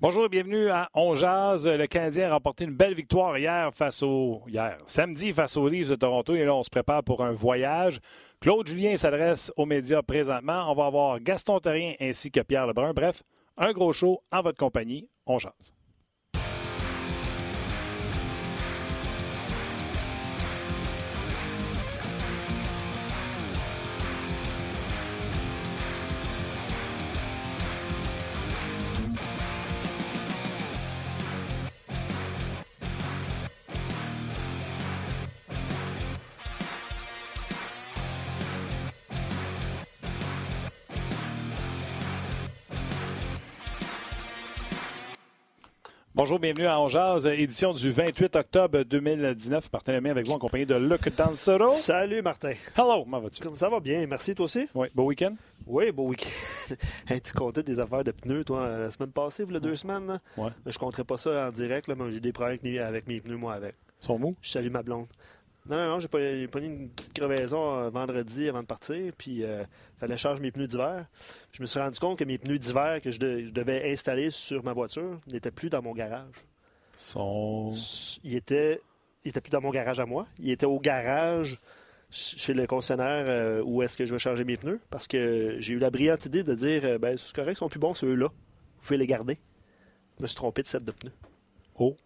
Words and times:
Bonjour 0.00 0.24
et 0.24 0.28
bienvenue 0.28 0.68
à 0.70 0.90
On 0.92 1.14
Jazz. 1.14 1.68
Le 1.68 1.86
Canadien 1.86 2.28
a 2.28 2.34
remporté 2.34 2.64
une 2.64 2.74
belle 2.74 2.94
victoire 2.94 3.38
hier 3.38 3.70
face 3.72 4.02
au 4.02 4.42
hier, 4.48 4.78
samedi 4.86 5.32
face 5.32 5.56
aux 5.56 5.68
Leafs 5.68 5.90
de 5.90 5.94
Toronto 5.94 6.34
et 6.34 6.44
là 6.44 6.52
on 6.52 6.64
se 6.64 6.68
prépare 6.68 7.04
pour 7.04 7.24
un 7.24 7.30
voyage. 7.30 8.00
Claude 8.40 8.66
Julien 8.66 8.96
s'adresse 8.96 9.52
aux 9.56 9.66
médias 9.66 10.02
présentement. 10.02 10.68
On 10.68 10.74
va 10.74 10.86
avoir 10.86 11.20
Gaston 11.20 11.60
Terrien 11.60 11.94
ainsi 12.00 12.32
que 12.32 12.40
Pierre 12.40 12.66
Lebrun. 12.66 12.92
Bref, 12.92 13.22
un 13.56 13.72
gros 13.72 13.92
show 13.92 14.20
en 14.32 14.42
votre 14.42 14.58
compagnie. 14.58 15.08
On 15.26 15.38
Jazz. 15.38 15.72
Bonjour, 46.24 46.38
bienvenue 46.38 46.66
à 46.66 46.80
Ongeaz, 46.80 47.26
édition 47.26 47.74
du 47.74 47.90
28 47.90 48.34
octobre 48.36 48.82
2019. 48.82 49.70
Martin 49.70 49.92
Lemay 49.92 50.08
avec 50.08 50.26
vous 50.26 50.32
en 50.32 50.38
compagnie 50.38 50.64
de 50.64 50.74
Luc 50.74 51.14
Dansero. 51.14 51.74
Salut 51.74 52.22
Martin. 52.22 52.52
Hello, 52.74 53.04
comment 53.04 53.20
vas-tu? 53.20 53.42
Ça 53.56 53.68
va 53.68 53.78
bien, 53.78 54.06
merci 54.06 54.34
toi 54.34 54.46
aussi? 54.46 54.66
Oui, 54.74 54.88
beau 54.94 55.04
week-end? 55.04 55.34
Oui, 55.66 55.92
beau 55.92 56.08
week-end. 56.08 56.74
hey, 57.12 57.20
tu 57.20 57.34
comptais 57.34 57.62
des 57.62 57.78
affaires 57.78 58.04
de 58.04 58.10
pneus, 58.10 58.42
toi, 58.42 58.66
la 58.66 58.90
semaine 58.90 59.12
passée, 59.12 59.44
vous, 59.44 59.50
les 59.50 59.60
deux 59.60 59.76
semaines. 59.76 60.06
Là? 60.06 60.20
Ouais. 60.38 60.48
Je 60.64 60.78
compterais 60.78 61.04
pas 61.04 61.18
ça 61.18 61.48
en 61.48 61.50
direct, 61.50 61.88
là, 61.88 61.94
mais 61.94 62.10
j'ai 62.10 62.20
des 62.20 62.32
problèmes 62.32 62.58
avec 62.80 63.06
mes 63.06 63.20
pneus, 63.20 63.36
moi, 63.36 63.52
avec. 63.52 63.74
Ils 64.00 64.06
sont 64.06 64.18
mous? 64.18 64.34
Je 64.40 64.48
salue 64.48 64.70
ma 64.70 64.82
blonde. 64.82 65.08
Non, 65.66 65.76
non, 65.76 65.88
non, 65.88 65.98
j'ai 65.98 66.08
eu 66.42 66.44
une 66.44 66.90
petite 66.90 67.14
crevaison 67.14 67.78
euh, 67.78 67.88
vendredi 67.88 68.48
avant 68.48 68.60
de 68.60 68.66
partir, 68.66 69.12
puis 69.16 69.36
il 69.36 69.44
euh, 69.44 69.64
fallait 69.96 70.18
charger 70.18 70.42
mes 70.42 70.50
pneus 70.50 70.66
d'hiver. 70.66 71.06
Je 71.52 71.62
me 71.62 71.66
suis 71.66 71.80
rendu 71.80 71.98
compte 71.98 72.18
que 72.18 72.24
mes 72.24 72.36
pneus 72.36 72.58
d'hiver 72.58 73.00
que 73.02 73.10
je, 73.10 73.18
de, 73.18 73.44
je, 73.46 73.50
devais 73.50 73.90
installer 73.90 74.30
sur 74.30 74.62
ma 74.62 74.74
voiture 74.74 75.18
n'étaient 75.26 75.50
plus 75.50 75.70
dans 75.70 75.80
mon 75.80 75.94
garage. 75.94 76.34
Sont... 76.96 77.74
Ils 78.22 78.36
étaient, 78.36 78.82
ils 79.24 79.30
étaient 79.30 79.40
plus 79.40 79.50
dans 79.50 79.62
mon 79.62 79.70
garage 79.70 80.00
à 80.00 80.06
moi. 80.06 80.26
Ils 80.38 80.50
étaient 80.50 80.66
au 80.66 80.78
garage 80.78 81.58
chez 82.10 82.54
le 82.54 82.66
concessionnaire 82.66 83.24
euh, 83.28 83.62
où 83.64 83.82
est-ce 83.82 83.96
que 83.96 84.04
je 84.04 84.12
vais 84.12 84.18
charger 84.18 84.44
mes 84.44 84.56
pneus, 84.56 84.80
parce 84.90 85.08
que 85.08 85.56
j'ai 85.58 85.72
eu 85.72 85.78
la 85.78 85.90
brillante 85.90 86.26
idée 86.26 86.42
de 86.42 86.54
dire, 86.54 86.84
euh, 86.84 86.98
ben, 86.98 87.16
c'est 87.16 87.34
correct, 87.34 87.56
ils 87.56 87.58
sont 87.58 87.68
plus 87.68 87.80
bons 87.80 87.94
ceux-là. 87.94 88.28
Vous 88.28 88.86
pouvez 88.86 88.98
les 88.98 89.06
garder. 89.06 89.38
Je 90.18 90.22
me 90.22 90.26
suis 90.26 90.36
trompé 90.36 90.62
de 90.62 90.68
set 90.68 90.84
de 90.84 90.92
pneus. 90.92 91.12
Oh. 91.76 91.96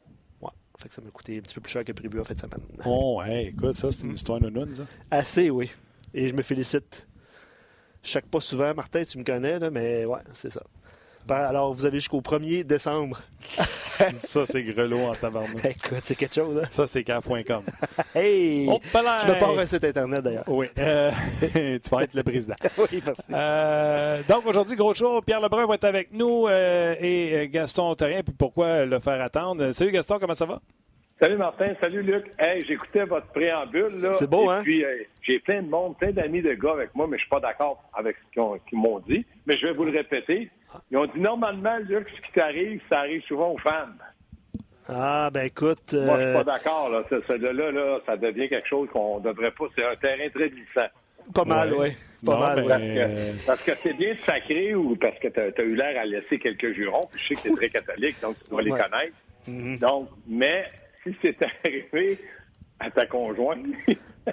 Fait 0.79 0.89
que 0.89 0.95
ça 0.95 1.03
m'a 1.03 1.11
coûté 1.11 1.39
un 1.39 1.41
petit 1.41 1.55
peu 1.55 1.61
plus 1.61 1.73
cher 1.73 1.85
que 1.85 1.93
prévu 1.93 2.21
en 2.21 2.25
fait 2.25 2.39
semaine. 2.39 2.61
Oh, 2.85 3.21
hey, 3.25 3.49
écoute, 3.49 3.77
ça, 3.77 3.91
c'est 3.91 4.05
une 4.05 4.15
histoire 4.15 4.41
de 4.41 4.77
ça. 4.77 4.85
Assez, 5.11 5.51
oui. 5.51 5.71
Et 6.15 6.29
je 6.29 6.35
me 6.35 6.43
félicite. 6.43 7.07
Je 8.03 8.11
chaque 8.11 8.27
pas 8.27 8.39
souvent, 8.39 8.73
Martin, 8.75 9.03
tu 9.03 9.19
me 9.19 9.25
connais, 9.25 9.59
là, 9.59 9.71
mais 9.71 10.05
ouais, 10.05 10.21
c'est 10.35 10.51
ça. 10.51 10.63
Alors, 11.31 11.73
vous 11.73 11.85
avez 11.87 11.99
jusqu'au 11.99 12.21
1er 12.21 12.65
décembre. 12.65 13.21
ça, 14.19 14.47
c'est 14.47 14.63
grelot 14.63 15.01
en 15.01 15.13
tabarnak. 15.13 15.65
Écoute, 15.65 16.03
c'est 16.05 16.15
quelque 16.15 16.35
chose, 16.35 16.61
hein? 16.63 16.69
Ça, 16.71 16.87
c'est 16.87 17.05
car.com. 17.05 17.63
hey! 18.15 18.67
Oh, 18.71 18.81
je 18.83 19.27
me 19.27 19.39
pars 19.39 19.59
un 19.59 19.67
site 19.67 19.85
Internet, 19.85 20.23
d'ailleurs. 20.23 20.45
Oui. 20.47 20.67
Euh, 20.79 21.11
tu 21.41 21.91
vas 21.91 22.03
être 22.03 22.15
le 22.15 22.23
président. 22.23 22.57
oui, 22.79 23.03
merci. 23.05 23.23
Euh, 23.33 24.23
donc, 24.29 24.47
aujourd'hui, 24.47 24.77
gros 24.77 24.95
show. 24.95 25.21
Pierre 25.23 25.41
Lebrun 25.41 25.67
va 25.67 25.75
être 25.75 25.85
avec 25.85 26.13
nous 26.13 26.47
euh, 26.47 26.95
et 27.01 27.49
Gaston 27.49 27.95
Terrien. 27.95 28.23
Puis 28.23 28.35
pourquoi 28.37 28.85
le 28.85 28.99
faire 29.01 29.21
attendre? 29.21 29.73
Salut, 29.73 29.93
Gaston, 29.93 30.19
comment 30.19 30.35
ça 30.35 30.47
va? 30.47 30.61
Salut 31.21 31.37
Martin, 31.37 31.75
salut 31.81 32.03
Luc. 32.03 32.27
Hey, 32.39 32.61
j'écoutais 32.65 33.05
votre 33.05 33.27
préambule 33.29 34.01
là. 34.01 34.13
C'est 34.21 34.31
beau, 34.31 34.53
et 34.53 34.55
hein? 34.55 34.61
Puis 34.63 34.85
euh, 34.85 34.99
j'ai 35.23 35.41
plein 35.41 35.63
de 35.63 35.69
monde, 35.69 35.97
plein 35.99 36.13
d'amis 36.13 36.43
de 36.43 36.55
gars 36.55 36.73
avec 36.73 36.95
moi, 36.95 37.09
mais 37.09 37.17
je 37.17 37.23
suis 37.23 37.31
pas 37.31 37.41
d'accord 37.41 37.83
avec 37.93 38.17
ce 38.19 38.41
qu'ils 38.69 38.79
m'ont 38.79 39.01
dit. 39.01 39.27
Mais 39.45 39.57
je 39.57 39.67
vais 39.67 39.73
vous 39.73 39.85
le 39.85 39.91
répéter. 39.91 40.49
Ils 40.93 40.97
ont 40.97 41.07
dit 41.07 41.19
normalement, 41.19 41.77
Luc, 41.89 42.07
ce 42.15 42.21
qui 42.23 42.33
t'arrive, 42.33 42.81
ça 42.89 43.01
arrive 43.01 43.23
souvent 43.25 43.51
aux 43.51 43.59
femmes. 43.59 43.99
Ah 44.89 45.29
ben 45.33 45.47
écoute. 45.47 45.93
Moi, 45.93 46.17
je 46.19 46.21
suis 46.21 46.31
euh, 46.31 46.35
pas 46.35 46.45
d'accord. 46.45 46.89
Là. 46.89 47.03
Ce, 47.11 47.33
là, 47.33 47.73
là, 47.73 47.99
ça 48.07 48.17
devient 48.17 48.49
quelque 48.49 48.69
chose 48.69 48.89
qu'on 48.93 49.19
devrait 49.19 49.51
pas. 49.51 49.65
C'est 49.75 49.85
un 49.85 49.97
terrain 49.97 50.29
très 50.33 50.51
glissant. 50.51 50.89
Pas 51.35 51.45
mal, 51.45 51.73
oui. 51.73 51.79
Ouais. 51.79 51.97
Pas 52.25 52.33
Non, 52.33 52.39
mal, 52.39 52.65
ben. 52.65 53.37
Parce 53.45 53.65
que, 53.65 53.75
c'est 53.75 53.97
bien 53.99 54.15
sacré 54.25 54.75
ou 54.77 54.95
parce 54.95 55.19
que 55.19 55.29
tu 55.29 55.41
as, 55.41 55.65
eu 55.65 55.75
l'air 55.75 56.01
à 56.01 56.05
laisser 56.05 56.39
quelques 56.39 56.73
jurons. 56.75 57.09
Puis 57.11 57.21
je 57.21 57.29
sais 57.29 57.35
que 57.35 57.41
tu 57.43 57.49
es 57.49 57.57
très 57.57 57.81
catholique, 57.81 58.21
donc 58.23 58.37
tu 58.43 58.51
dois 58.51 58.63
les 58.63 58.71
connaître. 58.71 59.17
Mhm. 59.49 59.79
Donc, 59.79 60.09
mais 60.29 60.65
si 61.15 61.19
c'est 61.23 61.37
arrivé 61.65 62.19
à 62.81 62.91
ta 62.91 63.07
conjointe. 63.07 63.65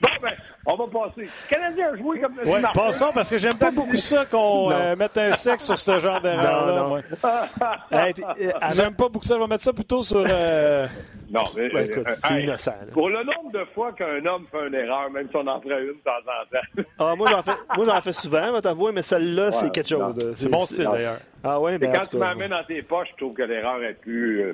bon, 0.00 0.08
ben, 0.22 0.30
on 0.66 0.76
va 0.76 0.84
passer. 0.86 1.22
Le 1.22 1.48
Canadien 1.50 1.92
a 1.92 1.96
joué 1.96 2.20
comme 2.20 2.36
le 2.36 2.46
Ouais, 2.48 2.60
Martin. 2.60 2.80
passons 2.80 3.10
parce 3.12 3.28
que 3.28 3.36
j'aime 3.38 3.58
pas 3.58 3.70
beaucoup 3.70 3.96
ça 3.96 4.24
qu'on 4.26 4.70
euh, 4.70 4.96
mette 4.96 5.18
un 5.18 5.34
sexe 5.34 5.64
sur 5.66 5.78
ce 5.78 5.98
genre 5.98 6.20
d'erreur-là. 6.20 6.72
Non, 6.72 6.82
non. 6.82 6.88
moi. 6.88 7.00
Hey, 7.90 8.14
euh, 8.40 8.50
J'aime 8.74 8.94
pas 8.96 9.08
beaucoup 9.08 9.24
ça. 9.26 9.34
Je 9.36 9.40
vais 9.40 9.46
mettre 9.46 9.64
ça 9.64 9.72
plutôt 9.72 10.02
sur. 10.02 10.24
euh, 10.26 10.86
Non, 11.30 11.42
mais. 11.56 11.68
Ben, 11.68 11.86
écoute, 11.90 12.06
euh, 12.08 12.14
c'est 12.24 12.34
hey, 12.34 12.44
innocent. 12.44 12.70
là. 12.70 12.92
Pour 12.92 13.08
le 13.10 13.22
nombre 13.24 13.50
de 13.52 13.64
fois 13.74 13.92
qu'un 13.92 14.24
homme 14.24 14.46
fait 14.50 14.66
une 14.68 14.74
erreur, 14.74 15.10
même 15.10 15.28
si 15.28 15.36
on 15.36 15.46
en 15.46 15.60
ferait 15.60 15.82
une 15.82 15.88
de 15.88 16.02
temps 16.04 16.12
en 16.26 16.82
temps. 16.82 16.88
Ah, 16.98 17.14
moi, 17.16 17.28
j'en 17.30 17.42
fais, 17.42 17.52
moi, 17.76 17.86
j'en 17.86 18.00
fais 18.00 18.12
souvent, 18.12 18.52
vais 18.52 18.60
t'avouer, 18.62 18.92
mais 18.92 19.02
celle-là, 19.02 19.52
c'est 19.52 19.70
quelque 19.72 19.88
chose. 19.88 20.16
C'est 20.36 20.48
mon 20.48 20.64
style 20.64 20.84
non. 20.84 20.92
d'ailleurs. 20.92 21.18
Ah 21.44 21.60
ouais, 21.60 21.74
Et 21.74 21.78
ben, 21.78 21.90
en 21.90 21.92
quand 21.94 22.06
tu 22.08 22.16
m'amènes 22.16 22.50
dans 22.50 22.64
tes 22.64 22.82
poches, 22.82 23.08
je 23.12 23.16
trouve 23.16 23.34
que 23.34 23.42
l'erreur 23.42 23.82
est 23.82 23.94
plus, 23.94 24.40
euh, 24.42 24.52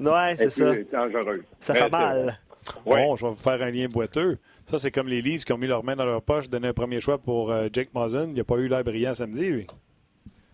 Ouais, 0.00 0.32
est 0.32 0.36
c'est 0.36 0.50
ça. 0.50 0.72
plus 0.72 0.86
dangereuse. 0.90 1.42
Ça 1.60 1.74
fait 1.74 1.90
mal. 1.90 2.38
Ouais. 2.86 3.04
Bon, 3.04 3.16
je 3.16 3.26
vais 3.26 3.32
vous 3.32 3.38
faire 3.38 3.62
un 3.62 3.70
lien 3.70 3.88
boiteux. 3.88 4.38
Ça, 4.66 4.78
c'est 4.78 4.90
comme 4.90 5.08
les 5.08 5.20
Leafs 5.20 5.44
qui 5.44 5.52
ont 5.52 5.58
mis 5.58 5.66
leurs 5.66 5.84
mains 5.84 5.96
dans 5.96 6.04
leur 6.04 6.22
poche, 6.22 6.48
donné 6.48 6.68
un 6.68 6.72
premier 6.72 7.00
choix 7.00 7.18
pour 7.18 7.50
euh, 7.50 7.68
Jake 7.72 7.90
Muzzin. 7.94 8.28
Il 8.28 8.34
n'a 8.34 8.44
pas 8.44 8.56
eu 8.56 8.68
l'air 8.68 8.84
brillant 8.84 9.14
samedi, 9.14 9.48
lui. 9.48 9.66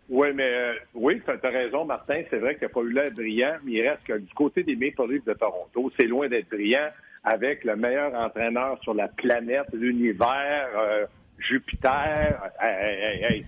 Oui, 0.08 0.28
mais 0.34 0.48
euh, 0.50 0.72
oui, 0.94 1.20
tu 1.24 1.30
as 1.30 1.50
raison, 1.50 1.84
Martin. 1.84 2.22
C'est 2.30 2.38
vrai 2.38 2.54
qu'il 2.54 2.66
n'a 2.66 2.72
pas 2.72 2.80
eu 2.80 2.92
l'air 2.92 3.10
brillant, 3.10 3.56
mais 3.64 3.72
il 3.72 3.88
reste 3.88 4.04
que 4.04 4.18
du 4.18 4.32
côté 4.34 4.62
des 4.62 4.76
Maple 4.76 5.12
Leafs 5.12 5.24
de 5.24 5.34
Toronto, 5.34 5.90
c'est 5.98 6.06
loin 6.06 6.28
d'être 6.28 6.48
brillant 6.48 6.88
avec 7.24 7.64
le 7.64 7.76
meilleur 7.76 8.14
entraîneur 8.14 8.78
sur 8.82 8.94
la 8.94 9.08
planète, 9.08 9.66
l'univers, 9.72 10.68
euh, 10.76 11.06
Jupiter. 11.38 12.50
Hey, 12.60 12.74
hey, 12.80 13.02
hey, 13.02 13.24
hey. 13.24 13.46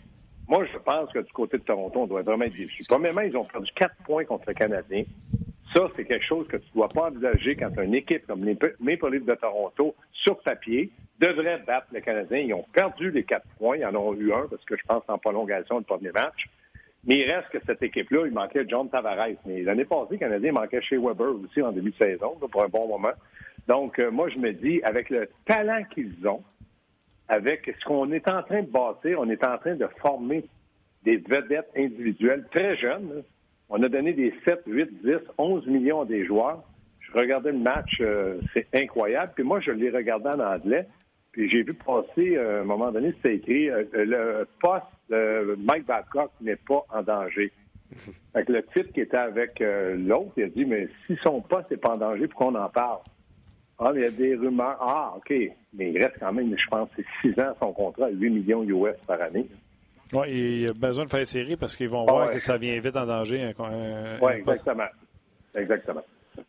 Moi, 0.48 0.64
je 0.72 0.78
pense 0.78 1.12
que 1.12 1.20
du 1.20 1.32
côté 1.32 1.58
de 1.58 1.62
Toronto, 1.62 2.00
on 2.00 2.06
doit 2.06 2.22
vraiment 2.22 2.44
être 2.44 2.56
déçu. 2.56 2.82
Premièrement, 2.88 3.20
ils 3.20 3.36
ont 3.36 3.44
perdu 3.44 3.70
quatre 3.74 3.94
points 4.04 4.24
contre 4.24 4.44
le 4.48 4.54
Canadien. 4.54 5.04
Ça, 5.74 5.82
c'est 5.96 6.04
quelque 6.04 6.24
chose 6.24 6.46
que 6.48 6.56
tu 6.56 6.66
ne 6.68 6.74
dois 6.74 6.88
pas 6.88 7.08
envisager 7.08 7.56
quand 7.56 7.70
une 7.82 7.94
équipe 7.94 8.26
comme 8.26 8.44
les 8.44 8.56
Maple 8.80 9.10
Leafs 9.10 9.26
de 9.26 9.34
Toronto, 9.34 9.94
sur 10.12 10.38
papier, 10.40 10.90
devrait 11.20 11.58
battre 11.66 11.88
le 11.92 12.00
Canadien. 12.00 12.38
Ils 12.38 12.54
ont 12.54 12.64
perdu 12.72 13.10
les 13.10 13.24
quatre 13.24 13.46
points. 13.58 13.76
Ils 13.76 13.84
en 13.84 13.94
ont 13.94 14.14
eu 14.14 14.32
un 14.32 14.46
parce 14.48 14.64
que 14.64 14.76
je 14.76 14.82
pense 14.86 15.02
en 15.08 15.18
prolongation 15.18 15.78
du 15.78 15.84
premier 15.84 16.10
match. 16.12 16.48
Mais 17.04 17.16
il 17.16 17.30
reste 17.30 17.48
que 17.50 17.58
cette 17.66 17.82
équipe-là, 17.82 18.26
il 18.26 18.32
manquait 18.32 18.64
John 18.68 18.88
Tavares. 18.88 19.36
Mais 19.46 19.62
l'année 19.62 19.84
passée, 19.84 20.12
le 20.12 20.18
Canadien 20.18 20.52
manquait 20.52 20.82
chez 20.82 20.96
Weber 20.96 21.34
aussi 21.42 21.62
en 21.62 21.72
début 21.72 21.90
de 21.90 21.96
saison, 21.96 22.36
pour 22.50 22.64
un 22.64 22.68
bon 22.68 22.88
moment. 22.88 23.12
Donc, 23.66 23.98
euh, 23.98 24.10
moi, 24.10 24.28
je 24.30 24.38
me 24.38 24.52
dis, 24.52 24.82
avec 24.82 25.10
le 25.10 25.28
talent 25.44 25.84
qu'ils 25.92 26.26
ont, 26.26 26.42
avec 27.28 27.70
ce 27.78 27.84
qu'on 27.84 28.10
est 28.12 28.26
en 28.28 28.42
train 28.42 28.62
de 28.62 28.70
bâtir, 28.70 29.20
on 29.20 29.28
est 29.28 29.44
en 29.44 29.58
train 29.58 29.74
de 29.74 29.86
former 30.00 30.44
des 31.04 31.16
vedettes 31.16 31.70
individuelles 31.76 32.46
très 32.50 32.76
jeunes. 32.76 33.22
On 33.70 33.82
a 33.82 33.88
donné 33.88 34.12
des 34.12 34.32
7, 34.46 34.62
8, 34.66 35.02
10, 35.04 35.16
11 35.36 35.66
millions 35.66 36.02
à 36.02 36.04
des 36.06 36.24
joueurs. 36.24 36.62
Je 37.00 37.12
regardais 37.12 37.52
le 37.52 37.58
match, 37.58 37.98
euh, 38.00 38.40
c'est 38.54 38.66
incroyable. 38.74 39.32
Puis 39.34 39.44
moi, 39.44 39.60
je 39.60 39.70
l'ai 39.70 39.90
regardé 39.90 40.28
en 40.28 40.40
anglais. 40.40 40.86
Puis 41.32 41.50
j'ai 41.50 41.62
vu 41.62 41.74
passer, 41.74 42.36
euh, 42.36 42.58
à 42.58 42.62
un 42.62 42.64
moment 42.64 42.90
donné, 42.90 43.12
c'était 43.16 43.36
écrit 43.36 43.70
euh, 43.70 43.84
le 43.92 44.46
poste 44.60 44.84
de 45.10 45.56
Mike 45.58 45.86
Babcock 45.86 46.30
n'est 46.40 46.56
pas 46.56 46.84
en 46.90 47.02
danger. 47.02 47.52
Fait 48.32 48.44
que 48.44 48.52
le 48.52 48.62
type 48.74 48.92
qui 48.92 49.00
était 49.00 49.16
avec 49.16 49.60
l'autre, 49.60 50.32
il 50.36 50.44
a 50.44 50.48
dit 50.48 50.64
Mais 50.64 50.88
si 51.06 51.16
son 51.22 51.40
poste 51.40 51.70
n'est 51.70 51.78
pas 51.78 51.94
en 51.94 51.98
danger, 51.98 52.26
pourquoi 52.28 52.48
on 52.48 52.54
en 52.54 52.68
parle? 52.68 52.98
Ah, 53.78 53.92
mais 53.94 54.00
il 54.00 54.04
y 54.04 54.06
a 54.06 54.10
des 54.10 54.34
rumeurs. 54.34 54.76
Ah, 54.80 55.14
OK. 55.16 55.32
Mais 55.72 55.92
il 55.92 56.02
reste 56.02 56.18
quand 56.18 56.32
même, 56.32 56.54
je 56.58 56.66
pense, 56.68 56.88
c'est 56.96 57.04
6 57.22 57.40
ans 57.40 57.54
son 57.60 57.72
contrat 57.72 58.06
à 58.06 58.10
8 58.10 58.30
millions 58.30 58.64
US 58.64 58.96
par 59.06 59.20
année. 59.22 59.46
Ouais, 60.14 60.32
il 60.32 60.68
a 60.68 60.72
besoin 60.72 61.04
de 61.04 61.10
faire 61.10 61.26
série 61.26 61.56
parce 61.56 61.76
qu'ils 61.76 61.88
vont 61.88 62.04
Ah 62.08 62.12
voir 62.12 62.26
ouais. 62.28 62.34
que 62.34 62.38
ça 62.40 62.56
vient 62.56 62.78
vite 62.80 62.96
en 62.96 63.06
danger. 63.06 63.52
Oui, 63.58 64.18
poste- 64.20 64.38
exactement. 64.38 64.84
Exactement. 65.54 66.04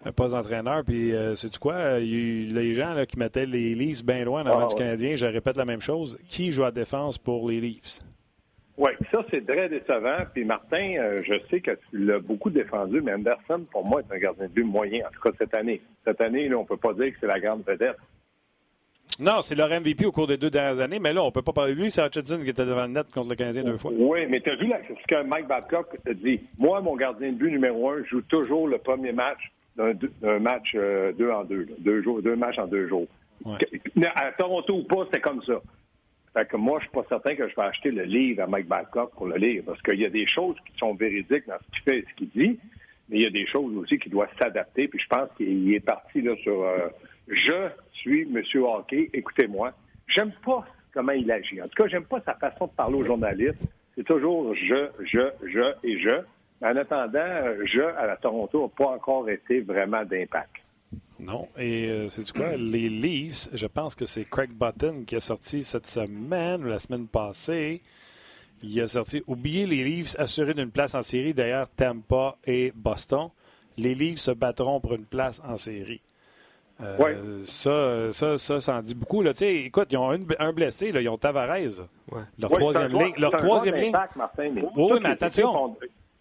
un 0.05 0.11
poste 0.11 0.33
d'entraîneur. 0.35 0.83
Puis, 0.85 1.13
euh, 1.13 1.35
sais-tu 1.35 1.59
quoi? 1.59 1.73
Euh, 1.73 1.99
il 1.99 2.07
y 2.09 2.13
a 2.15 2.17
eu 2.19 2.43
les 2.53 2.73
gens 2.75 2.93
là, 2.93 3.05
qui 3.05 3.17
mettaient 3.17 3.45
les 3.45 3.73
Leafs 3.75 4.03
bien 4.05 4.23
loin 4.23 4.43
dans 4.43 4.51
le 4.51 4.55
Ah, 4.57 4.59
match 4.61 4.73
ouais. 4.73 4.77
canadien, 4.79 5.15
je 5.15 5.25
répète 5.25 5.57
la 5.57 5.65
même 5.65 5.81
chose. 5.81 6.17
Qui 6.27 6.51
joue 6.51 6.63
à 6.63 6.71
défense 6.71 7.17
pour 7.17 7.49
les 7.49 7.59
Leafs? 7.59 7.99
Oui, 8.77 8.91
ça, 9.11 9.25
c'est 9.29 9.45
très 9.45 9.67
décevant. 9.67 10.19
Puis 10.33 10.45
Martin, 10.45 10.93
euh, 10.99 11.21
je 11.25 11.33
sais 11.49 11.59
que 11.59 11.71
tu 11.89 11.97
l'as 12.05 12.19
beaucoup 12.19 12.49
défendu, 12.49 13.01
mais 13.01 13.13
Anderson, 13.13 13.65
pour 13.71 13.83
moi, 13.83 14.01
est 14.01 14.15
un 14.15 14.19
gardien 14.19 14.45
de 14.45 14.51
but 14.51 14.63
moyen, 14.63 15.05
en 15.05 15.11
tout 15.11 15.19
cas 15.21 15.35
cette 15.37 15.53
année. 15.53 15.81
Cette 16.05 16.21
année, 16.21 16.47
là, 16.47 16.57
on 16.57 16.63
peut 16.65 16.77
pas 16.77 16.93
dire 16.93 17.11
que 17.11 17.17
c'est 17.19 17.27
la 17.27 17.39
grande 17.41 17.63
vedette. 17.65 17.97
Non, 19.19 19.41
c'est 19.41 19.55
leur 19.55 19.69
MVP 19.69 20.05
au 20.05 20.11
cours 20.11 20.27
des 20.27 20.37
deux 20.37 20.49
dernières 20.49 20.79
années, 20.79 20.99
mais 20.99 21.11
là, 21.11 21.23
on 21.23 21.27
ne 21.27 21.31
peut 21.31 21.41
pas 21.41 21.51
parler 21.51 21.75
de 21.75 21.81
lui. 21.81 21.91
C'est 21.91 22.05
Hutchinson 22.05 22.39
qui 22.41 22.49
était 22.49 22.65
devant 22.65 22.83
le 22.83 22.89
net 22.89 23.11
contre 23.13 23.29
le 23.29 23.35
Canadien 23.35 23.63
deux 23.63 23.77
fois. 23.77 23.91
Oui, 23.93 24.25
mais 24.29 24.39
tu 24.39 24.49
as 24.49 24.55
vu 24.55 24.67
là, 24.67 24.79
ce 24.87 25.07
que 25.07 25.23
Mike 25.23 25.47
Babcock 25.47 25.97
a 26.07 26.13
dit? 26.13 26.39
Moi, 26.57 26.79
mon 26.81 26.95
gardien 26.95 27.31
de 27.31 27.35
but 27.35 27.51
numéro 27.51 27.89
un 27.89 28.03
joue 28.05 28.21
toujours 28.21 28.67
le 28.67 28.77
premier 28.77 29.11
match 29.11 29.39
d'un 29.75 30.39
match 30.39 30.71
euh, 30.75 31.11
deux 31.13 31.31
en 31.31 31.43
deux. 31.43 31.67
Deux, 31.79 32.01
jours, 32.01 32.21
deux 32.21 32.35
matchs 32.35 32.59
en 32.59 32.67
deux 32.67 32.87
jours. 32.87 33.07
À 33.45 34.31
Toronto 34.37 34.73
ou 34.73 34.83
pas, 34.83 35.07
c'est 35.11 35.21
comme 35.21 35.41
ça. 35.43 35.61
Fait 36.33 36.47
que 36.47 36.57
moi, 36.57 36.79
je 36.79 36.85
suis 36.85 36.93
pas 36.93 37.05
certain 37.09 37.35
que 37.35 37.47
je 37.47 37.55
vais 37.55 37.61
acheter 37.63 37.91
le 37.91 38.03
livre 38.03 38.43
à 38.43 38.47
Mike 38.47 38.67
Babcock 38.67 39.11
pour 39.15 39.27
le 39.27 39.37
lire, 39.37 39.63
parce 39.65 39.81
qu'il 39.81 39.99
y 39.99 40.05
a 40.05 40.09
des 40.09 40.27
choses 40.27 40.55
qui 40.65 40.77
sont 40.77 40.93
véridiques 40.93 41.47
dans 41.47 41.57
ce 41.57 41.71
qu'il 41.71 41.83
fait 41.83 41.99
et 41.99 42.05
ce 42.09 42.15
qu'il 42.15 42.29
dit, 42.29 42.59
mais 43.09 43.17
il 43.17 43.21
y 43.23 43.25
a 43.25 43.31
des 43.31 43.47
choses 43.47 43.75
aussi 43.77 43.97
qui 43.97 44.09
doivent 44.09 44.29
s'adapter. 44.39 44.87
Puis 44.87 44.99
je 44.99 45.07
pense 45.07 45.29
qu'il 45.37 45.73
est 45.73 45.79
parti 45.79 46.21
là 46.21 46.35
sur 46.43 46.63
euh, 46.63 46.89
je 47.29 47.69
suis 47.93 48.23
M. 48.23 48.41
Hockey, 48.63 49.09
écoutez-moi. 49.13 49.73
J'aime 50.07 50.31
pas 50.43 50.65
comment 50.93 51.11
il 51.11 51.31
agit. 51.31 51.61
En 51.61 51.67
tout 51.67 51.83
cas, 51.83 51.87
j'aime 51.87 52.05
pas 52.05 52.21
sa 52.21 52.33
façon 52.33 52.65
de 52.65 52.71
parler 52.71 52.95
aux 52.95 53.05
journalistes. 53.05 53.61
C'est 53.95 54.03
toujours 54.03 54.55
je, 54.55 54.89
je, 55.05 55.31
je 55.47 55.73
et 55.83 55.99
je. 55.99 56.21
En 56.61 56.75
attendant, 56.75 57.65
je 57.65 57.81
à 57.97 58.05
la 58.07 58.17
Toronto 58.17 58.63
n'a 58.63 58.85
pas 58.85 58.91
encore 58.91 59.29
été 59.29 59.61
vraiment 59.61 60.03
d'impact. 60.03 60.55
Non. 61.19 61.47
Et 61.57 61.89
euh, 61.89 62.09
c'est 62.09 62.23
du 62.23 62.33
quoi? 62.33 62.55
Les 62.57 62.89
Leafs, 62.89 63.49
je 63.53 63.67
pense 63.67 63.93
que 63.93 64.05
c'est 64.05 64.23
Craig 64.23 64.51
Button 64.51 65.03
qui 65.05 65.15
a 65.15 65.19
sorti 65.19 65.63
cette 65.63 65.85
semaine 65.85 66.63
ou 66.63 66.67
la 66.67 66.79
semaine 66.79 67.07
passée. 67.07 67.81
Il 68.61 68.81
a 68.81 68.87
sorti 68.87 69.21
Oubliez 69.27 69.65
les 69.65 69.83
Leafs, 69.83 70.15
assurés 70.17 70.53
d'une 70.53 70.71
place 70.71 70.95
en 70.95 71.01
série. 71.01 71.33
D'ailleurs, 71.33 71.69
Tampa 71.75 72.37
et 72.45 72.71
Boston. 72.75 73.29
Les 73.77 73.93
Leafs 73.93 74.19
se 74.19 74.31
battront 74.31 74.81
pour 74.81 74.95
une 74.95 75.05
place 75.05 75.41
en 75.45 75.55
série. 75.55 76.01
Euh, 76.81 77.41
ça, 77.43 78.11
ça, 78.11 78.37
ça, 78.37 78.59
ça 78.59 78.75
en 78.77 78.81
dit 78.81 78.95
beaucoup. 78.95 79.21
Là. 79.21 79.31
Écoute, 79.41 79.87
ils 79.91 79.97
ont 79.97 80.11
un 80.11 80.53
blessé, 80.53 80.91
là. 80.91 81.01
ils 81.01 81.09
ont 81.09 81.17
Tavares. 81.17 81.57
Leur 82.37 82.51
troisième 82.51 82.91
ligne. 82.91 83.13
Leur 83.17 83.31
troisième 83.31 83.75
ligne. 83.75 83.95
oui, 84.75 84.99
mais 85.01 85.09
attention. 85.09 85.75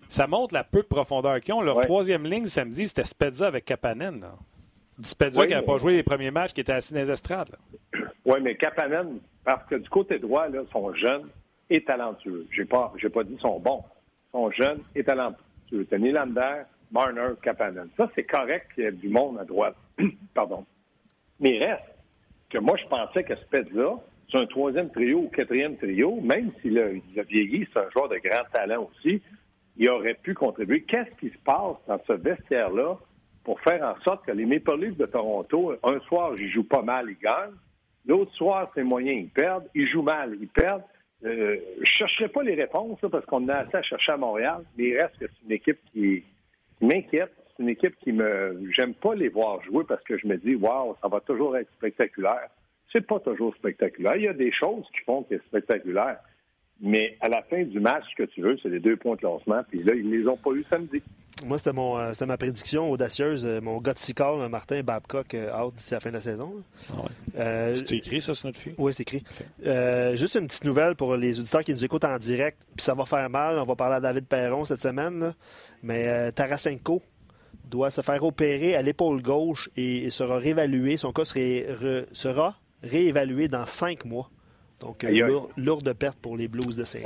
Ça 0.09 0.27
montre 0.27 0.55
la 0.55 0.65
peu 0.65 0.79
de 0.79 0.87
profondeur 0.87 1.39
qu'ils 1.41 1.55
ont. 1.55 1.61
Leur 1.61 1.83
troisième 1.83 2.25
ligne 2.25 2.47
samedi, 2.47 2.89
c'était 2.89 3.05
Spezza 3.05 3.47
avec 3.47 3.67
Kapanen. 3.67 4.25
Spezza 5.03 5.47
qui 5.47 5.53
n'a 5.53 5.63
pas 5.63 5.79
joué 5.79 5.95
les 5.95 6.03
premiers 6.03 6.31
matchs, 6.31 6.53
qui 6.53 6.61
était 6.61 6.73
assis 6.73 6.95
dans 6.95 7.01
les 7.01 7.11
estrades. 7.11 7.55
Oui, 8.25 8.41
mais 8.43 8.57
Kapanen, 8.57 9.19
parce 9.45 9.65
que 9.69 9.77
du 9.77 9.89
côté 9.89 10.19
droit, 10.19 10.49
là, 10.49 10.63
sont 10.73 10.93
jeunes 10.95 11.29
et 11.71 11.85
talentueux. 11.85 12.47
Je 12.51 12.63
n'ai 12.63 12.67
pas, 12.67 12.93
pas 13.15 13.23
dit 13.23 13.33
qu'ils 13.33 13.41
sont 13.41 13.61
bons. 13.61 13.85
Ils 14.29 14.33
sont 14.33 14.51
jeunes 14.51 14.81
et 14.95 15.05
talentueux. 15.05 15.87
C'est 15.89 15.99
Nylander, 15.99 16.63
Marner, 16.91 17.31
Kapanen. 17.43 17.89
Ça, 17.97 18.11
c'est 18.15 18.25
correct 18.25 18.67
qu'il 18.75 18.85
y 18.85 18.87
ait 18.87 18.93
du 18.93 19.09
monde 19.09 19.39
à 19.39 19.45
droite. 19.45 19.77
Pardon. 20.35 20.65
Mais 21.41 21.57
il 21.57 21.65
reste 21.65 21.85
que 22.51 22.59
moi, 22.59 22.77
je 22.77 22.87
pensais 22.87 23.25
que 23.25 23.37
Spezza, 23.37 23.97
c'est 24.31 24.39
un 24.39 24.47
troisième 24.47 24.91
trio 24.91 25.21
ou 25.21 25.29
quatrième 25.29 25.77
trio, 25.77 26.21
même 26.21 26.53
s'il 26.61 26.79
a, 26.79 26.87
a 26.87 27.23
vieilli, 27.23 27.67
c'est 27.73 27.79
un 27.79 27.91
joueur 27.91 28.09
de 28.09 28.17
grand 28.17 28.45
talent 28.53 28.89
aussi, 28.91 29.23
il 29.77 29.89
aurait 29.91 30.15
pu 30.15 30.35
contribuer. 30.35 30.83
Qu'est-ce 30.83 31.17
qui 31.19 31.31
se 31.31 31.39
passe 31.45 31.77
dans 31.87 32.01
ce 32.07 32.13
vestiaire-là 32.13 32.97
pour 33.45 33.61
faire 33.61 33.83
en 33.83 33.99
sorte 34.03 34.27
que 34.27 34.33
les 34.33 34.45
Maple 34.45 34.95
de 34.95 35.07
Toronto, 35.07 35.75
un 35.83 36.01
soir, 36.01 36.33
ils 36.37 36.51
jouent 36.51 36.69
pas 36.69 36.83
mal, 36.83 37.07
ils 37.09 37.17
gagnent. 37.17 37.55
L'autre 38.07 38.33
soir, 38.35 38.71
c'est 38.75 38.83
moyen, 38.83 39.13
ils 39.13 39.29
perdent. 39.29 39.69
Ils 39.75 39.89
jouent 39.89 40.03
mal, 40.03 40.37
ils 40.41 40.49
perdent. 40.49 40.83
Euh, 41.25 41.57
je 41.77 41.81
ne 41.81 41.87
chercherai 41.87 42.29
pas 42.29 42.43
les 42.43 42.55
réponses 42.55 42.99
parce 43.11 43.25
qu'on 43.27 43.49
a 43.49 43.55
assez 43.55 43.77
à 43.77 43.83
chercher 43.83 44.13
à 44.13 44.17
Montréal, 44.17 44.65
mais 44.77 44.89
il 44.89 44.99
reste 45.01 45.19
que 45.19 45.27
c'est 45.27 45.47
une 45.47 45.53
équipe 45.53 45.79
qui 45.93 46.23
m'inquiète 46.81 47.33
c'est 47.59 47.65
une 47.65 47.69
équipe 47.69 47.97
qui 48.03 48.13
me. 48.13 48.61
J'aime 48.71 48.95
pas 48.95 49.15
les 49.15 49.29
voir 49.29 49.63
jouer 49.65 49.85
parce 49.87 50.03
que 50.05 50.17
je 50.17 50.27
me 50.27 50.37
dis, 50.37 50.55
waouh, 50.55 50.95
ça 51.03 51.09
va 51.09 51.21
toujours 51.21 51.57
être 51.57 51.71
spectaculaire. 51.77 52.49
C'est 52.93 53.07
pas 53.07 53.19
toujours 53.21 53.55
spectaculaire. 53.57 54.17
Il 54.17 54.23
y 54.23 54.29
a 54.29 54.33
des 54.33 54.53
choses 54.53 54.85
qui 54.95 55.05
font 55.05 55.23
que 55.25 55.37
c'est 55.37 55.45
spectaculaire. 55.47 56.19
Mais 56.81 57.17
à 57.21 57.29
la 57.29 57.43
fin 57.43 57.65
du 57.65 57.81
match, 57.81 58.05
ce 58.11 58.23
que 58.23 58.29
tu 58.29 58.41
veux, 58.41 58.57
c'est 58.63 58.69
les 58.69 58.79
deux 58.79 58.97
points 58.97 59.17
de 59.17 59.21
classement. 59.21 59.63
Puis 59.69 59.83
là, 59.83 59.95
ils 59.95 60.09
ne 60.09 60.17
les 60.17 60.29
ont 60.29 60.37
pas 60.37 60.53
eu 60.53 60.65
samedi. 60.71 61.03
Moi, 61.45 61.59
c'était 61.59 61.73
mon 61.73 61.99
euh, 61.99 62.13
ma 62.27 62.37
prédiction 62.37 62.91
audacieuse. 62.91 63.47
Euh, 63.47 63.61
mon 63.61 63.79
gars 63.79 63.95
de 63.95 64.13
call, 64.13 64.49
Martin 64.49 64.83
Babcock, 64.83 65.35
euh, 65.35 65.57
out 65.57 65.75
d'ici 65.75 65.95
la 65.95 66.01
fin 66.01 66.11
de 66.11 66.15
la 66.15 66.21
saison. 66.21 66.63
Ah 66.93 67.75
c'est 67.75 67.93
écrit, 67.93 68.21
ça, 68.21 68.35
sur 68.35 68.47
notre 68.47 68.59
fille? 68.59 68.75
Oui, 68.79 68.93
c'est 68.95 69.03
écrit. 69.03 69.25
juste 70.17 70.37
une 70.37 70.47
petite 70.47 70.65
nouvelle 70.65 70.95
pour 70.95 71.17
les 71.17 71.39
auditeurs 71.41 71.65
qui 71.65 71.73
nous 71.73 71.85
écoutent 71.85 72.05
en 72.05 72.19
direct. 72.19 72.59
Puis 72.77 72.85
ça 72.85 72.95
va 72.95 73.05
faire 73.05 73.29
mal. 73.29 73.59
On 73.59 73.65
va 73.65 73.75
parler 73.75 73.97
à 73.97 74.01
David 74.01 74.27
Perron 74.27 74.65
cette 74.65 74.81
semaine. 74.81 75.35
Mais 75.83 76.33
Tarasenko 76.33 77.03
doit 77.71 77.91
se 77.91 78.01
faire 78.01 78.23
opérer 78.25 78.75
à 78.75 78.83
l'épaule 78.83 79.23
gauche 79.23 79.69
et 79.77 80.11
sera 80.11 80.39
réévalué. 80.39 80.97
Son 80.97 81.13
cas 81.13 81.25
sera 81.25 82.55
réévalué 82.83 83.49
dans 83.49 83.67
cinq 83.67 84.05
mois. 84.05 84.31
Donc, 84.81 85.05
lourde 85.57 85.93
perte 85.95 86.19
pour 86.19 86.37
les 86.37 86.49
Blues 86.49 86.77
de 86.77 86.85
saint 86.85 87.01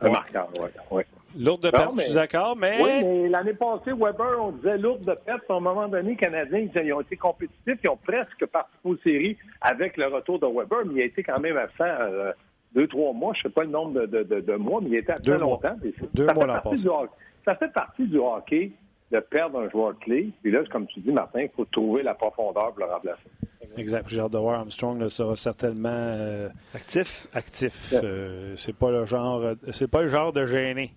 Ouais. 0.00 0.10
oui. 0.10 0.66
Ouais. 0.92 1.06
Lourde 1.36 1.62
de 1.62 1.70
perte, 1.70 1.92
je 1.96 2.04
suis 2.04 2.14
d'accord, 2.14 2.56
mais... 2.56 2.78
Oui, 2.80 3.04
mais 3.04 3.28
l'année 3.28 3.52
passée, 3.52 3.92
Weber, 3.92 4.40
on 4.40 4.52
disait 4.52 4.78
lourde 4.78 5.04
de 5.04 5.12
perte. 5.12 5.42
À 5.48 5.54
un 5.54 5.60
moment 5.60 5.88
donné, 5.88 6.10
les 6.10 6.16
Canadiens, 6.16 6.66
ils 6.74 6.92
ont 6.92 7.00
été 7.00 7.16
compétitifs. 7.16 7.78
Ils 7.82 7.90
ont 7.90 7.98
presque 7.98 8.46
participé 8.46 8.88
aux 8.88 8.96
séries 8.98 9.36
avec 9.60 9.96
le 9.96 10.06
retour 10.06 10.38
de 10.38 10.46
Weber, 10.46 10.86
mais 10.86 10.94
il 10.94 11.00
a 11.02 11.04
été 11.04 11.22
quand 11.22 11.40
même 11.40 11.56
absent 11.56 11.84
euh, 11.84 12.32
deux, 12.74 12.86
trois 12.86 13.12
mois. 13.12 13.34
Je 13.34 13.40
ne 13.40 13.42
sais 13.42 13.54
pas 13.54 13.64
le 13.64 13.70
nombre 13.70 14.06
de, 14.06 14.22
de, 14.22 14.54
mois, 14.56 14.80
mais 14.80 14.88
il 14.88 14.94
était 14.96 15.12
absent 15.12 15.36
longtemps. 15.36 15.76
Deux 16.14 16.26
ça 16.26 16.34
mois 16.34 16.46
l'an 16.46 17.06
Ça 17.44 17.56
fait 17.56 17.72
partie 17.72 18.06
du 18.06 18.18
hockey 18.18 18.72
de 19.10 19.20
perdre 19.20 19.60
un 19.60 19.70
joueur 19.70 19.98
clé. 19.98 20.30
Puis 20.42 20.50
là, 20.50 20.60
comme 20.70 20.86
tu 20.86 21.00
dis, 21.00 21.10
Martin, 21.10 21.42
il 21.42 21.50
faut 21.50 21.64
trouver 21.64 22.02
la 22.02 22.14
profondeur 22.14 22.72
pour 22.72 22.86
le 22.86 22.92
remplacer. 22.92 23.28
Exact. 23.76 24.08
J'ai 24.08 24.20
hâte 24.20 24.32
de 24.32 24.38
voir 24.38 24.60
Armstrong 24.60 25.00
là, 25.00 25.08
sera 25.08 25.36
certainement 25.36 25.88
euh, 25.92 26.48
actif. 26.74 27.28
Actif. 27.32 27.92
Euh, 27.92 28.54
c'est 28.56 28.76
pas 28.76 28.90
le 28.90 29.04
genre, 29.04 29.54
c'est 29.72 29.88
pas 29.88 30.02
le 30.02 30.08
genre 30.08 30.32
de 30.32 30.46
gêné 30.46 30.94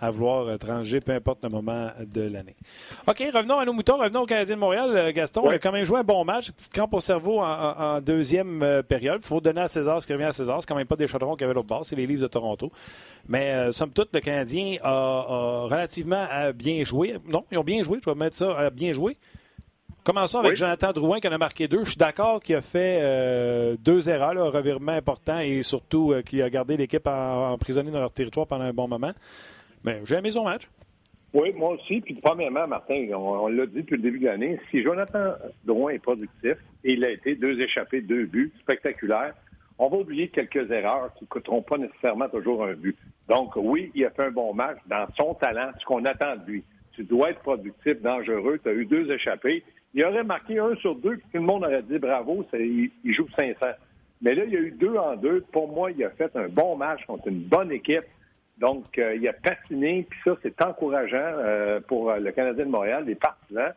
à 0.00 0.10
vouloir 0.10 0.46
euh, 0.46 0.56
transiger, 0.56 1.00
peu 1.00 1.12
importe 1.12 1.42
le 1.42 1.48
moment 1.48 1.90
de 2.00 2.22
l'année. 2.22 2.56
OK, 3.06 3.22
revenons 3.32 3.58
à 3.58 3.64
nos 3.64 3.72
moutons, 3.72 3.96
revenons 3.96 4.22
au 4.22 4.26
Canadien 4.26 4.56
de 4.56 4.60
Montréal. 4.60 4.90
Euh, 4.94 5.12
Gaston 5.12 5.42
il 5.46 5.54
a 5.54 5.58
quand 5.58 5.72
même 5.72 5.84
joué 5.84 6.00
un 6.00 6.04
bon 6.04 6.24
match, 6.24 6.50
petite 6.50 6.72
crampe 6.72 6.94
au 6.94 7.00
cerveau 7.00 7.40
en, 7.40 8.00
deuxième 8.00 8.62
euh, 8.62 8.82
période. 8.82 9.20
Il 9.22 9.26
faut 9.26 9.40
donner 9.40 9.62
à 9.62 9.68
César 9.68 10.02
ce 10.02 10.06
qui 10.06 10.12
revient 10.12 10.24
à 10.24 10.32
César. 10.32 10.58
C'est 10.60 10.66
quand 10.66 10.74
même 10.74 10.86
pas 10.86 10.96
des 10.96 11.06
chaudrons 11.06 11.36
qui 11.36 11.44
avaient 11.44 11.54
l'autre 11.54 11.66
bord, 11.66 11.86
c'est 11.86 11.96
les 11.96 12.06
livres 12.06 12.22
de 12.22 12.26
Toronto. 12.26 12.70
Mais 13.28 13.72
somme 13.72 13.90
toute, 13.90 14.14
le 14.14 14.20
Canadien 14.20 14.76
a, 14.82 15.66
relativement 15.66 16.26
bien 16.54 16.84
joué. 16.84 17.16
Non, 17.26 17.44
ils 17.50 17.58
ont 17.58 17.64
bien 17.64 17.82
joué, 17.82 17.98
je 18.04 18.10
vais 18.10 18.16
mettre 18.16 18.36
ça, 18.36 18.70
bien 18.70 18.92
joué. 18.92 19.16
Commençons 20.02 20.40
avec 20.40 20.56
Jonathan 20.56 20.92
Drouin 20.92 21.20
qui 21.20 21.28
en 21.28 21.32
a 21.32 21.38
marqué 21.38 21.66
deux. 21.66 21.84
Je 21.84 21.90
suis 21.90 21.96
d'accord 21.96 22.42
qu'il 22.42 22.56
a 22.56 22.60
fait 22.60 23.76
deux 23.78 24.10
erreurs, 24.10 24.36
un 24.36 24.50
revirement 24.50 24.92
important 24.92 25.38
et 25.38 25.62
surtout 25.62 26.14
qu'il 26.26 26.42
a 26.42 26.50
gardé 26.50 26.76
l'équipe 26.76 27.06
emprisonnée 27.06 27.90
dans 27.90 28.00
leur 28.00 28.12
territoire 28.12 28.46
pendant 28.46 28.64
un 28.64 28.74
bon 28.74 28.88
moment. 28.88 29.12
Mais 29.84 30.00
j'ai 30.04 30.16
aimé 30.16 30.30
son 30.30 30.44
match. 30.44 30.68
Oui, 31.34 31.52
moi 31.52 31.70
aussi. 31.70 32.00
Puis, 32.00 32.14
premièrement, 32.14 32.66
Martin, 32.66 33.08
on, 33.12 33.48
l'a 33.48 33.66
dit 33.66 33.82
depuis 33.82 33.96
le 33.96 34.02
début 34.02 34.20
de 34.20 34.26
l'année, 34.26 34.58
si 34.70 34.82
Jonathan 34.82 35.34
Drouin 35.64 35.92
est 35.92 35.98
productif, 35.98 36.54
et 36.84 36.92
il 36.92 37.04
a 37.04 37.10
été 37.10 37.34
deux 37.34 37.60
échappés, 37.60 38.00
deux 38.00 38.26
buts 38.26 38.52
spectaculaires, 38.60 39.34
on 39.78 39.88
va 39.88 39.96
oublier 39.96 40.28
quelques 40.28 40.70
erreurs 40.70 41.12
qui 41.14 41.24
ne 41.24 41.28
coûteront 41.28 41.62
pas 41.62 41.76
nécessairement 41.76 42.28
toujours 42.28 42.64
un 42.64 42.74
but. 42.74 42.96
Donc, 43.28 43.56
oui, 43.56 43.90
il 43.96 44.04
a 44.04 44.10
fait 44.10 44.26
un 44.26 44.30
bon 44.30 44.54
match 44.54 44.78
dans 44.86 45.06
son 45.16 45.34
talent, 45.34 45.72
ce 45.80 45.84
qu'on 45.84 46.04
attend 46.04 46.36
de 46.36 46.52
lui. 46.52 46.64
Tu 46.92 47.02
dois 47.02 47.30
être 47.30 47.40
productif, 47.40 48.00
dangereux. 48.00 48.60
Tu 48.62 48.68
as 48.68 48.72
eu 48.72 48.86
deux 48.86 49.10
échappés. 49.10 49.64
Il 49.92 50.04
aurait 50.04 50.22
marqué 50.22 50.60
un 50.60 50.76
sur 50.76 50.94
deux, 50.94 51.16
puis 51.16 51.26
tout 51.32 51.38
le 51.38 51.40
monde 51.40 51.64
aurait 51.64 51.82
dit 51.82 51.98
bravo, 51.98 52.46
il, 52.52 52.90
il 53.02 53.14
joue 53.14 53.26
500. 53.36 53.58
Mais 54.22 54.36
là, 54.36 54.44
il 54.44 54.52
y 54.52 54.56
a 54.56 54.60
eu 54.60 54.70
deux 54.70 54.94
en 54.96 55.16
deux. 55.16 55.40
Pour 55.52 55.68
moi, 55.68 55.90
il 55.90 56.04
a 56.04 56.10
fait 56.10 56.34
un 56.36 56.48
bon 56.48 56.76
match 56.76 57.04
contre 57.06 57.26
une 57.26 57.40
bonne 57.40 57.72
équipe. 57.72 58.04
Donc, 58.58 58.98
euh, 58.98 59.16
il 59.16 59.26
a 59.28 59.32
patiné, 59.32 60.06
puis 60.08 60.18
ça, 60.24 60.36
c'est 60.42 60.62
encourageant 60.62 61.16
euh, 61.18 61.80
pour 61.80 62.10
euh, 62.10 62.18
le 62.18 62.30
Canadien 62.30 62.66
de 62.66 62.70
Montréal, 62.70 63.04
les 63.06 63.16
partisans. 63.16 63.72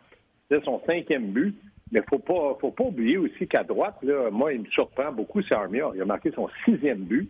C'est 0.49 0.63
son 0.63 0.81
cinquième 0.85 1.27
but. 1.27 1.55
Mais 1.91 2.01
il 2.11 2.15
ne 2.15 2.19
faut 2.59 2.71
pas 2.71 2.83
oublier 2.83 3.17
aussi 3.17 3.47
qu'à 3.47 3.63
droite, 3.63 3.95
là, 4.03 4.29
moi, 4.29 4.51
il 4.51 4.61
me 4.61 4.65
surprend 4.65 5.09
beaucoup, 5.11 5.41
c'est 5.41 5.55
Armia. 5.55 5.89
Il 5.95 6.01
a 6.01 6.05
marqué 6.05 6.31
son 6.31 6.49
sixième 6.65 6.99
but. 6.99 7.29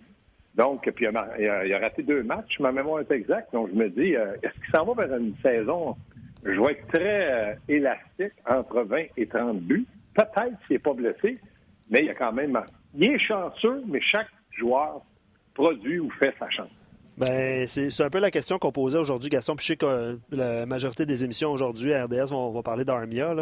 Donc, 0.55 0.89
puis 0.95 1.05
il 1.05 1.73
a, 1.75 1.79
raté 1.79 2.01
deux 2.01 2.23
matchs, 2.23 2.59
ma 2.59 2.71
mémoire 2.71 3.01
est 3.01 3.11
exacte. 3.11 3.53
Donc, 3.53 3.69
je 3.69 3.75
me 3.75 3.87
dis, 3.89 4.13
est-ce 4.13 4.53
qu'il 4.53 4.71
s'en 4.73 4.83
va 4.83 5.05
vers 5.05 5.15
une 5.15 5.35
saison, 5.43 5.95
je 6.43 6.59
vais 6.59 6.71
être 6.71 6.87
très 6.87 7.59
élastique, 7.69 8.33
entre 8.49 8.81
20 8.81 9.03
et 9.15 9.27
30 9.27 9.59
buts? 9.59 9.85
Peut-être 10.15 10.57
s'il 10.65 10.77
n'est 10.77 10.79
pas 10.79 10.93
blessé, 10.93 11.37
mais 11.91 11.99
il 11.99 12.05
y 12.05 12.09
a 12.09 12.15
quand 12.15 12.33
même... 12.33 12.59
Il 12.95 13.11
est 13.11 13.19
chanceux, 13.19 13.83
mais 13.85 14.01
chaque 14.01 14.31
joueur 14.57 15.03
produit 15.53 15.99
ou 15.99 16.09
fait 16.09 16.33
sa 16.39 16.49
chance. 16.49 16.76
Ben, 17.17 17.65
c'est 17.65 18.03
un 18.03 18.11
peu 18.11 18.19
la 18.19 18.29
question 18.29 18.59
qu'on 18.59 18.71
posait 18.71 18.99
aujourd'hui, 18.99 19.29
Gaston. 19.29 19.55
Puis 19.55 19.65
je 19.65 19.71
sais 19.71 19.77
que 19.77 19.85
euh, 19.87 20.15
la 20.29 20.67
majorité 20.67 21.03
des 21.07 21.23
émissions 21.23 21.51
aujourd'hui 21.51 21.91
à 21.93 22.05
RDS 22.05 22.29
vont, 22.29 22.51
vont 22.51 22.61
parler 22.61 22.85
d'Armia. 22.85 23.33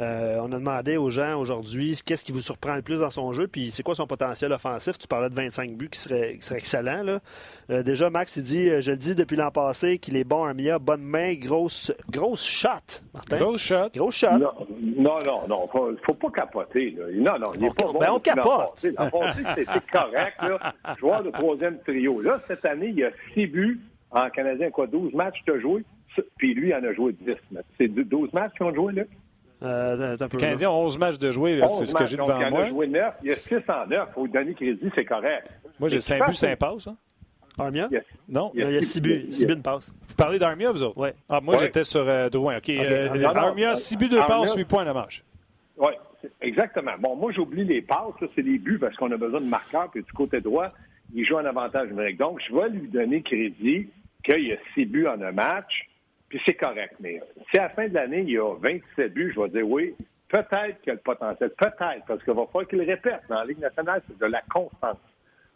Euh, 0.00 0.38
on 0.42 0.52
a 0.52 0.58
demandé 0.58 0.98
aux 0.98 1.08
gens 1.08 1.38
aujourd'hui 1.38 1.98
qu'est-ce 2.04 2.22
qui 2.22 2.32
vous 2.32 2.42
surprend 2.42 2.74
le 2.74 2.82
plus 2.82 3.00
dans 3.00 3.08
son 3.08 3.32
jeu, 3.32 3.48
puis 3.48 3.70
c'est 3.70 3.82
quoi 3.82 3.94
son 3.94 4.06
potentiel 4.06 4.52
offensif? 4.52 4.98
Tu 4.98 5.08
parlais 5.08 5.30
de 5.30 5.34
25 5.34 5.72
buts 5.72 5.88
qui 5.88 6.00
serait, 6.00 6.36
qui 6.36 6.42
serait 6.42 6.58
excellent. 6.58 7.02
Là. 7.02 7.20
Euh, 7.70 7.82
déjà, 7.82 8.10
Max, 8.10 8.36
il 8.36 8.42
dit 8.42 8.68
Je 8.82 8.92
dis 8.92 9.14
depuis 9.14 9.36
l'an 9.36 9.50
passé 9.50 9.96
qu'il 9.96 10.18
est 10.18 10.24
bon, 10.24 10.44
Armia, 10.44 10.78
bonne 10.78 11.02
main, 11.02 11.32
grosse, 11.34 11.92
grosse 12.10 12.44
shot. 12.44 12.68
Martin. 13.14 13.38
Grosse 13.38 13.62
shot. 13.62 13.88
Grosse 13.94 14.16
shot. 14.16 14.38
non, 14.38 14.52
non, 15.24 15.48
non. 15.48 15.66
Faut, 15.68 15.92
faut 16.04 16.14
pas 16.14 16.30
capoter. 16.30 16.90
Là. 16.90 17.04
Non, 17.14 17.38
non, 17.38 17.54
il 17.54 17.62
n'est 17.62 17.70
pas 17.70 17.84
bon. 17.84 17.98
Ben, 17.98 18.08
on 18.10 18.20
capote. 18.20 18.86
L'an 18.98 19.08
passé, 19.08 19.42
c'était 19.56 19.80
correct. 19.90 20.42
Là. 20.42 20.74
Joueur 20.98 21.22
de 21.22 21.30
troisième 21.30 21.78
trio. 21.80 22.20
Là, 22.20 22.38
cette 22.46 22.66
année, 22.66 22.88
il 22.88 22.98
y 22.98 23.04
a 23.04 23.13
six 23.32 23.46
buts 23.46 23.80
en 24.10 24.28
Canadien. 24.30 24.70
Quoi, 24.70 24.86
12 24.86 25.12
matchs 25.14 25.42
de 25.46 25.58
joué? 25.58 25.84
Puis 26.36 26.54
lui, 26.54 26.68
il 26.68 26.74
en 26.74 26.84
a 26.84 26.92
joué 26.92 27.12
10. 27.12 27.34
C'est 27.78 27.88
12 27.88 28.32
matchs 28.32 28.52
qu'ils 28.56 28.66
ont 28.66 28.74
joué, 28.74 28.92
là? 28.92 29.02
Euh, 29.62 30.16
Les 30.20 30.38
Canadiens 30.38 30.70
ont 30.70 30.84
11 30.84 30.98
matchs 30.98 31.18
de 31.18 31.30
jouer, 31.30 31.60
c'est 31.78 31.86
ce 31.86 31.94
que 31.94 32.04
j'ai 32.04 32.16
devant 32.16 32.38
il 32.38 32.50
moi. 32.50 32.60
Il 32.60 32.66
a 32.66 32.68
joué 32.68 32.86
9. 32.86 33.14
Il 33.22 33.30
y 33.30 33.32
a 33.32 33.36
6 33.36 33.54
en 33.68 33.86
9. 33.86 34.08
Il 34.10 34.12
faut 34.12 34.28
donner 34.28 34.54
crédit, 34.54 34.90
c'est 34.94 35.04
correct. 35.04 35.48
Moi, 35.80 35.88
j'ai 35.88 36.00
5 36.00 36.26
buts, 36.28 36.34
5 36.34 36.58
passes. 36.58 36.86
Hein? 36.86 36.96
Armia? 37.58 37.88
Yes. 37.90 38.02
Non. 38.28 38.50
Il 38.54 38.70
y 38.70 38.76
a 38.76 38.82
6 38.82 39.00
buts, 39.00 39.26
6 39.30 39.46
buts 39.46 39.56
de 39.56 39.62
passe. 39.62 39.92
Vous 40.08 40.14
parlez 40.16 40.38
d'Armia, 40.38 40.70
vous 40.70 40.82
autres? 40.82 40.98
Oui. 40.98 41.10
Ah, 41.28 41.40
moi, 41.40 41.54
ouais. 41.54 41.60
j'étais 41.60 41.84
sur 41.84 42.06
euh, 42.06 42.28
Drouin. 42.28 42.56
OK. 42.56 42.64
okay. 42.64 42.78
Euh, 42.80 43.26
Armia, 43.26 43.74
6 43.74 43.96
buts, 43.96 44.08
2 44.08 44.18
passes, 44.18 44.54
8 44.54 44.64
points 44.64 44.84
de 44.84 44.92
match. 44.92 45.24
Oui, 45.76 45.92
exactement. 46.40 46.92
Bon, 46.98 47.16
moi, 47.16 47.32
j'oublie 47.32 47.64
les 47.64 47.80
passes. 47.80 48.14
C'est 48.34 48.42
les 48.42 48.58
buts 48.58 48.78
parce 48.78 48.96
qu'on 48.96 49.10
a 49.12 49.16
besoin 49.16 49.40
de 49.40 49.46
marqueurs. 49.46 49.90
Puis 49.90 50.02
du 50.02 50.12
côté 50.12 50.40
droit, 50.40 50.68
il 51.14 51.24
joue 51.24 51.38
un 51.38 51.44
avantage 51.44 51.88
numérique. 51.88 52.18
Donc, 52.18 52.40
je 52.46 52.54
vais 52.54 52.68
lui 52.68 52.88
donner 52.88 53.22
crédit 53.22 53.88
qu'il 54.24 54.48
y 54.48 54.52
a 54.52 54.56
6 54.74 54.86
buts 54.86 55.06
en 55.06 55.20
un 55.22 55.32
match. 55.32 55.88
Puis 56.28 56.40
c'est 56.44 56.54
correct. 56.54 56.94
Mais 57.00 57.20
si 57.50 57.58
à 57.58 57.64
la 57.64 57.68
fin 57.70 57.88
de 57.88 57.94
l'année, 57.94 58.22
il 58.22 58.30
y 58.30 58.38
a 58.38 58.54
27 58.60 59.14
buts, 59.14 59.32
je 59.34 59.40
vais 59.40 59.48
dire 59.50 59.68
oui, 59.68 59.94
peut-être 60.28 60.80
qu'il 60.80 60.88
y 60.88 60.90
a 60.90 60.94
le 60.94 61.00
potentiel. 61.00 61.50
Peut-être, 61.56 62.04
parce 62.06 62.22
qu'il 62.24 62.32
va 62.32 62.46
falloir 62.46 62.66
qu'il 62.66 62.82
répète. 62.82 63.20
Dans 63.28 63.36
la 63.36 63.44
Ligue 63.44 63.60
nationale, 63.60 64.02
c'est 64.08 64.18
de 64.18 64.26
la 64.26 64.42
constance. 64.52 64.98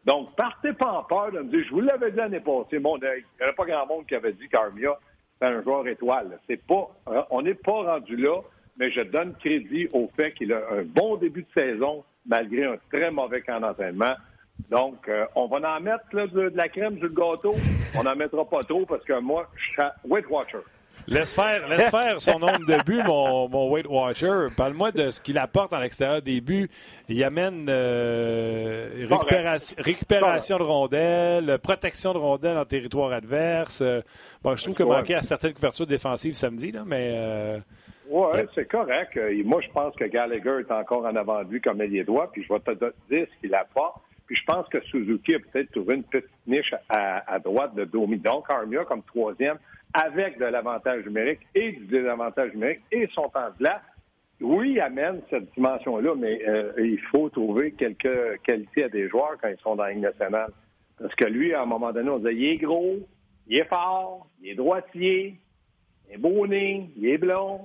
Donc, 0.05 0.35
partez 0.37 0.73
pas 0.73 0.93
en 0.93 1.03
peur 1.03 1.33
de 1.33 1.41
me 1.41 1.51
dire, 1.51 1.65
je 1.67 1.71
vous 1.71 1.81
l'avais 1.81 2.13
dit 2.13 2.17
l'année 2.17 2.41
passée, 2.41 2.77
œil. 2.77 2.81
Il 2.81 3.37
n'y 3.41 3.43
avait 3.43 3.53
pas 3.57 3.65
grand 3.65 3.87
monde 3.87 4.07
qui 4.07 4.15
avait 4.15 4.33
dit 4.33 4.49
qu'Armia, 4.49 4.97
c'est 5.39 5.49
un 5.49 5.63
joueur 5.63 5.87
étoile. 5.89 6.39
C'est 6.47 6.65
pas, 6.65 6.89
on 7.31 7.43
n'est 7.43 7.55
pas 7.55 7.83
rendu 7.83 8.17
là, 8.17 8.41
mais 8.79 8.91
je 8.93 9.01
donne 9.01 9.35
crédit 9.35 9.89
au 9.93 10.09
fait 10.17 10.33
qu'il 10.33 10.53
a 10.53 10.63
un 10.71 10.85
bon 10.85 11.17
début 11.17 11.43
de 11.43 11.61
saison, 11.61 12.05
malgré 12.25 12.65
un 12.65 12.77
très 12.91 13.11
mauvais 13.11 13.43
camp 13.43 13.61
d'entraînement. 13.61 14.15
Donc, 14.71 15.09
euh, 15.09 15.25
on 15.35 15.47
va 15.47 15.77
en 15.77 15.81
mettre 15.81 16.05
là, 16.13 16.27
de, 16.27 16.51
de, 16.51 16.57
la 16.57 16.69
crème 16.69 16.99
sur 16.99 17.09
le 17.09 17.15
gâteau. 17.15 17.55
On 17.97 18.03
n'en 18.03 18.17
mettra 18.17 18.45
pas 18.45 18.63
trop 18.63 18.85
parce 18.85 19.05
que 19.05 19.19
moi, 19.19 19.49
je 19.57 19.71
suis 19.71 19.83
Weight 20.05 20.29
Watcher. 20.29 20.59
Laisse 21.07 21.35
faire, 21.35 21.67
laisse 21.71 21.89
faire 21.89 22.21
son 22.21 22.39
nombre 22.39 22.67
de 22.67 22.85
buts, 22.85 23.01
mon, 23.07 23.49
mon 23.49 23.71
Weight 23.71 23.87
Watcher. 23.89 24.49
Parle-moi 24.55 24.93
de 24.93 25.11
ce 25.11 25.23
qu'il 25.23 25.39
apporte 25.39 25.73
en 25.73 25.79
l'extérieur 25.79 26.21
des 26.21 26.43
buts. 26.43 26.69
Il 27.09 27.25
amène 27.25 27.67
euh, 27.71 29.07
récupération, 29.09 29.77
récupération 29.79 30.59
de 30.59 30.63
rondelles, 30.65 31.59
protection 31.63 32.13
de 32.13 32.19
rondelles 32.19 32.59
en 32.59 32.67
territoire 32.67 33.13
adverse. 33.13 33.83
Bon, 34.43 34.55
je 34.55 34.65
trouve 34.65 34.75
que 34.75 34.83
manquait 34.83 35.15
à 35.15 35.23
certaines 35.23 35.55
couvertures 35.55 35.87
défensives 35.87 36.35
samedi, 36.35 36.73
là, 36.73 36.83
mais. 36.85 37.13
Euh, 37.15 37.59
oui, 38.11 38.41
c'est 38.55 38.69
correct. 38.69 39.19
Moi, 39.45 39.63
je 39.63 39.71
pense 39.71 39.95
que 39.97 40.05
Gallagher 40.05 40.61
est 40.61 40.73
encore 40.73 41.07
en 41.07 41.17
avant 41.17 41.43
de 41.43 41.51
lui 41.51 41.61
comme 41.63 41.81
ailier 41.81 42.05
droit, 42.05 42.31
puis 42.31 42.45
je 42.47 42.53
vais 42.53 42.61
te 42.61 42.73
dire 43.11 43.27
ce 43.35 43.41
qu'il 43.41 43.55
apporte. 43.55 44.03
Puis 44.29 44.37
je 44.37 44.45
pense 44.45 44.69
que 44.69 44.81
Suzuki 44.83 45.35
a 45.35 45.39
peut-être 45.39 45.73
trouvé 45.73 45.97
une 45.97 46.05
petite 46.05 46.29
niche 46.47 46.75
à, 46.91 47.33
à 47.33 47.39
droite 47.39 47.75
de 47.75 47.85
Domi. 47.85 48.19
Donc, 48.19 48.45
Armia 48.51 48.85
comme 48.85 49.03
troisième, 49.03 49.57
avec 49.95 50.39
de 50.39 50.45
l'avantage 50.45 51.05
numérique 51.07 51.41
et 51.55 51.73
du 51.73 51.87
désavantage 51.87 52.53
numérique 52.53 52.81
et 52.93 53.09
son 53.15 53.29
temps 53.31 53.49
de 53.49 53.59
glace, 53.59 53.81
oui, 54.41 54.73
il 54.73 54.81
amène 54.81 55.23
cette 55.31 55.53
dimension-là, 55.55 56.15
mais 56.15 56.41
euh, 56.47 56.73
il 56.79 57.01
faut 57.11 57.29
trouver 57.31 57.73
quelques 57.73 58.41
qualités 58.43 58.85
à 58.85 58.89
des 58.89 59.09
joueurs 59.09 59.37
quand 59.41 59.49
ils 59.49 59.59
sont 59.63 59.75
dans 59.77 59.85
la 59.85 59.93
Ligue 59.93 60.03
nationale. 60.03 60.51
Parce 61.01 61.15
que 61.15 61.25
lui, 61.25 61.55
à 61.55 61.63
un 61.63 61.67
moment 61.67 61.91
donné, 61.91 62.11
on 62.11 62.19
disait, 62.19 62.35
il 62.35 62.45
est 62.45 62.57
gros, 62.59 62.99
il 63.49 63.59
est 63.59 63.65
fort, 63.65 64.29
il 64.43 64.51
est 64.51 64.55
droitier, 64.55 65.37
il 66.09 66.15
est 66.15 66.19
beau 66.19 66.47
nez, 66.47 66.89
il 66.97 67.09
est 67.09 67.19
blond. 67.19 67.63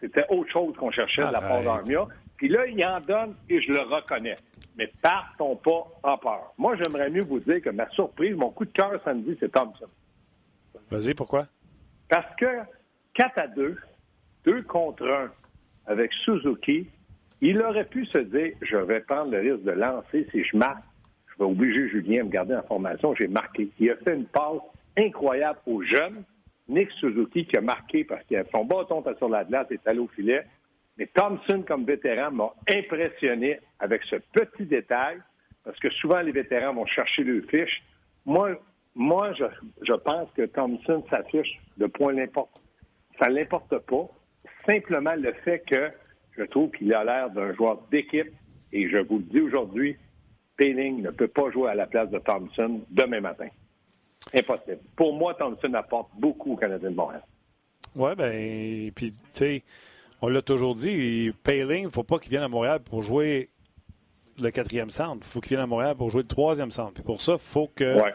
C'était 0.00 0.24
autre 0.30 0.50
chose 0.50 0.76
qu'on 0.76 0.92
cherchait 0.92 1.26
de 1.26 1.32
la 1.32 1.40
part 1.40 1.62
d'Armia. 1.62 2.06
Puis 2.36 2.48
là, 2.48 2.66
il 2.66 2.86
en 2.86 3.00
donne 3.00 3.34
et 3.50 3.60
je 3.60 3.72
le 3.72 3.80
reconnais. 3.80 4.38
Mais 4.78 4.90
partons 5.02 5.56
pas 5.56 5.88
en 6.04 6.16
peur. 6.16 6.54
Moi, 6.56 6.76
j'aimerais 6.76 7.10
mieux 7.10 7.24
vous 7.24 7.40
dire 7.40 7.60
que 7.60 7.70
ma 7.70 7.88
surprise, 7.90 8.36
mon 8.36 8.50
coup 8.50 8.64
de 8.64 8.70
cœur 8.70 9.00
samedi, 9.04 9.36
c'est 9.40 9.50
Thompson. 9.50 9.88
Vas-y, 10.90 11.14
pourquoi? 11.14 11.48
Parce 12.08 12.34
que 12.36 12.46
4 13.14 13.38
à 13.38 13.46
2, 13.48 13.76
2 14.44 14.62
contre 14.62 15.04
1 15.04 15.30
avec 15.86 16.12
Suzuki, 16.24 16.86
il 17.40 17.60
aurait 17.60 17.84
pu 17.84 18.06
se 18.06 18.18
dire 18.18 18.52
je 18.62 18.76
vais 18.76 19.00
prendre 19.00 19.32
le 19.32 19.40
risque 19.40 19.64
de 19.64 19.72
lancer 19.72 20.28
si 20.30 20.44
je 20.44 20.56
marque. 20.56 20.82
Je 21.26 21.38
vais 21.38 21.50
obliger 21.50 21.88
Julien 21.88 22.22
à 22.22 22.24
me 22.24 22.30
garder 22.30 22.54
en 22.54 22.62
formation. 22.62 23.14
J'ai 23.14 23.28
marqué. 23.28 23.68
Il 23.78 23.90
a 23.90 23.96
fait 23.96 24.14
une 24.14 24.26
passe 24.26 24.62
incroyable 24.96 25.58
aux 25.66 25.82
jeunes. 25.82 26.22
Nick 26.68 26.90
Suzuki 26.92 27.46
qui 27.46 27.56
a 27.56 27.60
marqué 27.60 28.04
parce 28.04 28.24
que 28.24 28.36
son 28.52 28.64
bâton 28.64 29.00
était 29.00 29.16
sur 29.16 29.28
la 29.28 29.44
glace 29.44 29.66
et 29.70 29.74
est 29.74 29.86
allé 29.86 29.98
au 29.98 30.08
filet. 30.08 30.44
Mais 30.98 31.06
Thompson, 31.14 31.62
comme 31.66 31.84
vétéran, 31.84 32.32
m'a 32.32 32.52
impressionné 32.68 33.60
avec 33.78 34.02
ce 34.04 34.16
petit 34.16 34.66
détail 34.66 35.18
parce 35.64 35.78
que 35.78 35.90
souvent 35.90 36.20
les 36.20 36.32
vétérans 36.32 36.74
vont 36.74 36.86
chercher 36.86 37.22
le 37.22 37.42
fiche. 37.42 37.82
Moi, 38.26 38.58
moi, 38.94 39.32
je, 39.34 39.44
je, 39.86 39.92
pense 39.92 40.28
que 40.32 40.42
Thompson 40.46 41.04
s'affiche 41.08 41.60
de 41.76 41.86
point 41.86 42.12
l'importe. 42.12 42.50
Ça 43.18 43.28
ne 43.28 43.36
l'importe 43.36 43.78
pas. 43.78 44.08
Simplement 44.66 45.14
le 45.14 45.32
fait 45.44 45.60
que 45.60 45.90
je 46.36 46.42
trouve 46.44 46.70
qu'il 46.72 46.92
a 46.92 47.04
l'air 47.04 47.30
d'un 47.30 47.54
joueur 47.54 47.82
d'équipe 47.90 48.32
et 48.72 48.88
je 48.88 48.98
vous 48.98 49.18
le 49.18 49.24
dis 49.24 49.40
aujourd'hui, 49.40 49.96
Payling 50.56 51.02
ne 51.02 51.10
peut 51.10 51.28
pas 51.28 51.50
jouer 51.50 51.70
à 51.70 51.74
la 51.74 51.86
place 51.86 52.10
de 52.10 52.18
Thompson 52.18 52.80
demain 52.90 53.20
matin. 53.20 53.48
Impossible. 54.34 54.80
Pour 54.96 55.14
moi, 55.14 55.34
Thompson 55.34 55.72
apporte 55.74 56.10
beaucoup 56.18 56.52
au 56.52 56.56
Canadien 56.56 56.90
de 56.90 56.96
Montréal. 56.96 57.22
Oui, 57.94 58.14
bien, 58.16 58.90
puis, 58.94 59.12
tu 59.12 59.18
sais, 59.32 59.62
on 60.20 60.28
l'a 60.28 60.42
toujours 60.42 60.74
dit, 60.74 61.32
Payling, 61.44 61.82
il 61.82 61.86
ne 61.86 61.90
faut 61.90 62.02
pas 62.02 62.18
qu'il 62.18 62.30
vienne 62.30 62.42
à 62.42 62.48
Montréal 62.48 62.80
pour 62.84 63.02
jouer 63.02 63.48
le 64.40 64.50
quatrième 64.50 64.90
centre. 64.90 65.26
Il 65.26 65.32
faut 65.32 65.40
qu'il 65.40 65.50
vienne 65.50 65.64
à 65.64 65.66
Montréal 65.66 65.96
pour 65.96 66.10
jouer 66.10 66.22
le 66.22 66.28
troisième 66.28 66.70
centre. 66.70 66.94
Puis 66.94 67.02
pour 67.02 67.20
ça, 67.20 67.34
il 67.34 67.38
faut 67.38 67.70
que. 67.74 68.00
Ouais. 68.00 68.12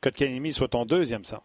Kotkaniemi 0.00 0.52
soit 0.52 0.68
ton 0.68 0.84
deuxième 0.84 1.24
centre. 1.24 1.44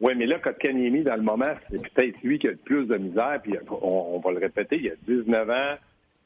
Oui, 0.00 0.12
mais 0.16 0.26
là, 0.26 0.38
Kotkaniemi, 0.38 1.02
dans 1.02 1.16
le 1.16 1.22
moment, 1.22 1.52
c'est 1.70 1.80
peut-être 1.80 2.20
lui 2.22 2.38
qui 2.38 2.48
a 2.48 2.50
le 2.50 2.56
plus 2.56 2.86
de 2.86 2.96
misère. 2.96 3.40
Puis 3.42 3.54
on, 3.70 4.16
on, 4.16 4.18
va 4.20 4.30
le 4.32 4.38
répéter, 4.38 4.76
il 4.76 4.90
a 4.90 4.94
19 5.06 5.50
ans. 5.50 5.74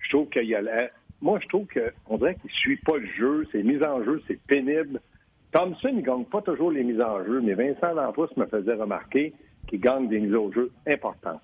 Je 0.01 0.09
trouve 0.11 0.29
qu'il 0.29 0.45
y 0.45 0.55
a 0.55 0.61
la... 0.61 0.89
Moi, 1.21 1.39
je 1.41 1.49
trouve 1.49 1.67
qu'on 1.69 2.19
dirait 2.19 2.35
qu'il 2.35 2.51
ne 2.51 2.57
suit 2.57 2.77
pas 2.79 2.97
le 2.97 3.07
jeu. 3.07 3.47
Ses 3.53 3.63
mises 3.63 3.83
en 3.83 4.03
jeu, 4.03 4.21
c'est 4.27 4.41
pénible. 4.47 5.01
Thompson, 5.53 5.89
il 5.89 5.97
ne 5.97 6.03
gagne 6.03 6.25
pas 6.25 6.43
toujours 6.43 6.71
les 6.71 6.83
mises 6.83 7.01
en 7.01 7.25
jeu, 7.25 7.41
mais 7.41 7.55
Vincent 7.55 7.93
Lampousse 7.93 8.37
me 8.37 8.47
faisait 8.47 8.75
remarquer 8.75 9.33
qu'il 9.69 9.81
gagne 9.81 10.09
des 10.09 10.19
mises 10.19 10.35
au 10.35 10.51
jeu 10.51 10.73
importantes. 10.87 11.41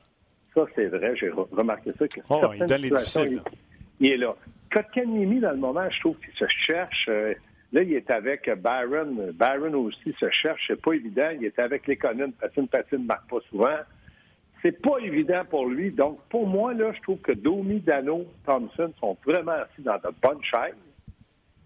Ça, 0.58 0.72
c'est 0.74 0.86
vrai. 0.86 1.14
J'ai 1.16 1.30
remarqué 1.30 1.92
ça. 1.98 2.08
Que 2.08 2.20
oh, 2.30 2.52
il 2.54 2.66
donne 2.66 2.82
les 2.82 2.90
difficiles. 2.90 3.42
Il, 4.00 4.06
il, 4.06 4.12
est 4.12 4.16
là. 4.16 4.34
Kotkaniemi, 4.72 5.40
dans 5.40 5.52
le 5.52 5.56
moment, 5.56 5.88
je 5.90 6.00
trouve 6.00 6.16
qu'il 6.18 6.34
se 6.34 6.46
cherche. 6.48 7.06
Euh, 7.08 7.34
Là, 7.72 7.82
il 7.82 7.92
est 7.92 8.10
avec 8.10 8.48
Byron. 8.48 9.32
Byron 9.32 9.74
aussi 9.74 10.14
se 10.18 10.30
cherche. 10.30 10.64
C'est 10.66 10.80
pas 10.80 10.92
évident. 10.92 11.28
Il 11.34 11.44
est 11.44 11.58
avec 11.58 11.86
les. 11.86 11.96
Patine, 11.96 12.68
patine, 12.68 13.04
marque 13.04 13.28
pas 13.28 13.40
souvent. 13.50 13.76
C'est 14.62 14.80
pas 14.80 14.98
évident 14.98 15.42
pour 15.48 15.66
lui. 15.66 15.90
Donc, 15.90 16.18
pour 16.30 16.46
moi, 16.46 16.72
là, 16.72 16.92
je 16.92 17.00
trouve 17.02 17.18
que 17.18 17.32
Domi, 17.32 17.80
Dano, 17.80 18.24
Thompson 18.46 18.92
sont 18.98 19.16
vraiment 19.24 19.52
assis 19.52 19.82
dans 19.82 19.96
de 19.96 20.08
bonnes 20.22 20.42
chaises. 20.42 20.74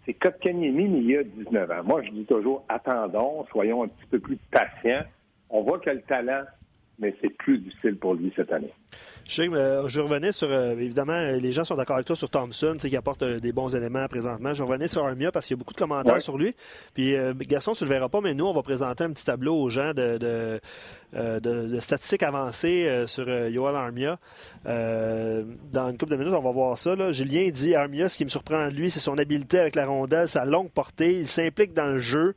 C'est 0.05 0.15
Kotkaniemi, 0.15 0.89
mais 0.89 0.99
il 0.99 1.19
a 1.19 1.23
19 1.23 1.71
ans. 1.71 1.85
Moi, 1.85 2.03
je 2.03 2.11
dis 2.11 2.25
toujours, 2.25 2.65
attendons, 2.69 3.47
soyons 3.53 3.85
un 3.85 3.89
petit 3.89 4.07
peu 4.11 4.19
plus 4.19 4.37
patients. 4.51 5.05
On 5.49 5.63
voit 5.63 5.81
a 5.87 5.95
le 5.95 6.03
talent, 6.03 6.43
mais 6.99 7.15
c'est 7.21 7.31
plus 7.37 7.59
difficile 7.59 7.97
pour 7.97 8.15
lui 8.15 8.33
cette 8.37 8.53
année. 8.53 8.73
Je, 9.25 9.43
euh, 9.43 9.89
je 9.89 10.01
revenais 10.01 10.33
sur, 10.33 10.51
euh, 10.51 10.73
évidemment, 10.73 11.19
les 11.19 11.53
gens 11.53 11.65
sont 11.65 11.77
d'accord 11.77 11.97
avec 11.97 12.07
toi 12.07 12.17
sur 12.17 12.29
Thompson, 12.29 12.77
qui 12.79 12.97
apporte 12.97 13.23
euh, 13.23 13.41
des 13.41 13.53
bons 13.53 13.75
éléments 13.75 14.07
présentement. 14.09 14.53
Je 14.53 14.63
revenais 14.63 14.89
sur 14.89 15.05
Armia 15.05 15.31
parce 15.31 15.47
qu'il 15.47 15.57
y 15.57 15.59
a 15.59 15.61
beaucoup 15.61 15.75
de 15.75 15.79
commentaires 15.79 16.15
ouais. 16.15 16.21
sur 16.21 16.37
lui. 16.37 16.55
Puis, 16.95 17.15
euh, 17.15 17.33
Gaston, 17.35 17.73
tu 17.73 17.85
ne 17.85 17.89
le 17.89 17.95
verras 17.95 18.09
pas, 18.09 18.21
mais 18.21 18.35
nous, 18.35 18.47
on 18.47 18.53
va 18.53 18.63
présenter 18.63 19.05
un 19.05 19.13
petit 19.13 19.25
tableau 19.25 19.55
aux 19.55 19.71
gens 19.71 19.95
de, 19.95 20.19
de, 20.19 20.61
de, 21.15 21.39
de 21.39 21.81
statistiques 21.81 22.23
avancées 22.23 23.05
sur 23.07 23.29
Yoel 23.29 23.77
Armia. 23.77 24.19
dans 24.65 25.89
une 25.91 25.99
couple 25.99 26.13
de 26.13 26.17
minutes, 26.17 26.35
on 26.35 26.41
va 26.43 26.51
voir 26.53 26.77
ça. 26.79 26.97
Là. 26.97 27.13
Julien 27.13 27.49
dit 27.51 27.75
Armia, 27.75 28.09
ce 28.09 28.19
qui 28.19 28.25
me 28.25 28.31
surprend 28.31 28.69
de 28.69 28.75
lui, 28.75 28.91
c'est 28.91 29.01
son 29.01 29.19
habileté 29.19 29.59
avec 29.59 29.77
la 29.77 29.87
rondelle, 29.87 30.29
sa 30.29 30.45
longue 30.45 30.71
portée. 30.71 31.21
Il 31.21 31.29
s'implique 31.29 31.75
dans 31.75 31.93
le 31.93 31.99
jeu. 31.99 32.35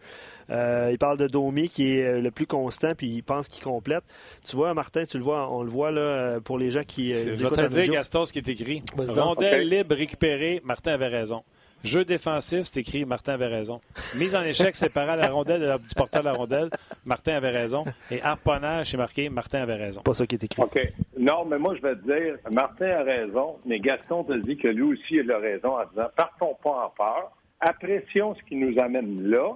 Euh, 0.49 0.89
il 0.91 0.97
parle 0.97 1.17
de 1.17 1.27
Domi 1.27 1.69
qui 1.69 1.97
est 1.97 2.19
le 2.21 2.31
plus 2.31 2.45
constant, 2.45 2.93
puis 2.95 3.07
il 3.07 3.23
pense 3.23 3.47
qu'il 3.47 3.63
complète. 3.63 4.03
Tu 4.47 4.55
vois, 4.55 4.73
Martin, 4.73 5.03
tu 5.05 5.17
le 5.17 5.23
vois, 5.23 5.51
on 5.51 5.63
le 5.63 5.69
voit 5.69 5.91
là 5.91 6.39
pour 6.41 6.57
les 6.57 6.71
gens 6.71 6.83
qui. 6.83 7.13
Euh, 7.13 7.35
je 7.35 7.47
vais 7.47 7.49
te 7.49 7.67
dire, 7.67 7.93
Gaston, 7.93 8.25
ce 8.25 8.33
qui 8.33 8.39
est 8.39 8.47
écrit. 8.47 8.83
Rondelle 8.97 9.61
okay. 9.61 9.63
libre 9.63 9.95
récupérée, 9.95 10.61
Martin 10.63 10.93
avait 10.93 11.07
raison. 11.07 11.43
Jeu 11.85 12.03
défensif, 12.03 12.63
c'est 12.63 12.79
écrit, 12.79 13.05
Martin 13.05 13.33
avait 13.33 13.47
raison. 13.47 13.79
Mise 14.17 14.35
en 14.35 14.41
échec 14.41 14.75
séparée 14.75 15.17
la 15.17 15.29
rondelle 15.29 15.77
du 15.87 15.93
porteur 15.95 16.21
de 16.21 16.25
la 16.25 16.33
rondelle, 16.33 16.69
Martin 17.05 17.33
avait 17.35 17.51
raison. 17.51 17.85
Et 18.09 18.21
harponnage, 18.23 18.89
c'est 18.89 18.97
marqué, 18.97 19.29
Martin 19.29 19.61
avait 19.61 19.75
raison. 19.75 20.01
Pas 20.01 20.15
ça 20.15 20.25
qui 20.25 20.33
est 20.33 20.43
écrit. 20.43 20.63
OK. 20.63 20.79
Non, 21.19 21.45
mais 21.45 21.59
moi, 21.59 21.75
je 21.75 21.81
vais 21.81 21.95
te 21.95 22.01
dire, 22.01 22.37
Martin 22.51 22.87
a 22.87 23.03
raison, 23.03 23.57
mais 23.65 23.79
Gaston 23.79 24.23
te 24.23 24.33
dit 24.33 24.57
que 24.57 24.67
lui 24.67 24.93
aussi, 24.93 25.15
il 25.17 25.31
a 25.31 25.37
raison 25.37 25.77
en 25.77 25.85
disant, 25.85 26.07
partons 26.15 26.55
pas 26.63 26.85
en 26.87 26.89
peur, 26.89 27.31
apprécions 27.59 28.33
ce 28.33 28.41
qui 28.43 28.55
nous 28.55 28.79
amène 28.79 29.29
là, 29.29 29.55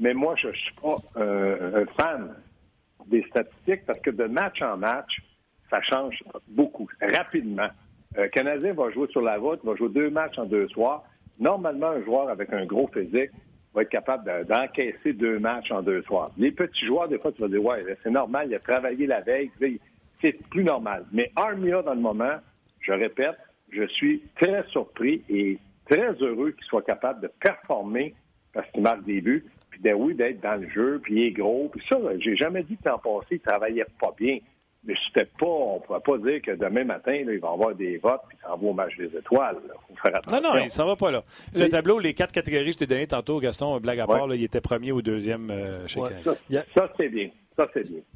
mais 0.00 0.14
moi, 0.14 0.34
je 0.36 0.48
ne 0.48 0.52
suis 0.54 0.74
pas 0.82 0.96
euh, 1.16 1.84
un 1.84 2.02
fan 2.02 2.34
des 3.06 3.22
statistiques 3.24 3.84
parce 3.86 4.00
que 4.00 4.10
de 4.10 4.24
match 4.24 4.60
en 4.62 4.78
match, 4.78 5.20
ça 5.68 5.80
change 5.82 6.18
beaucoup, 6.48 6.88
rapidement. 7.00 7.68
Le 8.16 8.28
Canadien 8.28 8.72
va 8.72 8.90
jouer 8.90 9.06
sur 9.08 9.20
la 9.20 9.36
route, 9.36 9.60
va 9.62 9.76
jouer 9.76 9.90
deux 9.90 10.10
matchs 10.10 10.38
en 10.38 10.46
deux 10.46 10.66
soirs. 10.68 11.04
Normalement, 11.38 11.88
un 11.88 12.02
joueur 12.02 12.28
avec 12.30 12.52
un 12.52 12.64
gros 12.64 12.88
physique 12.88 13.30
va 13.72 13.82
être 13.82 13.90
capable 13.90 14.46
d'encaisser 14.46 15.12
deux 15.12 15.38
matchs 15.38 15.70
en 15.70 15.82
deux 15.82 16.02
soirs. 16.02 16.32
Les 16.36 16.50
petits 16.50 16.86
joueurs, 16.86 17.08
des 17.08 17.18
fois, 17.18 17.30
tu 17.32 17.42
vas 17.42 17.48
dire, 17.48 17.64
ouais, 17.64 17.84
c'est 18.02 18.10
normal, 18.10 18.48
il 18.48 18.54
a 18.54 18.58
travaillé 18.58 19.06
la 19.06 19.20
veille, 19.20 19.50
c'est 20.20 20.32
plus 20.48 20.64
normal. 20.64 21.04
Mais 21.12 21.30
Armia, 21.36 21.82
dans 21.82 21.94
le 21.94 22.00
moment, 22.00 22.36
je 22.80 22.92
répète, 22.92 23.36
je 23.70 23.86
suis 23.86 24.22
très 24.40 24.64
surpris 24.68 25.22
et 25.28 25.58
très 25.88 26.12
heureux 26.20 26.50
qu'il 26.52 26.64
soit 26.64 26.82
capable 26.82 27.20
de 27.20 27.30
performer 27.40 28.14
parce 28.52 28.68
qu'il 28.72 28.82
marque 28.82 29.04
des 29.04 29.20
buts, 29.20 29.44
puis 29.70 29.80
de, 29.80 29.92
oui, 29.92 30.14
d'être 30.14 30.40
dans 30.40 30.60
le 30.60 30.68
jeu, 30.68 31.00
puis 31.02 31.14
il 31.14 31.22
est 31.26 31.30
gros. 31.30 31.68
Puis 31.72 31.82
ça, 31.88 31.96
j'ai 32.18 32.36
jamais 32.36 32.62
dit 32.62 32.76
que 32.76 32.88
l'an 32.88 32.98
passé, 32.98 33.26
il 33.32 33.40
travaillait 33.40 33.86
pas 34.00 34.14
bien. 34.18 34.38
Mais 34.82 34.94
c'était 35.06 35.28
pas, 35.38 35.46
on 35.46 35.74
ne 35.74 35.80
pourrait 35.80 36.00
pas 36.00 36.16
dire 36.18 36.40
que 36.40 36.52
demain 36.52 36.84
matin, 36.84 37.12
il 37.12 37.26
va 37.26 37.32
y 37.32 37.52
avoir 37.52 37.74
des 37.74 37.98
votes 37.98 38.22
puis 38.28 38.38
s'en 38.42 38.56
va 38.56 38.66
au 38.66 38.72
match 38.72 38.96
des 38.96 39.14
étoiles. 39.14 39.56
Faut 39.88 39.94
faire 40.02 40.16
attention. 40.16 40.40
Non, 40.40 40.54
non, 40.54 40.62
il 40.62 40.70
s'en 40.70 40.86
va 40.86 40.96
pas 40.96 41.10
là. 41.10 41.22
Le 41.54 41.68
tableau, 41.68 41.98
les 41.98 42.14
quatre 42.14 42.32
catégories 42.32 42.66
que 42.66 42.72
je 42.72 42.78
t'ai 42.78 42.86
donné 42.86 43.06
tantôt, 43.06 43.40
Gaston, 43.40 43.78
blague 43.78 44.00
à 44.00 44.06
part, 44.06 44.34
il 44.34 44.42
était 44.42 44.62
premier 44.62 44.90
ou 44.92 45.02
deuxième 45.02 45.50
euh, 45.50 45.86
chez 45.86 46.00
ouais, 46.00 46.10
ça 46.74 46.90
c'est 46.96 47.08
bien. 47.10 47.28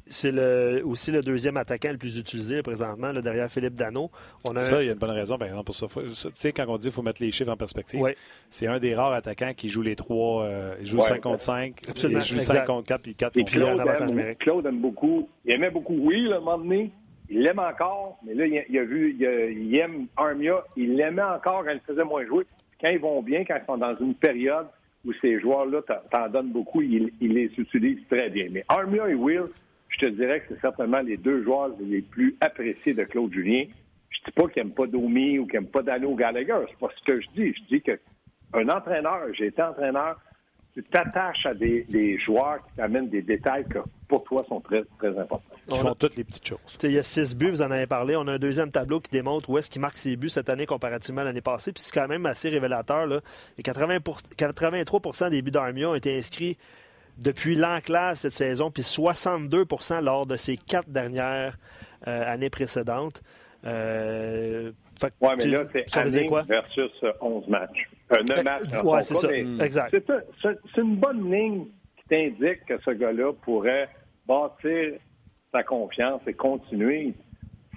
C'est 0.07 0.31
le, 0.31 0.81
aussi 0.85 1.11
le 1.11 1.21
deuxième 1.21 1.57
attaquant 1.57 1.91
le 1.91 1.97
plus 1.97 2.17
utilisé 2.17 2.61
présentement, 2.61 3.11
là, 3.11 3.21
derrière 3.21 3.49
Philippe 3.49 3.73
Dano. 3.73 4.09
On 4.43 4.55
a 4.55 4.63
Ça, 4.63 4.81
il 4.81 4.87
y 4.87 4.89
a 4.89 4.93
une 4.93 4.99
bonne 4.99 5.11
raison, 5.11 5.37
par 5.37 5.47
exemple, 5.47 5.65
pour 5.65 5.75
ça. 5.75 5.87
Tu 5.87 6.09
sais, 6.13 6.51
quand 6.51 6.65
on 6.67 6.77
dit 6.77 6.83
qu'il 6.83 6.91
faut 6.91 7.01
mettre 7.01 7.21
les 7.21 7.31
chiffres 7.31 7.51
en 7.51 7.57
perspective, 7.57 8.01
c'est 8.49 8.67
un 8.67 8.79
des 8.79 8.95
rares 8.95 9.13
attaquants 9.13 9.53
qui 9.55 9.69
joue 9.69 9.81
les 9.81 9.95
trois. 9.95 10.43
Euh, 10.43 10.75
il 10.79 10.87
joue 10.87 11.01
5 11.01 11.21
contre 11.21 11.41
5, 11.41 11.81
il 11.87 12.21
joue 12.21 12.39
5 12.39 12.65
contre 12.65 12.87
4 12.87 13.01
puis 13.01 13.15
4 13.15 13.33
contre 13.33 13.51
Claude, 13.51 13.79
aime, 13.79 14.35
Claude 14.35 14.65
aime 14.65 14.79
beaucoup. 14.79 15.29
Il 15.45 15.53
aimait 15.53 15.71
beaucoup 15.71 15.95
Will, 15.95 16.33
à 16.33 16.37
un 16.37 16.39
moment 16.39 16.57
donné. 16.57 16.91
Il 17.29 17.41
l'aime 17.41 17.59
encore, 17.59 18.19
mais 18.25 18.35
là, 18.35 18.45
il 18.45 18.77
a, 18.77 18.83
vu, 18.83 19.15
il, 19.19 19.75
aime 19.75 20.05
Armia. 20.15 20.63
Il 20.77 20.95
l'aimait 20.95 21.23
encore 21.23 21.63
quand 21.65 21.71
il 21.71 21.79
faisait 21.79 22.03
moins 22.03 22.25
jouer. 22.25 22.45
quand 22.79 22.89
ils 22.89 22.99
vont 22.99 23.21
bien, 23.23 23.43
quand 23.45 23.55
ils 23.55 23.65
sont 23.65 23.77
dans 23.77 23.95
une 23.97 24.13
période 24.13 24.67
où 25.05 25.13
ces 25.21 25.39
joueurs-là 25.39 25.81
t'en 26.11 26.29
donnent 26.29 26.51
beaucoup, 26.51 26.81
il, 26.81 27.11
les 27.21 27.51
utilise 27.57 27.99
très 28.09 28.29
bien. 28.29 28.47
Mais 28.51 28.63
Armia 28.67 29.09
et 29.09 29.13
Will, 29.13 29.45
je 29.89 29.99
te 29.99 30.05
dirais 30.07 30.41
que 30.41 30.53
c'est 30.53 30.61
certainement 30.61 31.01
les 31.01 31.17
deux 31.17 31.43
joueurs 31.43 31.71
les 31.79 32.01
plus 32.01 32.35
appréciés 32.41 32.93
de 32.93 33.03
Claude 33.03 33.31
Julien. 33.31 33.65
Je 34.09 34.17
dis 34.25 34.31
pas 34.31 34.47
qu'il 34.47 34.63
n'aime 34.63 34.73
pas 34.73 34.87
Domi 34.87 35.39
ou 35.39 35.45
qu'il 35.45 35.59
n'aime 35.59 35.69
pas 35.69 35.83
Dano 35.83 36.15
Gallagher. 36.15 36.65
C'est 36.69 36.79
pas 36.79 36.89
ce 36.97 37.03
que 37.03 37.21
je 37.21 37.27
dis. 37.35 37.53
Je 37.53 37.75
dis 37.75 37.81
qu'un 37.81 38.69
entraîneur, 38.69 39.21
j'ai 39.33 39.47
été 39.47 39.61
entraîneur, 39.61 40.19
tu 40.73 40.83
t'attaches 40.83 41.45
à 41.45 41.53
des, 41.53 42.17
joueurs 42.19 42.65
qui 42.65 42.75
t'amènent 42.75 43.09
des 43.09 43.21
détails 43.21 43.65
qui, 43.65 43.77
pour 44.07 44.23
toi, 44.23 44.43
sont 44.47 44.61
très, 44.61 44.83
très 44.97 45.17
importants. 45.17 45.55
Ils 45.69 45.77
font 45.77 45.95
toutes 45.95 46.15
les 46.15 46.23
petites 46.23 46.47
choses. 46.47 46.59
Il 46.83 46.91
y 46.91 46.99
a 46.99 47.03
six 47.03 47.35
buts, 47.35 47.49
vous 47.49 47.61
en 47.61 47.71
avez 47.71 47.87
parlé. 47.87 48.15
On 48.15 48.27
a 48.27 48.33
un 48.33 48.39
deuxième 48.39 48.71
tableau 48.71 48.99
qui 48.99 49.11
démontre 49.11 49.49
où 49.49 49.57
est-ce 49.57 49.69
qu'il 49.69 49.81
marque 49.81 49.97
ses 49.97 50.15
buts 50.15 50.29
cette 50.29 50.49
année 50.49 50.65
comparativement 50.65 51.21
à 51.21 51.23
l'année 51.23 51.41
passée. 51.41 51.71
Puis 51.71 51.83
c'est 51.83 51.93
quand 51.93 52.07
même 52.07 52.25
assez 52.25 52.49
révélateur. 52.49 53.07
Là. 53.07 53.21
80 53.63 53.97
83% 54.37 55.29
des 55.29 55.41
buts 55.41 55.51
d'Armia 55.51 55.89
ont 55.89 55.95
été 55.95 56.15
inscrits 56.15 56.57
depuis 57.17 57.55
l'enclave 57.55 58.17
cette 58.17 58.33
saison, 58.33 58.71
puis 58.71 58.83
62% 58.83 60.03
lors 60.03 60.25
de 60.25 60.35
ces 60.35 60.57
quatre 60.57 60.89
dernières 60.89 61.57
euh, 62.07 62.33
années 62.33 62.49
précédentes. 62.49 63.23
Euh, 63.65 64.71
oui, 65.21 65.29
mais 65.37 65.45
là, 65.45 65.63
c'est 65.73 65.97
année 65.97 66.29
versus 66.47 66.91
11 67.21 67.47
matchs. 67.47 67.89
Euh, 68.11 68.17
9 68.29 68.43
matchs. 68.43 68.63
Oui, 68.83 68.99
c'est 69.01 69.15
ça. 69.15 69.33
Exact. 69.63 69.95
C'est 70.41 70.81
une 70.81 70.97
bonne 70.97 71.31
ligne 71.31 71.65
t'indique 72.09 72.65
que 72.67 72.79
ce 72.81 72.91
gars-là 72.91 73.33
pourrait 73.33 73.89
bâtir 74.27 74.93
sa 75.51 75.63
confiance 75.63 76.21
et 76.27 76.33
continuer. 76.33 77.13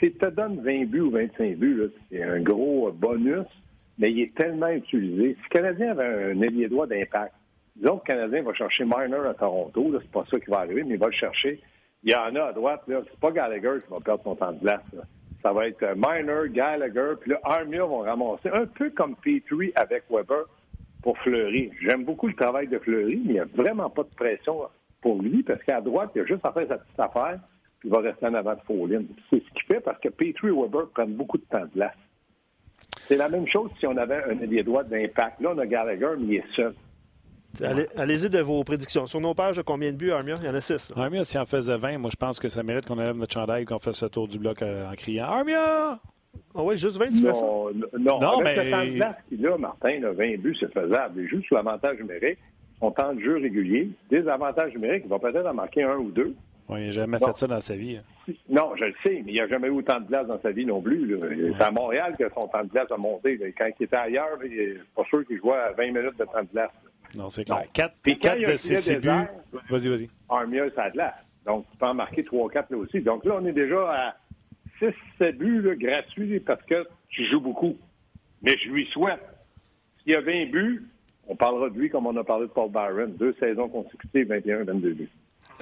Si 0.01 0.13
te 0.13 0.27
donnes 0.27 0.61
20 0.61 0.87
buts 0.87 1.01
ou 1.01 1.11
25 1.11 1.57
buts, 1.57 1.91
c'est 2.11 2.23
un 2.23 2.41
gros 2.41 2.91
bonus, 2.93 3.47
mais 3.99 4.13
il 4.13 4.21
est 4.21 4.35
tellement 4.35 4.69
utilisé. 4.69 5.35
Si 5.35 5.43
le 5.43 5.49
Canadien 5.49 5.91
avait 5.93 6.33
un 6.33 6.41
ailier 6.43 6.69
droit 6.69 6.87
d'impact, 6.87 7.35
disons 7.77 7.99
que 7.99 8.13
le 8.13 8.19
Canadien 8.19 8.43
va 8.43 8.55
chercher 8.55 8.85
Marner 8.85 9.27
à 9.29 9.35
Toronto, 9.35 9.99
c'est 10.01 10.11
pas 10.11 10.23
ça 10.31 10.39
qui 10.39 10.51
va 10.51 10.59
arriver, 10.59 10.85
mais 10.85 10.95
il 10.95 11.01
va 11.01 11.07
le 11.07 11.13
chercher. 11.13 11.61
Il 12.05 12.13
y 12.13 12.15
en 12.15 12.35
a 12.37 12.45
à 12.45 12.53
droite, 12.53 12.83
c'est 12.87 13.21
pas 13.21 13.33
Gallagher 13.33 13.79
qui 13.85 13.91
va 13.91 14.01
perdre 14.01 14.23
son 14.23 14.37
temps 14.37 14.53
de 14.53 14.61
glace. 14.61 14.83
Ça 15.43 15.53
va 15.53 15.69
être 15.69 15.85
Miner, 15.97 16.51
Gallagher, 16.51 17.15
puis 17.21 17.31
là, 17.31 17.41
Armia 17.45 17.85
vont 17.85 18.01
ramasser, 18.01 18.51
un 18.53 18.67
peu 18.67 18.91
comme 18.91 19.17
Petrie 19.17 19.73
avec 19.75 20.05
Weber 20.11 20.45
pour 21.03 21.17
Fleury. 21.19 21.71
J'aime 21.81 22.05
beaucoup 22.05 22.29
le 22.29 22.35
travail 22.35 22.69
de 22.69 22.79
Fleury, 22.79 23.21
mais 23.25 23.31
il 23.31 23.33
n'y 23.33 23.41
a 23.41 23.45
vraiment 23.45 23.91
pas 23.91 24.03
de 24.03 24.15
pression 24.15 24.63
pour 25.01 25.23
lui, 25.23 25.43
parce 25.43 25.63
qu'à 25.63 25.81
droite, 25.81 26.11
il 26.15 26.23
a 26.23 26.25
juste 26.25 26.45
à 26.45 26.53
faire 26.53 26.67
sa 26.69 26.79
petite 26.79 27.01
affaire, 27.01 27.39
puis 27.79 27.89
il 27.89 27.93
va 27.93 28.01
rester 28.01 28.27
en 28.27 28.35
avant 28.35 28.55
de 28.55 28.61
Follin. 28.67 29.03
C'est 29.31 29.43
ce 29.43 29.51
qu'il 29.51 29.63
fait 29.69 29.81
parce 29.81 30.01
que 30.01 30.09
Petrie 30.09 30.49
et 30.49 30.51
Weber 30.51 30.89
prennent 30.93 31.15
beaucoup 31.15 31.39
de 31.39 31.45
temps 31.45 31.65
de 31.65 31.71
glace. 31.75 31.95
C'est 33.07 33.17
la 33.17 33.29
même 33.29 33.47
chose 33.47 33.71
si 33.79 33.87
on 33.87 33.97
avait 33.97 34.25
un 34.25 34.41
ailier 34.41 34.63
droit 34.63 34.83
d'impact. 34.83 35.41
Là, 35.41 35.53
on 35.55 35.59
a 35.59 35.67
Gallagher, 35.67 36.15
mais 36.19 36.27
il 36.27 36.35
est 36.37 36.55
seul. 36.57 36.75
Allez-y 37.97 38.29
de 38.29 38.41
vos 38.41 38.63
prédictions. 38.65 39.07
Sur 39.07 39.21
nos 39.21 39.35
pages, 39.35 39.63
combien 39.65 39.93
de 39.93 39.97
buts, 39.97 40.11
Armia? 40.11 40.35
Il 40.41 40.47
y 40.47 40.49
en 40.49 40.55
a 40.55 40.61
six. 40.61 40.93
Armia, 40.95 41.25
si 41.25 41.39
en 41.39 41.47
faisait 41.47 41.77
20, 41.77 41.99
moi, 41.99 42.11
je 42.11 42.17
pense 42.17 42.39
que 42.39 42.49
ça 42.49 42.63
mérite 42.63 42.87
qu'on 42.87 42.99
enlève 42.99 43.17
notre 43.17 43.33
chandail 43.33 43.63
et 43.63 43.65
qu'on 43.65 43.79
fasse 43.79 43.97
ce 43.97 44.07
tour 44.07 44.29
du 44.29 44.39
bloc 44.39 44.63
euh, 44.63 44.91
en 44.91 44.95
criant 44.95 45.27
Armia! 45.27 45.99
Ah 46.55 46.63
oui, 46.63 46.77
juste 46.77 46.97
20, 46.99 47.09
tu 47.09 47.17
fais 47.17 47.35
ça? 47.35 47.45
Non, 47.45 48.21
non 48.21 48.41
avec 48.41 48.57
mais... 48.57 48.65
le 48.65 48.71
temps 48.71 49.07
de 49.07 49.37
qu'il 49.37 49.47
a, 49.47 49.59
Martin, 49.59 50.01
20 50.01 50.39
buts, 50.39 50.57
c'est 50.59 50.73
faisable. 50.73 51.21
Il 51.23 51.29
joue 51.29 51.43
sous 51.43 51.55
l'avantage 51.55 51.99
numérique, 51.99 52.39
son 52.81 52.91
temps 52.91 53.15
de 53.15 53.21
jeu 53.21 53.39
régulier, 53.39 53.91
des 54.11 54.27
avantages 54.29 54.73
numériques, 54.73 55.03
il 55.05 55.11
va 55.11 55.19
peut-être 55.19 55.47
en 55.47 55.55
marquer 55.55 55.83
un 55.83 55.97
ou 55.97 56.11
deux. 56.11 56.35
Oui, 56.69 56.81
il 56.81 56.87
n'a 56.87 56.91
jamais 56.93 57.19
fait 57.19 57.37
ça 57.37 57.47
dans 57.47 57.61
sa 57.61 57.77
vie. 57.77 57.97
Hein. 57.97 58.33
Non, 58.49 58.73
je 58.77 58.85
le 58.85 58.95
sais, 59.03 59.23
mais 59.25 59.33
il 59.33 59.37
n'a 59.37 59.49
jamais 59.49 59.69
eu 59.69 59.71
autant 59.71 60.01
de 60.01 60.07
place 60.07 60.27
dans 60.27 60.41
sa 60.41 60.51
vie 60.51 60.67
non 60.67 60.83
plus. 60.83 61.19
C'est 61.57 61.65
à 61.65 61.71
Montréal 61.71 62.15
que 62.19 62.29
son 62.35 62.47
temps 62.49 62.65
de 62.65 62.69
place 62.69 62.91
a 62.91 62.97
monté. 62.97 63.39
Quand 63.57 63.69
il 63.79 63.85
était 63.85 63.97
ailleurs, 63.97 64.39
il 64.45 64.51
n'est 64.51 64.75
pas 64.95 65.05
sûr 65.05 65.27
qu'il 65.27 65.39
jouait 65.39 65.57
à 65.57 65.73
20 65.73 65.87
minutes 65.87 66.19
de 66.19 66.25
temps 66.25 66.43
de 66.43 66.49
place. 66.49 66.71
Non, 67.17 67.31
c'est 67.31 67.45
clair. 67.45 67.65
4, 67.73 67.95
de 68.05 68.55
ces 68.57 68.97
buts. 68.97 69.09
Vas-y, 69.71 69.89
vas-y. 69.89 70.11
Armia, 70.29 70.65
ça 70.75 70.85
a 70.85 70.91
de 70.91 70.99
l'air. 70.99 71.15
Donc, 71.47 71.65
tu 71.71 71.79
peux 71.79 71.87
en 71.87 71.95
marquer 71.95 72.23
3-4 72.23 72.67
là 72.69 72.77
aussi. 72.77 73.01
Donc 73.01 73.25
là, 73.25 73.39
on 73.41 73.47
est 73.47 73.53
déjà 73.53 73.91
à 73.91 74.17
6-7 74.81 75.33
buts 75.33 75.63
là, 75.63 75.75
gratuits 75.75 76.41
parce 76.41 76.63
que 76.65 76.87
tu 77.09 77.25
joues 77.27 77.41
beaucoup. 77.41 77.77
Mais 78.43 78.57
je 78.59 78.69
lui 78.71 78.87
souhaite. 78.87 79.21
S'il 80.03 80.13
y 80.13 80.15
a 80.15 80.21
20 80.21 80.51
buts, 80.51 80.89
on 81.27 81.37
parlera 81.37 81.69
de 81.71 81.79
lui 81.79 81.91
comme 81.91 82.07
on 82.07 82.17
a 82.17 82.25
parlé 82.25 82.47
de 82.47 82.53
Paul 82.53 82.71
Byron. 82.71 83.13
Deux 83.17 83.35
saisons 83.41 83.69
consécutives, 83.69 84.29
21-22 84.29 84.95
buts. 84.95 85.11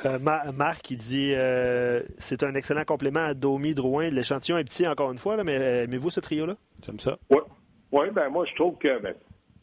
Euh, 0.05 0.19
Marc, 0.19 0.91
il 0.91 0.99
dit 0.99 1.33
euh, 1.35 2.03
c'est 2.19 2.43
un 2.43 2.55
excellent 2.55 2.85
complément 2.85 3.21
à 3.21 3.35
Domi, 3.35 3.75
Drouin. 3.75 4.09
L'échantillon 4.11 4.59
est 4.59 4.65
petit 4.65 4.87
encore 4.87 5.11
une 5.11 5.19
fois, 5.19 5.37
là, 5.37 5.45
mais 5.45 5.57
euh, 5.57 5.85
aimez-vous 5.85 6.11
ce 6.11 6.21
trio-là? 6.21 6.57
J'aime 6.85 6.99
ça. 6.99 7.19
Oui. 7.31 7.41
Oui, 7.93 8.07
ben 8.13 8.29
moi, 8.29 8.45
je 8.51 8.55
trouve 8.57 8.77
que 8.79 9.01
ben, 9.01 9.15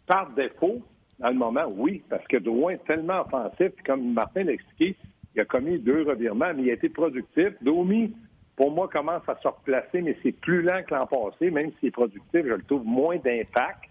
par 0.08 0.32
défaut, 0.32 0.82
dans 1.20 1.30
le 1.30 1.36
moment, 1.36 1.66
oui, 1.68 2.02
parce 2.10 2.26
que 2.28 2.38
Drouin 2.38 2.74
est 2.74 2.86
tellement 2.86 3.22
offensif, 3.22 3.72
comme 3.86 4.14
Martin 4.14 4.44
l'a 4.44 4.54
expliqué, 4.54 4.96
il 5.36 5.42
a 5.42 5.46
commis 5.46 5.78
deux 5.78 6.04
revirements, 6.04 6.54
mais 6.56 6.64
il 6.64 6.70
a 6.70 6.74
été 6.74 6.90
productif. 6.90 7.50
Domi, 7.62 8.14
pour 8.56 8.72
moi, 8.72 8.88
commence 8.88 9.28
à 9.28 9.36
se 9.42 9.48
replacer, 9.48 10.02
mais 10.02 10.18
c'est 10.22 10.32
plus 10.32 10.62
lent 10.62 10.82
que 10.88 10.94
l'an 10.94 11.08
passé, 11.08 11.50
même 11.50 11.72
s'il 11.80 11.90
est 11.90 11.92
productif, 11.92 12.24
je 12.34 12.54
le 12.54 12.64
trouve 12.64 12.86
moins 12.86 13.18
d'impact. 13.18 13.86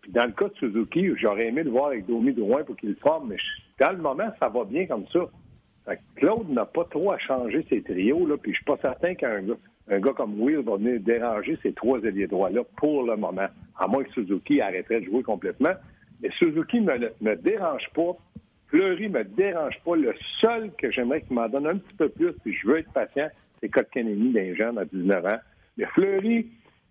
Puis 0.00 0.12
dans 0.12 0.24
le 0.24 0.32
cas 0.32 0.48
de 0.48 0.54
Suzuki, 0.54 1.10
j'aurais 1.16 1.48
aimé 1.48 1.62
le 1.62 1.70
voir 1.70 1.88
avec 1.88 2.06
Domi 2.06 2.32
Drouin 2.32 2.64
pour 2.64 2.76
qu'il 2.76 2.90
le 2.90 2.96
forme, 2.96 3.28
mais 3.28 3.36
dans 3.78 3.92
le 3.92 3.98
moment, 3.98 4.30
ça 4.38 4.48
va 4.48 4.64
bien 4.64 4.86
comme 4.86 5.06
ça. 5.08 5.20
Claude 6.16 6.48
n'a 6.50 6.66
pas 6.66 6.84
trop 6.84 7.10
à 7.12 7.18
changer 7.18 7.66
ses 7.68 7.82
trios, 7.82 8.26
là, 8.26 8.36
puis 8.36 8.52
je 8.52 8.56
suis 8.56 8.64
pas 8.64 8.78
certain 8.80 9.14
qu'un 9.14 9.42
gars, 9.42 9.56
un 9.90 9.98
gars 9.98 10.12
comme 10.12 10.40
Will 10.40 10.58
va 10.58 10.76
venir 10.76 11.00
déranger 11.00 11.58
ces 11.62 11.72
trois 11.72 11.98
ailiers 12.00 12.28
droits-là 12.28 12.62
pour 12.76 13.02
le 13.02 13.16
moment, 13.16 13.48
à 13.78 13.86
moins 13.88 14.04
que 14.04 14.12
Suzuki 14.12 14.60
arrêterait 14.60 15.00
de 15.00 15.06
jouer 15.06 15.22
complètement. 15.22 15.72
Mais 16.22 16.30
Suzuki 16.38 16.80
ne 16.80 17.08
me, 17.20 17.36
dérange 17.36 17.88
pas. 17.94 18.12
Fleury 18.68 19.08
me 19.08 19.24
dérange 19.24 19.80
pas. 19.84 19.96
Le 19.96 20.14
seul 20.40 20.70
que 20.78 20.90
j'aimerais 20.90 21.22
qu'il 21.22 21.34
m'en 21.34 21.48
donne 21.48 21.66
un 21.66 21.76
petit 21.76 21.94
peu 21.96 22.08
plus, 22.08 22.32
puis 22.44 22.54
je 22.54 22.68
veux 22.68 22.78
être 22.78 22.92
patient, 22.92 23.28
c'est 23.60 23.68
Kotkanemi 23.68 24.32
d'un 24.32 24.54
jeune 24.54 24.78
à 24.78 24.84
19 24.84 25.24
ans. 25.26 25.38
Mais 25.76 25.86
Fleury, 25.86 26.46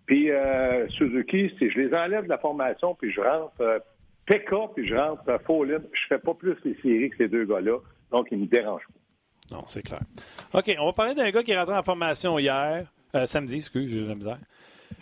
puis 0.06 0.30
euh, 0.30 0.88
Suzuki, 0.88 1.52
je 1.60 1.80
les 1.80 1.94
enlève 1.94 2.24
de 2.24 2.28
la 2.28 2.38
formation, 2.38 2.94
puis 2.94 3.12
je 3.12 3.20
rentre 3.20 3.60
euh, 3.60 3.78
Pekka, 4.26 4.68
puis 4.74 4.86
je 4.86 4.94
rentre 4.94 5.28
euh, 5.28 5.38
Fallin, 5.38 5.82
je 5.92 6.06
fais 6.08 6.18
pas 6.18 6.34
plus 6.34 6.56
les 6.64 6.76
séries 6.82 7.10
que 7.10 7.16
ces 7.16 7.28
deux 7.28 7.44
gars-là. 7.44 7.78
Donc, 8.10 8.28
ils 8.30 8.38
me 8.38 8.46
dérangent 8.46 8.86
pas. 8.86 9.56
Non, 9.56 9.64
c'est 9.66 9.82
clair. 9.82 10.00
OK, 10.52 10.74
on 10.78 10.86
va 10.86 10.92
parler 10.92 11.14
d'un 11.14 11.30
gars 11.30 11.42
qui 11.42 11.50
est 11.50 11.58
rentré 11.58 11.76
en 11.76 11.82
formation 11.82 12.38
hier, 12.38 12.86
euh, 13.14 13.26
samedi, 13.26 13.56
excuse, 13.56 13.90
j'ai 13.90 14.00
de 14.02 14.08
la 14.08 14.14
misère. 14.14 14.38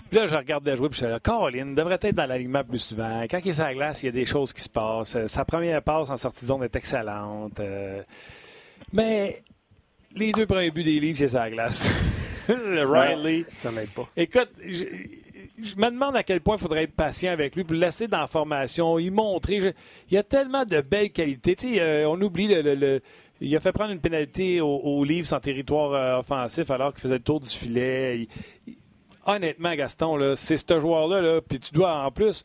Puis 0.08 0.18
là, 0.18 0.26
je 0.26 0.34
regarde 0.34 0.64
jouer, 0.74 0.88
puis 0.88 0.98
je 0.98 1.04
suis 1.04 1.12
là, 1.12 1.20
Colin 1.20 1.74
devrait 1.74 1.98
être 2.00 2.14
dans 2.14 2.24
l'alignement 2.24 2.64
plus 2.64 2.78
souvent. 2.78 3.22
Quand 3.30 3.38
il 3.44 3.48
est 3.48 3.52
sur 3.52 3.64
la 3.64 3.74
glace, 3.74 4.02
il 4.02 4.06
y 4.06 4.08
a 4.08 4.12
des 4.12 4.24
choses 4.24 4.54
qui 4.54 4.62
se 4.62 4.70
passent. 4.70 5.16
Euh, 5.16 5.26
sa 5.26 5.44
première 5.44 5.82
passe 5.82 6.08
en 6.08 6.16
sortie 6.16 6.42
de 6.42 6.48
zone 6.48 6.62
est 6.62 6.76
excellente. 6.76 7.60
Mais 8.94 9.42
les 10.14 10.32
deux 10.32 10.46
premiers 10.46 10.70
buts 10.70 10.84
des 10.84 11.00
livres, 11.00 11.18
c'est 11.18 11.32
la 11.32 11.50
glace. 11.50 11.88
Riley. 12.48 13.44
Ça 13.56 13.70
m'aide 13.70 13.90
pas. 13.90 14.08
Écoute, 14.16 14.50
je, 14.66 14.84
me 15.76 15.90
demande 15.90 16.16
à 16.16 16.22
quel 16.22 16.40
point 16.40 16.56
il 16.56 16.60
faudrait 16.60 16.84
être 16.84 16.94
patient 16.94 17.32
avec 17.32 17.54
lui 17.54 17.64
pour 17.64 17.74
le 17.74 17.80
laisser 17.80 18.08
dans 18.08 18.20
la 18.20 18.26
formation, 18.26 18.98
y 18.98 19.10
montrer. 19.10 19.56
il 19.56 20.14
y 20.14 20.16
a 20.16 20.22
tellement 20.22 20.64
de 20.64 20.80
belles 20.80 21.10
qualités. 21.10 21.56
Tu 21.56 21.74
sais, 21.74 21.80
euh, 21.80 22.08
on 22.08 22.20
oublie 22.22 22.48
le, 22.48 23.00
il 23.40 23.54
a 23.54 23.60
fait 23.60 23.72
prendre 23.72 23.92
une 23.92 24.00
pénalité 24.00 24.60
au, 24.60 25.04
livre 25.04 25.26
sans 25.26 25.40
territoire 25.40 26.20
offensif 26.20 26.70
alors 26.70 26.92
qu'il 26.92 27.02
faisait 27.02 27.18
le 27.18 27.22
tour 27.22 27.40
du 27.40 27.48
filet 27.48 28.26
honnêtement, 29.28 29.74
Gaston, 29.74 30.34
c'est 30.36 30.56
ce 30.56 30.80
joueur-là, 30.80 31.20
là, 31.20 31.40
puis 31.40 31.60
tu 31.60 31.72
dois 31.72 32.04
en 32.04 32.10
plus 32.10 32.44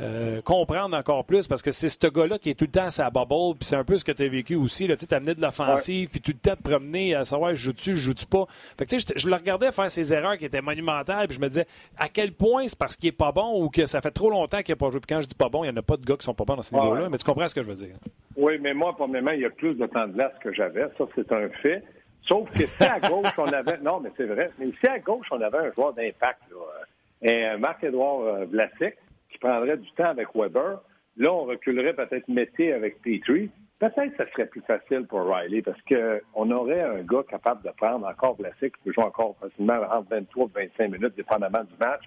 euh, 0.00 0.40
comprendre 0.42 0.96
encore 0.96 1.24
plus 1.24 1.48
parce 1.48 1.62
que 1.62 1.72
c'est 1.72 1.88
ce 1.88 2.06
gars-là 2.06 2.38
qui 2.38 2.50
est 2.50 2.54
tout 2.54 2.66
le 2.66 2.70
temps 2.70 2.84
à 2.84 2.90
sa 2.90 3.10
bubble, 3.10 3.56
puis 3.58 3.64
c'est 3.64 3.76
un 3.76 3.84
peu 3.84 3.96
ce 3.96 4.04
que 4.04 4.12
tu 4.12 4.22
as 4.22 4.28
vécu 4.28 4.54
aussi. 4.54 4.86
Tu 4.86 5.14
amené 5.14 5.34
de 5.34 5.40
l'offensive, 5.40 6.08
puis 6.08 6.20
tout 6.20 6.32
le 6.32 6.38
temps 6.38 6.56
te 6.56 6.62
promener 6.62 7.14
à 7.14 7.24
savoir 7.24 7.54
je 7.54 7.62
joue-tu, 7.62 7.94
je 7.94 8.00
joue-tu 8.00 8.26
pas? 8.26 8.46
Fait 8.78 8.86
que, 8.86 8.98
je, 8.98 9.06
je 9.16 9.28
le 9.28 9.34
regardais 9.34 9.72
faire 9.72 9.90
ses 9.90 10.14
erreurs 10.14 10.36
qui 10.38 10.44
étaient 10.44 10.60
monumentales, 10.60 11.26
puis 11.26 11.36
je 11.36 11.40
me 11.40 11.48
disais 11.48 11.66
à 11.96 12.08
quel 12.08 12.32
point 12.32 12.68
c'est 12.68 12.78
parce 12.78 12.96
qu'il 12.96 13.08
est 13.08 13.12
pas 13.12 13.32
bon 13.32 13.62
ou 13.62 13.68
que 13.70 13.86
ça 13.86 14.00
fait 14.00 14.10
trop 14.10 14.30
longtemps 14.30 14.62
qu'il 14.62 14.72
n'a 14.72 14.76
pas 14.76 14.90
joué? 14.90 15.00
Puis 15.00 15.14
quand 15.14 15.20
je 15.20 15.26
dis 15.26 15.34
pas 15.34 15.48
bon, 15.48 15.64
il 15.64 15.70
n'y 15.70 15.74
en 15.74 15.76
a 15.78 15.82
pas 15.82 15.96
de 15.96 16.04
gars 16.04 16.16
qui 16.16 16.24
sont 16.24 16.34
pas 16.34 16.44
bons 16.44 16.56
dans 16.56 16.62
ce 16.62 16.74
niveau-là, 16.74 17.08
mais 17.10 17.18
tu 17.18 17.24
comprends 17.24 17.48
ce 17.48 17.54
que 17.54 17.62
je 17.62 17.68
veux 17.68 17.74
dire. 17.74 17.96
Oui, 18.36 18.58
mais 18.60 18.74
moi, 18.74 18.94
premièrement, 18.96 19.32
il 19.32 19.40
y 19.40 19.46
a 19.46 19.50
plus 19.50 19.74
de 19.74 19.86
temps 19.86 20.06
de 20.06 20.12
glace 20.12 20.32
que 20.40 20.52
j'avais. 20.52 20.86
Ça, 20.96 21.04
c'est 21.14 21.32
un 21.32 21.48
fait. 21.60 21.82
Sauf 22.28 22.48
que 22.50 22.66
si 22.66 22.84
à 22.84 23.00
gauche, 23.00 23.32
on 23.36 23.46
avait. 23.46 23.78
Non, 23.82 24.00
mais 24.00 24.10
c'est 24.16 24.26
vrai. 24.26 24.50
Mais 24.58 24.66
si 24.80 24.86
à 24.86 24.98
gauche, 24.98 25.26
on 25.30 25.40
avait 25.40 25.58
un 25.58 25.72
joueur 25.72 25.92
d'impact, 25.94 26.40
là, 26.50 27.56
Marc-Edouard 27.58 28.20
euh, 28.20 28.44
Vlasic, 28.44 28.94
prendrait 29.38 29.76
du 29.76 29.90
temps 29.92 30.10
avec 30.10 30.28
Weber. 30.34 30.80
Là, 31.16 31.32
on 31.32 31.44
reculerait 31.44 31.94
peut-être 31.94 32.28
Mété 32.28 32.72
avec 32.72 33.00
Petrie. 33.02 33.50
Peut-être 33.78 34.16
que 34.16 34.24
ce 34.24 34.30
serait 34.32 34.46
plus 34.46 34.60
facile 34.62 35.06
pour 35.06 35.24
Riley 35.24 35.62
parce 35.62 35.80
qu'on 35.82 36.50
aurait 36.50 36.80
un 36.80 37.02
gars 37.02 37.22
capable 37.28 37.62
de 37.62 37.70
prendre 37.76 38.06
encore 38.06 38.36
Vlasic 38.36 38.76
qui 38.76 38.82
peut 38.84 38.92
jouer 38.92 39.04
encore 39.04 39.36
facilement 39.40 39.80
entre 39.90 40.10
23 40.10 40.46
et 40.56 40.66
25 40.66 40.90
minutes, 40.90 41.14
dépendamment 41.16 41.62
du 41.62 41.74
match. 41.78 42.02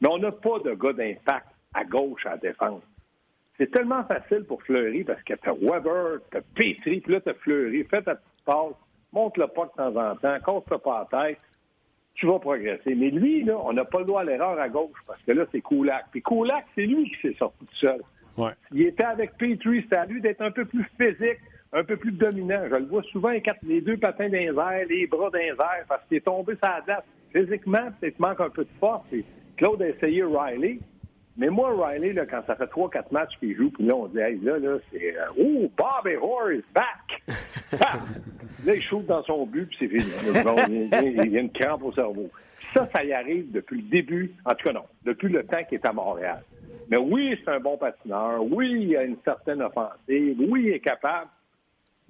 Mais 0.00 0.08
on 0.10 0.18
n'a 0.18 0.32
pas 0.32 0.58
de 0.58 0.74
gars 0.74 0.92
d'impact 0.92 1.46
à 1.74 1.84
gauche 1.84 2.26
à 2.26 2.36
défendre. 2.36 2.82
C'est 3.56 3.70
tellement 3.70 4.04
facile 4.04 4.44
pour 4.44 4.62
Fleury 4.62 5.04
parce 5.04 5.22
que 5.22 5.32
t'as 5.34 5.54
Weber, 5.54 6.20
t'as 6.30 6.42
Petrie, 6.54 7.00
puis 7.00 7.12
là, 7.12 7.20
t'as 7.20 7.34
Fleury. 7.34 7.84
Fais 7.84 8.02
ta 8.02 8.16
petite 8.16 8.44
passe, 8.44 8.74
monte 9.12 9.38
le 9.38 9.46
pas 9.46 9.64
de 9.64 9.70
temps 9.70 9.96
en 9.96 10.14
temps, 10.16 10.38
casse 10.44 10.80
pas 10.82 11.06
la 11.10 11.28
tête 11.28 11.38
tu 12.16 12.26
vas 12.26 12.38
progresser. 12.38 12.94
Mais 12.94 13.10
lui, 13.10 13.44
là, 13.44 13.58
on 13.62 13.72
n'a 13.72 13.84
pas 13.84 14.00
le 14.00 14.06
droit 14.06 14.22
à 14.22 14.24
l'erreur 14.24 14.58
à 14.58 14.68
gauche 14.68 14.98
parce 15.06 15.20
que 15.22 15.32
là, 15.32 15.44
c'est 15.52 15.60
Koulak. 15.60 16.06
Puis 16.10 16.22
Koulak, 16.22 16.66
c'est 16.74 16.86
lui 16.86 17.10
qui 17.10 17.16
s'est 17.20 17.36
sorti 17.38 17.58
tout 17.60 17.76
seul. 17.76 18.00
Ouais. 18.36 18.50
Il 18.72 18.82
était 18.82 19.04
avec 19.04 19.36
Petrie, 19.38 19.82
c'était 19.82 19.96
à 19.96 20.06
lui 20.06 20.20
d'être 20.20 20.42
un 20.42 20.50
peu 20.50 20.64
plus 20.64 20.84
physique, 20.98 21.38
un 21.72 21.84
peu 21.84 21.96
plus 21.96 22.12
dominant. 22.12 22.62
Je 22.70 22.76
le 22.76 22.86
vois 22.86 23.02
souvent, 23.04 23.30
les 23.62 23.80
deux 23.80 23.96
patins 23.96 24.28
dans 24.28 24.38
les 24.38 24.52
bras 25.06 25.30
airs, 25.34 25.56
parce 25.88 26.04
qu'il 26.08 26.18
est 26.18 26.24
tombé 26.24 26.54
la 26.62 26.82
date. 26.86 27.04
Physiquement, 27.32 27.90
peut-être 28.00 28.18
manque 28.18 28.40
un 28.40 28.50
peu 28.50 28.64
de 28.64 28.70
force. 28.80 29.06
Et 29.12 29.24
Claude 29.56 29.82
a 29.82 29.88
essayé 29.88 30.22
Riley. 30.22 30.78
Mais 31.38 31.48
moi, 31.50 31.74
Riley, 31.76 32.14
là, 32.14 32.24
quand 32.24 32.42
ça 32.46 32.56
fait 32.56 32.66
trois, 32.68 32.88
quatre 32.88 33.12
matchs 33.12 33.36
qu'il 33.38 33.54
joue, 33.54 33.70
puis 33.70 33.84
là, 33.84 33.94
on 33.94 34.06
dit, 34.06 34.18
hey, 34.18 34.38
là, 34.40 34.58
là, 34.58 34.78
c'est, 34.90 35.16
euh, 35.16 35.26
oh, 35.38 35.70
Bobby 35.76 36.16
Hoare 36.16 36.52
is 36.52 36.64
back! 36.74 37.22
là, 38.66 38.74
il 38.74 38.82
shoot 38.82 39.06
dans 39.06 39.22
son 39.24 39.46
but, 39.46 39.66
puis 39.66 39.76
c'est 39.80 39.88
fini. 39.88 40.10
il, 41.24 41.32
y 41.32 41.38
a 41.38 41.40
une 41.40 41.52
crampe 41.52 41.82
au 41.82 41.92
cerveau. 41.92 42.28
Ça, 42.74 42.88
ça 42.94 43.04
y 43.04 43.12
arrive 43.12 43.50
depuis 43.52 43.80
le 43.80 43.88
début, 43.88 44.34
en 44.44 44.54
tout 44.54 44.64
cas 44.64 44.72
non, 44.72 44.84
depuis 45.04 45.28
le 45.28 45.44
temps 45.44 45.62
qu'il 45.64 45.78
est 45.78 45.86
à 45.86 45.92
Montréal. 45.92 46.42
Mais 46.88 46.98
oui, 46.98 47.38
c'est 47.44 47.50
un 47.50 47.60
bon 47.60 47.76
patineur. 47.76 48.44
Oui, 48.44 48.86
il 48.88 48.96
a 48.96 49.04
une 49.04 49.16
certaine 49.24 49.62
offensive. 49.62 50.36
Oui, 50.38 50.64
il 50.66 50.72
est 50.72 50.80
capable. 50.80 51.30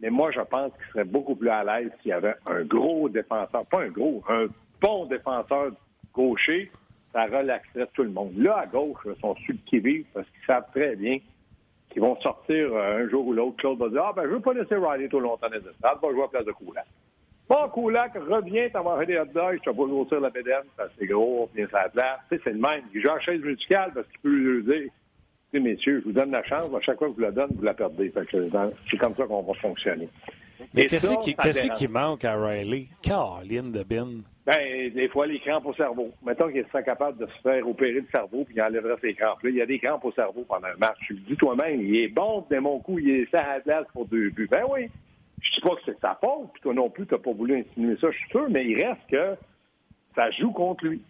Mais 0.01 0.11
moi, 0.11 0.31
je 0.31 0.41
pense 0.41 0.73
qu'il 0.73 0.93
serait 0.93 1.05
beaucoup 1.05 1.35
plus 1.35 1.49
à 1.49 1.65
l'aise 1.65 1.91
s'il 2.03 2.11
y 2.11 2.13
avait 2.13 2.35
un 2.47 2.63
gros 2.65 3.09
défenseur, 3.09 3.65
pas 3.67 3.83
un 3.83 3.89
gros, 3.89 4.23
un 4.29 4.47
bon 4.81 5.07
défenseur 5.07 5.71
gaucher 6.13 6.71
ça 7.17 7.25
relaxerait 7.25 7.89
tout 7.95 8.03
le 8.03 8.11
monde. 8.11 8.37
Là, 8.37 8.59
à 8.59 8.67
gauche, 8.67 8.99
ils 9.07 9.19
sont 9.23 9.35
sur 9.37 9.55
le 9.55 10.05
parce 10.13 10.27
qu'ils 10.29 10.47
savent 10.47 10.71
très 10.75 10.95
bien 10.97 11.19
qu'ils 11.97 12.03
vont 12.03 12.21
sortir 12.21 12.75
euh, 12.75 13.05
un 13.05 13.09
jour 13.09 13.27
ou 13.27 13.33
l'autre. 13.33 13.57
Claude 13.57 13.79
va 13.79 13.89
dire 13.89 14.03
Ah, 14.05 14.13
ben, 14.15 14.25
je 14.25 14.29
veux 14.29 14.41
pas 14.41 14.53
laisser 14.53 14.77
Riley 14.77 15.09
tout 15.09 15.19
longtemps 15.19 15.49
les 15.51 15.57
estrades, 15.67 15.99
va 16.03 16.11
jouer 16.11 16.25
à 16.25 16.29
place 16.29 16.45
de 16.45 16.53
Koulak. 16.53 16.85
Bon, 17.49 17.69
Koulak, 17.73 18.13
reviens 18.17 18.69
t'avoir 18.69 19.07
des 19.07 19.19
hot 19.19 19.25
dogs, 19.33 19.55
je 19.65 19.71
te 19.71 19.75
pas 19.75 19.85
grossir 19.85 20.21
la 20.21 20.29
bédaine, 20.29 20.65
c'est 20.99 21.07
gros, 21.07 21.49
bien 21.55 21.67
ça 21.71 21.89
place. 21.89 22.19
Tu 22.29 22.37
sais, 22.37 22.43
c'est 22.45 22.53
le 22.53 22.59
même. 22.59 22.83
Il 22.93 23.01
joue 23.01 23.09
en 23.09 23.19
chaise 23.21 23.41
musicale 23.41 23.93
parce 23.95 24.07
qu'il 24.09 24.21
peut 24.21 24.29
lui 24.29 24.63
dire 24.63 24.83
Tu 24.83 24.91
sais, 25.53 25.61
messieurs, 25.61 26.01
je 26.01 26.05
vous 26.05 26.13
donne 26.13 26.33
la 26.33 26.45
chance, 26.45 26.69
à 26.77 26.81
chaque 26.83 26.99
fois 26.99 27.07
que 27.09 27.15
je 27.15 27.17
vous 27.17 27.23
la 27.23 27.31
donne, 27.31 27.51
vous 27.57 27.65
la 27.65 27.73
perdez. 27.73 28.13
C'est 28.15 28.99
comme 28.99 29.17
ça 29.17 29.25
qu'on 29.25 29.43
va 29.43 29.55
fonctionner. 29.55 30.11
Mais 30.75 30.85
qu'est-ce 30.85 31.79
qui, 31.79 31.89
manque 31.89 32.27
à 32.27 32.37
Riley? 32.37 32.89
Caroline 33.01 33.73
de 33.73 33.83
Bin. 33.85 34.21
Ben, 34.47 34.93
des 34.93 35.09
fois, 35.09 35.27
les 35.27 35.41
crampes 35.41 35.67
au 35.67 35.75
cerveau. 35.75 36.13
Mettons 36.25 36.49
qu'il 36.49 36.65
serait 36.67 36.85
capable 36.85 37.19
de 37.19 37.27
se 37.27 37.41
faire 37.43 37.69
opérer 37.69 37.95
le 38.01 38.07
cerveau 38.15 38.45
puis 38.45 38.55
il 38.57 38.63
enlèverait 38.63 38.97
ses 39.01 39.13
crampes. 39.15 39.43
Là, 39.43 39.51
il 39.51 39.57
y 39.57 39.61
a 39.61 39.67
des 39.67 39.81
crampes 39.81 40.05
au 40.05 40.13
cerveau 40.13 40.45
pendant 40.49 40.69
un 40.69 40.77
match. 40.77 40.99
Tu 41.05 41.15
le 41.15 41.21
dis 41.21 41.37
toi-même, 41.37 41.81
il 41.81 41.97
est 41.97 42.09
bon 42.09 42.47
de 42.49 42.59
mon 42.59 42.79
coup, 42.79 43.01
il 43.01 43.11
est 43.11 43.31
ça 43.31 43.41
à 43.41 43.83
pour 43.93 44.07
deux 44.07 44.31
buts. 44.31 44.49
Ben 44.49 44.63
oui. 44.71 44.89
Je 45.43 45.51
dis 45.51 45.61
pas 45.61 45.75
que 45.75 45.83
c'est 45.85 46.01
sa 46.01 46.17
faute, 46.21 46.51
puis 46.55 46.63
toi 46.63 46.75
non 46.75 46.89
plus, 46.89 47.07
tu 47.07 47.15
n'as 47.15 47.21
pas 47.21 47.33
voulu 47.33 47.59
insinuer 47.59 47.97
ça, 48.01 48.11
je 48.11 48.17
suis 48.17 48.31
sûr, 48.31 48.49
mais 48.49 48.65
il 48.65 48.83
reste 48.83 49.07
que 49.11 49.37
ça 50.15 50.31
joue 50.31 50.53
contre 50.53 50.87
lui. 50.87 51.03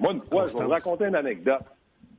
moi, 0.00 0.12
une 0.12 0.22
fois, 0.22 0.46
je 0.48 0.58
vais 0.58 0.64
vous 0.64 0.70
raconter 0.70 1.06
une 1.06 1.16
anecdote. 1.16 1.62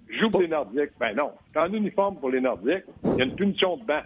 Je 0.08 0.20
joue 0.20 0.30
pour 0.30 0.42
les 0.42 0.48
Nordiques. 0.48 0.92
Ben 1.00 1.14
non. 1.14 1.32
en 1.56 1.74
uniforme 1.74 2.18
pour 2.18 2.30
les 2.30 2.40
Nordiques, 2.40 2.86
il 3.04 3.16
y 3.16 3.22
a 3.22 3.26
une 3.26 3.36
punition 3.36 3.78
de 3.78 3.84
banc. 3.84 4.02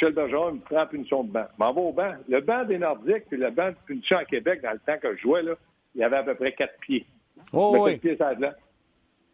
Michel 0.00 0.14
Bergeron 0.14 0.52
me 0.52 0.60
prend 0.60 0.86
punition 0.86 1.24
de 1.24 1.30
banc. 1.30 1.44
M'en 1.58 1.72
va 1.72 1.80
au 1.80 1.92
banc. 1.92 2.14
Le 2.28 2.40
banc 2.40 2.64
des 2.64 2.78
Nordiques, 2.78 3.26
puis 3.28 3.36
le 3.36 3.50
banc 3.50 3.68
de 3.68 3.76
punition 3.84 4.16
à 4.16 4.24
Québec, 4.24 4.62
dans 4.62 4.72
le 4.72 4.78
temps 4.78 4.98
que 4.98 5.14
je 5.14 5.20
jouais, 5.20 5.42
là, 5.42 5.52
il 5.94 6.00
y 6.00 6.04
avait 6.04 6.16
à 6.16 6.22
peu 6.22 6.34
près 6.34 6.52
quatre 6.52 6.78
pieds. 6.80 7.04
Oh, 7.52 7.76
oui. 7.80 7.98
pieds 7.98 8.16
sur 8.16 8.24
la 8.24 8.54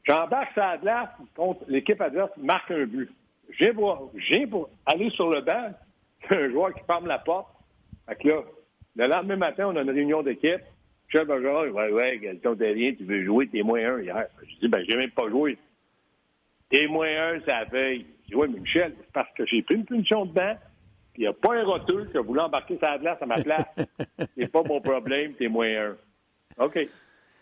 J'embarque 0.04 0.52
sur 0.52 0.62
la 0.62 0.78
glace 0.78 1.08
contre 1.34 1.64
l'équipe 1.68 2.00
adverse 2.00 2.30
marque 2.36 2.70
un 2.70 2.84
but. 2.84 3.10
J'ai 3.58 3.72
pour, 3.72 4.10
pour 4.50 4.70
aller 4.86 5.10
sur 5.10 5.30
le 5.30 5.40
banc, 5.40 5.70
un 6.30 6.50
joueur 6.50 6.74
qui 6.74 6.84
ferme 6.84 7.06
la 7.06 7.18
porte. 7.18 7.48
Fait 8.08 8.16
que 8.16 8.28
là, 8.28 8.42
le 8.96 9.06
lendemain 9.06 9.36
matin, 9.36 9.68
on 9.68 9.76
a 9.76 9.82
une 9.82 9.90
réunion 9.90 10.22
d'équipe. 10.22 10.62
Michel 11.06 11.26
Bergeron, 11.26 11.70
ouais, 11.70 11.92
ouais, 11.92 12.18
Galton 12.18 12.56
Terrien, 12.56 12.92
tu 12.94 13.04
veux 13.04 13.24
jouer, 13.24 13.46
t'es 13.46 13.62
moins 13.62 13.80
un 13.80 14.00
hier. 14.00 14.26
Je 14.42 14.56
dis, 14.60 14.68
ben, 14.68 14.84
j'ai 14.88 14.96
même 14.96 15.10
pas 15.10 15.28
joué. 15.28 15.56
T'es 16.70 16.88
moins 16.88 17.06
un, 17.06 17.40
ça 17.42 17.64
fait 17.66 18.04
oui, 18.34 18.48
mais 18.52 18.60
Michel, 18.60 18.94
c'est 18.98 19.12
parce 19.12 19.32
que 19.34 19.46
j'ai 19.46 19.62
pris 19.62 19.76
une 19.76 19.84
punition 19.84 20.26
de 20.26 20.32
banc, 20.32 20.56
puis 21.12 21.22
il 21.22 21.26
n'y 21.26 21.28
a 21.28 21.32
pas 21.32 21.54
un 21.54 21.64
roteux 21.64 22.06
qui 22.10 22.18
a 22.18 22.20
voulu 22.20 22.40
embarquer 22.40 22.78
sa 22.78 22.98
glace 22.98 23.18
à 23.20 23.26
ma 23.26 23.42
place. 23.42 23.66
c'est 24.36 24.50
pas 24.50 24.62
mon 24.62 24.80
problème, 24.80 25.34
t'es 25.34 25.48
moins 25.48 25.68
un. 25.68 25.96
OK. 26.58 26.78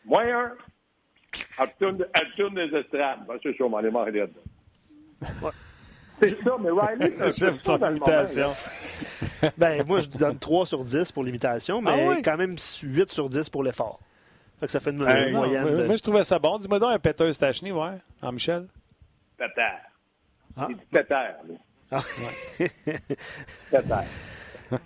Moins 0.05 0.29
un. 0.29 0.53
Elle 1.61 2.29
tourne, 2.37 2.55
des 2.55 2.77
estrades. 2.77 3.27
Ben, 3.27 3.39
c'est 3.43 3.55
sûr, 3.55 3.67
on 3.67 3.71
m'en 3.71 3.81
est 3.81 3.91
marre 3.91 4.07
C'est 6.21 6.43
ça, 6.43 6.57
mais 6.61 6.71
Riley, 6.71 7.13
J'aime 7.37 7.59
son 7.61 7.79
imitation. 7.79 8.53
ben, 9.59 9.85
moi, 9.85 10.01
je 10.01 10.09
donne 10.09 10.39
3 10.39 10.67
sur 10.67 10.85
10 10.85 11.11
pour 11.11 11.25
l'imitation, 11.25 11.81
mais 11.81 12.09
ah 12.09 12.21
quand 12.23 12.37
même 12.37 12.57
8 12.83 13.11
sur 13.11 13.29
10 13.29 13.51
pour 13.51 13.65
l'effort. 13.65 13.99
Fait 14.61 14.67
que 14.67 14.73
ça 14.73 14.79
fait 14.79 14.91
une, 14.91 14.99
moyenne. 14.99 15.77
de... 15.77 15.85
Moi, 15.87 15.97
je 15.97 16.03
trouvais 16.03 16.23
ça 16.23 16.39
bon. 16.39 16.59
Dis-moi 16.59 16.79
donc 16.79 16.93
un 16.93 16.99
péteur 16.99 17.33
Stachny, 17.35 17.73
ouais, 17.73 17.99
en 18.23 18.31
Michel. 18.31 18.69
Pétard. 19.37 19.81
Ah. 20.57 20.67
C'est 20.69 20.75
du 20.75 20.87
pétère. 20.87 21.37
Ah. 21.91 22.03
pétère. 23.71 24.05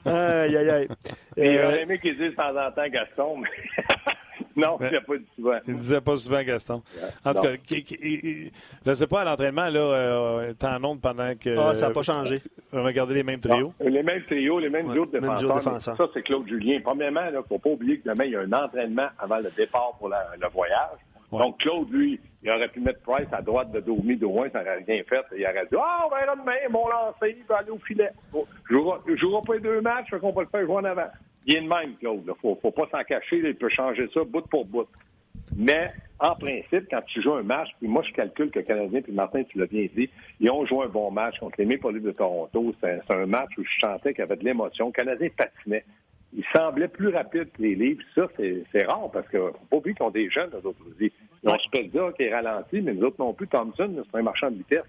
Aïe, 0.05 0.57
aïe, 0.57 0.71
aïe. 0.71 0.89
Il 1.37 1.59
aurait 1.61 1.83
aimé 1.83 1.99
qu'il 1.99 2.17
dise 2.17 2.31
de 2.31 2.35
temps 2.35 2.57
en 2.57 2.71
temps 2.73 2.89
Gaston, 2.89 3.39
mais. 3.39 3.49
non, 4.57 4.79
il 4.81 4.87
ne 4.87 4.99
pas 4.99 5.17
dit 5.17 5.27
souvent. 5.37 5.59
Il 5.67 5.75
ne 5.75 5.79
disait 5.79 6.01
pas 6.01 6.17
souvent 6.17 6.43
Gaston. 6.43 6.83
En 7.25 7.33
tout 7.33 7.43
cas, 7.43 7.53
je 7.71 8.51
ne 8.87 8.95
sais 8.95 9.07
pas, 9.07 9.21
à 9.21 9.25
l'entraînement, 9.25 9.69
là, 9.69 9.81
euh, 9.81 10.55
en 10.63 10.85
onde 10.85 11.01
pendant 11.01 11.35
que. 11.37 11.57
Ah, 11.57 11.75
ça 11.75 11.89
n'a 11.89 11.93
pas 11.93 12.03
changé. 12.03 12.43
On 12.73 12.83
regardait 12.83 13.15
les 13.15 13.23
mêmes 13.23 13.41
trios. 13.41 13.73
les 13.81 14.03
mêmes 14.03 14.25
trios, 14.25 14.59
les 14.59 14.69
mêmes 14.69 14.89
ouais, 14.89 15.07
de 15.07 15.21
défenseurs. 15.21 15.97
Ça, 15.97 16.09
c'est 16.13 16.23
Claude 16.23 16.49
Julien. 16.49 16.81
Premièrement, 16.83 17.27
il 17.29 17.37
ne 17.37 17.43
faut 17.43 17.59
pas 17.59 17.71
oublier 17.71 17.99
que 17.99 18.09
demain, 18.09 18.25
il 18.25 18.33
y 18.33 18.37
a 18.37 18.41
un 18.41 18.53
entraînement 18.53 19.09
avant 19.19 19.39
le 19.39 19.51
départ 19.57 19.95
pour 19.99 20.09
le 20.09 20.49
voyage. 20.53 20.99
Donc, 21.31 21.59
Claude, 21.59 21.91
lui, 21.93 22.19
il 22.43 22.51
aurait 22.51 22.69
pu 22.69 22.81
mettre 22.81 23.01
Price 23.01 23.29
à 23.33 23.43
droite 23.43 23.71
de 23.73 23.81
Domi, 23.81 24.17
de 24.17 24.23
loin, 24.23 24.49
ça 24.51 24.61
n'aurait 24.61 24.85
rien 24.87 25.03
fait. 25.09 25.25
Il 25.37 25.45
aurait 25.45 25.67
dit 25.71 25.77
Ah, 25.79 26.07
on 26.07 26.15
verra 26.15 26.37
demain, 26.37 26.57
mon 26.71 26.89
lancé, 26.89 27.37
il 27.39 27.45
va 27.45 27.59
aller 27.59 27.71
au 27.71 27.79
filet. 27.79 28.11
Je 28.71 28.75
ne 28.75 29.47
pas 29.47 29.55
les 29.55 29.61
deux 29.61 29.81
matchs, 29.81 30.07
je 30.11 30.17
qu'on 30.17 30.33
va 30.33 30.43
le 30.43 30.49
faire 30.49 30.65
jouer 30.65 30.77
en 30.77 30.85
avant. 30.85 31.09
Il 31.47 31.55
de 31.55 31.69
même, 31.69 31.97
Claude. 31.97 32.23
Il 32.25 32.29
ne 32.29 32.35
faut, 32.35 32.55
pas 32.55 32.89
s'en 32.91 33.05
cacher, 33.05 33.39
il 33.45 33.55
peut 33.57 33.69
changer 33.69 34.09
ça 34.13 34.25
bout 34.25 34.47
pour 34.49 34.65
bout. 34.65 34.89
Mais, 35.57 35.91
en 36.21 36.35
principe, 36.35 36.89
quand 36.91 37.03
tu 37.07 37.23
joues 37.23 37.35
un 37.35 37.43
match, 37.43 37.69
puis 37.79 37.89
moi, 37.89 38.03
je 38.07 38.13
calcule 38.13 38.51
que 38.51 38.59
le 38.59 38.65
Canadien, 38.65 39.01
puis 39.01 39.13
Martin, 39.13 39.43
tu 39.45 39.59
l'as 39.59 39.67
bien 39.67 39.87
dit, 39.95 40.09
ils 40.41 40.51
ont 40.51 40.67
joué 40.67 40.85
un 40.85 40.89
bon 40.89 41.11
match 41.11 41.39
contre 41.39 41.57
les 41.59 41.65
Maple 41.65 42.01
de 42.01 42.11
Toronto. 42.13 42.75
C'est 42.81 43.01
un 43.11 43.27
match 43.27 43.51
où 43.57 43.65
je 43.65 43.79
sentais 43.81 44.13
qu'il 44.13 44.21
y 44.21 44.23
avait 44.23 44.37
de 44.37 44.45
l'émotion. 44.45 44.87
Le 44.87 44.93
Canadien 44.93 45.29
patinait 45.37 45.85
il 46.37 46.45
semblait 46.55 46.89
plus 46.89 47.09
rapide 47.09 47.51
que 47.53 47.63
les 47.63 47.75
livres. 47.75 48.03
Ça, 48.15 48.27
c'est 48.37 48.85
rare 48.85 49.11
parce 49.13 49.27
que 49.29 49.39
faut 49.39 49.67
pas 49.71 49.77
oublier 49.77 49.95
qu'ils 49.95 50.07
ont 50.07 50.11
des 50.11 50.31
jeunes, 50.31 50.51
les 50.53 50.67
autres. 50.67 50.79
Ils 51.01 51.11
ont 51.49 51.59
Spezza 51.59 52.13
qui 52.17 52.25
est 52.25 52.35
ralenti, 52.35 52.81
mais 52.81 52.93
les 52.93 53.03
autres 53.03 53.17
non 53.19 53.33
plus. 53.33 53.49
Thompson, 53.49 54.05
c'est 54.11 54.19
un 54.19 54.23
marchand 54.23 54.51
de 54.51 54.57
vitesse. 54.57 54.85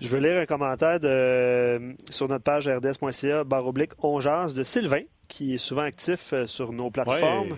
Je 0.00 0.08
veux 0.08 0.18
lire 0.18 0.38
un 0.38 0.46
commentaire 0.46 1.00
de, 1.00 1.94
sur 2.10 2.28
notre 2.28 2.44
page 2.44 2.68
rds.ca, 2.68 3.44
baroblique 3.44 3.92
ongeance 4.02 4.52
de 4.52 4.62
Sylvain, 4.62 5.02
qui 5.26 5.54
est 5.54 5.58
souvent 5.58 5.82
actif 5.82 6.34
euh, 6.34 6.44
sur 6.44 6.72
nos 6.72 6.90
plateformes. 6.90 7.56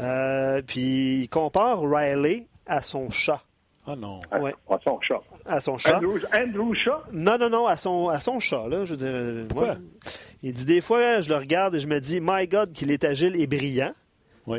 Euh, 0.00 0.60
puis 0.66 1.20
il 1.22 1.28
compare 1.28 1.80
Riley 1.80 2.46
à 2.66 2.82
son 2.82 3.08
chat. 3.10 3.40
Ah 3.86 3.96
non. 3.96 4.20
À, 4.30 4.78
son 4.82 4.98
chat. 5.00 5.20
À 5.44 5.60
son 5.60 5.76
chat. 5.76 5.96
Andrew, 5.96 6.18
Andrew 6.34 6.74
Chat? 6.74 7.02
Non, 7.12 7.36
non, 7.38 7.50
non, 7.50 7.66
à 7.66 7.76
son, 7.76 8.08
à 8.08 8.18
son 8.18 8.38
chat, 8.40 8.66
là. 8.68 8.84
Je 8.84 8.94
veux 8.94 9.44
dire. 9.44 9.54
Quoi? 9.54 9.76
Il 10.42 10.54
dit 10.54 10.64
des 10.64 10.80
fois, 10.80 11.20
je 11.20 11.28
le 11.28 11.36
regarde 11.36 11.74
et 11.74 11.80
je 11.80 11.88
me 11.88 12.00
dis, 12.00 12.20
My 12.20 12.48
God, 12.48 12.72
qu'il 12.72 12.90
est 12.90 13.04
agile 13.04 13.36
et 13.40 13.46
brillant. 13.46 13.92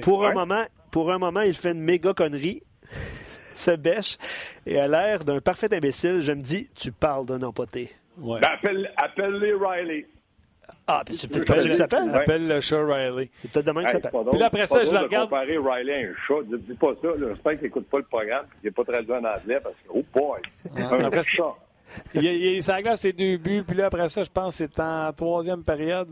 Pour 0.02 0.26
un 0.26 0.34
moment, 0.34 0.64
pour 0.92 1.12
un 1.12 1.18
moment, 1.18 1.42
il 1.42 1.54
fait 1.54 1.72
une 1.72 1.82
méga 1.82 2.14
connerie, 2.14 2.64
se 3.56 3.72
bêche 3.72 4.18
et 4.66 4.80
a 4.80 4.88
l'air 4.88 5.24
d'un 5.24 5.42
parfait 5.42 5.74
imbécile. 5.74 6.22
Je 6.22 6.32
me 6.32 6.42
dis, 6.42 6.70
tu 6.76 6.92
parles 6.92 7.26
d'un 7.26 7.42
empoté. 7.42 7.92
Ouais. 8.18 8.40
Ben, 8.40 8.50
appelle, 8.54 8.94
appelle-les 8.98 9.54
Riley. 9.54 10.08
Ah, 10.88 11.02
puis 11.06 11.16
c'est 11.16 11.28
peut-être 11.28 11.46
comme 11.48 11.58
ça 11.60 11.64
qu'il 11.66 11.74
s'appelle. 11.76 12.04
Ouais. 12.04 12.16
Appelle 12.20 12.48
le 12.48 12.62
chat 12.62 12.86
Riley. 12.86 13.30
C'est 13.36 13.50
peut-être 13.52 13.66
demain 13.66 13.82
Hey, 13.82 13.88
qu'il 13.88 14.02
s'appelle. 14.02 14.22
Puis 14.30 14.40
là, 14.40 14.46
après 14.46 14.66
ça, 14.68 14.86
je 14.86 14.92
le 14.92 14.98
de 14.98 15.04
regarde. 15.04 15.30
comparer 15.30 15.58
Riley 15.58 15.94
à 16.06 16.10
un 16.10 16.14
chat. 16.28 16.44
Dis, 16.46 16.64
dis 16.68 16.74
pas 16.76 16.94
ça. 17.02 17.08
là. 17.08 17.28
J'espère 17.30 17.54
qu'il 17.54 17.64
n'écoute 17.64 17.88
pas 17.90 17.98
le 17.98 18.04
programme 18.04 18.46
qu'il 18.62 18.68
n'est 18.70 18.72
pas 18.72 18.84
traduit 18.84 19.12
en 19.14 19.18
anglais 19.24 19.58
parce 19.64 19.76
que, 19.76 19.90
oh 19.90 20.04
boy, 20.14 20.42
un 20.78 21.04
après, 21.06 21.24
chat. 21.24 21.54
Il, 22.14 22.24
il, 22.24 22.46
il, 22.58 22.64
ça 22.64 22.82
glace 22.82 23.02
ses 23.02 23.14
deux 23.14 23.38
buts, 23.38 23.64
puis 23.68 23.78
là, 23.78 23.88
après 23.88 24.10
ça, 24.10 24.24
je 24.24 24.30
pense 24.30 24.58
que 24.58 24.66
c'est 24.66 24.80
en 24.80 25.12
troisième 25.14 25.64
période. 25.64 26.10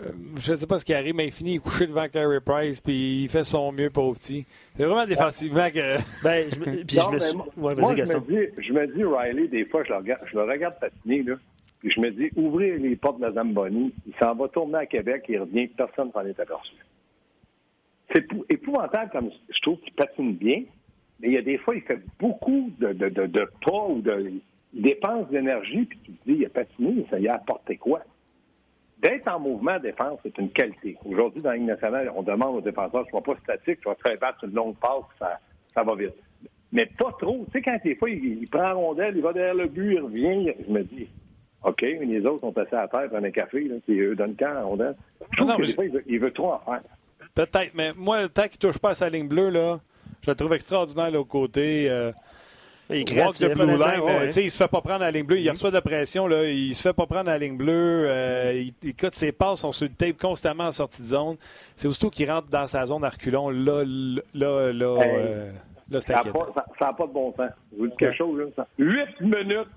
Euh, 0.00 0.10
je 0.40 0.50
ne 0.52 0.56
sais 0.56 0.66
pas 0.66 0.78
ce 0.80 0.84
qui 0.84 0.92
arrive, 0.92 1.14
mais 1.14 1.26
il 1.26 1.32
finit 1.32 1.58
couché 1.60 1.86
devant 1.86 2.08
Carey 2.08 2.40
Price, 2.44 2.80
puis 2.80 3.22
il 3.24 3.28
fait 3.28 3.44
son 3.44 3.70
mieux, 3.70 3.90
pauvre 3.90 4.14
petit. 4.18 4.44
C'est 4.76 4.84
vraiment 4.84 5.06
défensivement 5.06 5.70
que. 5.70 5.92
Ben, 6.24 6.46
je 6.52 6.58
me, 6.60 6.84
puis 6.84 6.96
Non, 6.96 7.04
je 7.04 7.10
me 7.14 7.18
suis... 7.20 7.36
moi, 7.36 7.46
Ouais, 7.56 7.74
moi, 7.76 7.94
vas-y, 7.94 8.06
je, 8.06 8.12
me 8.14 8.20
dis, 8.20 8.52
je 8.58 8.72
me 8.72 8.86
dis, 8.88 9.04
Riley, 9.04 9.46
des 9.48 9.64
fois, 9.66 9.84
je 9.84 9.90
le 9.90 9.96
regarde, 9.98 10.20
je 10.26 10.36
le 10.36 10.42
regarde 10.42 10.74
patiner, 10.80 11.22
là, 11.22 11.34
je 11.90 12.00
me 12.00 12.10
dis, 12.10 12.30
ouvrir 12.36 12.80
les 12.80 12.96
portes 12.96 13.18
de 13.18 13.26
la 13.26 13.32
Zamboni, 13.32 13.92
il 14.06 14.14
s'en 14.14 14.34
va 14.34 14.48
tourner 14.48 14.78
à 14.78 14.86
Québec, 14.86 15.24
il 15.28 15.38
revient, 15.38 15.66
personne 15.68 16.10
s'en 16.12 16.24
est 16.24 16.38
aperçu. 16.40 16.74
C'est 18.12 18.22
épou- 18.24 18.44
épouvantable 18.48 19.10
comme 19.10 19.30
je 19.48 19.60
trouve 19.60 19.78
qu'il 19.80 19.92
patine 19.94 20.34
bien, 20.34 20.62
mais 21.20 21.28
il 21.28 21.34
y 21.34 21.38
a 21.38 21.42
des 21.42 21.58
fois, 21.58 21.74
il 21.74 21.82
fait 21.82 22.00
beaucoup 22.18 22.70
de, 22.78 22.92
de, 22.92 23.08
de, 23.08 23.26
de 23.26 23.48
pas 23.64 23.86
ou 23.88 24.00
de. 24.00 24.32
Il 24.72 24.82
dépense 24.82 25.28
de 25.28 25.34
l'énergie, 25.34 25.84
puis 25.84 25.98
tu 26.04 26.12
te 26.12 26.30
dis, 26.30 26.36
il 26.38 26.46
a 26.46 26.48
patiné, 26.48 27.06
ça 27.08 27.20
y 27.20 27.28
a 27.28 27.34
apporté 27.34 27.76
quoi? 27.76 28.02
D'être 28.98 29.28
en 29.28 29.38
mouvement 29.38 29.78
défense, 29.78 30.18
c'est 30.22 30.36
une 30.38 30.50
qualité. 30.50 30.96
Aujourd'hui, 31.04 31.42
dans 31.42 31.50
la 31.50 31.56
Ligue 31.56 31.66
nationale, 31.66 32.10
on 32.16 32.22
demande 32.22 32.56
aux 32.56 32.60
défenseurs, 32.60 33.06
sois 33.10 33.22
pas 33.22 33.36
statique, 33.36 33.80
tu 33.80 33.88
vas 33.88 33.94
très 33.94 34.16
battre 34.16 34.44
une 34.44 34.54
longue 34.54 34.76
passe, 34.76 35.04
ça, 35.18 35.38
ça 35.74 35.82
va 35.82 35.94
vite. 35.94 36.14
Mais 36.72 36.86
pas 36.98 37.12
trop. 37.20 37.44
Tu 37.46 37.52
sais, 37.52 37.62
quand 37.62 37.76
des 37.84 37.94
fois, 37.94 38.10
il, 38.10 38.42
il 38.42 38.48
prend 38.48 38.62
la 38.62 38.72
rondelle, 38.72 39.16
il 39.16 39.22
va 39.22 39.32
derrière 39.32 39.54
le 39.54 39.68
but, 39.68 39.92
il 39.92 40.00
revient, 40.00 40.52
je 40.66 40.72
me 40.72 40.82
dis, 40.82 41.08
OK, 41.64 41.82
mais 41.82 42.04
les 42.06 42.24
autres 42.26 42.40
sont 42.40 42.56
assis 42.58 42.74
à 42.74 42.86
terre, 42.88 43.08
prennent 43.10 43.24
un 43.24 43.30
café, 43.30 43.60
là, 43.64 43.76
puis 43.86 43.98
eux 44.00 44.14
donnent 44.14 44.36
quand 44.38 44.52
la 44.52 44.62
rondelle. 44.62 44.94
Je 45.32 45.36
trouve 45.36 45.48
Non, 45.48 45.54
que 45.56 45.60
mais 45.60 45.66
des 45.66 45.70
je- 45.70 45.74
fois, 45.76 45.84
il 45.86 45.90
veut, 45.92 46.02
il 46.06 46.20
veut 46.20 46.32
trop 46.32 46.52
en 46.52 46.58
faire. 46.60 46.80
Peut-être, 47.34 47.70
mais 47.74 47.90
moi, 47.96 48.28
tant 48.28 48.48
qu'il 48.48 48.58
touche 48.58 48.78
pas 48.78 48.90
à 48.90 48.94
sa 48.94 49.08
ligne 49.08 49.26
bleue, 49.28 49.48
là, 49.50 49.80
je 50.22 50.30
le 50.30 50.36
trouve 50.36 50.52
extraordinaire, 50.54 51.10
l'autre 51.10 51.28
côté. 51.30 51.88
Euh, 51.90 52.12
Il 52.90 53.18
walk 53.18 53.34
the 53.36 53.50
blue 53.54 53.64
line, 53.66 53.80
euh, 54.02 54.26
ouais. 54.26 54.28
il 54.28 54.50
se 54.50 54.56
fait 54.58 54.68
pas 54.68 54.82
prendre 54.82 55.02
à 55.02 55.06
la 55.06 55.10
ligne 55.10 55.24
bleue. 55.24 55.38
Il 55.38 55.48
reçoit 55.50 55.70
de 55.70 55.74
la 55.74 55.80
pression, 55.80 56.26
là, 56.26 56.44
il 56.44 56.74
se 56.74 56.82
fait 56.82 56.92
pas 56.92 57.06
prendre 57.06 57.30
à 57.30 57.32
la 57.32 57.38
ligne 57.38 57.56
bleue. 57.56 58.04
euh, 58.08 58.52
il, 58.82 58.90
écoute, 58.90 59.14
ses 59.14 59.32
passes 59.32 59.60
sont 59.60 59.72
sur 59.72 59.86
le 59.88 59.94
tape 59.94 60.18
constamment 60.18 60.64
en 60.64 60.72
sortie 60.72 61.00
de 61.02 61.06
zone. 61.08 61.36
C'est 61.76 61.88
aussitôt 61.88 62.10
qu'il 62.10 62.30
rentre 62.30 62.48
dans 62.48 62.66
sa 62.66 62.84
zone 62.84 63.02
à 63.04 63.08
reculons, 63.08 63.48
là, 63.48 63.82
là, 64.34 64.70
là, 64.72 64.98
Hey. 65.02 65.10
euh, 65.16 65.50
là 65.90 66.00
c'est 66.02 66.08
Ça 66.12 66.22
n'a 66.22 66.92
pas, 66.92 67.06
de 67.06 67.12
bon 67.12 67.32
sens. 67.34 67.50
Je 67.72 67.78
vous 67.78 67.86
dis 67.88 67.96
quelque 67.96 68.16
chose, 68.16 68.38
là. 68.38 68.44
ça- 68.54 68.66
Huit 68.78 69.18
minutes 69.22 69.68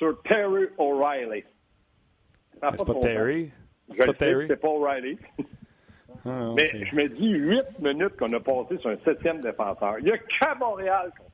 sur 0.00 0.22
Terry 0.22 0.64
O'Reilly. 0.78 1.44
Pas 2.58 2.72
C'est 2.76 2.86
pas 2.86 2.94
Terry. 2.94 3.50
C'est 3.90 3.94
Je 3.94 3.98
pas 3.98 4.06
le 4.06 4.12
sais 4.12 4.12
que 4.14 4.18
Terry. 4.18 4.46
c'est 4.48 4.60
pas 4.60 4.68
O'Reilly. 4.68 5.18
Ah, 6.26 6.28
non, 6.28 6.54
Mais 6.54 6.64
je 6.68 6.94
me 6.96 7.08
dis 7.08 7.30
huit 7.30 7.64
minutes 7.80 8.14
qu'on 8.18 8.30
a 8.34 8.40
passé 8.40 8.76
sur 8.78 8.90
un 8.90 8.96
septième 9.06 9.40
défenseur. 9.40 9.94
Il 10.00 10.04
n'y 10.04 10.10
a 10.10 10.18
qu'à 10.18 10.54
Montréal 10.56 11.10
qu'on 11.16 11.24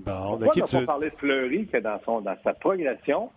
Bon, 0.00 0.36
de 0.38 0.48
qui 0.48 0.60
on 0.62 0.66
tu... 0.66 0.84
parlé 0.86 1.10
de 1.10 1.14
Fleury 1.16 1.68
que 1.68 1.76
dans, 1.76 2.00
son, 2.04 2.20
dans 2.22 2.36
sa 2.42 2.52
progression, 2.54 3.30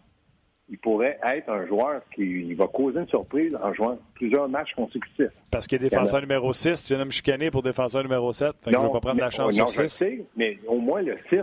il 0.70 0.80
pourrait 0.80 1.20
être 1.24 1.50
un 1.50 1.68
joueur 1.68 2.02
qui 2.16 2.52
va 2.56 2.66
causer 2.68 3.00
une 3.02 3.08
surprise 3.10 3.56
en 3.62 3.72
jouant 3.74 4.00
plusieurs 4.16 4.50
matchs 4.50 4.74
consécutifs? 4.76 5.28
Parce 5.52 5.68
qu'il 5.68 5.76
est 5.86 5.90
défenseur 5.90 6.22
numéro 6.22 6.52
6, 6.52 6.82
tu 6.84 6.94
viens 6.94 7.00
de 7.04 7.08
me 7.08 7.12
chicaner 7.12 7.52
pour 7.52 7.62
défenseur 7.62 8.02
numéro 8.02 8.34
7. 8.34 8.48
Fait 8.64 8.72
que 8.72 8.76
je 8.76 8.82
ne 8.82 8.88
vais 8.88 8.92
pas 8.92 9.00
prendre 9.02 9.16
mais- 9.18 9.22
la 9.22 9.30
chance 9.30 9.56
non, 9.56 9.68
sur 9.68 9.76
je 9.76 9.82
le 9.84 9.88
6. 9.88 9.96
sais, 9.98 10.26
mais 10.36 10.58
au 10.66 10.80
moins 10.80 11.04
le 11.04 11.16
6 11.30 11.42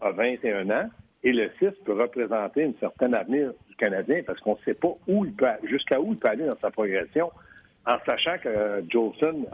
a 0.00 0.10
21 0.10 0.68
ans 0.70 0.90
et 1.22 1.32
le 1.32 1.50
6 1.58 1.70
peut 1.84 2.00
représenter 2.00 2.62
une 2.62 2.74
certaine 2.80 3.14
avenir 3.14 3.52
du 3.68 3.76
Canadien 3.76 4.22
parce 4.26 4.40
qu'on 4.40 4.54
ne 4.54 4.64
sait 4.64 4.74
pas 4.74 4.94
où 5.06 5.24
il 5.24 5.32
peut, 5.32 5.46
jusqu'à 5.64 6.00
où 6.00 6.12
il 6.12 6.18
peut 6.18 6.28
aller 6.28 6.46
dans 6.46 6.56
sa 6.56 6.70
progression 6.70 7.30
en 7.86 7.96
sachant 8.06 8.38
que 8.38 8.48
euh, 8.48 8.82
Jolson 8.88 9.44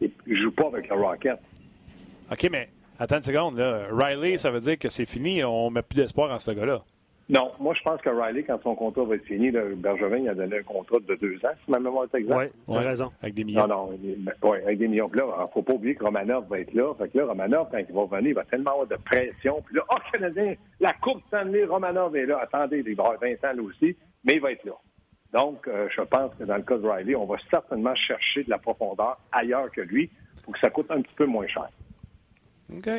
ne 0.00 0.08
joue 0.34 0.52
pas 0.52 0.68
avec 0.68 0.88
le 0.88 0.94
Rocket. 0.94 1.38
OK, 2.30 2.48
mais 2.50 2.68
attends 2.98 3.16
une 3.16 3.22
seconde. 3.22 3.58
Là. 3.58 3.86
Riley, 3.90 4.38
ça 4.38 4.50
veut 4.50 4.60
dire 4.60 4.78
que 4.78 4.88
c'est 4.88 5.06
fini. 5.06 5.42
On 5.44 5.70
met 5.70 5.82
plus 5.82 5.96
d'espoir 5.96 6.30
en 6.30 6.38
ce 6.38 6.50
gars-là. 6.52 6.82
Non, 7.30 7.52
moi 7.60 7.74
je 7.74 7.82
pense 7.82 8.00
que 8.00 8.10
Riley, 8.10 8.42
quand 8.42 8.60
son 8.60 8.74
contrat 8.74 9.04
va 9.04 9.14
être 9.14 9.24
fini, 9.24 9.52
là, 9.52 9.62
Bergevin 9.76 10.18
il 10.18 10.28
a 10.28 10.34
donné 10.34 10.58
un 10.58 10.62
contrat 10.64 10.98
de 10.98 11.14
deux 11.14 11.36
ans, 11.44 11.54
si 11.64 11.70
ma 11.70 11.78
mémoire 11.78 12.04
est 12.12 12.18
exacte. 12.18 12.38
Ouais, 12.38 12.52
tu 12.68 12.76
as 12.76 12.80
raison. 12.80 13.12
Avec 13.22 13.34
des 13.34 13.44
millions. 13.44 13.68
Non, 13.68 13.88
non, 13.88 13.98
ben, 14.02 14.34
ouais, 14.42 14.62
avec 14.64 14.78
des 14.78 14.88
millions. 14.88 15.08
Puis 15.08 15.20
là, 15.20 15.26
il 15.38 15.42
ne 15.42 15.46
faut 15.46 15.62
pas 15.62 15.74
oublier 15.74 15.94
que 15.94 16.04
Romanov 16.04 16.48
va 16.48 16.58
être 16.58 16.74
là. 16.74 16.92
Fait 16.98 17.08
que 17.08 17.18
là, 17.18 17.26
Romanov, 17.26 17.68
quand 17.70 17.78
il 17.78 17.94
va 17.94 18.04
venir, 18.04 18.30
il 18.30 18.34
va 18.34 18.44
tellement 18.44 18.72
avoir 18.72 18.86
de 18.88 18.96
pression. 18.96 19.62
Puis 19.64 19.76
là, 19.76 19.82
oh, 19.92 19.96
Canadien, 20.12 20.54
la 20.80 20.92
Coupe 20.94 21.22
Stanley, 21.28 21.64
Romanov 21.66 22.16
est 22.16 22.26
là. 22.26 22.40
Attendez, 22.42 22.82
il 22.84 22.96
va 22.96 23.04
avoir 23.04 23.20
20 23.20 23.32
ans 23.44 23.54
là 23.54 23.62
aussi, 23.62 23.96
mais 24.24 24.34
il 24.34 24.40
va 24.40 24.50
être 24.50 24.64
là. 24.64 24.74
Donc, 25.32 25.68
euh, 25.68 25.88
je 25.94 26.02
pense 26.02 26.34
que 26.34 26.42
dans 26.42 26.56
le 26.56 26.62
cas 26.62 26.78
de 26.78 26.88
Riley, 26.88 27.14
on 27.14 27.26
va 27.26 27.36
certainement 27.48 27.94
chercher 27.94 28.42
de 28.42 28.50
la 28.50 28.58
profondeur 28.58 29.20
ailleurs 29.30 29.70
que 29.70 29.82
lui 29.82 30.10
pour 30.42 30.54
que 30.54 30.58
ça 30.58 30.70
coûte 30.70 30.90
un 30.90 31.00
petit 31.00 31.14
peu 31.14 31.26
moins 31.26 31.46
cher. 31.46 31.68
OK. 32.74 32.90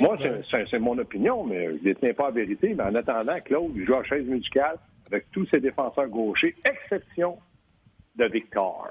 Moi, 0.00 0.16
Ben, 0.18 0.42
c'est- 0.70 0.78
mon 0.78 0.96
opinion, 0.98 1.44
mais 1.44 1.66
je 1.66 1.72
ne 1.72 1.78
détiens 1.78 2.12
pas 2.14 2.24
la 2.24 2.30
vérité. 2.32 2.74
Mais 2.74 2.84
en 2.84 2.94
attendant, 2.94 3.40
Claude, 3.44 3.72
il 3.74 3.84
joue 3.86 3.94
à 3.94 4.04
chaise 4.04 4.26
musicale 4.26 4.76
avec 5.06 5.30
tous 5.32 5.46
ses 5.46 5.60
défenseurs 5.60 6.08
gauchers, 6.08 6.54
exception 6.68 7.38
de 8.16 8.24
Victor. 8.26 8.88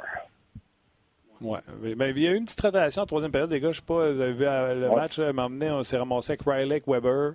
Ouais. 1.42 1.60
Mais- 1.82 1.96
mais 1.96 2.10
il 2.12 2.20
y 2.20 2.28
a 2.28 2.32
eu 2.32 2.36
une 2.38 2.46
petite 2.46 2.62
rotation 2.62 3.02
en 3.04 3.06
troisième 3.06 3.32
période, 3.32 3.52
les 3.52 3.60
gars. 3.60 3.72
Je 3.72 3.78
sais 3.78 3.86
pas, 3.86 4.12
vous 4.12 4.22
avez 4.22 4.34
vu 4.34 4.46
euh, 4.46 4.76
le 4.76 4.90
Ouais. 4.90 4.96
match 4.96 5.20
euh, 5.20 5.34
m'a 5.34 5.46
emmené, 5.46 5.70
on 5.72 5.84
s'est 5.84 5.98
ramassé 5.98 6.32
avec 6.34 6.42
Riley, 6.46 6.72
avec 6.72 6.88
Weber. 6.88 7.34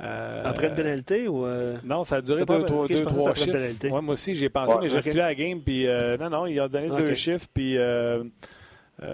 Euh, 0.00 0.42
Après 0.44 0.68
une 0.68 0.74
pénalité 0.74 1.26
ou. 1.26 1.44
euh, 1.44 1.76
Non, 1.84 2.04
ça 2.04 2.16
a 2.16 2.20
duré 2.20 2.40
deux, 2.44 2.64
trois, 2.64 2.86
deux, 2.86 2.94
trois 3.04 3.34
chiffres. 3.34 3.50
pénalité. 3.52 3.90
Ouais, 3.90 4.00
moi 4.00 4.12
aussi, 4.12 4.34
j'ai 4.34 4.48
pensé, 4.48 4.74
Ouais, 4.74 4.82
mais 4.82 4.88
j'ai 4.88 4.98
ok. 4.98 5.04
reculé 5.04 5.20
à 5.22 5.26
la 5.28 5.34
game. 5.34 5.60
Puis, 5.60 5.86
euh, 5.88 6.16
non, 6.18 6.30
non, 6.30 6.46
il 6.46 6.58
a 6.60 6.68
donné 6.68 6.88
deux 6.88 7.14
chiffres. 7.14 7.46
Puis, 7.52 7.76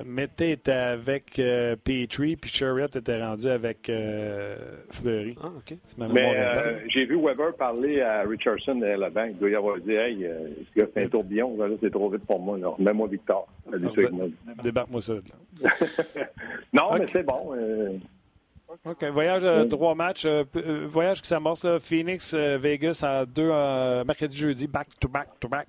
Mété 0.06 0.52
était 0.52 0.72
avec 0.72 1.38
euh, 1.38 1.76
Petrie, 1.76 2.36
puis 2.36 2.50
Chariot 2.50 2.86
était 2.86 3.22
rendu 3.22 3.48
avec 3.48 3.88
euh, 3.90 4.56
Fleury. 4.90 5.36
Ah, 5.42 5.48
OK. 5.56 5.74
C'est 5.86 5.98
ma 5.98 6.08
Mais 6.08 6.34
euh, 6.38 6.78
j'ai 6.88 7.04
vu 7.04 7.16
Weber 7.20 7.54
parler 7.54 8.00
à 8.00 8.22
Richardson 8.22 8.76
de 8.76 8.86
la 8.86 9.10
banque. 9.10 9.32
Il 9.32 9.38
doit 9.38 9.50
y 9.50 9.54
avoir 9.54 9.76
dit 9.78 9.92
Hey, 9.92 10.24
euh, 10.24 10.48
ce 10.74 10.80
gars, 10.80 10.86
c'est 10.94 11.04
un 11.04 11.08
tourbillon, 11.08 11.56
là, 11.58 11.68
c'est 11.82 11.90
trop 11.90 12.08
vite 12.08 12.24
pour 12.26 12.40
moi. 12.40 12.56
là. 12.56 12.70
Mets-moi 12.78 13.08
Victor. 13.08 13.46
Ah, 13.70 13.76
moi. 14.10 14.26
Débarque-moi 14.62 15.00
ça. 15.02 15.14
là. 15.14 15.70
non, 16.72 16.98
mais 16.98 17.06
c'est 17.12 17.22
bon. 17.22 17.54
euh, 17.54 17.98
OK. 18.86 19.04
Voyage, 19.04 19.44
euh, 19.44 19.64
trois 19.66 19.94
matchs. 19.94 20.24
euh, 20.24 20.44
euh, 20.56 20.86
voyage 20.88 21.20
qui 21.20 21.28
s'amorce, 21.28 21.64
là. 21.64 21.78
Phoenix, 21.78 22.32
euh, 22.34 22.56
Vegas 22.58 23.04
en 23.06 23.24
deux, 23.24 23.50
euh, 23.52 24.02
mercredi, 24.04 24.36
jeudi, 24.36 24.66
back 24.66 24.88
to 24.98 25.08
back 25.08 25.28
to 25.40 25.48
back. 25.48 25.68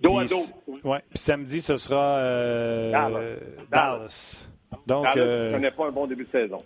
Dos 0.00 0.18
à 0.18 0.24
dos. 0.24 0.44
Ouais. 0.84 1.00
Puis 1.10 1.18
samedi, 1.18 1.60
ce 1.60 1.76
sera 1.76 2.18
euh, 2.18 2.92
Dallas. 2.92 3.36
Dallas. 3.70 4.48
Donc, 4.86 5.04
Dallas, 5.04 5.16
euh, 5.18 5.70
pas 5.70 5.86
un 5.86 5.92
bon 5.92 6.06
début 6.06 6.24
de 6.24 6.30
saison. 6.30 6.62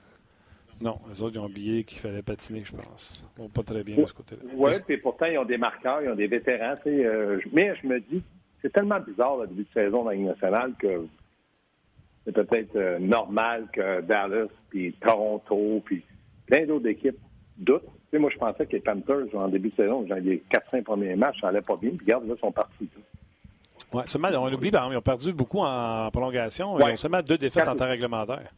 non, 0.81 0.99
les 1.11 1.23
autres, 1.23 1.35
ils 1.37 1.39
ont 1.39 1.47
oublié 1.47 1.85
qu'il 1.85 2.01
fallait 2.01 2.23
patiner, 2.23 2.63
je 2.65 2.73
pense. 2.73 3.25
Ils 3.37 3.43
vont 3.43 3.49
pas 3.49 3.63
très 3.63 3.83
bien 3.83 3.97
de 3.97 4.07
ce 4.07 4.13
côté-là. 4.13 4.43
Oui, 4.55 4.73
puis 4.87 4.99
pourtant, 4.99 5.27
ils 5.27 5.39
ont 5.39 5.45
des 5.45 5.59
marqueurs, 5.59 6.03
ils 6.03 6.11
ont 6.11 6.15
des 6.15 6.27
vétérans. 6.27 6.75
euh, 6.87 7.41
mais 7.53 7.75
je 7.83 7.87
me 7.87 8.01
dis, 8.01 8.23
c'est 8.63 8.73
tellement 8.73 9.01
bizarre 9.01 9.39
le 9.39 9.47
début 9.47 9.65
de 9.65 9.73
saison 9.73 10.05
dans 10.05 10.11
la 10.11 10.17
Ligue 10.17 10.27
nationale 10.27 10.73
que 10.79 11.07
c'est 12.25 12.33
peut-être 12.33 12.77
euh, 12.77 12.99
normal 12.99 13.69
que 13.73 14.01
Dallas, 14.01 14.49
puis 14.71 14.95
Toronto, 15.01 15.83
puis 15.85 16.03
plein 16.47 16.65
d'autres 16.67 16.89
équipes 16.89 17.19
doutent. 17.59 17.83
Tu 17.85 17.91
sais, 18.13 18.19
moi, 18.19 18.31
je 18.33 18.39
pensais 18.39 18.67
que 18.67 18.73
les 18.73 18.81
Panthers, 18.81 19.27
en 19.35 19.49
début 19.49 19.71
de 19.71 19.77
saison, 19.77 20.03
les 20.03 20.43
4-5 20.51 20.83
premiers 20.85 21.17
matchs, 21.17 21.41
ça 21.41 21.49
allait 21.49 21.61
pas 21.61 21.77
bien. 21.77 21.91
Puis 21.91 22.01
regarde, 22.07 22.27
là, 22.27 22.35
ils 22.37 22.41
sont 22.41 22.53
partis. 22.53 22.89
Ouais, 23.95 24.03
seulement, 24.07 24.29
on 24.35 24.53
oublie, 24.53 24.71
par 24.71 24.83
exemple, 24.83 24.95
ils 24.95 24.99
ont 24.99 25.03
perdu 25.03 25.33
beaucoup 25.33 25.61
en 25.61 26.11
prolongation. 26.11 26.75
Ouais. 26.75 26.83
Ils 26.89 26.93
ont 26.93 26.97
seulement 26.97 27.23
deux 27.23 27.39
défaites 27.39 27.69
en 27.69 27.77
temps 27.77 27.89
réglementaire. 27.89 28.51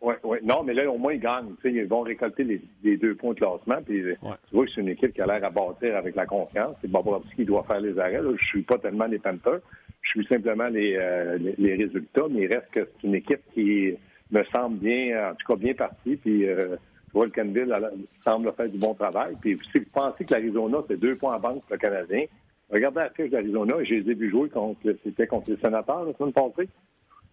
Oui, 0.00 0.14
oui. 0.22 0.38
Non, 0.42 0.62
mais 0.62 0.74
là, 0.74 0.90
au 0.90 0.98
moins, 0.98 1.14
ils 1.14 1.20
gagnent. 1.20 1.54
Ils 1.64 1.86
vont 1.86 2.02
récolter 2.02 2.44
les, 2.44 2.60
les 2.82 2.96
deux 2.98 3.14
points 3.14 3.32
de 3.32 3.38
classement. 3.38 3.82
Puis, 3.86 4.02
Tu 4.02 4.54
vois 4.54 4.66
que 4.66 4.70
c'est 4.74 4.82
une 4.82 4.90
équipe 4.90 5.14
qui 5.14 5.22
a 5.22 5.26
l'air 5.26 5.42
à 5.44 5.50
bâtir 5.50 5.96
avec 5.96 6.14
la 6.14 6.26
confiance. 6.26 6.76
C'est 6.82 6.90
Bobrovski 6.90 7.34
qui 7.36 7.44
doit 7.46 7.64
faire 7.64 7.80
les 7.80 7.98
arrêts. 7.98 8.20
Là. 8.20 8.30
Je 8.38 8.44
suis 8.44 8.62
pas 8.62 8.76
tellement 8.78 9.06
les 9.06 9.18
Panthers. 9.18 9.60
Je 10.02 10.10
suis 10.10 10.26
simplement 10.26 10.66
les, 10.68 10.94
euh, 10.96 11.38
les, 11.38 11.54
les 11.56 11.74
résultats. 11.86 12.26
Mais 12.30 12.42
il 12.42 12.54
reste 12.54 12.70
que 12.70 12.80
c'est 13.00 13.06
une 13.06 13.14
équipe 13.14 13.40
qui 13.54 13.94
me 14.30 14.44
semble 14.54 14.76
bien, 14.76 15.30
en 15.30 15.34
tout 15.34 15.46
cas 15.46 15.56
bien 15.56 15.72
partie. 15.72 16.16
Puis, 16.16 16.46
euh, 16.46 16.76
tu 17.06 17.12
vois, 17.14 17.24
le 17.24 17.32
Canville 17.32 17.74
semble 18.22 18.52
faire 18.52 18.68
du 18.68 18.76
bon 18.76 18.92
travail. 18.92 19.36
Puis, 19.40 19.58
si 19.72 19.78
vous 19.78 19.86
pensez 19.90 20.26
que 20.26 20.34
l'Arizona, 20.34 20.78
c'est 20.86 21.00
deux 21.00 21.16
points 21.16 21.36
en 21.36 21.40
banque 21.40 21.62
pour 21.62 21.72
le 21.72 21.78
Canadien, 21.78 22.24
regardez 22.70 23.00
la 23.00 23.10
fiche 23.10 23.30
d'Arizona. 23.30 23.74
Je 23.84 23.94
les 23.94 24.10
ai 24.10 24.14
vus 24.14 24.30
jouer 24.30 24.48
contre, 24.48 24.80
c'était 25.04 25.26
contre 25.26 25.50
les 25.50 25.56
sénateurs 25.58 26.04
la 26.04 26.12
semaine 26.14 26.32
passée. 26.32 26.68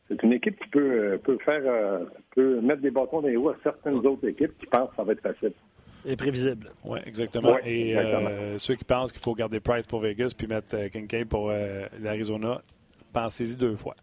C'est 0.07 0.21
une 0.23 0.33
équipe 0.33 0.59
qui 0.61 0.67
peut, 0.69 0.91
euh, 1.13 1.17
peut 1.17 1.37
faire 1.45 1.61
euh, 1.65 1.99
peut 2.35 2.59
mettre 2.61 2.81
des 2.81 2.91
bâtons 2.91 3.21
dans 3.21 3.27
les 3.27 3.37
roues 3.37 3.49
à 3.49 3.55
certaines 3.63 3.95
autres 4.05 4.27
équipes 4.27 4.57
qui 4.59 4.65
pensent 4.65 4.89
que 4.89 4.95
ça 4.97 5.03
va 5.03 5.13
être 5.13 5.21
facile. 5.21 5.53
Imprévisible. 6.07 6.69
Oui, 6.83 6.99
exactement. 7.05 7.53
Ouais, 7.53 7.61
Et 7.65 7.91
exactement. 7.91 8.29
euh, 8.31 8.57
ceux 8.57 8.75
qui 8.75 8.83
pensent 8.83 9.11
qu'il 9.11 9.21
faut 9.21 9.35
garder 9.35 9.59
Price 9.59 9.85
pour 9.85 10.01
Vegas 10.01 10.33
puis 10.37 10.47
mettre 10.47 10.75
euh, 10.75 10.89
Kincaid 10.89 11.27
pour 11.29 11.49
euh, 11.51 11.85
l'Arizona, 12.01 12.61
pensez-y 13.13 13.55
deux 13.55 13.75
fois. 13.75 13.95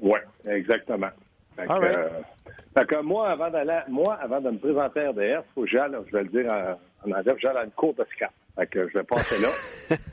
Oui, 0.00 0.18
exactement. 0.46 1.10
Fait 1.56 1.66
que, 1.66 1.70
All 1.72 1.78
right. 1.80 1.96
euh, 1.96 2.08
fait 2.76 2.86
que 2.86 3.00
moi, 3.02 3.28
avant 3.30 3.50
d'aller, 3.50 3.80
moi, 3.88 4.14
avant 4.14 4.40
de 4.40 4.50
me 4.50 4.58
présenter 4.58 5.00
à 5.00 5.10
RDS, 5.10 5.44
faut 5.54 5.62
que 5.62 5.68
j'aille, 5.68 5.92
je 6.08 6.12
vais 6.16 6.24
le 6.24 6.28
dire 6.30 6.52
en, 6.52 7.08
en 7.08 7.12
anglais, 7.12 7.34
j'aille 7.38 7.56
à 7.56 7.64
une 7.64 7.70
cour 7.70 7.94
de 7.94 8.04
scrap. 8.10 8.32
Fait 8.56 8.66
que 8.66 8.88
je 8.88 8.94
vais 8.98 9.04
passer 9.04 9.40
là. 9.40 9.48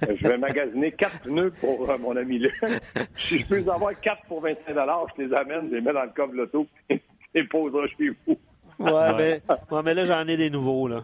je 0.02 0.28
vais 0.28 0.38
magasiner 0.38 0.92
quatre 0.92 1.20
pneus 1.22 1.52
pour 1.60 1.90
euh, 1.90 1.98
mon 1.98 2.16
ami 2.16 2.40
Luc. 2.40 2.54
si 3.16 3.40
je 3.40 3.46
peux 3.48 3.58
les 3.58 3.70
avoir 3.70 4.00
quatre 4.00 4.24
pour 4.28 4.42
25 4.42 4.60
je 4.68 5.24
les 5.24 5.34
amène, 5.34 5.70
je 5.70 5.76
les 5.76 5.82
mets 5.82 5.94
dans 5.94 6.04
le 6.04 6.10
coffre 6.10 6.32
de 6.32 6.38
l'auto, 6.38 6.68
et 6.90 7.02
les 7.34 7.44
poserai 7.46 7.88
chez 7.98 8.10
vous. 8.10 8.38
Ouais, 8.80 8.92
Ouais. 8.92 9.14
Mais, 9.18 9.42
ouais, 9.72 9.82
mais 9.84 9.94
là, 9.94 10.06
j'en 10.06 10.28
ai 10.28 10.38
des 10.38 10.50
nouveaux. 10.50 10.88
là. 10.88 11.04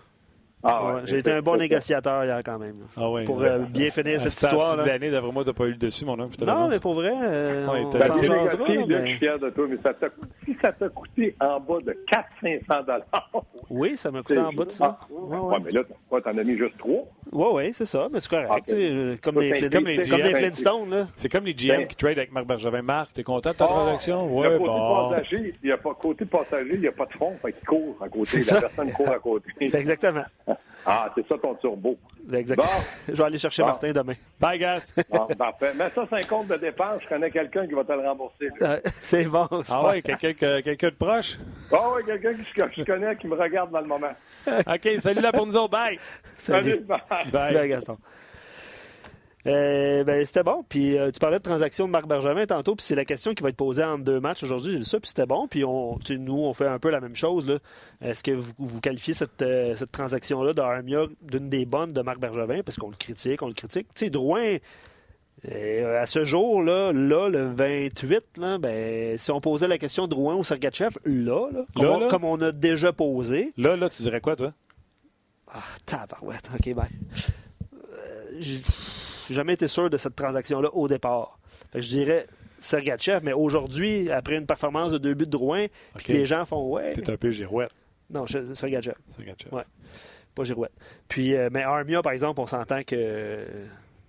Ah 0.63 0.85
Ouais, 0.85 0.93
ouais, 0.95 1.01
J'ai 1.05 1.19
été 1.19 1.31
un 1.31 1.41
bon 1.41 1.55
négociateur 1.55 2.25
hier 2.25 2.41
quand 2.43 2.57
même. 2.57 2.75
Ah 2.97 3.09
ouais, 3.11 3.23
Pour 3.25 3.37
ouais. 3.37 3.47
euh, 3.47 3.59
bien 3.59 3.89
finir 3.89 4.19
cette 4.19 4.33
histoire. 4.33 4.75
là. 4.75 4.83
de 4.83 4.89
l'année, 4.89 5.11
d'après 5.11 5.31
moi, 5.31 5.43
t'as 5.45 5.53
pas 5.53 5.65
eu 5.65 5.71
le 5.71 5.75
dessus, 5.77 6.03
mon 6.03 6.17
homme. 6.19 6.31
Non, 6.45 6.67
mais 6.67 6.79
pour 6.79 6.95
vrai, 6.95 7.13
euh, 7.15 7.67
Ouais, 7.67 7.83
on 7.85 7.89
Ben, 7.89 8.11
c'est 8.11 8.27
négocié, 8.27 8.75
là, 8.87 9.01
je 9.01 9.05
suis 9.05 9.17
fier 9.19 9.37
de 9.39 9.49
toi, 9.51 9.65
mais 9.69 9.77
ça 9.83 9.93
t'a, 9.93 10.07
si 10.45 10.57
ça 10.61 10.71
t'a 10.71 10.89
coûté 10.89 11.35
en 11.39 11.59
bas 11.59 11.77
de 11.85 11.95
400-500 12.43 13.01
Oui, 13.69 13.97
ça 13.97 14.09
m'a 14.11 14.23
coûté 14.23 14.39
en 14.39 14.51
bas 14.51 14.65
de 14.65 14.71
ça. 14.71 14.97
Ah, 14.99 15.05
Ouais, 15.11 15.37
ouais, 15.37 15.45
ouais. 15.45 15.57
mais 15.65 15.71
là, 15.71 15.81
quoi, 16.09 16.21
t'en 16.21 16.35
as 16.37 16.43
mis 16.43 16.57
juste 16.57 16.77
trois? 16.79 17.05
Oui, 17.31 17.45
oui, 17.53 17.71
c'est 17.73 17.85
ça, 17.85 18.07
mais 18.11 18.19
c'est 18.19 18.29
correct. 18.29 18.69
Sais, 18.69 18.75
euh, 18.75 19.15
Comme 19.21 19.39
les, 19.39 19.59
c'est 19.59 19.71
comme 19.73 19.85
les 19.85 19.97
comme 19.97 20.17
GM. 20.19 20.23
les 20.27 20.35
Flintstones. 20.35 20.89
Là. 20.89 21.07
C'est 21.17 21.29
comme 21.29 21.45
les 21.45 21.53
GM 21.53 21.77
Ben- 21.77 21.87
qui 21.87 21.95
trade 21.95 22.17
avec 22.17 22.31
Marc 22.31 22.47
Bergevin. 22.47 22.81
Marc, 22.81 23.13
t'es 23.13 23.23
content 23.23 23.51
de 23.51 23.55
ta 23.55 23.65
Ah, 23.65 23.67
transaction? 23.67 24.27
Côté 24.27 24.57
bon. 24.57 25.09
passager, 25.11 25.53
il 25.61 25.69
y 25.69 25.71
a 25.71 25.77
pas 25.77 25.93
côté 25.93 26.25
passager, 26.25 26.73
il 26.73 26.79
n'y 26.79 26.87
a 26.87 26.91
pas 26.93 27.05
de 27.05 27.13
fond, 27.13 27.33
fait 27.41 27.53
qu'il 27.53 27.67
court 27.67 27.95
à 28.01 28.07
côté. 28.09 28.41
C'est 28.41 28.53
La 28.53 28.61
ça. 28.61 28.67
personne 28.67 28.91
court 28.91 29.09
à 29.11 29.19
côté. 29.19 29.49
Exactement. 29.61 30.23
Ah, 30.85 31.11
c'est 31.15 31.27
ça 31.27 31.35
ton 31.41 31.53
turbo. 31.55 31.97
Exact. 32.31 32.57
Bon. 32.57 32.63
Je 33.09 33.13
vais 33.13 33.23
aller 33.23 33.37
chercher 33.37 33.61
Bon. 33.61 33.67
Martin 33.69 33.91
demain. 33.91 34.13
Bye, 34.39 34.57
Gas. 34.59 34.93
Ah, 35.11 35.27
parfait. 35.37 35.73
Mets 35.73 35.89
ça 35.89 36.05
sur 36.07 36.13
un 36.13 36.23
compte 36.23 36.47
de 36.47 36.55
dépense, 36.55 37.01
je 37.03 37.09
connais 37.09 37.29
quelqu'un 37.29 37.67
qui 37.67 37.73
va 37.73 37.83
te 37.83 37.91
le 37.91 38.07
rembourser. 38.07 38.49
Euh, 38.61 38.79
c'est 39.01 39.25
bon. 39.25 39.47
Ah 39.69 39.85
ouais, 39.87 40.01
quelqu'un 40.01 40.33
que- 40.33 40.61
quelqu'un 40.61 40.87
de 40.89 40.95
proche? 40.95 41.37
Ah 41.73 41.77
oui, 41.95 42.03
quelqu'un 42.05 42.33
que 42.33 42.43
je, 42.43 42.61
que 42.63 42.71
je 42.77 42.83
connais 42.83 43.15
qui 43.17 43.27
me 43.27 43.35
regarde 43.35 43.71
dans 43.71 43.81
le 43.81 43.87
moment. 43.87 44.11
OK, 44.47 44.89
salut 44.99 45.21
là 45.21 45.31
pour 45.33 45.45
nous 45.45 45.57
autres. 45.57 45.71
Bye. 45.71 45.99
Salut. 46.37 46.71
Salut, 46.71 46.83
bye. 46.85 47.31
Bye. 47.31 47.53
Bye, 47.53 47.69
Gaston. 47.69 47.97
Euh, 49.47 50.03
ben, 50.03 50.25
c'était 50.25 50.43
bon. 50.43 50.63
Puis 50.67 50.97
euh, 50.97 51.09
tu 51.11 51.19
parlais 51.19 51.37
de 51.39 51.43
transaction 51.43 51.85
de 51.87 51.91
Marc 51.91 52.05
Bergevin 52.07 52.45
tantôt, 52.45 52.75
puis 52.75 52.85
c'est 52.85 52.95
la 52.95 53.05
question 53.05 53.33
qui 53.33 53.43
va 53.43 53.49
être 53.49 53.55
posée 53.55 53.83
en 53.83 53.97
deux 53.97 54.19
matchs 54.19 54.43
aujourd'hui. 54.43 54.73
J'ai 54.73 54.77
vu 54.79 54.83
ça, 54.83 54.99
puis 54.99 55.07
c'était 55.07 55.25
bon. 55.25 55.47
Puis 55.47 55.63
on, 55.63 55.97
tu 55.99 56.13
sais, 56.13 56.19
nous, 56.19 56.37
on 56.37 56.53
fait 56.53 56.67
un 56.67 56.79
peu 56.79 56.89
la 56.89 56.99
même 56.99 57.15
chose. 57.15 57.49
là. 57.49 57.59
Est-ce 58.01 58.23
que 58.23 58.31
vous, 58.31 58.51
vous 58.57 58.81
qualifiez 58.81 59.13
cette, 59.13 59.41
euh, 59.41 59.75
cette 59.75 59.91
transaction-là 59.91 60.53
d'Armia 60.53 61.05
d'une 61.21 61.49
des 61.49 61.65
bonnes 61.65 61.93
de 61.93 62.01
Marc 62.01 62.19
Bergevin? 62.19 62.61
Parce 62.63 62.77
qu'on 62.77 62.89
le 62.89 62.95
critique, 62.97 63.41
on 63.41 63.47
le 63.47 63.53
critique. 63.53 63.87
Tu 63.95 64.05
sais, 64.05 64.09
Drouin, 64.09 64.57
à 65.45 66.05
ce 66.07 66.25
jour-là, 66.25 66.91
là, 66.91 67.29
le 67.29 67.45
28, 67.53 68.21
là, 68.37 68.57
ben, 68.57 69.17
si 69.17 69.31
on 69.31 69.39
posait 69.39 69.67
la 69.67 69.77
question 69.77 70.07
Drouin 70.07 70.35
ou 70.35 70.43
Sergachev, 70.43 70.97
là, 71.05 71.47
là, 71.53 71.61
comme, 71.75 71.85
Là, 71.85 71.91
on, 71.91 71.99
là? 72.01 72.07
comme 72.09 72.23
on 72.25 72.41
a 72.41 72.51
déjà 72.51 72.91
posé, 72.91 73.53
Là, 73.55 73.75
là, 73.77 73.89
tu 73.89 74.01
dirais 74.01 74.19
quoi, 74.19 74.35
toi? 74.35 74.51
ah, 75.53 75.61
tabarouette, 75.85 76.49
OK, 76.53 76.73
bye. 76.73 76.87
Euh, 77.93 78.41
J'ai 79.27 79.33
jamais 79.33 79.53
été 79.53 79.67
sûr 79.67 79.89
de 79.89 79.97
cette 79.97 80.15
transaction-là 80.15 80.69
au 80.73 80.87
départ. 80.87 81.37
Fait 81.71 81.79
que 81.79 81.85
je 81.85 81.89
dirais 81.89 82.27
Sergachev, 82.59 83.19
mais 83.23 83.33
aujourd'hui, 83.33 84.09
après 84.11 84.35
une 84.37 84.45
performance 84.45 84.91
de 84.91 84.97
deux 84.97 85.13
buts 85.13 85.25
de 85.25 85.31
Drouin, 85.31 85.67
puis 85.67 85.77
OK. 85.95 86.03
que 86.03 86.13
les 86.13 86.25
gens 86.25 86.45
font 86.45 86.67
Ouais. 86.73 86.91
T'es 86.93 87.09
un 87.09 87.17
peu 87.17 87.29
girouette. 87.31 87.71
Non, 88.09 88.25
Sergachev, 88.25 88.95
Gatcha. 89.19 89.49
Ouais. 89.51 89.63
pas 90.33 90.43
Girouette. 90.43 90.71
Puis, 91.09 91.35
euh, 91.35 91.49
mais 91.51 91.63
Armia, 91.63 92.01
par 92.01 92.13
exemple, 92.13 92.39
on 92.39 92.47
s'entend 92.47 92.83
que 92.83 93.45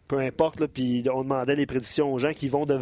peu 0.07 0.19
importe, 0.21 0.61
là, 0.61 0.69
puis 0.69 1.05
on 1.13 1.23
demandait 1.23 1.55
les 1.57 1.67
prédictions 1.67 2.11
aux 2.13 2.19
gens 2.19 2.33
qui 2.33 2.49
vont 2.49 2.65
de, 2.65 2.79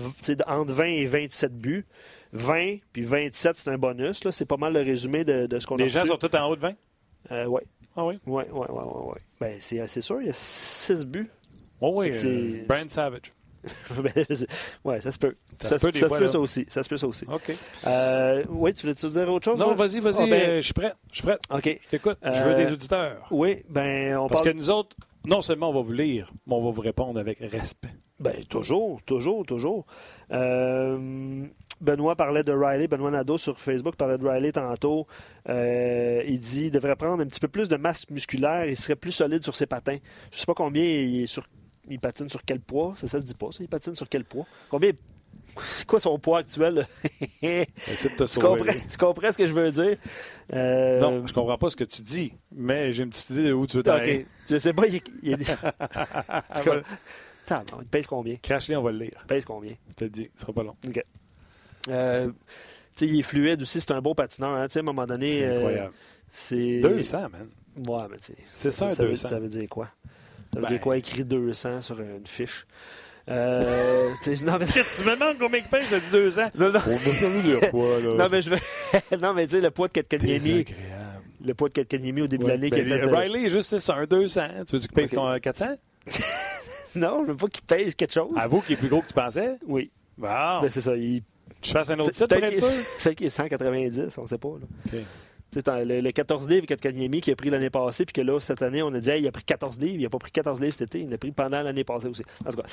entre 0.46 0.72
20 0.72 0.85
et 0.85 1.07
27 1.07 1.57
buts. 1.59 1.85
20 2.33 2.77
puis 2.92 3.03
27, 3.03 3.57
c'est 3.57 3.70
un 3.70 3.79
bonus. 3.79 4.25
là. 4.25 4.31
C'est 4.33 4.44
pas 4.44 4.57
mal 4.59 4.75
le 4.75 4.81
résumé 4.83 5.25
de, 5.25 5.46
de 5.46 5.59
ce 5.59 5.66
qu'on 5.66 5.77
a 5.77 5.83
Les 5.83 5.88
gens 5.88 6.01
reçu. 6.03 6.12
sont 6.12 6.18
tous 6.18 6.37
en 6.37 6.49
haut 6.51 6.57
de 6.57 6.61
20? 6.61 6.72
Euh, 7.33 7.46
ouais. 7.46 7.62
Ah 7.96 8.05
oui? 8.05 8.18
Ouais, 8.27 8.46
ouais, 8.51 8.70
ouais, 8.70 8.83
ouais, 8.83 9.07
ouais. 9.12 9.18
Ben, 9.40 9.57
c'est 9.59 9.85
c'est 9.87 10.03
sûr, 10.03 10.20
il 10.20 10.27
y 10.27 10.31
a 10.31 10.35
6 10.35 11.07
buts. 11.07 11.31
Oh 11.81 11.95
oui, 11.97 12.11
euh, 12.25 12.65
Brian 12.69 12.89
Savage. 12.89 13.33
Ben, 14.01 14.12
ouais, 14.85 15.01
ça 15.01 15.11
se 15.11 15.19
peut. 15.19 15.35
Ça 15.61 15.71
Ça, 15.71 15.79
se 15.81 15.87
peut 15.87 15.99
ça 15.99 16.07
fois, 16.07 16.17
se 16.17 16.19
peut 16.19 16.25
là. 16.27 16.31
ça 16.31 16.39
aussi. 16.39 16.67
Ça 16.69 16.83
se 16.85 16.89
peut 16.89 16.97
ça 16.97 17.09
aussi. 17.09 17.25
OK. 17.27 17.53
Euh, 17.85 18.45
oui, 18.49 18.73
tu 18.73 18.83
voulais-tu 18.83 19.09
dire 19.11 19.29
autre 19.29 19.45
chose? 19.45 19.59
Non, 19.59 19.75
vas-y, 19.75 19.99
vas-y. 19.99 20.23
Ah, 20.23 20.27
ben, 20.27 20.49
euh, 20.49 20.57
je 20.59 20.67
suis 20.67 20.73
prêt. 20.73 20.93
Je 21.11 21.17
suis 21.17 21.25
prêt. 21.25 21.39
OK. 21.51 21.81
Je 21.85 21.89
t'écoute. 21.89 22.19
Je 22.23 22.43
veux 22.43 22.55
des 22.55 22.71
auditeurs. 22.71 23.27
Oui, 23.33 23.65
ben, 23.69 24.19
on 24.19 24.29
Parce 24.29 24.43
parle... 24.43 24.55
que 24.55 24.59
nous 24.59 24.71
autres, 24.71 24.95
non 25.27 25.43
seulement 25.43 25.71
on 25.71 25.73
va 25.73 25.81
vous 25.81 25.93
lire, 25.93 26.33
mais 26.47 26.55
on 26.55 26.65
va 26.65 26.71
vous 26.71 26.81
répondre 26.81 27.19
avec 27.19 27.39
respect. 27.41 27.91
Ben, 28.21 28.45
toujours, 28.49 29.03
toujours, 29.03 29.45
toujours. 29.45 29.85
Euh, 30.31 31.47
Benoît 31.81 32.17
parlait 32.17 32.45
de 32.45 32.53
Riley, 32.53 32.89
Benoît 32.89 33.11
Nadeau 33.11 33.37
sur 33.37 33.59
Facebook 33.59 33.97
parlait 33.97 34.17
de 34.17 34.27
Riley 34.27 34.53
tantôt. 34.53 35.07
Euh, 35.49 36.23
il 36.27 36.41
dit 36.41 36.62
qu'il 36.62 36.71
devrait 36.71 36.97
prendre 36.97 37.23
un 37.23 37.27
petit 37.27 37.41
peu 37.41 37.49
plus 37.49 37.69
de 37.69 37.77
masse 37.77 38.09
musculaire, 38.09 38.67
il 38.67 38.77
serait 38.77 38.97
plus 38.97 39.11
solide 39.11 39.43
sur 39.43 39.55
ses 39.55 39.67
patins. 39.67 39.99
Je 40.33 40.39
sais 40.39 40.47
pas 40.47 40.55
combien 40.55 40.85
il, 40.85 41.23
est 41.25 41.27
sur, 41.27 41.47
il 41.88 41.99
patine 42.01 42.29
sur 42.29 42.42
quel 42.44 42.61
poids, 42.61 42.94
c'est 42.96 43.07
ça, 43.07 43.18
le 43.18 43.25
dit 43.25 43.35
pas 43.35 43.51
ça, 43.53 43.59
il 43.62 43.68
patine 43.68 43.94
sur 43.94 44.09
quel 44.09 44.25
poids? 44.25 44.46
Combien? 44.68 44.92
C'est 45.68 45.87
quoi 45.87 46.01
son 46.01 46.18
poids 46.18 46.38
actuel? 46.40 46.87
de 47.42 47.64
te 48.16 48.25
tu, 48.25 48.40
comprends, 48.40 48.72
tu 48.90 48.99
comprends 48.99 49.33
ce 49.33 49.38
que 49.38 49.46
je 49.46 49.53
veux 49.53 49.70
dire? 49.70 49.96
Euh, 50.53 50.99
Non, 51.01 51.27
je 51.27 51.33
comprends 51.33 51.57
pas 51.57 51.70
ce 51.70 51.77
que 51.77 51.85
tu 51.85 52.03
dis, 52.03 52.33
mais 52.53 52.92
j'ai 52.92 53.05
une 53.05 53.11
petite 53.11 53.31
idée 53.31 53.44
de 53.44 53.53
où 53.53 53.66
tu 53.66 53.77
veux 53.77 53.83
t'en 53.85 53.92
aller. 53.92 54.20
OK. 54.22 54.27
Je 54.51 54.57
sais 54.59 54.72
pas, 54.72 54.87
il, 54.87 55.01
il 55.22 55.33
est... 55.35 55.57
Il 57.81 57.87
pèse 57.88 58.07
combien? 58.09 58.37
Crache-les, 58.42 58.75
on 58.77 58.83
va 58.83 58.90
le 58.92 58.99
lire. 59.05 59.18
Il 59.22 59.27
pèse 59.27 59.44
combien? 59.44 59.75
Je 59.90 59.94
te 59.94 60.05
le 60.05 60.11
dis, 60.11 60.29
ce 60.35 60.40
sera 60.42 60.53
pas 60.53 60.64
long. 60.64 60.77
Euh, 61.88 62.27
tu 62.27 62.33
sais, 62.96 63.07
il 63.07 63.20
est 63.20 63.22
fluide 63.22 63.62
aussi, 63.62 63.81
c'est 63.81 63.92
un 63.92 64.01
beau 64.01 64.14
patineur. 64.14 64.51
hein. 64.51 64.66
Tu 64.66 64.72
sais, 64.75 64.79
à 64.81 64.83
un 64.83 64.85
moment 64.85 65.07
donné, 65.07 65.38
C'est 65.38 65.44
euh, 65.46 65.57
incroyable. 65.59 65.92
c'est. 66.33 66.81
200, 66.81 67.20
man. 67.29 67.49
Ouais, 67.87 68.07
mais 68.11 68.16
tu 68.18 68.33
sais. 68.33 68.37
C'est 68.57 68.70
ça, 68.72 68.90
ça, 68.90 69.05
veut, 69.05 69.11
200. 69.11 69.29
ça 69.29 69.38
veut 69.38 69.49
dire 69.49 69.68
quoi? 69.68 69.88
Ça 70.57 70.61
veut 70.61 70.66
Ben- 70.69 70.73
dire 70.73 70.81
quoi 70.81 70.97
écrit 70.97 71.23
200 71.23 71.83
sur 71.83 72.01
une 72.01 72.27
fiche? 72.27 72.66
Euh, 73.29 74.09
tu 74.23 74.31
non, 74.42 74.57
mais... 74.59 74.64
tu 74.66 74.79
me 75.05 75.14
demandes 75.14 75.37
combien 75.38 75.61
de 75.61 75.66
pèse, 75.66 75.87
j'ai 75.90 76.01
dit 76.01 76.11
200. 76.12 76.42
non, 76.59 76.73
non. 76.73 76.81
On 76.87 77.42
dire 77.42 77.71
quoi, 77.71 78.01
là? 78.01 78.14
Non, 78.14 78.27
mais 78.31 78.40
je 78.40 78.49
vais. 78.51 78.57
non, 79.21 79.35
mais 79.35 79.47
tu 79.47 79.57
sais, 79.57 79.61
le 79.61 79.71
poids 79.71 79.88
de 79.88 80.01
Désagréable. 80.01 80.64
le 81.45 81.53
poids 81.55 81.69
de 81.69 81.75
Ketkaniemi 81.75 82.23
au 82.23 82.27
début 82.27 82.45
Ouais, 82.45 82.53
de 82.53 82.55
l'année 82.57 82.71
ben, 82.71 82.83
qui 82.87 82.90
a 82.92 82.99
fait. 82.99 83.05
euh, 83.05 83.14
Riley 83.14 83.47
est 83.47 83.51
juste 83.51 83.69
c'est 83.69 83.81
ça, 83.81 83.97
un 83.97 84.05
200. 84.07 84.40
Tu 84.66 84.73
veux 84.73 84.79
dire 84.79 84.88
qu'il 84.88 84.90
pèse 84.92 85.12
Ok. 85.12 85.19
qu'on- 85.19 85.38
400? 85.38 85.66
Non, 86.95 87.25
je 87.27 87.33
veux 87.33 87.37
pas 87.37 87.49
qu'il 87.49 87.62
pèse 87.64 87.95
quelque 87.95 88.12
chose. 88.14 88.33
Avoue 88.37 88.62
qu'il 88.62 88.73
est 88.73 88.79
plus 88.79 88.88
gros 88.88 89.03
que 89.03 89.09
tu 89.09 89.12
pensais? 89.12 89.57
Oui, 89.66 89.90
Bon, 90.16 90.29
ben, 90.62 90.69
c'est 90.71 90.81
ça. 90.81 90.97
Il... 90.97 91.23
je 91.62 91.71
fasse 91.71 91.90
un 91.90 91.99
autre 91.99 92.11
titre 92.12 92.27
Peut-être 92.27 92.45
être 92.45 92.59
sûr? 92.59 92.69
peut-être 93.03 93.16
qu'il 93.19 93.27
est 93.27 93.31
190, 93.31 94.16
on 94.16 94.27
sait 94.27 94.38
pas. 94.38 94.49
Là. 94.49 94.66
OK. 94.95 95.01
Le, 95.66 96.01
le 96.01 96.12
14 96.12 96.49
livres 96.49 96.66
Kotkaniemi 96.66 97.21
qui 97.21 97.31
a 97.31 97.37
pris 97.37 97.49
l'année 97.51 97.71
passée, 97.71 98.05
puis 98.05 98.12
que 98.12 98.21
là, 98.21 98.38
cette 98.38 98.61
année, 98.62 98.83
on 98.83 98.92
a 98.92 99.01
dit, 99.01 99.11
Hey, 99.11 99.23
il 99.23 99.27
a 99.29 99.33
pris 99.33 99.45
14 99.45 99.79
livres. 99.81 99.95
Il 99.97 100.03
n'a 100.03 100.11
pas 100.11 100.19
pris 100.19 100.31
14 100.31 100.61
livres 100.61 100.73
cet 100.75 100.83
été, 100.95 101.01
il 101.01 101.09
l'a 101.11 101.19
pris 101.19 101.33
pendant 101.33 101.62
l'année 101.62 101.85
passée 101.85 102.09
aussi. 102.09 102.23
En 102.45 102.51
tout 102.51 102.59
cas. 102.59 102.64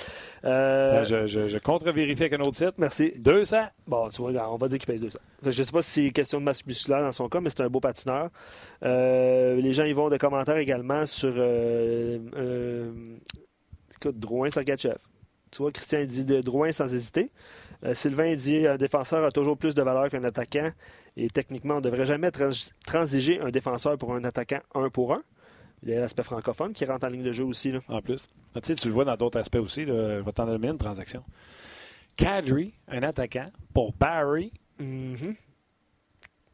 euh, 0.46 0.96
Attends, 1.02 1.04
Je, 1.06 1.26
je, 1.28 1.48
je 1.48 1.58
contre-vérifie 1.60 2.24
avec 2.24 2.34
un 2.34 2.42
autre 2.42 2.56
titre. 2.58 2.74
Merci. 2.78 3.14
200. 3.18 3.58
Bon, 3.88 4.10
tu 4.10 4.22
vois, 4.22 4.32
on 4.54 4.58
va 4.58 4.68
dire 4.68 4.78
qu'il 4.80 4.88
pèse 4.88 5.02
200. 5.02 5.20
Fait 5.44 5.46
que 5.50 5.52
je 5.52 5.60
ne 5.62 5.66
sais 5.66 5.72
pas 5.72 5.82
si 5.82 6.06
c'est 6.06 6.12
question 6.12 6.40
de 6.40 6.46
masse 6.46 6.66
musculaire 6.66 7.02
dans 7.02 7.12
son 7.12 7.30
cas, 7.30 7.40
mais 7.40 7.50
c'est 7.50 7.62
un 7.62 7.70
beau 7.70 7.80
patineur. 7.80 8.30
Euh, 8.84 9.56
les 9.56 9.74
gens 9.74 9.86
y 9.86 9.94
vont 9.94 10.10
de 10.10 10.18
commentaires 10.18 10.58
également 10.58 11.06
sur. 11.06 11.34
Euh, 11.38 12.18
écoute, 13.96 14.20
Drouin 14.20 14.50
Sergachev. 14.50 14.98
Tu 15.52 15.60
vois, 15.60 15.72
Christian 15.72 16.04
dit 16.06 16.26
de 16.26 16.42
Drouin 16.42 16.72
sans 16.72 16.92
hésiter. 16.94 17.32
Euh, 17.86 17.94
Sylvain 17.94 18.36
dit 18.36 18.66
un 18.66 18.78
défenseur 18.78 19.26
a 19.26 19.32
toujours 19.32 19.58
plus 19.58 19.76
de 19.76 19.82
valeur 19.82 20.10
qu'un 20.10 20.24
attaquant. 20.24 20.72
Et 21.18 21.28
techniquement, 21.30 21.76
on 21.76 21.78
ne 21.78 21.82
devrait 21.84 22.06
jamais 22.06 22.32
trans- 22.32 22.50
transiger 22.86 23.40
un 23.42 23.50
défenseur 23.50 23.98
pour 23.98 24.14
un 24.14 24.24
attaquant 24.24 24.62
un 24.74 24.90
pour 24.90 25.14
un. 25.14 25.22
Il 25.84 25.90
y 25.90 25.94
a 25.96 26.00
l'aspect 26.00 26.24
francophone 26.24 26.72
qui 26.74 26.86
rentre 26.86 27.06
en 27.06 27.10
ligne 27.10 27.24
de 27.24 27.34
jeu 27.34 27.44
aussi. 27.44 27.72
Là. 27.72 27.80
En 27.90 28.02
plus. 28.02 28.26
Ah, 28.56 28.62
tu 28.62 28.68
sais, 28.68 28.76
tu 28.76 28.88
le 28.88 28.94
vois 28.94 29.04
dans 29.04 29.18
d'autres 29.18 29.38
aspects 29.40 29.58
aussi. 29.58 29.84
Là. 29.86 30.20
Je 30.20 30.24
vais 30.24 30.32
t'en 30.32 30.46
donner 30.46 30.70
une 30.70 30.78
transaction. 30.78 31.24
Kadri, 32.16 32.74
un 32.88 33.04
attaquant, 33.04 33.46
pour 33.74 33.92
Barry. 33.94 34.54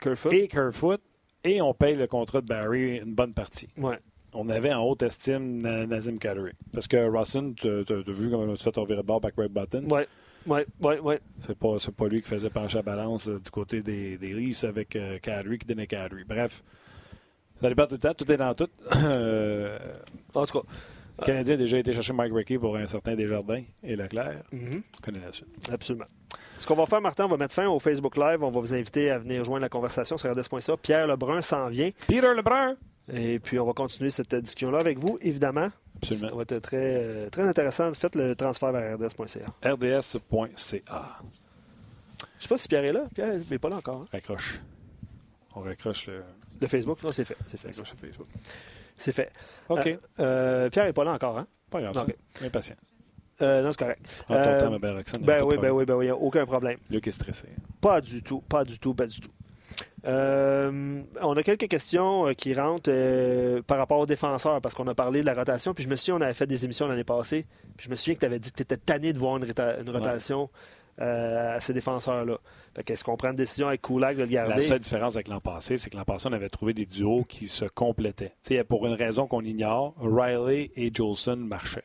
Kerfoot. 0.01 0.33
et 0.33 0.47
Kerfoot, 0.47 1.01
et 1.43 1.61
on 1.61 1.73
paye 1.73 1.95
le 1.95 2.07
contrat 2.07 2.41
de 2.41 2.47
Barry 2.47 2.97
une 2.97 3.13
bonne 3.13 3.33
partie. 3.33 3.67
Ouais. 3.77 3.99
On 4.33 4.47
avait 4.49 4.73
en 4.73 4.83
haute 4.83 5.01
estime 5.03 5.61
Na- 5.61 5.85
Nazim 5.85 6.17
Kadri. 6.17 6.51
Parce 6.71 6.87
que 6.87 7.09
Rossin, 7.09 7.53
tu 7.55 7.67
as 7.67 8.11
vu 8.11 8.29
comment 8.29 8.53
tu 8.55 8.63
fait 8.63 8.71
ton 8.71 8.85
viré 8.85 9.01
de 9.01 9.05
bord 9.07 9.19
back 9.19 9.33
right 9.37 9.51
button? 9.51 9.87
Ouais. 9.89 10.07
Ouais, 10.49 10.65
ouais, 10.81 10.99
ouais. 10.99 11.19
C'est 11.39 11.57
pas, 11.57 11.75
pas 11.95 12.07
lui 12.07 12.21
qui 12.21 12.27
faisait 12.27 12.49
pencher 12.49 12.77
la 12.77 12.81
balance 12.83 13.27
euh, 13.29 13.39
du 13.39 13.51
côté 13.51 13.81
des, 13.81 14.17
des 14.17 14.33
Leafs 14.33 14.63
avec 14.63 14.95
euh, 14.95 15.19
Kadri 15.19 15.59
qui 15.59 15.65
donnait 15.67 15.87
Kadri. 15.87 16.23
Bref, 16.27 16.63
ça 17.61 17.69
dépend 17.69 17.85
tout 17.85 17.95
le 17.95 17.99
temps, 17.99 18.13
tout 18.13 18.31
est 18.31 18.37
dans 18.37 18.53
tout. 18.53 18.67
Euh, 18.95 19.77
En 20.33 20.45
tout 20.45 20.61
cas. 20.61 20.67
le 21.19 21.25
Canadien 21.25 21.53
a 21.55 21.57
déjà 21.57 21.77
été 21.77 21.93
chercher 21.93 22.13
Mike 22.13 22.33
Rickey 22.33 22.57
pour 22.57 22.75
un 22.77 22.87
certain 22.87 23.15
Desjardins 23.15 23.61
et 23.83 23.95
Leclerc. 23.95 24.43
mhm. 24.51 24.81
On 24.97 25.01
connaît 25.03 25.19
la 25.25 25.31
suite. 25.31 25.69
Absolument. 25.71 26.05
Ce 26.57 26.65
qu'on 26.67 26.75
va 26.75 26.85
faire, 26.85 26.99
Martin, 27.01 27.25
on 27.25 27.29
va 27.29 27.37
mettre 27.37 27.53
fin 27.55 27.67
au 27.67 27.79
Facebook 27.79 28.17
Live. 28.17 28.43
On 28.43 28.49
va 28.51 28.59
vous 28.59 28.73
inviter 28.75 29.11
à 29.11 29.17
venir 29.19 29.43
joindre 29.45 29.61
la 29.61 29.69
conversation 29.69 30.17
sur 30.17 30.29
RDS.ca. 30.31 30.75
Pierre 30.77 31.07
Lebrun 31.07 31.41
s'en 31.41 31.67
vient. 31.69 31.91
Peter 32.07 32.33
Lebrun! 32.35 32.75
Et 33.13 33.39
puis, 33.39 33.59
on 33.59 33.65
va 33.65 33.73
continuer 33.73 34.09
cette 34.09 34.33
discussion-là 34.35 34.79
avec 34.79 34.97
vous, 34.99 35.17
évidemment. 35.21 35.69
Ça 35.69 36.13
Absolument. 36.13 36.35
va 36.37 36.41
être 36.43 36.59
très, 36.59 36.95
euh, 37.03 37.29
très 37.29 37.41
intéressant. 37.47 37.91
Faites 37.93 38.15
le 38.15 38.35
transfert 38.35 38.71
vers 38.71 38.95
RDS.ca. 38.97 39.69
RDS.ca. 39.69 41.19
Je 42.37 42.43
sais 42.43 42.47
pas 42.49 42.57
si 42.57 42.67
Pierre 42.67 42.85
est 42.85 42.91
là. 42.93 43.03
Pierre 43.13 43.33
n'est 43.49 43.59
pas 43.59 43.69
là 43.69 43.77
encore. 43.77 44.01
Hein? 44.01 44.07
Raccroche. 44.11 44.61
On 45.55 45.61
raccroche 45.61 46.07
le. 46.07 46.23
Le 46.61 46.67
Facebook? 46.67 47.01
Non, 47.03 47.11
c'est 47.11 47.25
fait. 47.25 47.37
C'est 47.47 47.57
fait. 47.59 47.67
Raccroche 47.69 47.91
le 47.93 48.07
Facebook. 48.07 48.27
C'est 48.97 49.11
fait. 49.13 49.31
OK. 49.69 49.87
Euh, 49.87 49.97
euh, 50.19 50.69
Pierre 50.69 50.85
n'est 50.85 50.93
pas 50.93 51.03
là 51.03 51.11
encore, 51.11 51.37
hein? 51.37 51.47
Pas 51.69 51.81
grave, 51.81 51.93
Non, 51.95 52.01
ça. 52.01 52.05
ok. 52.07 52.15
Impatient. 52.45 52.75
Euh, 53.41 53.61
non, 53.63 53.71
c'est 53.71 53.79
correct. 53.79 54.05
En 54.27 54.33
ton 54.35 54.39
Euh, 54.41 54.59
temps, 54.59 54.71
ma 54.71 54.79
belle 54.79 54.97
Roxane, 54.97 55.23
Ben 55.23 55.39
de 55.39 55.43
oui, 55.43 55.57
ben 55.57 55.71
oui, 55.71 55.85
ben 55.85 55.93
oui, 55.95 56.05
il 56.05 56.07
n'y 56.07 56.11
a 56.11 56.17
aucun 56.17 56.45
problème. 56.45 56.77
Luc 56.89 57.07
est 57.07 57.11
stressé. 57.13 57.47
Pas 57.79 58.01
du 58.01 58.21
tout, 58.21 58.41
pas 58.41 58.65
du 58.65 58.77
tout, 58.79 58.93
pas 58.93 59.07
du 59.07 59.19
tout. 59.21 59.29
Euh, 60.05 61.01
on 61.21 61.33
a 61.35 61.43
quelques 61.43 61.67
questions 61.67 62.27
euh, 62.27 62.33
qui 62.33 62.53
rentrent 62.53 62.89
euh, 62.89 63.61
par 63.61 63.77
rapport 63.77 63.99
aux 63.99 64.05
défenseurs, 64.05 64.61
parce 64.61 64.73
qu'on 64.73 64.87
a 64.87 64.95
parlé 64.95 65.21
de 65.21 65.25
la 65.25 65.33
rotation, 65.33 65.73
puis 65.73 65.83
je 65.83 65.89
me 65.89 65.95
souviens, 65.95 66.15
on 66.15 66.21
avait 66.21 66.33
fait 66.33 66.47
des 66.47 66.63
émissions 66.63 66.87
l'année 66.87 67.03
passée, 67.03 67.45
puis 67.75 67.85
je 67.85 67.89
me 67.91 67.95
souviens 67.95 68.15
que 68.15 68.19
tu 68.21 68.25
avais 68.25 68.39
dit 68.39 68.51
que 68.51 68.57
tu 68.57 68.63
étais 68.63 68.77
tanné 68.77 69.11
de 69.11 69.19
voir 69.19 69.37
une, 69.37 69.45
rota- 69.45 69.81
une 69.81 69.89
rotation 69.89 70.49
euh, 71.01 71.55
à 71.55 71.59
ces 71.59 71.73
défenseurs-là. 71.73 72.37
Qu'est-ce 72.85 73.03
qu'on 73.03 73.17
prend 73.17 73.31
une 73.31 73.35
décision 73.35 73.67
avec 73.67 73.81
Kulak 73.81 74.15
de 74.15 74.21
le 74.21 74.27
garder? 74.27 74.53
La 74.53 74.61
seule 74.61 74.79
différence 74.79 75.15
avec 75.15 75.27
l'an 75.27 75.41
passé, 75.41 75.77
c'est 75.77 75.89
que 75.89 75.97
l'an 75.97 76.05
passé, 76.05 76.27
on 76.29 76.33
avait 76.33 76.49
trouvé 76.49 76.73
des 76.73 76.85
duos 76.85 77.25
qui 77.27 77.47
se 77.47 77.65
complétaient. 77.65 78.33
Tu 78.45 78.55
sais, 78.55 78.63
pour 78.63 78.85
une 78.87 78.93
raison 78.93 79.27
qu'on 79.27 79.41
ignore, 79.41 79.95
Riley 80.01 80.71
et 80.75 80.89
Jolson 80.93 81.35
marchaient. 81.35 81.83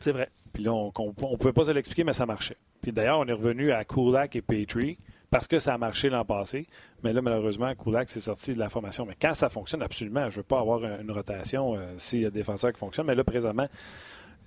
C'est 0.00 0.12
vrai. 0.12 0.30
Puis 0.52 0.64
là, 0.64 0.72
on 0.72 0.86
ne 0.96 1.36
pouvait 1.36 1.52
pas 1.52 1.64
se 1.64 1.70
l'expliquer, 1.70 2.04
mais 2.04 2.12
ça 2.12 2.26
marchait. 2.26 2.56
Puis 2.82 2.92
d'ailleurs, 2.92 3.18
on 3.20 3.26
est 3.26 3.32
revenu 3.32 3.72
à 3.72 3.84
Kulak 3.84 4.36
et 4.36 4.42
Petrie 4.42 4.98
parce 5.34 5.48
que 5.48 5.58
ça 5.58 5.74
a 5.74 5.78
marché 5.78 6.10
l'an 6.10 6.24
passé. 6.24 6.64
Mais 7.02 7.12
là, 7.12 7.20
malheureusement, 7.20 7.74
Kulak 7.74 8.08
s'est 8.08 8.20
sorti 8.20 8.54
de 8.54 8.58
la 8.60 8.68
formation. 8.68 9.04
Mais 9.04 9.16
quand 9.20 9.34
ça 9.34 9.48
fonctionne, 9.48 9.82
absolument, 9.82 10.30
je 10.30 10.36
ne 10.36 10.36
veux 10.36 10.42
pas 10.44 10.60
avoir 10.60 10.84
une 10.84 11.10
rotation 11.10 11.74
euh, 11.74 11.92
s'il 11.96 12.20
y 12.20 12.26
a 12.26 12.30
des 12.30 12.38
défenseurs 12.38 12.72
qui 12.72 12.78
fonctionnent. 12.78 13.08
Mais 13.08 13.16
là, 13.16 13.24
présentement, 13.24 13.66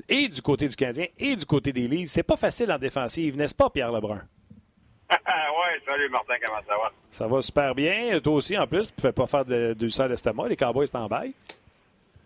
et 0.08 0.30
du 0.30 0.42
côté 0.42 0.70
du 0.70 0.78
Canadien 0.78 1.08
et 1.20 1.36
du 1.36 1.46
côté 1.46 1.74
des 1.74 1.90
livres, 1.90 2.10
c'est 2.10 2.24
pas 2.24 2.38
facile 2.38 2.72
en 2.72 2.78
défensive, 2.78 3.36
n'est-ce 3.36 3.54
pas, 3.54 3.70
Pierre 3.70 3.92
Lebrun? 3.92 4.22
ouais, 5.12 5.82
salut 5.86 6.08
Martin, 6.08 6.36
comment 6.46 6.62
ça 6.66 6.78
va? 6.78 6.92
Ça 7.10 7.28
va 7.28 7.42
super 7.42 7.76
bien. 7.76 8.18
Toi 8.22 8.36
aussi, 8.36 8.58
en 8.58 8.66
plus, 8.66 8.88
tu 8.88 8.94
ne 8.96 9.02
fais 9.02 9.12
pas 9.12 9.28
faire 9.28 9.44
de, 9.44 9.74
du 9.74 9.90
sale 9.90 10.08
d'estomac. 10.08 10.48
Les 10.48 10.56
Cowboys 10.56 10.88
t'en 10.88 11.08
baillent. 11.08 11.36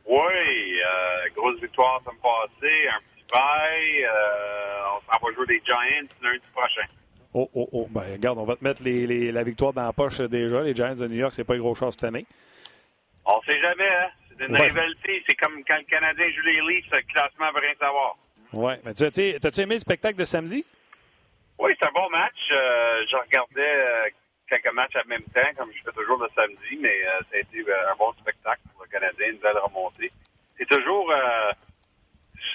Oui, 0.05 0.17
euh, 0.19 1.29
grosse 1.35 1.59
victoire 1.59 1.99
ça 2.03 2.11
me 2.11 2.21
passée, 2.21 2.87
un 2.89 2.99
petit 2.99 3.25
bail. 3.33 4.03
Euh, 4.03 4.97
on 4.97 5.11
s'en 5.11 5.25
va 5.25 5.33
jouer 5.33 5.45
les 5.47 5.61
Giants 5.65 6.07
lundi 6.21 6.45
prochain. 6.53 6.85
Oh, 7.33 7.49
oh, 7.55 7.69
oh. 7.71 7.87
Ben, 7.89 8.11
regarde, 8.13 8.37
on 8.39 8.43
va 8.43 8.55
te 8.55 8.63
mettre 8.63 8.83
les- 8.83 9.07
les- 9.07 9.31
la 9.31 9.43
victoire 9.43 9.71
dans 9.73 9.83
la 9.85 9.93
poche 9.93 10.19
déjà. 10.19 10.61
Les 10.61 10.75
Giants 10.75 10.95
de 10.95 11.07
New 11.07 11.15
York, 11.17 11.33
c'est 11.33 11.45
pas 11.45 11.57
gros 11.57 11.75
chose 11.75 11.93
cette 11.93 12.03
année. 12.03 12.25
On 13.25 13.41
sait 13.43 13.59
jamais, 13.61 13.87
hein? 13.87 14.09
C'est 14.37 14.45
une 14.47 14.53
Ouais. 14.53 14.67
rivalité. 14.67 15.23
C'est 15.29 15.35
comme 15.35 15.63
quand 15.63 15.77
le 15.77 15.83
Canadien 15.83 16.29
joue 16.31 16.41
les 16.41 16.61
Leafs, 16.61 16.91
le 16.91 17.01
classement 17.13 17.51
veut 17.53 17.61
rien 17.61 17.75
savoir. 17.79 18.17
Ouais. 18.53 18.79
Mais 18.83 18.93
tu 18.93 19.03
as-tu 19.03 19.39
t'as-tu 19.39 19.61
aimé 19.61 19.75
le 19.75 19.79
spectacle 19.79 20.17
de 20.17 20.23
samedi? 20.25 20.65
Oui, 21.59 21.71
c'est 21.79 21.87
un 21.87 21.91
bon 21.93 22.09
match. 22.09 22.35
Euh, 22.51 23.05
je 23.09 23.15
regardais 23.15 23.61
euh, 23.61 24.09
quelques 24.49 24.73
matchs 24.73 24.95
en 24.97 25.07
même 25.07 25.23
temps, 25.33 25.53
comme 25.57 25.69
je 25.73 25.81
fais 25.83 25.91
toujours 25.95 26.21
le 26.21 26.27
samedi, 26.35 26.77
mais 26.81 26.89
euh, 27.05 27.19
ça 27.29 27.37
a 27.37 27.39
été 27.39 27.59
un 27.61 27.95
bon 27.97 28.11
spectacle 28.13 28.61
pour 28.73 28.83
le 28.83 28.89
Canadien, 28.89 29.27
une 29.29 29.37
belle 29.37 29.57
remontée. 29.59 30.11
C'est 30.57 30.65
toujours 30.67 31.09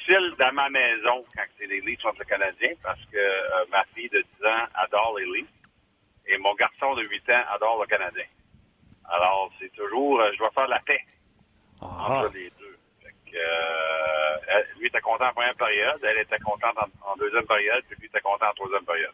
difficile 0.07 0.35
dans 0.39 0.53
ma 0.53 0.69
maison 0.71 1.25
quand 1.35 1.43
c'est 1.59 1.67
les 1.67 1.81
Leafs 1.81 2.01
contre 2.03 2.21
le 2.21 2.25
Canadien 2.25 2.71
parce 2.83 3.01
que 3.13 3.17
euh, 3.19 3.65
ma 3.71 3.85
fille 3.95 4.09
de 4.09 4.25
10 4.41 4.47
ans 4.47 4.67
adore 4.75 5.17
les 5.19 5.25
Leafs 5.27 5.49
et 6.29 6.39
mon 6.39 6.55
garçon 6.55 6.95
de 6.95 7.03
8 7.03 7.31
ans 7.31 7.43
adore 7.55 7.81
le 7.81 7.87
Canadien. 7.87 8.25
Alors, 9.09 9.51
c'est 9.61 9.73
toujours, 9.73 10.21
euh, 10.21 10.31
je 10.33 10.39
dois 10.39 10.51
faire 10.51 10.69
la 10.69 10.81
paix 10.81 11.01
Ah, 11.81 11.87
entre 12.25 12.35
les 12.35 12.49
deux. 12.59 12.77
Fait 13.03 13.15
que, 13.31 13.37
euh, 13.37 14.63
lui 14.79 14.89
était 14.89 15.01
content 15.01 15.27
en 15.29 15.33
première 15.33 15.55
période, 15.57 16.01
elle 16.03 16.19
était 16.19 16.39
contente 16.39 16.77
en, 16.79 17.13
en 17.13 17.17
deuxième 17.17 17.47
période, 17.47 17.85
puis 17.89 17.97
lui 18.01 18.07
était 18.07 18.21
content 18.21 18.47
en 18.51 18.55
troisième 18.55 18.85
période. 18.85 19.13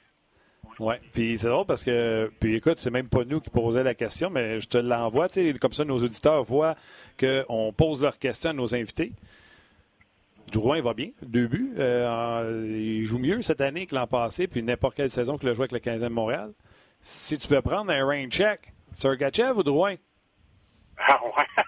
ouais. 0.79 0.99
Puis 1.13 1.37
c'est 1.39 1.49
drôle 1.49 1.67
parce 1.67 1.85
que, 1.85 2.33
puis 2.41 2.57
écoute, 2.57 2.79
c'est 2.79 2.91
même 2.91 3.09
pas 3.09 3.25
nous 3.25 3.41
qui 3.41 3.51
posait 3.51 3.83
la 3.83 3.95
question, 3.95 4.31
mais 4.31 4.61
je 4.61 4.69
te 4.69 4.79
l'envoie. 4.79 5.29
Tu 5.29 5.53
sais, 5.53 5.59
comme 5.59 5.73
ça, 5.75 5.85
nos 5.85 5.99
auditeurs 5.99 6.43
voient 6.43 6.75
qu'on 7.21 7.73
pose 7.77 8.01
leurs 8.01 8.19
questions 8.19 8.51
à 8.51 8.55
nos 8.55 8.75
invités. 8.75 9.13
Drouin 10.51 10.83
va 10.83 10.93
bien, 10.95 11.11
deux 11.23 11.47
buts. 11.47 11.73
Euh, 11.79 12.07
en- 12.09 12.65
il 12.65 13.07
joue 13.07 13.19
mieux 13.19 13.41
cette 13.43 13.61
année 13.61 13.87
que 13.87 13.95
l'an 13.95 14.07
passé, 14.07 14.47
puis 14.49 14.63
n'importe 14.63 14.97
quelle 14.97 15.09
saison 15.11 15.39
qu'il 15.39 15.49
a 15.49 15.55
joué 15.55 15.63
avec 15.63 15.73
le 15.73 15.79
15e 15.79 16.09
de 16.09 16.15
Montréal. 16.15 16.53
Si 17.01 17.39
tu 17.39 17.49
peux 17.49 17.63
prendre 17.63 17.91
un 17.91 18.07
rain 18.07 18.29
check, 18.29 18.73
Sergachev 18.93 19.57
ou 19.59 19.63
Drouin? 19.63 19.95
Ah 20.99 21.19
ouais. 21.25 21.65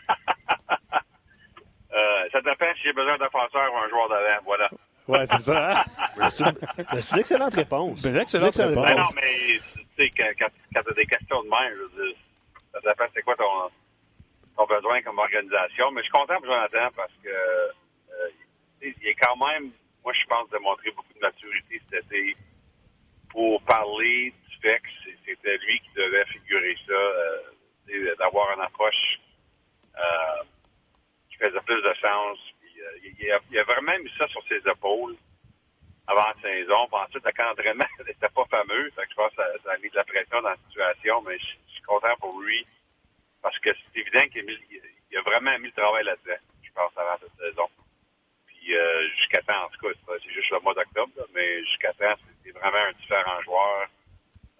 euh, 1.92 2.28
ça 2.32 2.40
dépend 2.40 2.66
si 2.76 2.82
j'ai 2.84 2.92
besoin 2.92 3.16
d'un 3.18 3.24
défenseur 3.24 3.72
ou 3.72 3.76
un 3.78 3.88
joueur 3.88 4.08
d'avant, 4.08 4.42
voilà. 4.44 4.68
Ouais, 5.08 5.26
c'est 5.30 5.40
ça. 5.40 5.70
hein? 5.70 5.82
Ben, 6.18 6.30
c'est 6.30 6.44
une, 6.44 6.52
ben, 6.52 7.18
excellente 7.18 7.54
réponse. 7.54 8.00
C'est 8.02 8.08
une 8.10 8.16
excellente 8.16 8.54
réponse. 8.56 8.86
Ben 8.86 8.96
non, 8.96 9.04
mais 9.16 9.58
tu 9.74 9.84
sais, 9.96 10.10
quand, 10.16 10.30
quand, 10.38 10.46
quand 10.74 10.82
tu 10.82 10.90
as 10.90 10.94
des 10.94 11.06
questions 11.06 11.42
de 11.42 11.48
même, 11.48 11.72
je 11.76 11.82
veux 11.82 12.06
dire, 12.06 12.16
ça 12.72 12.78
dépend 12.80 13.04
c'est 13.14 13.22
quoi 13.22 13.34
ton, 13.36 13.44
ton 14.56 14.66
besoin 14.66 15.02
comme 15.02 15.18
organisation. 15.18 15.90
Mais 15.92 16.00
je 16.02 16.04
suis 16.04 16.12
content 16.12 16.36
pour 16.36 16.46
Jonathan 16.46 16.88
parce 16.94 17.12
que 17.22 17.28
euh, 17.28 17.68
il 18.84 19.08
est 19.08 19.14
quand 19.14 19.36
même, 19.36 19.70
moi 20.02 20.12
je 20.12 20.26
pense, 20.26 20.48
démontré 20.50 20.90
beaucoup 20.90 21.12
de 21.14 21.20
maturité 21.20 21.80
cet 21.90 22.04
été 22.06 22.36
pour 23.30 23.60
parler 23.62 24.32
du 24.48 24.56
fait 24.58 24.80
que 24.80 24.88
c'était 25.26 25.56
lui 25.58 25.80
qui 25.80 25.90
devait 25.96 26.24
figurer 26.26 26.76
ça, 26.86 26.92
euh, 26.92 28.14
d'avoir 28.18 28.52
une 28.56 28.62
approche 28.62 29.20
euh, 29.96 30.44
qui 31.28 31.36
faisait 31.36 31.60
plus 31.66 31.82
de 31.82 31.94
sens. 32.00 32.38
Euh, 32.64 33.10
il, 33.50 33.58
a, 33.58 33.64
vraiment 33.64 33.98
mis 33.98 34.10
ça 34.16 34.26
sur 34.28 34.42
ses 34.48 34.58
épaules 34.68 35.16
avant 36.06 36.26
la 36.26 36.42
saison. 36.42 36.86
Puis 36.86 37.00
ensuite, 37.00 37.24
le 37.24 37.32
camp 37.32 37.48
d'entraînement 37.50 37.84
n'était 38.06 38.28
pas 38.28 38.44
fameux. 38.46 38.90
Je 38.96 39.14
pense 39.14 39.30
que 39.30 39.36
ça, 39.36 39.72
a 39.72 39.78
mis 39.78 39.90
de 39.90 39.96
la 39.96 40.04
pression 40.04 40.40
dans 40.40 40.50
la 40.50 40.56
situation, 40.68 41.22
mais 41.22 41.38
je, 41.38 41.72
suis 41.72 41.82
content 41.82 42.16
pour 42.20 42.40
lui 42.40 42.64
parce 43.42 43.58
que 43.58 43.70
c'est 43.74 44.00
évident 44.00 44.26
qu'il 44.28 44.48
a, 44.48 45.18
a 45.18 45.22
vraiment 45.22 45.58
mis 45.58 45.66
le 45.66 45.72
travail 45.72 46.04
là-dedans, 46.04 46.40
je 46.62 46.70
pense, 46.72 46.92
avant 46.96 47.18
cette 47.20 47.36
saison. 47.36 47.68
Puis 48.64 48.74
euh, 48.74 49.08
jusqu'à 49.18 49.40
temps, 49.42 49.64
en 49.64 49.68
tout 49.68 49.86
cas, 49.88 50.16
c'est- 50.22 50.30
juste 50.32 50.50
le 50.50 50.60
mois 50.60 50.72
d'octobre, 50.74 51.12
mais 51.34 51.60
jusqu'à 51.64 51.92
temps, 51.92 52.14
c'est- 52.44 52.50
vraiment 52.52 52.78
un 52.88 52.92
différent 52.92 53.40
joueur 53.42 53.86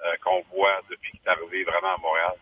euh, 0.05 0.17
qu'on 0.23 0.43
voit 0.55 0.81
depuis 0.91 1.13
qu'il 1.13 1.21
est 1.25 1.29
arrivé 1.31 1.65
vraiment 1.65 1.95
à 1.95 1.99
Montréal. 1.99 2.35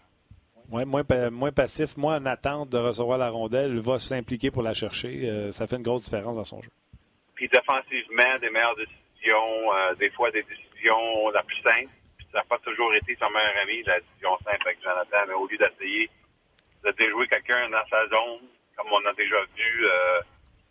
Ouais, 0.72 0.84
moins, 0.84 1.02
moins 1.30 1.52
passif, 1.52 1.96
moins 1.96 2.16
en 2.20 2.26
attente 2.26 2.70
de 2.70 2.78
recevoir 2.78 3.18
la 3.18 3.28
rondelle, 3.28 3.78
va 3.78 3.98
s'impliquer 4.00 4.50
pour 4.50 4.62
la 4.62 4.74
chercher. 4.74 5.28
Euh, 5.30 5.52
ça 5.52 5.66
fait 5.68 5.76
une 5.76 5.82
grosse 5.82 6.04
différence 6.10 6.36
dans 6.36 6.44
son 6.44 6.60
jeu. 6.62 6.70
Puis 7.36 7.48
défensivement, 7.48 8.38
des 8.40 8.50
meilleures 8.50 8.74
décisions, 8.76 9.74
euh, 9.74 9.94
des 9.94 10.10
fois 10.10 10.30
des 10.32 10.42
décisions 10.42 11.30
la 11.30 11.42
plus 11.44 11.60
simple. 11.62 11.92
Puis 12.18 12.26
ça 12.32 12.38
n'a 12.38 12.44
pas 12.44 12.58
toujours 12.58 12.92
été 12.94 13.14
son 13.20 13.30
meilleur 13.30 13.56
ami, 13.62 13.82
la 13.84 14.00
décision 14.00 14.36
simple 14.38 14.62
avec 14.66 14.82
Jonathan, 14.82 15.24
mais 15.28 15.34
au 15.34 15.46
lieu 15.46 15.58
d'essayer 15.58 16.10
de 16.84 16.90
déjouer 16.92 17.28
quelqu'un 17.28 17.68
dans 17.68 17.86
sa 17.88 18.08
zone, 18.08 18.40
comme 18.76 18.88
on 18.90 19.06
a 19.06 19.12
déjà 19.12 19.36
vu, 19.56 19.86
euh, 19.86 20.20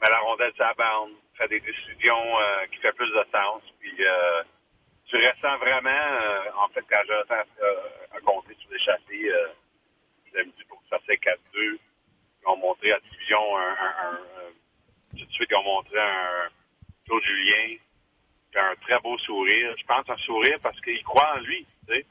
met 0.02 0.10
la 0.10 0.20
rondelle 0.20 0.54
sur 0.56 0.66
la 0.66 0.74
bande, 0.74 1.12
fait 1.36 1.48
des 1.48 1.60
décisions 1.60 2.40
euh, 2.40 2.66
qui 2.72 2.78
fait 2.80 2.94
plus 2.96 3.10
de 3.10 3.26
sens. 3.32 3.62
Puis 3.80 3.96
euh, 4.00 4.44
tu 5.06 5.18
ressens 5.18 5.58
vraiment, 5.58 5.90
euh, 5.90 6.52
en 6.58 6.68
fait, 6.70 6.84
quand 6.90 7.02
Jonathan 7.06 7.44
euh, 7.62 8.18
a 8.18 8.20
compté 8.22 8.56
sur 8.60 8.72
l'échappée, 8.72 9.30
euh, 9.30 9.48
je 10.32 10.38
l'ai 10.38 10.46
dit 10.46 10.64
pour 10.68 10.82
que 10.82 10.88
ça 10.90 11.00
fait 11.00 11.18
4-2, 11.18 11.38
ils 11.54 11.80
ont 12.48 12.58
montré 12.58 12.92
à 12.92 13.00
division 13.00 13.58
un, 13.58 14.18
tout 15.18 15.26
de 15.26 15.32
suite, 15.32 15.50
ils 15.52 15.58
ont 15.58 15.64
montré 15.64 16.00
un 16.00 16.48
Claude 17.06 17.24
Julien, 17.24 17.76
qui 18.52 18.58
a 18.58 18.70
un 18.70 18.76
très 18.76 19.00
beau 19.00 19.18
sourire. 19.20 19.76
Je 19.78 19.86
pense 19.86 20.10
un 20.10 20.18
sourire 20.18 20.60
parce 20.64 20.80
qu'il 20.82 21.04
croit 21.04 21.36
en 21.36 21.40
lui, 21.40 21.66
tu 21.88 21.94
sais. 21.94 22.06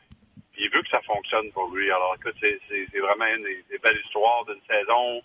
Puis 0.53 0.64
il 0.64 0.70
veut 0.70 0.82
que 0.82 0.88
ça 0.88 1.01
fonctionne 1.03 1.51
pour 1.53 1.68
lui. 1.74 1.91
Alors, 1.91 2.16
écoute, 2.16 2.36
c'est, 2.41 2.61
c'est, 2.68 2.86
c'est 2.93 2.99
vraiment 3.01 3.26
une 3.26 3.45
des 3.45 3.78
belles 3.78 4.01
histoires 4.05 4.45
d'une 4.45 4.61
saison 4.68 5.22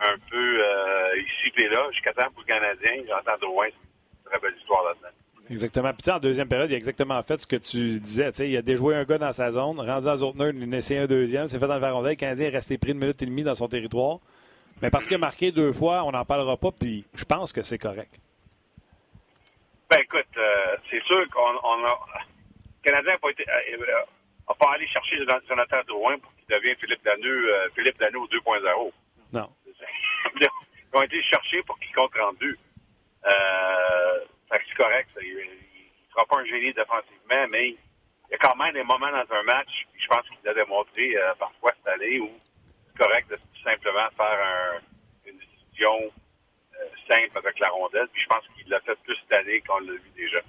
un 0.00 0.16
peu 0.30 0.64
euh, 0.64 1.20
ici 1.20 1.52
et 1.56 1.68
là. 1.68 1.86
Jusqu'à 1.92 2.12
temps 2.12 2.30
pour 2.32 2.42
le 2.42 2.46
Canadien, 2.46 3.02
j'entends 3.08 3.38
de 3.38 3.46
loin, 3.46 3.66
c'est 3.68 4.24
une 4.24 4.30
très 4.30 4.38
belle 4.40 4.58
histoire 4.58 4.84
là-dedans. 4.84 5.14
Exactement. 5.50 5.92
Puis 5.92 6.10
en 6.10 6.18
deuxième 6.18 6.48
période, 6.48 6.70
il 6.70 6.74
a 6.74 6.76
exactement 6.76 7.22
fait 7.22 7.36
ce 7.36 7.46
que 7.46 7.56
tu 7.56 8.00
disais. 8.00 8.30
Il 8.48 8.56
a 8.56 8.62
déjoué 8.62 8.94
un 8.96 9.04
gars 9.04 9.18
dans 9.18 9.32
sa 9.32 9.50
zone, 9.50 9.78
rendu 9.80 10.08
à 10.08 10.16
Zotner, 10.16 10.50
il 10.54 10.68
en 10.68 10.72
a 10.72 10.76
essayé 10.78 11.00
un 11.00 11.06
deuxième, 11.06 11.46
s'est 11.46 11.58
fait 11.58 11.66
dans 11.66 11.74
le 11.74 11.80
varondel. 11.80 12.12
Le 12.12 12.16
Canadien 12.16 12.46
est 12.46 12.50
resté 12.50 12.78
pris 12.78 12.92
une 12.92 12.98
minute 12.98 13.20
et 13.20 13.26
demie 13.26 13.44
dans 13.44 13.54
son 13.54 13.68
territoire. 13.68 14.18
Mais 14.80 14.90
parce 14.90 15.06
qu'il 15.06 15.16
a 15.16 15.18
marqué 15.18 15.52
deux 15.52 15.72
fois, 15.72 16.02
on 16.04 16.12
n'en 16.12 16.24
parlera 16.24 16.56
pas, 16.56 16.70
puis 16.72 17.04
je 17.14 17.24
pense 17.24 17.52
que 17.52 17.62
c'est 17.62 17.78
correct. 17.78 18.18
Ben 19.90 19.98
écoute, 20.00 20.26
euh, 20.36 20.76
c'est 20.90 21.02
sûr 21.04 21.28
qu'on 21.30 21.40
on 21.62 21.84
a. 21.84 21.98
Le 22.82 22.90
Canadien 22.90 23.12
n'a 23.12 23.18
pas 23.18 23.30
été. 23.30 23.44
euh, 23.48 24.02
a 24.48 24.54
pas 24.54 24.72
allé 24.74 24.86
chercher 24.88 25.16
Jonathan 25.48 25.76
Drouin 25.86 26.18
pour 26.18 26.32
qu'il 26.34 26.54
devienne 26.54 26.76
Philippe 26.80 27.04
Danu, 27.04 27.28
euh, 27.28 27.68
Philippe 27.74 27.98
Danu 27.98 28.18
2.0. 28.18 28.92
Non. 29.32 29.48
Ils 30.40 30.98
ont 30.98 31.02
été 31.02 31.22
cherchés 31.24 31.62
pour 31.64 31.78
qu'il 31.78 31.94
compte 31.94 32.12
32. 32.14 32.56
Euh, 33.26 34.24
c'est 34.50 34.74
correct. 34.76 35.08
Il 35.20 35.34
ne 35.36 36.10
sera 36.12 36.24
pas 36.26 36.36
un 36.38 36.44
génie 36.46 36.72
défensivement, 36.72 37.46
mais 37.50 37.70
il 37.70 37.76
y 38.30 38.34
a 38.34 38.38
quand 38.38 38.56
même 38.56 38.72
des 38.74 38.82
moments 38.84 39.10
dans 39.10 39.34
un 39.36 39.42
match, 39.44 39.68
puis 39.92 40.02
je 40.02 40.08
pense 40.08 40.26
qu'il 40.28 40.48
a 40.48 40.54
démontré 40.54 41.16
euh, 41.16 41.34
parfois 41.38 41.72
cette 41.76 41.94
année 41.94 42.20
où 42.20 42.30
c'est 42.86 42.98
correct 43.04 43.28
de 43.30 43.36
tout 43.36 43.62
simplement 43.64 44.08
faire 44.16 44.40
un- 44.46 44.80
une 45.30 45.38
décision 45.38 46.12
euh, 46.80 46.88
simple 47.08 47.38
avec 47.38 47.58
la 47.58 47.68
rondelle. 47.70 48.08
Puis 48.12 48.22
je 48.22 48.28
pense 48.28 48.44
qu'il 48.56 48.68
l'a 48.68 48.80
fait 48.80 48.98
plus 49.02 49.16
cette 49.22 49.38
année 49.38 49.60
qu'on 49.62 49.78
l'a 49.78 49.92
vu 49.92 50.10
déjà. 50.16 50.40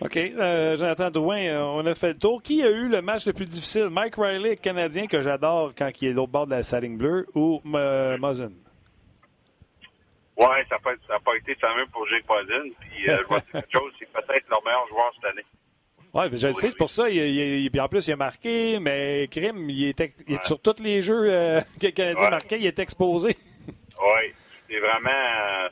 OK. 0.00 0.16
Euh, 0.16 0.76
Jonathan 0.76 1.10
Drouin, 1.10 1.40
euh, 1.40 1.60
on 1.60 1.84
a 1.84 1.94
fait 1.94 2.08
le 2.08 2.18
tour. 2.18 2.42
Qui 2.42 2.62
a 2.62 2.70
eu 2.70 2.88
le 2.88 3.02
match 3.02 3.26
le 3.26 3.32
plus 3.34 3.44
difficile? 3.44 3.88
Mike 3.90 4.16
Riley, 4.16 4.56
Canadien, 4.56 5.06
que 5.06 5.20
j'adore 5.20 5.72
quand 5.76 5.90
il 6.00 6.08
est 6.08 6.10
de 6.12 6.16
l'autre 6.16 6.32
bord 6.32 6.46
de 6.46 6.52
la 6.52 6.62
salle 6.62 6.88
bleue, 6.96 7.26
ou 7.34 7.60
euh, 7.74 8.16
Muzzin? 8.18 8.52
Oui, 10.36 10.46
ça 10.70 10.76
n'a 11.10 11.18
pas, 11.18 11.36
été 11.36 11.54
fameux 11.56 11.86
pour 11.92 12.08
Jake 12.08 12.24
Muzzin. 12.28 12.70
Puis, 12.80 13.10
euh, 13.10 13.18
je 13.18 13.24
vois 13.24 13.40
quelque 13.42 13.68
chose, 13.70 13.92
c'est 13.98 14.10
peut-être 14.10 14.48
leur 14.48 14.64
meilleur 14.64 14.88
joueur 14.88 15.12
cette 15.16 15.32
année. 15.32 15.44
Oui, 16.12 16.24
je 16.32 16.46
le 16.46 16.52
sais, 16.54 16.70
c'est 16.70 16.76
pour 16.76 16.90
ça. 16.90 17.08
Il, 17.10 17.80
en 17.80 17.88
plus, 17.88 18.08
il 18.08 18.12
a 18.12 18.16
marqué, 18.16 18.78
mais 18.80 19.28
Krim, 19.30 19.68
il 19.68 19.90
est, 19.90 20.44
sur 20.44 20.60
tous 20.60 20.82
les 20.82 21.02
jeux 21.02 21.24
que 21.78 21.86
le 21.86 21.90
Canadien 21.92 22.30
marquait, 22.30 22.58
il 22.58 22.66
est 22.66 22.78
exposé. 22.78 23.36
oui, 23.68 24.34
c'est 24.68 24.80
vraiment 24.80 25.68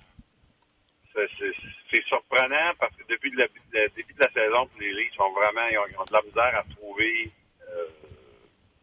c'est 1.91 2.05
surprenant 2.05 2.73
parce 2.79 2.95
que 2.97 3.05
depuis 3.09 3.31
le, 3.31 3.49
début 3.73 4.13
de 4.13 4.21
la 4.21 4.31
saison, 4.31 4.69
les 4.79 4.93
Leafs 4.93 5.21
ont 5.21 5.33
vraiment 5.33 5.67
ils 5.71 5.79
ont, 5.79 6.05
de 6.05 6.13
la 6.13 6.23
misère 6.23 6.59
à 6.59 6.65
trouver 6.75 7.31
euh, 7.69 7.89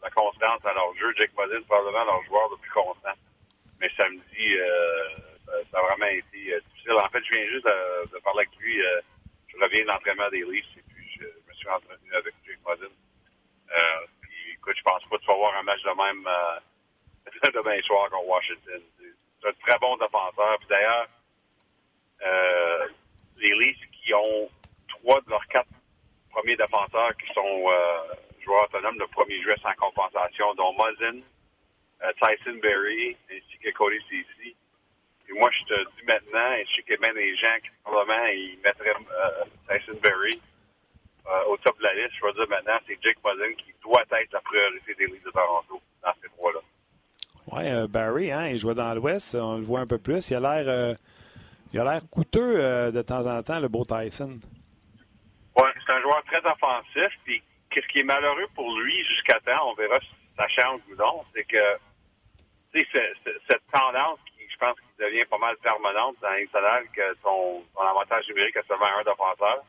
la 0.01 0.10
constance 0.10 0.66
à 0.66 0.74
leur 0.74 0.95
jeu. 0.95 1.14
Jake 1.18 1.32
Muzzin, 1.38 1.62
probablement 1.64 2.06
leur 2.06 2.24
joueur 2.26 2.49
le 2.49 2.58
plus 2.58 2.72
constant. 2.72 3.14
Mais 3.80 3.89
samedi, 3.97 4.58
euh, 4.58 5.10
ça 5.72 5.80
a 5.80 5.82
vraiment 5.82 6.12
été 6.12 6.53
euh, 6.53 6.60
difficile. 6.70 6.93
En 6.93 7.10
fait, 7.10 7.24
je 7.24 7.32
viens 7.34 7.47
juste 7.49 7.66
de, 7.66 8.20
parler 8.20 8.47
avec 8.47 8.58
lui. 8.60 8.82
je 9.47 9.58
reviens 9.58 9.84
de 9.84 9.88
l'entraînement 9.88 10.30
des 10.30 10.43
Leafs 10.43 10.78
et 10.78 10.84
puis 10.89 11.08
je, 11.20 11.26
me 11.26 11.53
suis 11.53 11.70
entretenu 11.70 12.14
avec 12.14 12.34
Jake 12.45 12.60
Muzzin. 12.66 12.93
puis 14.22 14.53
écoute, 14.53 14.76
je 14.78 14.84
pense 14.84 15.06
pas 15.06 15.18
que 15.18 15.22
tu 15.22 15.28
vas 15.28 15.36
voir 15.36 15.56
un 15.58 15.64
match 15.64 15.82
de 15.84 15.93
même 15.93 16.28
demain 17.53 17.82
soir 17.82 18.10
contre 18.10 18.26
Washington. 18.26 18.82
C'est 18.97 19.47
un 19.47 19.53
très 19.62 19.78
bon 19.78 19.95
défenseur. 19.97 20.58
Puis 20.60 20.68
d'ailleurs, 20.70 21.08
euh, 22.24 22.88
les 23.38 23.53
Leafs 23.59 23.89
qui 23.91 24.13
ont 24.13 24.49
trois 24.88 25.22
de 25.22 25.30
leurs 25.30 25.45
quatre 25.47 25.70
premiers 26.32 26.55
défenseurs 26.55 27.16
qui 27.18 27.34
sont 27.34 27.41
euh, 27.41 28.16
joueurs 28.43 28.66
autonomes 28.66 28.97
de 28.97 29.05
premier 29.05 29.41
jeu 29.41 29.55
sans 29.61 29.74
compensation, 29.74 30.53
dont 30.55 30.74
Muzzin, 30.74 31.20
euh, 32.03 32.11
Tyson 32.22 32.59
Berry 32.61 33.16
ainsi 33.32 33.57
que 33.61 33.70
Cody 33.72 33.97
Ceci. 34.09 34.55
Et 35.28 35.34
moi, 35.34 35.49
je 35.51 35.74
te 35.74 35.80
dis 35.82 36.05
maintenant, 36.05 36.53
et 36.53 36.66
je 36.66 36.76
sais 36.76 36.93
a 36.93 36.97
bien 36.97 37.13
des 37.13 37.36
gens 37.36 37.55
qui 37.63 37.70
probablement 37.84 38.26
ils 38.28 38.59
mettraient 38.63 38.93
Tyson 39.68 39.99
Berry 40.01 40.39
au 41.47 41.57
top 41.57 41.78
de 41.80 41.84
la 41.84 41.95
liste. 41.95 42.13
Je 42.20 42.26
vais 42.26 42.34
dire 42.34 42.47
maintenant, 42.47 42.78
c'est 42.88 42.97
Jake 43.01 43.18
Muzzin 43.26 43.53
qui 43.55 43.74
doit 43.82 44.03
être 44.03 44.34
la 44.34 44.41
priorité 44.41 44.93
des 44.93 45.07
Leafs 45.07 45.24
de 45.24 45.32
Toronto 45.32 45.82
dans 46.03 46.13
ces 46.22 46.30
trois-là. 46.30 46.59
Oui, 47.51 47.88
Barry, 47.88 48.32
hein, 48.32 48.47
il 48.49 48.59
jouait 48.59 48.76
dans 48.76 48.93
l'Ouest, 48.93 49.34
on 49.34 49.57
le 49.57 49.63
voit 49.63 49.80
un 49.80 49.88
peu 49.88 49.97
plus. 49.97 50.30
Il 50.30 50.36
a 50.36 50.61
l'air 50.61 50.95
il 51.74 51.80
a 51.80 51.84
l'air 51.84 52.01
coûteux 52.09 52.59
euh, 52.59 52.91
de 52.91 53.01
temps 53.01 53.26
en 53.26 53.41
temps, 53.43 53.59
le 53.59 53.68
beau 53.68 53.84
Tyson. 53.84 54.39
Oui, 55.57 55.70
c'est 55.86 55.93
un 55.93 56.01
joueur 56.01 56.24
très 56.26 56.39
offensif. 56.45 57.09
Puis, 57.24 57.41
qu'est-ce 57.70 57.88
qui 57.88 57.99
est 57.99 58.03
malheureux 58.03 58.47
pour 58.53 58.78
lui 58.80 59.03
jusqu'à 59.05 59.39
temps, 59.39 59.72
on 59.72 59.76
verra 59.76 59.99
si 59.99 60.07
ça 60.38 60.47
change 60.47 60.82
ou 60.91 60.95
non, 60.95 61.24
c'est 61.34 61.45
que 61.45 61.80
cette 62.74 63.63
tendance 63.72 64.20
qui, 64.26 64.43
je 64.49 64.57
pense, 64.57 64.76
qui 64.80 65.03
devient 65.03 65.26
pas 65.30 65.38
mal 65.38 65.55
permanente 65.57 66.18
dans 66.22 66.30
l'international, 66.30 66.84
que 66.93 67.16
son, 67.24 67.63
avantage 67.80 68.28
numérique 68.28 68.57
a 68.57 68.63
seulement 68.63 68.88
un 68.99 69.03
défenseur, 69.03 69.63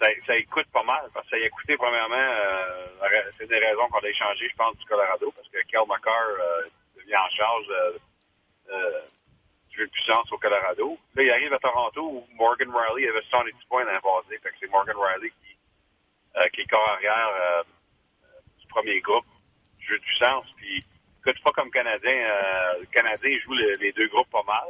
ça, 0.00 0.06
ça 0.26 0.36
écoute 0.36 0.66
pas 0.72 0.82
mal. 0.82 1.08
Parce 1.14 1.24
que 1.26 1.36
ça 1.36 1.42
a 1.42 1.46
écouté, 1.46 1.76
premièrement, 1.76 2.16
euh, 2.16 2.86
c'est 3.38 3.46
des 3.46 3.58
raisons 3.58 3.88
qu'on 3.90 4.00
a 4.00 4.08
échangées, 4.08 4.48
je 4.48 4.56
pense, 4.56 4.76
du 4.76 4.84
Colorado, 4.86 5.32
parce 5.36 5.48
que 5.48 5.58
Kel 5.68 5.86
McCarr 5.86 6.34
euh, 6.40 6.62
devient 6.96 7.16
en 7.16 7.30
charge 7.30 7.66
euh, 8.70 9.00
de 9.78 9.86
puissance 9.86 10.30
au 10.32 10.38
Colorado. 10.38 10.98
Là, 11.14 11.22
il 11.22 11.30
arrive 11.30 11.52
à 11.52 11.58
Toronto 11.58 12.02
où 12.02 12.26
Morgan 12.34 12.70
Riley 12.70 13.08
avait 13.08 13.22
70 13.22 13.52
points 13.68 13.84
dans 13.84 13.92
la 13.92 14.00
passée. 14.00 14.38
Fait 14.42 14.50
que 14.50 14.56
c'est 14.60 14.70
Morgan 14.70 14.96
Riley 14.96 15.30
qui, 15.30 15.56
euh, 16.36 16.44
qui 16.52 16.62
est 16.62 16.66
corps 16.66 16.88
arrière 16.88 17.30
euh, 17.34 17.62
du 18.58 18.66
premier 18.68 19.00
groupe 19.00 19.26
jeu 19.80 19.98
de 19.98 20.02
puissance. 20.02 20.46
Puis, 20.56 20.84
écoute, 21.20 21.42
pas 21.42 21.50
comme 21.52 21.70
Canadien. 21.70 22.12
Euh, 22.12 22.80
le 22.80 22.86
Canadien 22.86 23.38
joue 23.44 23.54
les, 23.54 23.92
deux 23.92 24.08
groupes 24.08 24.30
pas 24.30 24.44
mal. 24.44 24.68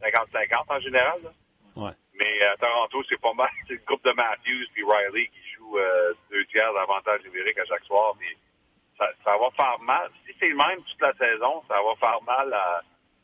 50-50 0.00 0.64
en 0.68 0.80
général. 0.80 1.22
Là. 1.22 1.30
Ouais. 1.76 1.92
Mais 2.14 2.42
à 2.46 2.56
Toronto, 2.56 3.02
c'est 3.08 3.20
pas 3.20 3.34
mal. 3.34 3.50
C'est 3.66 3.74
le 3.74 3.82
groupe 3.86 4.04
de 4.04 4.12
Matthews 4.12 4.66
puis 4.72 4.84
Riley 4.84 5.26
qui 5.26 5.50
joue 5.56 5.78
deux 6.30 6.44
tiers 6.46 6.72
d'avantage 6.72 7.22
numérique 7.24 7.58
à 7.58 7.64
chaque 7.66 7.84
soir. 7.84 8.14
Puis 8.18 8.36
ça, 8.96 9.06
ça 9.24 9.36
va 9.36 9.50
faire 9.50 9.78
mal. 9.80 10.10
Si 10.26 10.34
c'est 10.38 10.48
le 10.48 10.56
même 10.56 10.82
toute 10.82 11.00
la 11.00 11.12
saison, 11.14 11.62
ça 11.68 11.76
va 11.82 11.94
faire 11.96 12.20
mal 12.22 12.52
à 12.52 12.82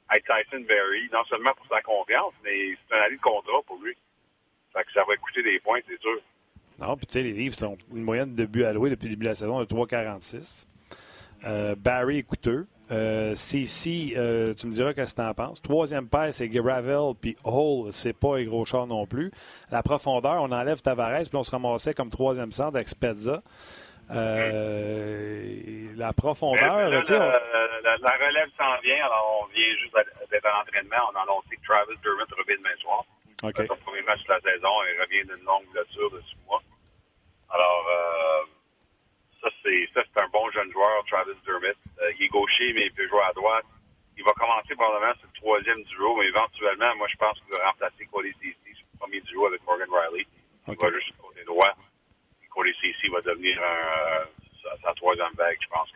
avec 0.09 0.25
Tyson 0.25 0.65
Berry, 0.67 1.09
non 1.13 1.25
seulement 1.25 1.53
pour 1.55 1.67
sa 1.67 1.81
confiance, 1.83 2.33
mais 2.45 2.77
c'est 2.89 2.97
un 2.97 3.03
avis 3.03 3.17
de 3.17 3.23
contrat 3.23 3.63
pour 3.67 3.79
lui. 3.83 3.97
Fait 4.73 4.85
que 4.85 4.93
ça 4.93 5.05
va 5.07 5.17
coûter 5.17 5.43
des 5.43 5.59
points, 5.61 5.81
c'est 5.89 6.01
sûr. 6.01 6.21
Non, 6.79 6.97
puis 6.97 7.07
tu 7.07 7.13
sais, 7.15 7.23
les 7.23 7.33
livres 7.33 7.55
sont 7.55 7.79
une 7.93 8.03
moyenne 8.03 8.35
de 8.35 8.47
buts 8.47 8.65
alloués 8.65 8.91
depuis 8.91 9.07
le 9.07 9.11
début 9.11 9.25
de 9.25 9.31
la 9.31 9.35
saison 9.35 9.61
de 9.61 9.65
3,46. 9.65 10.67
Euh, 11.45 11.75
Barry 11.77 12.19
est 12.19 12.23
coûteux. 12.23 12.67
Euh, 12.91 13.35
CC, 13.35 14.13
euh, 14.17 14.53
tu 14.53 14.67
me 14.67 14.73
diras 14.73 14.93
qu'est-ce 14.93 15.15
que 15.15 15.23
tu 15.23 15.27
en 15.27 15.33
penses. 15.33 15.63
Troisième 15.63 16.07
paire, 16.07 16.33
c'est 16.35 16.49
Gravel, 16.49 17.15
puis 17.19 17.35
Hall, 17.45 17.91
c'est 17.93 18.13
pas 18.13 18.37
un 18.37 18.45
gros 18.45 18.65
char 18.67 18.87
non 18.87 19.07
plus. 19.07 19.31
La 19.71 19.83
profondeur, 19.83 20.43
on 20.43 20.53
enlève 20.53 20.83
Tavares, 20.83 21.23
puis 21.23 21.37
on 21.37 21.45
se 21.45 21.51
ramassait 21.51 21.95
comme 21.95 22.11
troisième 22.11 22.53
centre 22.53 22.77
avec 22.77 22.89
Spezza. 22.89 23.43
Euh, 24.11 25.87
la 25.97 26.13
profondeur. 26.13 26.89
la, 26.89 28.17
relève 28.17 28.51
s'en 28.59 28.77
vient, 28.83 29.05
alors 29.07 29.43
on 29.43 29.47
vient 29.55 29.77
juste 29.81 29.95
d'être 30.31 30.47
en 30.47 30.61
entraînement. 30.61 31.11
On 31.13 31.17
a 31.17 31.23
annoncé 31.23 31.57
que 31.57 31.65
Travis 31.65 31.97
Dermott 32.03 32.29
revient 32.33 32.59
demain 32.59 32.77
soir. 32.81 33.05
Okay. 33.43 33.67
Son 33.67 33.77
premier 33.77 34.03
match 34.03 34.23
de 34.25 34.33
la 34.33 34.41
saison, 34.41 34.73
il 34.93 35.01
revient 35.01 35.25
d'une 35.29 35.45
longue 35.45 35.67
blessure 35.73 36.11
de 36.11 36.21
six 36.23 36.37
mois. 36.47 36.63
Alors, 37.51 37.87
euh, 37.89 38.45
ça, 39.43 39.49
c'est 39.63 39.89
ça 39.95 40.03
c'est 40.03 40.21
un 40.23 40.29
bon 40.29 40.51
jeune 40.51 40.71
joueur, 40.73 41.05
Travis 41.07 41.37
Dermott. 41.47 41.77
Euh, 42.03 42.13
il 42.19 42.25
est 42.25 42.29
gaucher, 42.29 42.73
mais 42.75 42.87
il 42.87 42.93
peut 42.93 43.09
jouer 43.09 43.23
à 43.23 43.33
droite. 43.33 43.65
Il 44.17 44.25
va 44.25 44.33
commencer 44.33 44.75
probablement 44.75 45.15
sur 45.15 45.29
le 45.33 45.41
troisième 45.41 45.83
duo, 45.85 46.17
mais 46.17 46.27
éventuellement, 46.27 46.95
moi, 46.97 47.09
je 47.11 47.17
pense 47.17 47.39
qu'il 47.41 47.57
va 47.57 47.71
remplacer 47.71 48.07
Cody 48.13 48.33
Ceci 48.39 48.75
sur 48.75 48.87
le 48.93 48.99
premier 48.99 49.21
duo 49.23 49.47
avec 49.47 49.63
Morgan 49.65 49.89
Riley. 49.91 50.27
Il 50.69 50.77
va 50.77 50.91
juste 50.93 51.13
côté 51.19 51.45
droit. 51.45 51.75
CC 52.63 53.09
va 53.13 53.21
devenir 53.21 53.59
un, 53.63 54.25
sa, 54.83 54.95
troisième 54.95 55.33
vague, 55.37 55.57
je 55.61 55.69
pense. 55.69 55.91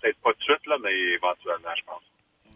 Peut-être 0.00 0.18
pas 0.20 0.32
tout 0.32 0.38
de 0.38 0.44
suite, 0.44 0.66
là, 0.66 0.76
mais 0.82 0.92
éventuellement, 0.92 1.74
je 1.76 1.84
pense. 1.84 2.02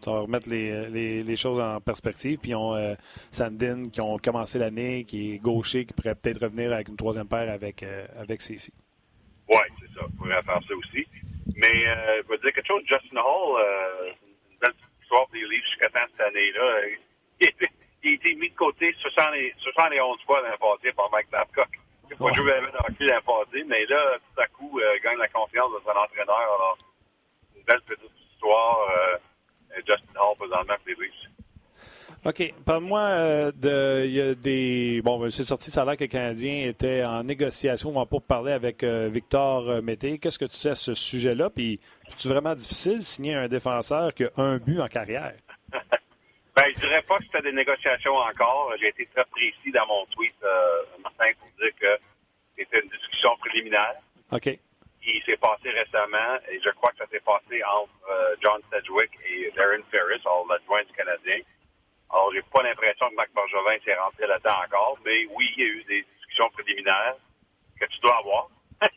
Ça 0.01 0.11
va 0.11 0.19
remettre 0.21 0.49
les, 0.49 0.89
les, 0.89 1.23
les 1.23 1.35
choses 1.35 1.59
en 1.59 1.79
perspective. 1.81 2.37
Puis, 2.39 2.53
on 2.53 2.75
euh, 2.75 2.95
Sandin 3.31 3.83
qui 3.83 4.01
ont 4.01 4.17
commencé 4.17 4.59
l'année, 4.59 5.05
qui 5.05 5.33
est 5.33 5.37
gaucher, 5.39 5.85
qui 5.85 5.93
pourrait 5.93 6.15
peut-être 6.15 6.41
revenir 6.41 6.73
avec 6.73 6.89
une 6.89 6.97
troisième 6.97 7.27
paire 7.27 7.51
avec, 7.51 7.81
euh, 7.81 8.05
avec 8.19 8.41
CC. 8.41 8.71
Oui, 9.49 9.63
c'est 9.79 9.99
ça. 9.99 10.05
On 10.05 10.17
pourrait 10.17 10.41
faire 10.43 10.61
ça 10.67 10.75
aussi. 10.75 11.07
Mais 11.55 11.87
euh, 11.87 12.21
je 12.23 12.29
vais 12.29 12.37
dire 12.39 12.53
quelque 12.53 12.67
chose. 12.67 12.83
Justin 12.85 13.17
Hall, 13.17 13.61
euh, 13.61 14.11
une 14.51 14.57
belle 14.59 14.73
histoire 15.01 15.27
des 15.31 15.39
Leafs 15.39 15.65
jusqu'à 15.65 15.89
temps 15.89 16.05
cette 16.11 16.27
année-là. 16.27 16.81
Il, 17.41 17.47
il, 18.03 18.09
a 18.09 18.13
été 18.13 18.35
mis 18.35 18.49
de 18.49 18.55
côté 18.55 18.93
71 18.99 20.21
fois 20.25 20.41
dans 20.41 20.51
le 20.51 20.57
passé 20.57 20.91
par 20.93 21.09
Mike 21.11 21.29
Babcock. 21.31 21.69
Il 22.11 22.17
faut 22.17 22.33
jouer 22.33 22.53
avec 22.53 22.73
hockey 22.75 23.11
à 23.11 23.21
passé, 23.21 23.63
mais 23.67 23.85
là, 23.85 24.17
tout 24.17 24.41
à 24.41 24.47
coup, 24.47 24.79
euh, 24.79 24.97
gagne 25.03 25.17
la 25.17 25.27
confiance 25.27 25.71
de 25.73 25.79
son 25.83 25.91
entraîneur. 25.91 26.37
Alors, 26.37 26.77
une 27.55 27.63
belle 27.63 27.81
petite 27.81 28.11
histoire. 28.33 28.79
Euh, 28.89 29.17
Justin 29.77 30.19
Hall, 30.19 30.37
présentement, 30.37 30.75
pour 30.83 31.01
les 31.01 31.09
OK. 32.25 32.53
Parle-moi 32.65 33.01
euh, 33.01 33.51
de. 33.51 34.05
Il 34.05 34.13
y 34.13 34.21
a 34.21 34.33
des. 34.33 35.01
Bon, 35.03 35.19
ben, 35.19 35.29
c'est 35.29 35.43
sorti, 35.43 35.69
ça 35.69 35.83
a 35.83 35.95
que 35.95 36.05
le 36.05 36.07
Canadien 36.07 36.67
était 36.67 37.03
en 37.03 37.23
négociation. 37.23 37.93
Pas 38.05 38.19
parler 38.19 38.53
avec 38.53 38.83
euh, 38.83 39.09
Victor 39.11 39.83
Mété. 39.83 40.17
Qu'est-ce 40.17 40.39
que 40.39 40.45
tu 40.45 40.55
sais 40.55 40.71
à 40.71 40.75
ce 40.75 40.95
sujet-là? 40.95 41.51
Puis, 41.51 41.79
c'est 42.17 42.29
vraiment 42.29 42.55
difficile 42.55 42.97
de 42.97 43.03
signer 43.03 43.35
un 43.35 43.47
défenseur 43.47 44.13
qui 44.13 44.23
a 44.23 44.29
un 44.37 44.57
but 44.57 44.81
en 44.81 44.87
carrière? 44.87 45.35
Ben, 46.55 46.71
je 46.73 46.79
dirais 46.79 47.01
pas 47.01 47.17
que 47.17 47.25
c'était 47.25 47.41
des 47.41 47.51
négociations 47.51 48.15
encore. 48.15 48.71
J'ai 48.79 48.87
été 48.87 49.05
très 49.07 49.25
précis 49.25 49.71
dans 49.73 49.85
mon 49.87 50.05
tweet 50.05 50.35
euh, 50.41 50.83
matin 51.03 51.27
pour 51.37 51.49
dire 51.59 51.75
que 51.77 51.99
c'était 52.57 52.79
une 52.79 52.89
discussion 52.89 53.35
préliminaire. 53.39 53.95
OK. 54.31 54.57
Qui 55.03 55.21
s'est 55.25 55.35
passé 55.35 55.69
récemment, 55.69 56.39
et 56.49 56.59
je 56.63 56.69
crois 56.69 56.91
que 56.91 56.99
ça 56.99 57.07
s'est 57.07 57.19
passé 57.19 57.61
entre 57.61 57.91
euh, 58.09 58.35
John 58.41 58.61
Sedgwick 58.71 59.11
et 59.27 59.51
Darren 59.51 59.83
Ferris, 59.91 60.23
l'adjoint 60.49 60.83
du 60.83 60.93
Canadien. 60.93 61.39
Alors, 62.09 62.31
j'ai 62.33 62.41
pas 62.43 62.63
l'impression 62.63 63.09
que 63.09 63.15
Marc 63.15 63.31
Bergevin 63.35 63.77
s'est 63.83 63.95
rentré 63.95 64.25
là-dedans 64.25 64.55
encore, 64.65 64.97
mais 65.03 65.25
oui, 65.35 65.53
il 65.57 65.59
y 65.61 65.67
a 65.67 65.69
eu 65.69 65.83
des 65.83 66.05
discussions 66.15 66.49
préliminaires 66.51 67.15
que 67.77 67.85
tu 67.85 67.99
dois 67.99 68.17
avoir 68.17 68.47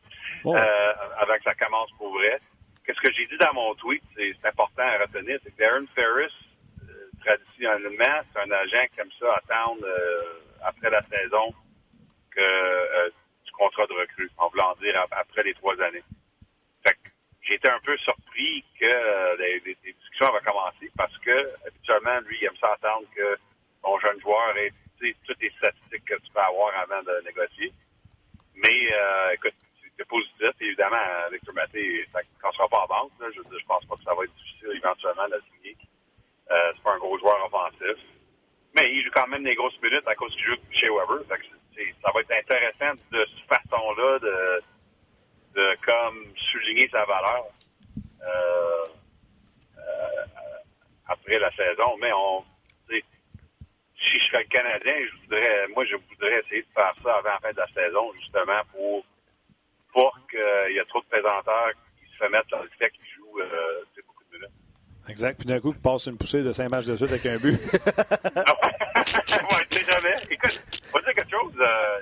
euh, 0.47 0.93
avant 1.19 1.37
que 1.37 1.43
ça 1.43 1.55
commence 1.55 1.91
pour 1.99 2.13
vrai. 2.15 2.39
Qu'est-ce 2.87 3.01
que 3.01 3.13
j'ai 3.13 3.27
dit 3.27 3.37
dans 3.39 3.53
mon 3.53 3.75
tweet, 3.75 4.03
c'est 4.15 4.47
important 4.47 4.85
à 4.85 4.99
retenir, 4.99 5.41
c'est 5.43 5.51
que 5.51 5.63
Darren 5.63 5.87
Ferris 5.97 6.33
traditionnellement, 7.25 8.21
c'est 8.33 8.41
un 8.41 8.51
agent 8.51 8.87
qui 8.95 9.01
aime 9.01 9.11
ça 9.19 9.35
attendre 9.37 9.85
euh, 9.85 10.41
après 10.63 10.91
la 10.91 11.03
saison 11.03 11.53
que 12.31 12.41
euh, 12.41 13.11
du 13.45 13.53
contrat 13.53 13.87
de 13.87 13.93
recrue, 13.95 14.31
en 14.39 14.49
voulant 14.49 14.75
dire 14.81 15.07
après 15.11 15.43
les 15.43 15.55
trois 15.55 15.81
années. 15.83 16.03
J'étais 17.43 17.71
un 17.71 17.81
peu 17.81 17.97
surpris 17.99 18.63
que 18.79 18.87
euh, 18.87 19.37
les, 19.39 19.75
discussions 19.83 20.27
avaient 20.27 20.45
commencé 20.45 20.91
parce 20.97 21.17
que 21.19 21.51
habituellement, 21.67 22.21
lui, 22.27 22.37
il 22.43 22.45
aime 22.45 22.57
ça 22.61 22.73
attendre 22.73 23.07
que 23.17 23.39
ton 23.83 23.99
jeune 24.01 24.21
joueur 24.21 24.55
ait 24.59 24.73
toutes 25.27 25.41
les 25.41 25.51
statistiques 25.57 26.05
que 26.05 26.15
tu 26.17 26.31
peux 26.33 26.41
avoir 26.41 26.77
avant 26.79 27.03
de 27.03 27.25
négocier. 27.25 27.73
Mais, 28.55 28.93
écoute, 29.33 29.55
c'est 29.97 30.07
positif. 30.07 30.51
Évidemment, 30.61 30.99
Victor 31.33 31.55
Maté, 31.55 32.07
quand 32.43 32.49
ne 32.49 32.55
sera 32.55 32.69
pas 32.69 32.85
en 32.85 32.87
banque, 32.87 33.13
là, 33.21 33.29
je, 33.35 33.41
je 33.41 33.65
pense 33.67 33.85
pas 33.87 33.97
que 33.97 34.03
ça 34.03 34.15
va 34.15 34.25
être 34.25 34.35
difficile 34.35 34.73
éventuellement 34.77 35.29
de 35.29 35.41
signer. 35.55 35.77
Euh, 36.51 36.73
c'est 36.75 36.83
pas 36.83 36.95
un 36.95 36.99
gros 36.99 37.19
joueur 37.19 37.45
offensif. 37.45 38.03
Mais 38.77 38.91
il 38.93 39.05
joue 39.05 39.11
quand 39.15 39.27
même 39.29 39.45
des 39.45 39.55
grosses 39.55 39.81
minutes 39.83 40.07
à 40.07 40.15
cause 40.15 40.33
qu'il 40.35 40.45
joue 40.45 40.57
chez 40.71 40.89
Weber. 40.89 41.25
ça 41.29 42.11
va 42.13 42.21
être 42.21 42.33
intéressant 42.33 43.01
de 43.11 43.27
cette 43.27 43.49
façon-là 43.49 44.19
de, 44.19 44.63
de 45.55 45.77
comme 45.85 46.25
souligner 46.51 46.89
sa 46.91 47.05
valeur 47.05 47.45
euh, 48.23 48.85
euh, 49.79 50.25
après 51.07 51.39
la 51.39 51.51
saison. 51.53 51.97
Mais 52.01 52.13
on 52.13 52.45
si 54.01 54.19
je 54.19 54.27
serais 54.27 54.43
le 54.45 54.49
Canadien, 54.49 54.95
je 55.07 55.21
voudrais 55.23 55.67
moi 55.69 55.85
je 55.85 55.97
voudrais 55.97 56.41
essayer 56.41 56.63
de 56.63 56.69
faire 56.75 56.95
ça 57.03 57.17
avant 57.17 57.31
la 57.31 57.41
fin 57.41 57.53
de 57.53 57.59
la 57.59 57.69
saison, 57.69 58.13
justement, 58.15 58.61
pour 58.73 59.05
pour 59.93 60.19
qu'il 60.31 60.75
y 60.75 60.79
ait 60.79 60.85
trop 60.85 61.01
de 61.01 61.07
présenteurs 61.07 61.73
qui 61.99 62.17
se 62.17 62.25
mettre 62.31 62.49
dans 62.51 62.63
le 62.63 62.71
fait 62.79 62.91
qu'ils 62.91 63.07
jouent 63.17 63.41
euh, 63.41 63.85
beaucoup 64.07 64.25
de 64.31 64.39
minutes. 64.39 64.68
Exact. 65.09 65.39
Puis 65.39 65.47
d'un 65.47 65.61
coup, 65.61 65.73
il 65.73 65.81
passe 65.81 66.07
une 66.07 66.17
poussée 66.17 66.43
de 66.43 66.53
5 66.53 66.71
matchs 66.71 66.87
de 66.87 66.97
suite 66.97 67.11
avec 67.11 67.27
un 67.27 67.39
but. 67.39 67.59
ah 68.37 68.55
ouais, 68.63 69.65
tu 69.71 69.79
sais 69.81 69.93
jamais. 69.93 70.17
Écoute, 70.31 70.63
on 70.93 70.99
va 70.99 71.05
dire 71.05 71.15
quelque 71.15 71.31
chose. 71.31 71.53
Euh, 71.61 72.01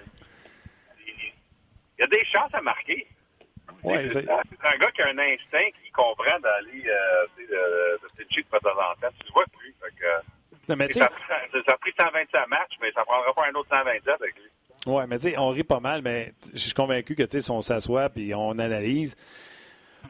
il 1.07 2.01
y 2.01 2.05
a 2.05 2.07
des 2.07 2.25
chances 2.27 2.53
à 2.53 2.61
marquer. 2.61 3.07
Ouais, 3.83 4.09
c'est 4.09 4.29
un 4.29 4.79
gars 4.79 4.91
qui 4.91 5.03
a 5.03 5.09
un 5.09 5.19
instinct 5.19 5.71
qui 5.83 5.91
comprend 5.93 6.41
d'aller 6.41 6.85
euh, 6.89 7.27
de, 7.39 7.43
de, 7.43 8.01
de, 8.19 8.43
de 8.43 8.59
temps 8.59 8.71
en 8.71 9.01
temps. 9.01 9.15
Tu 9.19 9.27
le 9.27 9.33
vois 9.33 9.45
plus. 9.57 9.75
Fait 9.81 9.95
que, 10.01 10.37
non, 10.69 10.77
mais 10.77 10.93
ça, 10.93 11.09
ça, 11.29 11.73
a 11.73 11.77
pris 11.79 11.93
125 11.99 12.49
matchs, 12.49 12.73
mais 12.81 12.91
ça 12.93 13.01
ne 13.01 13.05
prendra 13.05 13.33
pas 13.35 13.47
un 13.49 13.55
autre 13.55 13.69
127 13.71 14.09
avec 14.21 14.35
lui. 14.35 14.51
Oui, 14.87 15.03
mais 15.09 15.19
tu 15.19 15.31
sais, 15.31 15.39
on 15.39 15.51
rit 15.51 15.63
pas 15.63 15.81
mal, 15.81 16.03
mais 16.03 16.33
je 16.53 16.59
suis 16.59 16.73
convaincu 16.73 17.15
que 17.15 17.27
si 17.27 17.51
on 17.51 17.61
s'assoit 17.61 18.09
et 18.17 18.35
on 18.35 18.59
analyse, 18.59 19.17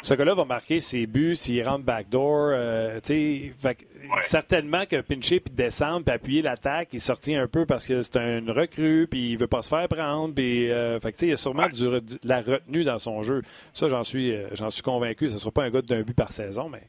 ce 0.02 0.14
gars-là 0.14 0.34
va 0.34 0.44
marquer 0.44 0.80
ses 0.80 1.06
buts 1.06 1.34
s'il 1.34 1.66
rentre 1.66 1.84
backdoor. 1.84 2.50
Euh, 2.52 3.00
fait, 3.00 3.54
ouais. 3.62 3.76
Certainement 4.20 4.86
que 4.86 5.00
pincher 5.00 5.40
puis 5.40 5.52
descendre 5.52 6.04
puis 6.04 6.14
appuyer 6.14 6.42
l'attaque, 6.42 6.88
il 6.92 7.00
sortit 7.00 7.34
un 7.34 7.46
peu 7.46 7.66
parce 7.66 7.86
que 7.86 8.02
c'est 8.02 8.16
une 8.16 8.50
recrue 8.50 9.06
puis 9.10 9.30
il 9.30 9.38
veut 9.38 9.46
pas 9.46 9.62
se 9.62 9.68
faire 9.68 9.88
prendre. 9.88 10.34
Puis, 10.34 10.70
euh, 10.70 11.00
fait, 11.00 11.22
il 11.22 11.28
y 11.30 11.32
a 11.32 11.36
sûrement 11.36 11.64
ouais. 11.64 11.72
du, 11.72 11.84
de 11.84 12.18
la 12.24 12.40
retenue 12.40 12.84
dans 12.84 12.98
son 12.98 13.22
jeu. 13.22 13.42
Ça, 13.74 13.88
j'en 13.88 14.02
suis, 14.02 14.34
euh, 14.34 14.48
j'en 14.52 14.70
suis 14.70 14.82
convaincu. 14.82 15.28
Ce 15.28 15.34
ne 15.34 15.38
sera 15.38 15.50
pas 15.50 15.64
un 15.64 15.70
gars 15.70 15.82
d'un 15.82 16.02
but 16.02 16.16
par 16.16 16.32
saison, 16.32 16.68
mais 16.68 16.82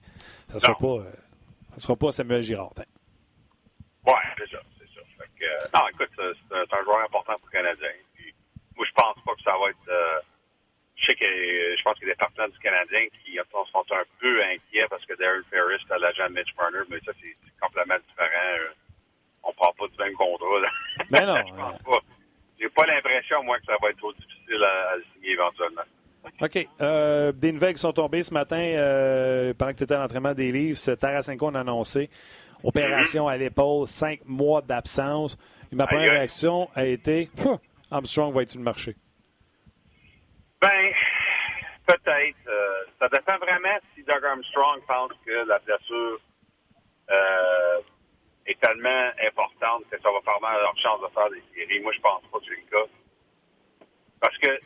ça 0.50 0.56
ne 0.56 0.60
sera, 0.60 0.76
pas, 0.76 1.04
ça 1.74 1.80
sera 1.80 1.96
pas 1.96 2.12
Samuel 2.12 2.42
Girard. 2.42 2.74
Hein. 2.78 2.84
Oui, 4.06 4.14
c'est 4.38 4.50
ça. 4.52 4.60
C'est 4.80 4.88
ça. 4.96 5.02
Fait 5.18 5.30
que, 5.40 5.46
euh, 5.46 5.70
non, 5.74 5.88
écoute, 5.90 6.10
c'est 6.18 6.76
un 6.76 6.84
joueur 6.84 7.04
important 7.04 7.34
pour 7.40 7.50
le 7.52 7.58
Canadien. 7.58 7.90
Puis, 8.16 8.34
moi, 8.76 8.86
je 8.88 8.94
pense 8.94 9.16
pas 9.26 9.34
que 9.36 9.42
ça 9.44 9.52
va 9.52 9.70
être. 9.70 10.24
Euh, 11.08 11.14
je 11.14 11.14
sais 11.14 11.16
que 11.16 11.78
je 11.78 11.84
pense 11.84 11.96
qu'il 11.96 12.08
y 12.08 12.12
a 12.12 12.14
des 12.14 12.18
partenaires 12.18 12.50
du 12.50 12.60
Canadien 12.60 13.08
qui 13.24 13.40
sont 13.52 13.86
un 13.92 14.04
peu 14.20 14.44
inquiets 14.44 14.88
parce 14.90 15.06
que 15.06 15.14
Darren 15.16 15.44
Ferris 15.50 15.82
est 15.90 16.00
l'agent 16.00 16.30
Mitch 16.30 16.54
Marner, 16.58 16.84
mais 16.90 17.00
ça, 17.06 17.12
c'est 17.22 17.36
complètement 17.62 17.96
différent. 18.10 18.52
Euh, 18.60 18.74
on 19.44 19.54
prend 19.54 19.72
pas 19.74 19.88
du 19.88 19.98
même 19.98 20.14
contrat. 20.14 20.60
Là. 20.62 20.70
Mais 21.12 21.26
non. 21.26 21.36
je 21.48 21.54
pense 21.54 21.82
pas. 21.84 22.00
J'ai 22.60 22.70
pas 22.70 22.86
l'impression, 22.88 23.44
moi, 23.44 23.60
que 23.60 23.66
ça 23.66 23.78
va 23.82 23.90
être 23.90 23.98
trop 23.98 24.14
difficile 24.14 24.64
à, 24.64 24.92
à 24.92 24.96
le 24.96 25.04
signer 25.14 25.32
éventuellement. 25.32 25.84
OK. 26.42 26.68
Euh, 26.82 27.32
des 27.32 27.52
nouvelles 27.52 27.74
qui 27.74 27.82
sont 27.82 27.94
tombées 27.94 28.24
ce 28.24 28.34
matin 28.34 28.60
euh, 28.60 29.54
pendant 29.54 29.72
que 29.72 29.78
tu 29.78 29.84
étais 29.84 29.94
à 29.94 30.00
l'entraînement 30.00 30.34
des 30.34 30.52
livres. 30.52 30.96
Tarasenko 30.96 31.56
a 31.56 31.60
annoncé 31.60 32.10
opération 32.64 33.28
à 33.28 33.38
l'épaule, 33.38 33.88
cinq 33.88 34.22
mois 34.26 34.62
d'absence. 34.62 35.38
Ma 35.72 35.86
première 35.86 36.12
réaction 36.12 36.70
a 36.76 36.86
été 36.86 37.30
Armstrong 37.92 38.34
va 38.34 38.42
être 38.42 38.50
sur 38.50 38.60
le 38.60 38.66
marché. 38.66 38.96
Ben, 40.62 40.94
peut-être. 41.86 42.48
Euh, 42.48 42.84
ça 43.00 43.08
dépend 43.10 43.38
vraiment 43.38 43.78
si 43.94 44.04
Doug 44.04 44.24
Armstrong 44.24 44.82
pense 44.88 45.12
que 45.26 45.46
la 45.48 45.60
blessure 45.60 46.20
euh, 47.10 47.80
est 48.46 48.60
tellement 48.60 49.12
importante 49.26 49.84
que 49.90 50.00
ça 50.02 50.12
va 50.12 50.22
faire 50.22 50.42
mal 50.42 50.58
à 50.58 50.62
leur 50.62 50.78
chance 50.78 51.02
de 51.02 51.08
faire 51.14 51.30
des 51.30 51.44
séries. 51.54 51.80
Moi, 51.82 51.94
je 51.94 52.02
pense 52.02 52.24
pas 52.32 52.40
que 52.40 52.46
c'est 52.46 52.62
le 52.62 52.70
cas. 52.70 52.92
Parce 54.20 54.38
que 54.40 54.60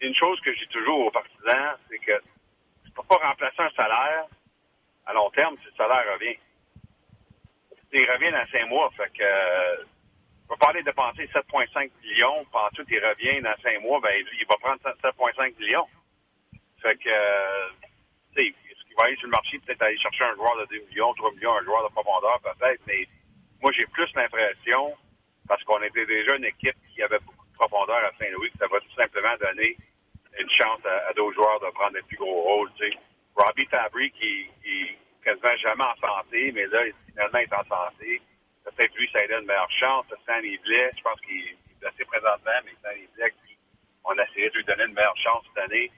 une 0.00 0.14
chose 0.14 0.40
que 0.40 0.52
je 0.52 0.58
dis 0.60 0.68
toujours 0.68 1.06
aux 1.06 1.10
partisans, 1.10 1.76
c'est 1.88 1.98
que 1.98 2.18
tu 2.84 2.90
peux 2.92 3.02
pas 3.02 3.16
remplacer 3.16 3.62
un 3.62 3.70
salaire 3.70 4.26
à 5.06 5.12
long 5.12 5.30
terme 5.30 5.56
si 5.58 5.66
le 5.66 5.76
salaire 5.76 6.04
revient. 6.14 6.36
Il 7.92 8.10
revient 8.10 8.30
dans 8.30 8.46
cinq 8.52 8.68
mois, 8.68 8.90
fait 8.96 9.10
que 9.16 9.22
euh, 9.22 9.84
on 10.48 10.54
va 10.54 10.56
parler 10.58 10.80
de 10.80 10.86
dépenser 10.86 11.26
7,5 11.26 11.90
millions, 12.02 12.44
puis 12.44 12.60
ensuite 12.70 12.88
il 12.90 13.04
revient 13.04 13.42
dans 13.42 13.54
cinq 13.62 13.80
mois, 13.82 14.00
ben 14.00 14.14
il 14.38 14.46
va 14.46 14.56
prendre 14.56 14.80
7,5 14.82 15.58
millions. 15.58 15.86
Fait 16.80 16.96
que, 16.98 17.08
euh, 17.08 17.68
tu 18.34 18.42
sais, 18.42 18.54
est-ce 18.70 18.84
qu'il 18.86 18.96
va 18.96 19.04
aller 19.04 19.16
sur 19.16 19.26
le 19.26 19.32
marché, 19.32 19.58
peut-être 19.58 19.82
aller 19.82 19.98
chercher 19.98 20.24
un 20.24 20.34
joueur 20.34 20.56
de 20.58 20.66
2 20.66 20.86
millions, 20.90 21.12
3 21.14 21.32
millions, 21.32 21.56
un 21.56 21.64
joueur 21.64 21.88
de 21.88 21.92
profondeur, 21.92 22.40
peut-être, 22.40 22.80
mais 22.86 23.08
moi, 23.60 23.72
j'ai 23.72 23.86
plus 23.86 24.08
l'impression, 24.14 24.94
parce 25.48 25.62
qu'on 25.64 25.82
était 25.82 26.06
déjà 26.06 26.36
une 26.36 26.44
équipe 26.44 26.76
qui 26.94 27.02
avait 27.02 27.18
beaucoup 27.20 27.46
de 27.46 27.56
profondeur 27.58 28.04
à 28.04 28.12
Saint-Louis, 28.18 28.50
que 28.52 28.58
ça 28.58 28.66
va 28.68 28.78
tout 28.80 28.94
simplement 28.94 29.34
donner 29.40 29.76
une 30.38 30.50
chance 30.50 30.80
à, 30.84 31.12
d'autres 31.14 31.34
joueurs 31.34 31.58
de 31.60 31.70
prendre 31.70 31.96
un 31.96 32.02
plus 32.02 32.18
gros 32.18 32.42
rôle, 32.42 32.70
tu 32.78 32.88
sais. 32.88 32.96
Robbie 33.34 33.66
Fabry, 33.66 34.10
qui, 34.12 34.46
qui 34.62 34.96
quasiment 35.24 35.56
jamais 35.56 35.84
en 35.84 35.96
santé, 35.96 36.52
mais 36.52 36.66
là, 36.66 36.84
finalement, 37.08 37.38
il 37.38 37.42
est 37.42 37.54
en 37.54 37.64
santé 37.64 38.22
peut-être 38.74 38.94
lui, 38.96 39.08
ça 39.12 39.20
a 39.22 39.26
donné 39.26 39.40
une 39.40 39.46
meilleure 39.46 39.70
chance. 39.78 40.04
Stanley 40.22 40.58
Blais, 40.64 40.90
je 40.96 41.02
pense 41.02 41.20
qu'il 41.20 41.36
est 41.38 41.56
placé 41.80 42.04
présentement, 42.04 42.58
mais 42.64 42.72
Stanley 42.80 43.08
Blais, 43.16 43.32
on 44.04 44.16
a 44.18 44.24
essayé 44.24 44.50
de 44.50 44.54
lui 44.56 44.64
donner 44.64 44.84
une 44.84 44.94
meilleure 44.94 45.16
chance 45.18 45.42
cette 45.54 45.64
année. 45.64 45.90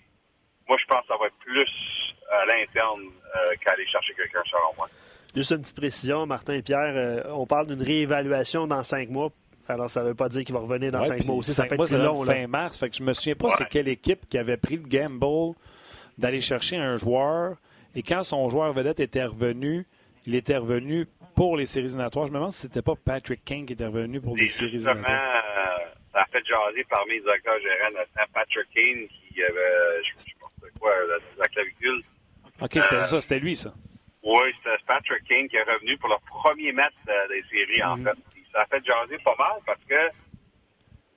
Moi, 0.69 0.77
je 0.81 0.87
pense 0.87 1.01
que 1.03 1.07
ça 1.09 1.17
va 1.19 1.27
être 1.27 1.39
plus 1.41 1.69
à 2.31 2.45
l'interne 2.47 3.01
euh, 3.37 3.55
qu'à 3.65 3.73
aller 3.73 3.87
chercher 3.87 4.15
quelqu'un, 4.15 4.43
selon 4.51 4.75
moi. 4.77 4.89
Juste 5.35 5.51
une 5.53 5.61
petite 5.63 5.77
précision, 5.77 6.27
Martin 6.27 6.55
et 6.55 6.63
Pierre, 6.63 6.93
euh, 6.97 7.23
on 7.33 7.47
parle 7.47 7.67
d'une 7.69 7.83
réévaluation 7.83 8.67
dans 8.67 8.83
cinq 8.83 9.09
mois. 9.09 9.31
Alors, 9.69 9.91
ça 9.91 10.03
ne 10.03 10.09
veut 10.09 10.15
pas 10.15 10.29
dire 10.31 10.45
qu'il 10.45 10.55
va 10.55 10.61
revenir 10.61 10.91
dans 10.93 11.01
Ouais, 11.01 11.05
cinq 11.07 11.19
puis 11.19 11.27
mois 11.27 11.37
aussi. 11.37 11.53
cinq 11.53 11.65
Ça 11.65 11.69
peut 11.69 11.77
mois, 11.77 11.87
être 11.87 11.95
plus 11.95 12.03
long. 12.05 12.19
donne 12.25 12.27
là. 12.29 12.35
fin 12.35 12.47
mars. 12.47 12.79
Fait 12.79 12.89
que 12.91 12.97
je 12.97 13.03
me 13.03 13.13
souviens 13.13 13.35
pas 13.35 13.49
Ouais. 13.49 13.55
c'est 13.59 13.69
quelle 13.69 13.89
équipe 13.89 14.29
qui 14.29 14.39
avait 14.39 14.57
pris 14.57 14.77
le 14.77 14.83
gamble 14.89 15.55
d'aller 16.17 16.41
chercher 16.41 16.77
un 16.77 16.97
joueur. 16.97 17.57
Et 17.95 18.03
quand 18.03 18.23
son 18.23 18.49
joueur 18.51 18.73
vedette 18.73 19.01
était 19.01 19.25
revenu, 19.25 19.87
il 20.29 20.35
était 20.35 20.59
revenu 20.59 21.07
pour 21.35 21.57
les 21.57 21.65
séries 21.65 21.87
éliminatoires. 21.87 22.27
Je 22.27 22.33
me 22.33 22.37
demande 22.37 22.53
si 22.53 22.61
c'était 22.61 22.83
pas 22.83 22.93
Patrick 23.03 23.43
King 23.47 23.65
qui 23.65 23.73
était 23.73 23.87
revenu 23.87 24.21
pour 24.21 24.37
les 24.37 24.47
séries 24.47 24.75
éliminatoires. 24.75 25.09
euh, 25.09 25.87
ça 26.13 26.21
a 26.21 26.27
fait 26.27 26.45
jaser 26.45 26.85
parmi 26.91 27.13
les 27.15 27.21
directeurs 27.21 27.59
gérants 27.61 27.91
de 27.93 28.33
Patrick 28.35 28.69
Kane, 28.75 29.09
qui 29.09 29.43
avait, 29.43 30.03
je 30.05 30.23
sais 30.23 30.33
pas 30.39 30.49
quoi, 30.79 30.93
la, 31.09 31.17
la 31.39 31.45
clavicule. 31.47 32.03
OK, 32.61 32.71
c'était 32.75 32.95
euh, 32.97 33.01
ça, 33.01 33.21
c'était 33.23 33.39
lui, 33.39 33.57
ça. 33.57 33.73
Oui, 34.23 34.53
c'était 34.59 34.77
Patrick 34.87 35.25
Kane 35.27 35.49
qui 35.49 35.57
est 35.57 35.63
revenu 35.63 35.97
pour 35.97 36.11
le 36.11 36.17
premier 36.27 36.73
match 36.73 36.93
de- 37.07 37.29
des 37.33 37.43
séries, 37.49 37.83
en 37.83 37.97
Mhm. 37.97 38.05
fait. 38.05 38.19
Ça 38.53 38.61
a 38.63 38.67
fait 38.67 38.85
jaser 38.85 39.17
pas 39.25 39.35
mal 39.39 39.57
parce 39.65 39.81
que, 39.89 39.95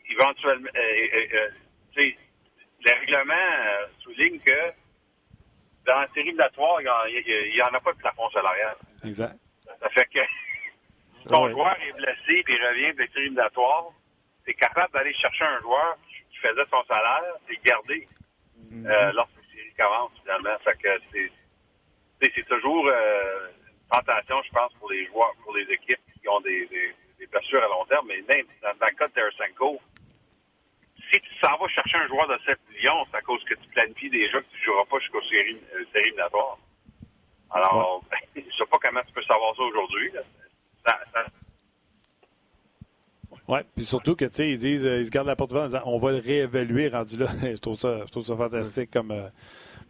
éventuellement, 0.09 0.70
euh, 0.74 0.80
euh, 0.80 1.26
euh, 1.34 1.49
tu 1.95 2.01
sais, 2.12 2.18
le 2.86 2.99
règlement 2.99 3.34
euh, 3.34 3.86
souligne 3.99 4.39
que 4.39 4.51
dans 5.86 5.99
la 5.99 6.07
série 6.09 6.21
éliminatoire, 6.29 6.79
il 6.82 7.51
n'y 7.53 7.61
en 7.61 7.73
a 7.73 7.79
pas 7.79 7.93
de 7.93 7.97
plafond 7.97 8.29
salarial. 8.32 8.75
Exact. 9.03 9.36
Ça 9.79 9.89
fait 9.89 10.05
que 10.13 10.19
ton 11.29 11.45
Ouais. 11.45 11.51
joueur 11.51 11.75
est 11.82 11.93
blessé 11.93 12.43
puis 12.43 12.55
il 12.55 12.65
revient 12.65 12.93
des 12.95 13.07
séries 13.07 13.25
éliminatoires. 13.25 13.86
Tu 14.45 14.51
es 14.51 14.53
capable 14.53 14.91
d'aller 14.93 15.13
chercher 15.13 15.43
un 15.45 15.59
joueur 15.61 15.97
qui 16.32 16.38
faisait 16.38 16.65
son 16.69 16.84
salaire 16.86 17.36
et 17.49 17.53
le 17.53 17.61
garder 17.63 18.07
euh, 18.73 19.11
lorsque 19.13 19.36
les 19.38 19.57
séries 19.57 19.73
commencent, 19.79 20.19
finalement. 20.21 20.57
Fait 20.63 20.77
que 20.82 20.89
c'est 22.21 22.47
toujours 22.47 22.88
euh, 22.88 23.47
une 23.67 23.88
tentation, 23.89 24.41
je 24.43 24.51
pense, 24.51 24.73
pour 24.75 24.91
les 24.91 25.05
joueurs, 25.07 25.34
pour 25.43 25.55
les 25.55 25.63
équipes 25.71 25.99
qui 26.21 26.27
ont 26.29 26.41
des, 26.41 26.65
des, 26.67 26.93
des 27.19 27.27
blessures 27.27 27.63
à 27.63 27.67
long 27.67 27.86
terme. 27.86 28.07
Mais 28.07 28.21
même 28.34 28.45
dans, 28.61 28.73
dans 28.79 28.86
le 28.88 28.95
cas 28.95 29.07
de 29.07 29.13
Tarasenko, 29.13 29.79
si 31.12 31.20
tu 31.20 31.39
s'en 31.39 31.57
vas 31.57 31.68
chercher 31.68 31.97
un 31.97 32.07
joueur 32.07 32.28
de 32.28 32.38
7 32.45 32.57
millions, 32.70 33.05
c'est 33.09 33.18
à 33.18 33.22
cause 33.22 33.43
que 33.43 33.55
tu 33.55 33.68
planifies 33.70 34.09
déjà 34.09 34.39
que 34.39 34.45
tu 34.51 34.59
ne 34.59 34.64
joueras 34.64 34.86
pas 34.86 34.99
jusqu'aux 34.99 35.24
séries, 35.24 35.62
euh, 35.76 35.84
séries. 35.93 36.14
Alors, 37.51 38.03
je 38.36 38.41
sais 38.41 38.66
pas 38.70 38.78
comment 38.82 39.01
tu 39.05 39.14
peux 39.14 39.24
savoir 39.24 39.55
ça 39.55 39.64
aujourd'hui. 39.64 40.12
ça, 40.86 40.99
Oui, 43.47 43.59
puis 43.76 43.84
surtout 43.84 44.16
que, 44.16 44.26
tu 44.26 44.36
sais, 44.36 44.49
ils 44.51 44.57
disent, 44.57 44.86
euh, 44.86 44.99
ils 44.99 45.05
se 45.05 45.12
gardent 45.12 45.28
la 45.28 45.36
porte 45.36 45.51
ouverte 45.51 45.66
en 45.66 45.68
disant 45.70 45.84
on 45.86 45.97
va 45.97 46.12
le 46.12 46.20
réévaluer 46.20 46.88
rendu 46.88 47.18
là. 47.18 47.28
je, 47.41 47.57
trouve 47.57 47.78
ça, 47.78 48.05
je 48.05 48.12
trouve 48.12 48.26
ça 48.26 48.38
fantastique 48.38 48.91
comme, 48.91 49.12
euh, 49.12 49.28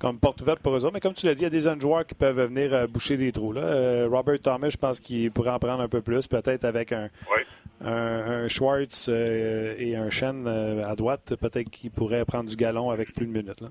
comme 0.01 0.17
porte 0.17 0.41
ouverte 0.41 0.59
pour 0.61 0.75
eux 0.75 0.83
autres. 0.83 0.95
Mais 0.95 0.99
comme 0.99 1.13
tu 1.13 1.27
l'as 1.27 1.35
dit, 1.35 1.41
il 1.41 1.43
y 1.43 1.47
a 1.47 1.51
des 1.51 1.59
jeunes 1.59 1.79
joueurs 1.79 2.07
qui 2.07 2.15
peuvent 2.15 2.41
venir 2.41 2.73
euh, 2.73 2.87
boucher 2.87 3.17
des 3.17 3.31
trous. 3.31 3.53
Là. 3.53 3.61
Euh, 3.61 4.07
Robert 4.11 4.39
Thomas, 4.39 4.69
je 4.69 4.77
pense 4.77 4.99
qu'il 4.99 5.31
pourrait 5.31 5.51
en 5.51 5.59
prendre 5.59 5.79
un 5.81 5.87
peu 5.87 6.01
plus, 6.01 6.25
peut-être 6.25 6.65
avec 6.65 6.91
un, 6.91 7.09
oui. 7.29 7.43
un, 7.85 7.91
un 7.91 8.47
Schwartz 8.47 9.09
euh, 9.09 9.75
et 9.77 9.95
un 9.95 10.09
Shen 10.09 10.47
à 10.47 10.95
droite, 10.95 11.35
peut-être 11.35 11.69
qu'il 11.69 11.91
pourrait 11.91 12.25
prendre 12.25 12.49
du 12.49 12.55
galon 12.55 12.89
avec 12.89 13.13
plus 13.13 13.27
de 13.27 13.31
minutes. 13.31 13.63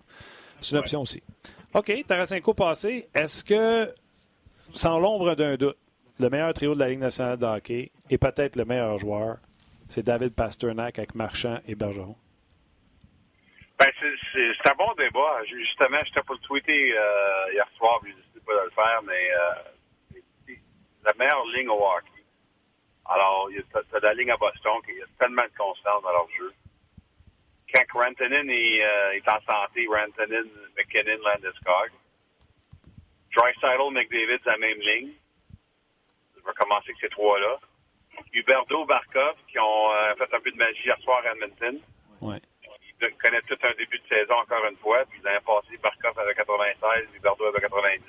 C'est 0.60 0.76
une 0.76 0.78
option 0.78 1.00
aussi. 1.00 1.20
OK, 1.74 1.92
Tarasenko 2.06 2.54
passé. 2.54 3.08
Est-ce 3.12 3.42
que, 3.42 3.92
sans 4.72 5.00
l'ombre 5.00 5.34
d'un 5.34 5.56
doute, 5.56 5.76
le 6.20 6.30
meilleur 6.30 6.54
trio 6.54 6.74
de 6.74 6.78
la 6.78 6.90
Ligue 6.90 7.00
nationale 7.00 7.38
de 7.38 7.46
hockey 7.46 7.90
et 8.08 8.18
peut-être 8.18 8.54
le 8.54 8.64
meilleur 8.64 8.98
joueur, 8.98 9.38
c'est 9.88 10.04
David 10.04 10.34
Pasternak 10.34 10.96
avec 10.98 11.16
Marchand 11.16 11.58
et 11.66 11.74
Bergeron? 11.74 12.14
Ben, 13.80 13.90
c'est 13.98 14.70
un 14.70 14.74
bon 14.74 14.92
débat. 14.92 15.42
Justement, 15.46 15.98
j'étais 16.04 16.22
pour 16.24 16.34
le 16.34 16.40
tweeter 16.42 16.92
euh, 16.92 17.52
hier 17.52 17.66
soir, 17.78 17.98
mais 18.02 18.10
je 18.10 18.38
ne 18.38 18.44
pas 18.44 18.52
de 18.52 18.64
le 18.66 18.70
faire, 18.72 19.00
mais 19.04 19.30
euh, 19.32 20.54
la 21.02 21.14
meilleure 21.14 21.46
ligne 21.46 21.70
au 21.70 21.82
hockey. 21.82 22.22
Alors, 23.06 23.48
tu 23.48 23.96
as, 23.96 24.00
la 24.00 24.12
ligne 24.12 24.32
à 24.32 24.36
Boston 24.36 24.82
qui 24.84 25.00
a 25.00 25.06
tellement 25.18 25.44
de 25.44 25.56
constance 25.56 26.02
dans 26.02 26.10
leur 26.10 26.28
jeu. 26.36 26.52
Quand 27.72 27.84
Rantanen 27.94 28.50
est, 28.50 28.84
euh, 28.84 29.12
est 29.12 29.26
en 29.30 29.40
santé, 29.48 29.86
Rantanen, 29.88 30.50
McKinnon, 30.76 31.22
Landeskog. 31.24 31.90
Dreisaitl, 33.34 33.92
McDavid, 33.92 34.40
la 34.44 34.58
même 34.58 34.80
ligne. 34.80 35.12
Je 36.36 36.40
vais 36.40 36.52
commencer 36.52 36.90
avec 36.90 37.00
ces 37.00 37.08
trois-là. 37.08 37.58
Huberto, 38.34 38.84
Barkov, 38.84 39.36
qui 39.48 39.58
ont 39.58 39.90
fait 40.18 40.34
un 40.34 40.40
peu 40.40 40.50
de 40.50 40.56
magie 40.56 40.82
hier 40.84 40.98
soir 40.98 41.22
à 41.24 41.32
Edmonton. 41.32 41.80
Connaissent 43.22 43.46
tout 43.46 43.59
un 43.62 43.74
début 43.78 43.98
de 43.98 44.09
saison 44.09 44.34
encore 44.34 44.64
une 44.70 44.76
fois. 44.76 45.05
Puis 45.11 45.20
l'année 45.24 45.38
passée, 45.46 45.78
Barkov 45.82 46.18
avait 46.18 46.34
96, 46.34 47.09
Huberto 47.16 47.44
avait 47.46 47.61
90. 47.61 48.05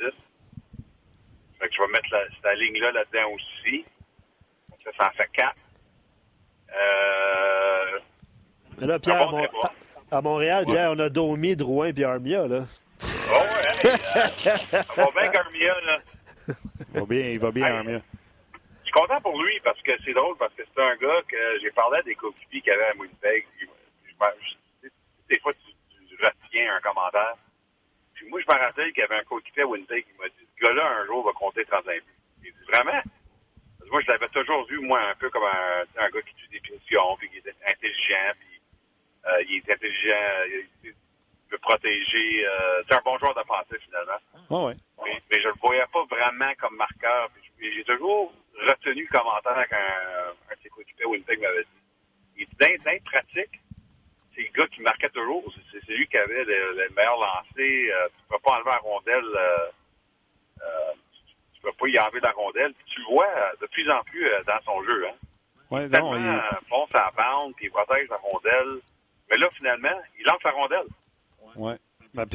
Fait 1.59 1.67
que 1.67 1.75
je 1.75 1.81
vais 1.81 1.87
mettre 1.87 2.07
la, 2.11 2.23
cette 2.29 2.59
ligne-là 2.59 2.91
là-dedans 2.91 3.31
aussi. 3.31 3.85
Ça, 4.83 4.91
ça 4.99 5.07
en 5.07 5.11
fait 5.11 5.29
quatre. 5.33 5.55
Euh... 6.69 7.99
Mais 8.79 8.87
là, 8.87 8.99
Pierre, 8.99 9.29
bon 9.29 9.47
à, 10.11 10.17
à, 10.17 10.21
Montréal, 10.21 10.65
Pierre, 10.65 10.91
on 10.91 10.99
a 10.99 11.09
Domi, 11.09 11.55
Drouin 11.55 11.91
et 11.95 12.03
Armia, 12.03 12.47
là. 12.47 12.65
Oh, 13.03 13.35
ouais, 13.35 13.89
hey, 13.89 14.47
euh, 14.73 14.81
va 14.97 15.07
bien 15.11 15.31
qu'Armia, 15.31 15.75
là. 15.81 15.97
Il 16.93 16.99
va 16.99 17.05
bien, 17.05 17.27
il 17.29 17.39
va 17.39 17.51
bien, 17.51 17.65
Armia 17.65 18.01
suis 18.91 18.99
content 18.99 19.21
pour 19.21 19.41
lui 19.41 19.59
parce 19.63 19.81
que 19.81 19.91
c'est 20.03 20.13
drôle, 20.13 20.35
parce 20.37 20.53
que 20.53 20.63
c'est 20.63 20.81
un 20.81 20.95
gars 20.95 21.21
que 21.27 21.59
j'ai 21.61 21.71
parlé 21.71 21.99
à 21.99 22.01
des 22.03 22.15
coéquipiers 22.15 22.61
qui 22.61 22.71
avaient 22.71 22.91
à 22.91 22.95
Winnipeg. 22.97 23.45
Des 25.31 25.39
fois, 25.39 25.53
tu, 25.53 25.71
tu, 26.07 26.15
retiens 26.15 26.75
un 26.75 26.81
commentaire. 26.81 27.35
Puis 28.13 28.27
moi, 28.29 28.39
je 28.41 28.53
me 28.53 28.59
rappelle 28.59 28.91
qu'il 28.91 29.01
y 29.01 29.05
avait 29.05 29.15
un 29.15 29.23
coéquipier 29.23 29.63
à 29.63 29.67
Winnipeg 29.67 30.05
qui 30.05 30.13
m'a 30.19 30.27
dit 30.27 30.47
Ce 30.59 30.65
gars-là, 30.65 30.99
un 30.99 31.05
jour, 31.05 31.25
va 31.25 31.31
compter 31.31 31.63
35 31.65 31.85
buts. 31.85 32.03
Il 32.43 32.51
dit 32.51 32.65
Vraiment? 32.67 33.01
Parce 33.01 33.85
que 33.85 33.91
Moi, 33.91 34.01
je 34.01 34.11
l'avais 34.11 34.27
toujours 34.29 34.65
vu, 34.67 34.79
moi, 34.79 35.01
un 35.09 35.15
peu 35.15 35.29
comme 35.29 35.43
un, 35.43 35.83
un 35.97 36.09
gars 36.09 36.21
qui 36.21 36.35
tue 36.35 36.47
des 36.49 36.59
punitions, 36.59 37.15
puis 37.17 37.29
qui 37.29 37.37
était 37.37 37.55
intelligent, 37.65 38.31
puis 38.39 38.61
euh, 39.25 39.43
il 39.47 39.57
est 39.57 39.71
intelligent, 39.71 40.67
il, 40.83 40.93
peut 41.49 41.57
protéger. 41.57 42.45
Euh, 42.47 42.83
c'est 42.87 42.95
un 42.95 43.01
bon 43.03 43.17
joueur 43.17 43.35
défensif, 43.35 43.77
finalement. 43.83 44.19
Oh, 44.49 44.67
ouais. 44.67 44.75
mais, 45.03 45.21
mais, 45.29 45.41
je 45.41 45.47
le 45.49 45.53
voyais 45.61 45.83
pas 45.91 46.03
vraiment 46.05 46.53
comme 46.59 46.75
marqueur. 46.75 47.29
J'ai 47.59 47.83
toujours 47.83 48.33
retenu 48.67 49.03
le 49.03 49.17
commentaire 49.19 49.67
qu'un 49.69 49.77
un 49.77 50.55
de 50.55 50.59
ses 50.63 50.69
coéquipiers 50.69 51.05
Winnipeg 51.05 51.41
m'avait 51.41 51.63
dit. 51.63 51.69
Il 52.37 52.47
dit 52.47 52.55
d'être 52.57 53.03
pratique, 53.03 53.59
c'est 54.35 54.41
le 54.41 54.51
gars 54.53 54.67
qui 54.67 54.81
marquait 54.81 55.09
toujours. 55.09 55.43
C'est 55.71 55.93
lui 55.93 56.07
qui 56.07 56.17
avait 56.17 56.43
le, 56.43 56.73
le 56.77 56.89
meilleur 56.95 57.17
lancé. 57.17 57.91
Euh, 57.91 58.07
tu 58.07 58.23
ne 58.23 58.37
peux 58.37 58.41
pas 58.43 58.51
enlever 58.53 58.71
la 58.71 58.77
rondelle. 58.77 59.35
Euh, 59.35 59.69
euh, 60.61 60.93
tu 61.53 61.59
ne 61.65 61.71
peux 61.71 61.77
pas 61.77 61.87
y 61.87 61.99
enlever 61.99 62.19
la 62.21 62.31
rondelle. 62.31 62.73
Puis 62.73 62.85
tu 62.93 62.99
le 63.01 63.07
vois 63.07 63.27
de 63.59 63.65
plus 63.67 63.89
en 63.91 64.01
plus 64.03 64.25
euh, 64.25 64.43
dans 64.45 64.61
son 64.65 64.83
jeu. 64.83 65.07
Hein. 65.07 65.15
Ouais, 65.69 65.87
non, 65.87 66.15
il 66.17 66.27
euh, 66.27 66.39
fonce 66.69 66.89
à 66.93 67.05
la 67.05 67.11
bande, 67.11 67.53
puis 67.55 67.65
il 67.67 67.71
protège 67.71 68.07
la 68.09 68.17
rondelle. 68.17 68.81
Mais 69.29 69.37
là, 69.37 69.49
finalement, 69.55 70.01
il 70.19 70.25
lance 70.25 70.43
la 70.43 70.51
rondelle. 70.51 70.87
Oui. 71.55 71.73
Ben, 72.13 72.25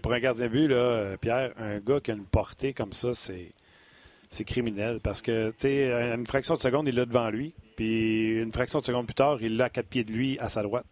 pour 0.00 0.12
un 0.12 0.20
gardien 0.20 0.46
de 0.46 0.50
but, 0.50 0.68
là, 0.68 1.16
Pierre, 1.20 1.52
un 1.58 1.78
gars 1.80 1.98
qui 1.98 2.12
a 2.12 2.14
une 2.14 2.26
portée 2.26 2.72
comme 2.72 2.92
ça, 2.92 3.12
c'est 3.14 3.50
c'est 4.30 4.44
criminel 4.44 5.00
parce 5.00 5.22
que, 5.22 5.50
tu 5.50 5.58
sais, 5.58 5.92
une 5.92 6.26
fraction 6.26 6.54
de 6.54 6.60
seconde, 6.60 6.88
il 6.88 6.96
l'a 6.96 7.04
devant 7.04 7.30
lui. 7.30 7.54
Puis 7.76 8.40
une 8.40 8.52
fraction 8.52 8.80
de 8.80 8.84
seconde 8.84 9.06
plus 9.06 9.14
tard, 9.14 9.38
il 9.40 9.56
l'a 9.56 9.64
à 9.64 9.70
quatre 9.70 9.88
pieds 9.88 10.04
de 10.04 10.12
lui, 10.12 10.38
à 10.40 10.48
sa 10.48 10.62
droite. 10.62 10.86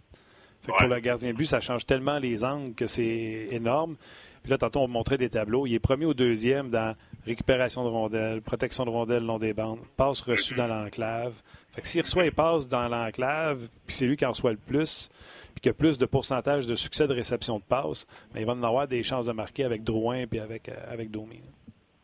Pour 0.66 0.86
le 0.86 1.00
gardien 1.00 1.32
de 1.32 1.36
but, 1.36 1.46
ça 1.46 1.60
change 1.60 1.86
tellement 1.86 2.18
les 2.18 2.44
angles 2.44 2.74
que 2.74 2.86
c'est 2.86 3.48
énorme. 3.50 3.96
Puis 4.42 4.50
là, 4.50 4.58
tantôt, 4.58 4.80
on 4.80 4.88
montrait 4.88 5.18
des 5.18 5.30
tableaux. 5.30 5.66
Il 5.66 5.74
est 5.74 5.80
premier 5.80 6.04
ou 6.04 6.14
deuxième 6.14 6.70
dans 6.70 6.96
récupération 7.26 7.84
de 7.84 7.88
rondelles, 7.88 8.42
protection 8.42 8.84
de 8.84 8.90
rondelles 8.90 9.24
long 9.24 9.38
des 9.38 9.52
bandes, 9.52 9.80
passe 9.96 10.20
reçue 10.20 10.54
dans 10.54 10.66
l'enclave. 10.66 11.34
Fait 11.74 11.80
que 11.80 11.86
s'il 11.86 12.02
reçoit 12.02 12.26
et 12.26 12.32
passe 12.32 12.66
dans 12.66 12.88
l'enclave, 12.88 13.68
puis 13.86 13.94
c'est 13.94 14.06
lui 14.06 14.16
qui 14.16 14.26
en 14.26 14.30
reçoit 14.30 14.50
le 14.50 14.58
plus, 14.58 15.08
puis 15.54 15.60
qu'il 15.62 15.70
a 15.70 15.74
plus 15.74 15.96
de 15.96 16.06
pourcentage 16.06 16.66
de 16.66 16.74
succès 16.74 17.06
de 17.06 17.14
réception 17.14 17.58
de 17.58 17.64
passe, 17.64 18.06
mais 18.34 18.40
il 18.40 18.46
va 18.46 18.52
en 18.52 18.62
avoir 18.62 18.88
des 18.88 19.02
chances 19.04 19.26
de 19.26 19.32
marquer 19.32 19.64
avec 19.64 19.84
Drouin 19.84 20.26
puis 20.26 20.40
avec, 20.40 20.68
euh, 20.68 20.74
avec 20.90 21.10
Domi. 21.10 21.40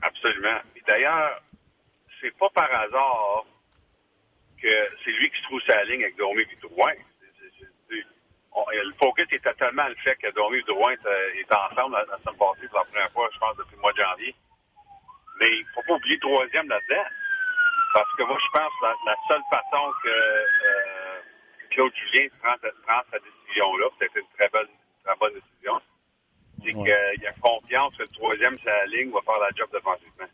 Absolument. 0.01 0.59
D'ailleurs, 0.87 1.43
c'est 2.21 2.37
pas 2.39 2.49
par 2.55 2.73
hasard 2.73 3.45
que 4.63 4.69
c'est 5.05 5.11
lui 5.11 5.31
qui 5.31 5.39
se 5.39 5.43
trouve 5.45 5.61
sa 5.69 5.85
ligne 5.85 6.03
avec 6.05 6.17
Domi 6.17 6.43
et 6.43 6.59
Drouin. 6.63 6.93
Le 8.57 8.95
focus 9.01 9.27
était 9.31 9.55
tellement 9.55 9.87
le 9.89 9.95
fait 9.97 10.17
que 10.17 10.31
Domi 10.33 10.59
et 10.59 10.63
Drouin 10.63 10.93
étaient 10.93 11.55
ensemble 11.55 11.95
la, 11.95 12.05
la 12.05 12.19
semaine 12.19 12.39
passée 12.39 12.69
pour 12.69 12.79
la 12.79 12.85
première 12.85 13.13
fois, 13.13 13.29
je 13.33 13.39
pense, 13.39 13.57
depuis 13.57 13.77
le 13.77 13.83
mois 13.83 13.93
de 13.93 13.99
janvier. 13.99 14.35
Mais 15.41 15.47
il 15.47 15.63
ne 15.63 15.73
faut 15.75 15.83
pas 15.87 15.95
oublier 15.95 16.17
le 16.17 16.21
troisième 16.21 16.69
là-dedans. 16.69 17.09
Parce 17.95 18.13
que 18.17 18.23
moi, 18.25 18.37
je 18.39 18.59
pense 18.59 18.73
que 18.81 19.07
la, 19.07 19.17
seule 19.29 19.43
façon 19.51 19.93
que 20.03 20.09
euh, 20.09 21.21
Claude 21.71 21.93
Julien 21.95 22.29
prend, 22.43 22.55
prend 22.87 23.01
sa 23.11 23.19
décision-là, 23.19 23.87
peut-être 23.99 24.17
une 24.17 24.37
très 24.37 24.49
bonne, 24.51 24.69
très 25.05 25.17
bonne 25.17 25.35
décision, 25.35 25.81
c'est 26.65 26.75
ouais. 26.75 27.17
qu'il 27.19 27.27
a 27.27 27.33
confiance 27.41 27.97
que 27.97 28.03
le 28.03 28.09
troisième, 28.09 28.59
sa 28.65 28.87
ligne, 28.87 29.11
va 29.11 29.21
faire 29.23 29.41
la 29.41 29.51
job 29.57 29.69
défensivement. 29.73 30.27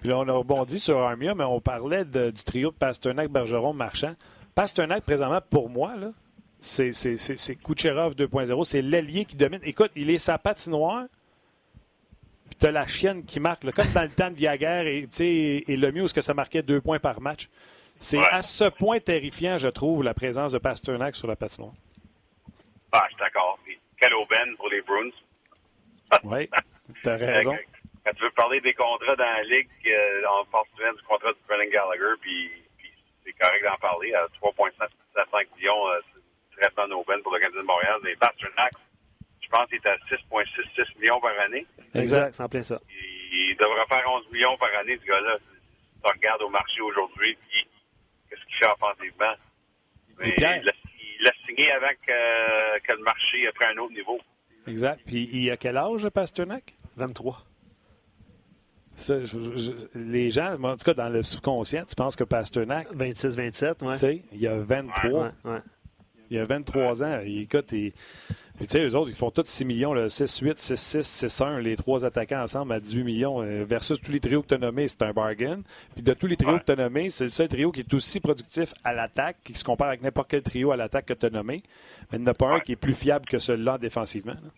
Puis 0.00 0.08
là, 0.08 0.18
on 0.18 0.28
a 0.28 0.32
rebondi 0.32 0.78
sur 0.78 0.98
Armia, 0.98 1.34
mais 1.34 1.44
on 1.44 1.60
parlait 1.60 2.04
de, 2.04 2.30
du 2.30 2.42
trio 2.42 2.70
de 2.70 2.76
Pasternak, 2.76 3.28
Bergeron, 3.28 3.72
Marchand. 3.72 4.14
Pasternak, 4.54 5.04
présentement, 5.04 5.40
pour 5.50 5.68
moi, 5.68 5.94
là, 5.96 6.10
c'est, 6.60 7.56
Kucherov 7.62 8.14
2.0. 8.14 8.64
C'est 8.64 8.82
l'ailier 8.82 9.24
qui 9.24 9.36
domine. 9.36 9.60
Écoute, 9.62 9.92
il 9.94 10.10
est 10.10 10.18
sa 10.18 10.38
patinoire. 10.38 11.06
Puis 12.48 12.56
t'as 12.58 12.70
la 12.70 12.86
chienne 12.86 13.24
qui 13.24 13.40
marque, 13.40 13.64
là, 13.64 13.72
comme 13.72 13.92
dans 13.92 14.02
le 14.02 14.08
temps 14.08 14.30
de 14.30 14.38
Yaguerre 14.38 14.86
et, 14.86 15.06
et 15.20 15.76
le 15.76 15.92
mieux, 15.92 16.04
où 16.04 16.06
que 16.06 16.22
ça 16.22 16.34
marquait 16.34 16.62
deux 16.62 16.80
points 16.80 16.98
par 16.98 17.20
match. 17.20 17.48
C'est 18.00 18.18
ouais. 18.18 18.28
à 18.30 18.42
ce 18.42 18.64
point 18.64 19.00
terrifiant, 19.00 19.58
je 19.58 19.68
trouve, 19.68 20.02
la 20.02 20.14
présence 20.14 20.52
de 20.52 20.58
Pasternak 20.58 21.14
sur 21.14 21.28
la 21.28 21.36
patinoire. 21.36 21.72
Ah, 22.92 23.02
je 23.04 23.14
suis 23.14 23.18
d'accord. 23.18 23.58
Quelle 23.98 24.14
aubaine 24.14 24.56
pour 24.56 24.68
les 24.68 24.80
Bruins. 24.82 25.10
oui, 26.24 26.48
t'as 27.02 27.16
raison. 27.16 27.56
Quand 28.04 28.12
tu 28.14 28.22
veux 28.22 28.30
parler 28.30 28.60
des 28.60 28.72
contrats 28.72 29.16
dans 29.16 29.24
la 29.24 29.42
Ligue, 29.42 29.68
euh, 29.86 30.22
on 30.40 30.44
parle 30.46 30.64
souvent 30.74 30.92
du 30.92 31.02
contrat 31.02 31.32
de 31.32 31.38
Brennan 31.46 31.68
Gallagher, 31.68 32.14
puis, 32.22 32.50
puis 32.78 32.90
c'est 33.24 33.32
correct 33.32 33.62
d'en 33.64 33.76
parler. 33.76 34.14
À 34.14 34.26
3,5 34.40 35.46
millions, 35.56 35.74
traitement 36.60 36.88
d'aubaine 36.88 37.22
pour 37.22 37.32
le 37.34 37.40
Canadien 37.40 37.60
de 37.62 37.66
Montréal. 37.66 37.98
Mais 38.02 38.14
Pasternak, 38.16 38.72
je 39.40 39.48
pense 39.48 39.66
qu'il 39.68 39.76
est 39.76 39.86
à 39.86 39.96
6,66 40.10 41.00
millions 41.00 41.20
par 41.20 41.38
année. 41.40 41.66
Exact, 41.94 42.34
c'est 42.34 42.42
en 42.42 42.48
plein 42.48 42.62
ça. 42.62 42.80
Il, 42.90 43.50
il 43.50 43.56
devrait 43.56 43.86
faire 43.88 44.04
11 44.10 44.30
millions 44.32 44.56
par 44.58 44.68
année, 44.80 44.98
ce 45.00 45.06
gars-là. 45.06 45.38
Si 45.38 46.02
tu 46.02 46.12
regardes 46.12 46.42
au 46.42 46.48
marché 46.50 46.80
aujourd'hui, 46.80 47.36
puis 47.48 47.66
qu'est-ce 48.28 48.44
qu'il 48.46 48.56
fait 48.56 48.70
offensivement. 48.72 49.34
Mais 50.18 50.34
il, 50.36 50.44
a, 50.44 50.56
il 50.58 51.26
a 51.28 51.32
signé 51.46 51.70
avec 51.72 51.98
euh, 52.08 52.78
que 52.86 52.92
le 52.92 53.02
marché 53.02 53.48
pris 53.54 53.66
un 53.66 53.78
autre 53.78 53.94
niveau. 53.94 54.18
Exact. 54.66 55.00
Puis 55.06 55.28
il 55.32 55.50
a 55.50 55.56
quel 55.56 55.76
âge, 55.76 56.08
Pasternak? 56.10 56.74
23. 56.96 57.44
Ça, 58.96 59.20
je, 59.20 59.38
je, 59.56 59.70
les 59.94 60.30
gens, 60.30 60.60
en 60.60 60.76
tout 60.76 60.84
cas 60.84 60.94
dans 60.94 61.08
le 61.08 61.22
subconscient, 61.22 61.84
tu 61.84 61.94
penses 61.94 62.16
que 62.16 62.24
Pasternak. 62.24 62.88
26-27, 62.92 63.76
oui. 63.82 63.92
Tu 63.92 63.98
sais, 63.98 64.22
il 64.32 64.40
y 64.40 64.48
a 64.48 64.56
23. 64.58 65.10
Ouais, 65.10 65.30
ouais. 65.44 65.58
Il 66.30 66.36
y 66.36 66.40
a 66.40 66.44
23 66.44 67.02
ans. 67.04 67.20
Il, 67.24 67.42
écoute, 67.42 67.72
il, 67.72 67.92
puis, 68.58 68.66
tu 68.66 68.72
sais, 68.72 68.84
eux 68.84 68.96
autres, 68.96 69.08
ils 69.08 69.14
font 69.14 69.30
tous 69.30 69.46
6 69.46 69.64
millions, 69.64 69.94
6-8, 69.94 70.56
6-6, 70.56 71.28
6-1, 71.28 71.58
les 71.60 71.76
trois 71.76 72.04
attaquants 72.04 72.42
ensemble 72.42 72.72
à 72.72 72.80
18 72.80 73.04
millions, 73.04 73.40
euh, 73.40 73.62
versus 73.64 74.00
tous 74.00 74.10
les 74.10 74.18
trios 74.18 74.42
que 74.42 74.48
tu 74.48 74.54
as 74.54 74.58
nommés, 74.58 74.88
c'est 74.88 75.02
un 75.02 75.12
bargain. 75.12 75.62
Puis 75.94 76.02
de 76.02 76.12
tous 76.12 76.26
les 76.26 76.36
trios 76.36 76.54
ouais. 76.54 76.58
que 76.58 76.64
tu 76.64 76.72
as 76.72 76.76
nommés, 76.76 77.08
c'est 77.08 77.24
le 77.24 77.30
seul 77.30 77.48
trio 77.48 77.70
qui 77.70 77.80
est 77.80 77.94
aussi 77.94 78.18
productif 78.18 78.74
à 78.82 78.92
l'attaque, 78.92 79.36
qui 79.44 79.54
se 79.54 79.62
compare 79.62 79.88
avec 79.88 80.02
n'importe 80.02 80.28
quel 80.28 80.42
trio 80.42 80.72
à 80.72 80.76
l'attaque 80.76 81.06
que 81.06 81.12
tu 81.12 81.26
as 81.26 81.30
nommé. 81.30 81.62
Mais 82.10 82.18
il 82.18 82.22
n'y 82.22 82.28
en 82.28 82.32
a 82.32 82.34
pas 82.34 82.46
ouais. 82.46 82.54
un 82.56 82.60
qui 82.60 82.72
est 82.72 82.76
plus 82.76 82.94
fiable 82.94 83.26
que 83.26 83.38
celui-là 83.38 83.78
défensivement. 83.78 84.32
Là. 84.32 84.50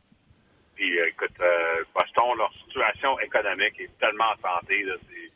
Puis, 0.76 0.98
euh, 0.98 1.08
écoute, 1.08 1.36
euh, 1.38 1.84
Boston, 1.94 2.38
leur 2.38 2.54
situation 2.64 3.20
économique 3.20 3.78
est 3.80 3.90
tellement 3.98 4.32
en 4.32 4.60
santé, 4.60 4.82
c'est 5.10 5.29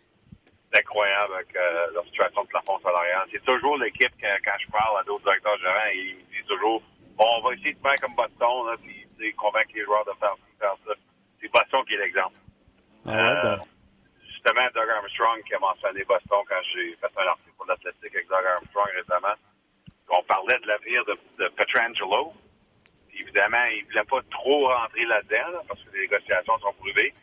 incroyable 0.75 1.35
avec 1.35 1.57
euh, 1.57 1.93
leur 1.95 2.05
situation 2.07 2.43
de 2.45 2.49
plafond 2.49 2.79
salarial. 2.81 3.29
C'est 3.33 3.45
toujours 3.45 3.77
l'équipe, 3.79 4.13
quand, 4.21 4.37
quand, 4.45 4.59
je 4.59 4.71
parle 4.71 5.01
à 5.01 5.05
d'autres 5.05 5.25
directeurs 5.25 5.59
gérants, 5.59 5.93
ils 5.95 6.17
me 6.17 6.33
disent 6.33 6.47
toujours 6.47 6.83
bon, 7.17 7.27
on 7.39 7.49
va 7.49 7.55
essayer 7.55 7.75
de 7.75 7.81
faire 7.81 7.95
comme 8.01 8.15
Boston, 8.15 8.67
là, 8.67 8.77
puis 8.83 9.33
convaincre 9.35 9.71
les 9.75 9.85
joueurs 9.85 10.05
de 10.05 10.13
faire, 10.19 10.35
faire 10.59 10.77
ça. 10.87 10.93
C'est 11.41 11.51
Boston 11.53 11.85
qui 11.87 11.95
est 11.95 11.99
l'exemple. 11.99 12.37
Ah 13.07 13.11
ouais, 13.11 13.43
ben. 13.43 13.59
Justement, 14.27 14.69
Doug 14.75 14.91
Armstrong 14.91 15.43
qui 15.45 15.55
a 15.55 15.59
mentionné 15.59 16.05
Boston 16.05 16.41
quand 16.49 16.63
j'ai 16.75 16.97
fait 16.97 17.13
un 17.17 17.27
article 17.29 17.57
pour 17.57 17.67
l'Athletic 17.67 18.15
avec 18.15 18.29
Doug 18.29 18.45
Armstrong 18.45 18.89
récemment. 18.95 19.35
On 20.11 20.23
parlait 20.25 20.59
de 20.59 20.67
l'avenir 20.67 21.05
de, 21.07 21.19
de 21.39 21.49
Petrangelo. 21.49 22.33
Évidemment, 23.15 23.65
il 23.73 23.83
ne 23.83 23.87
voulait 23.87 24.05
pas 24.05 24.21
trop 24.31 24.69
rentrer 24.69 25.05
là-dedans 25.07 25.51
là, 25.53 25.63
parce 25.67 25.83
que 25.85 25.95
les 25.95 26.03
négociations 26.03 26.59
sont 26.59 26.73
privées. 26.75 27.15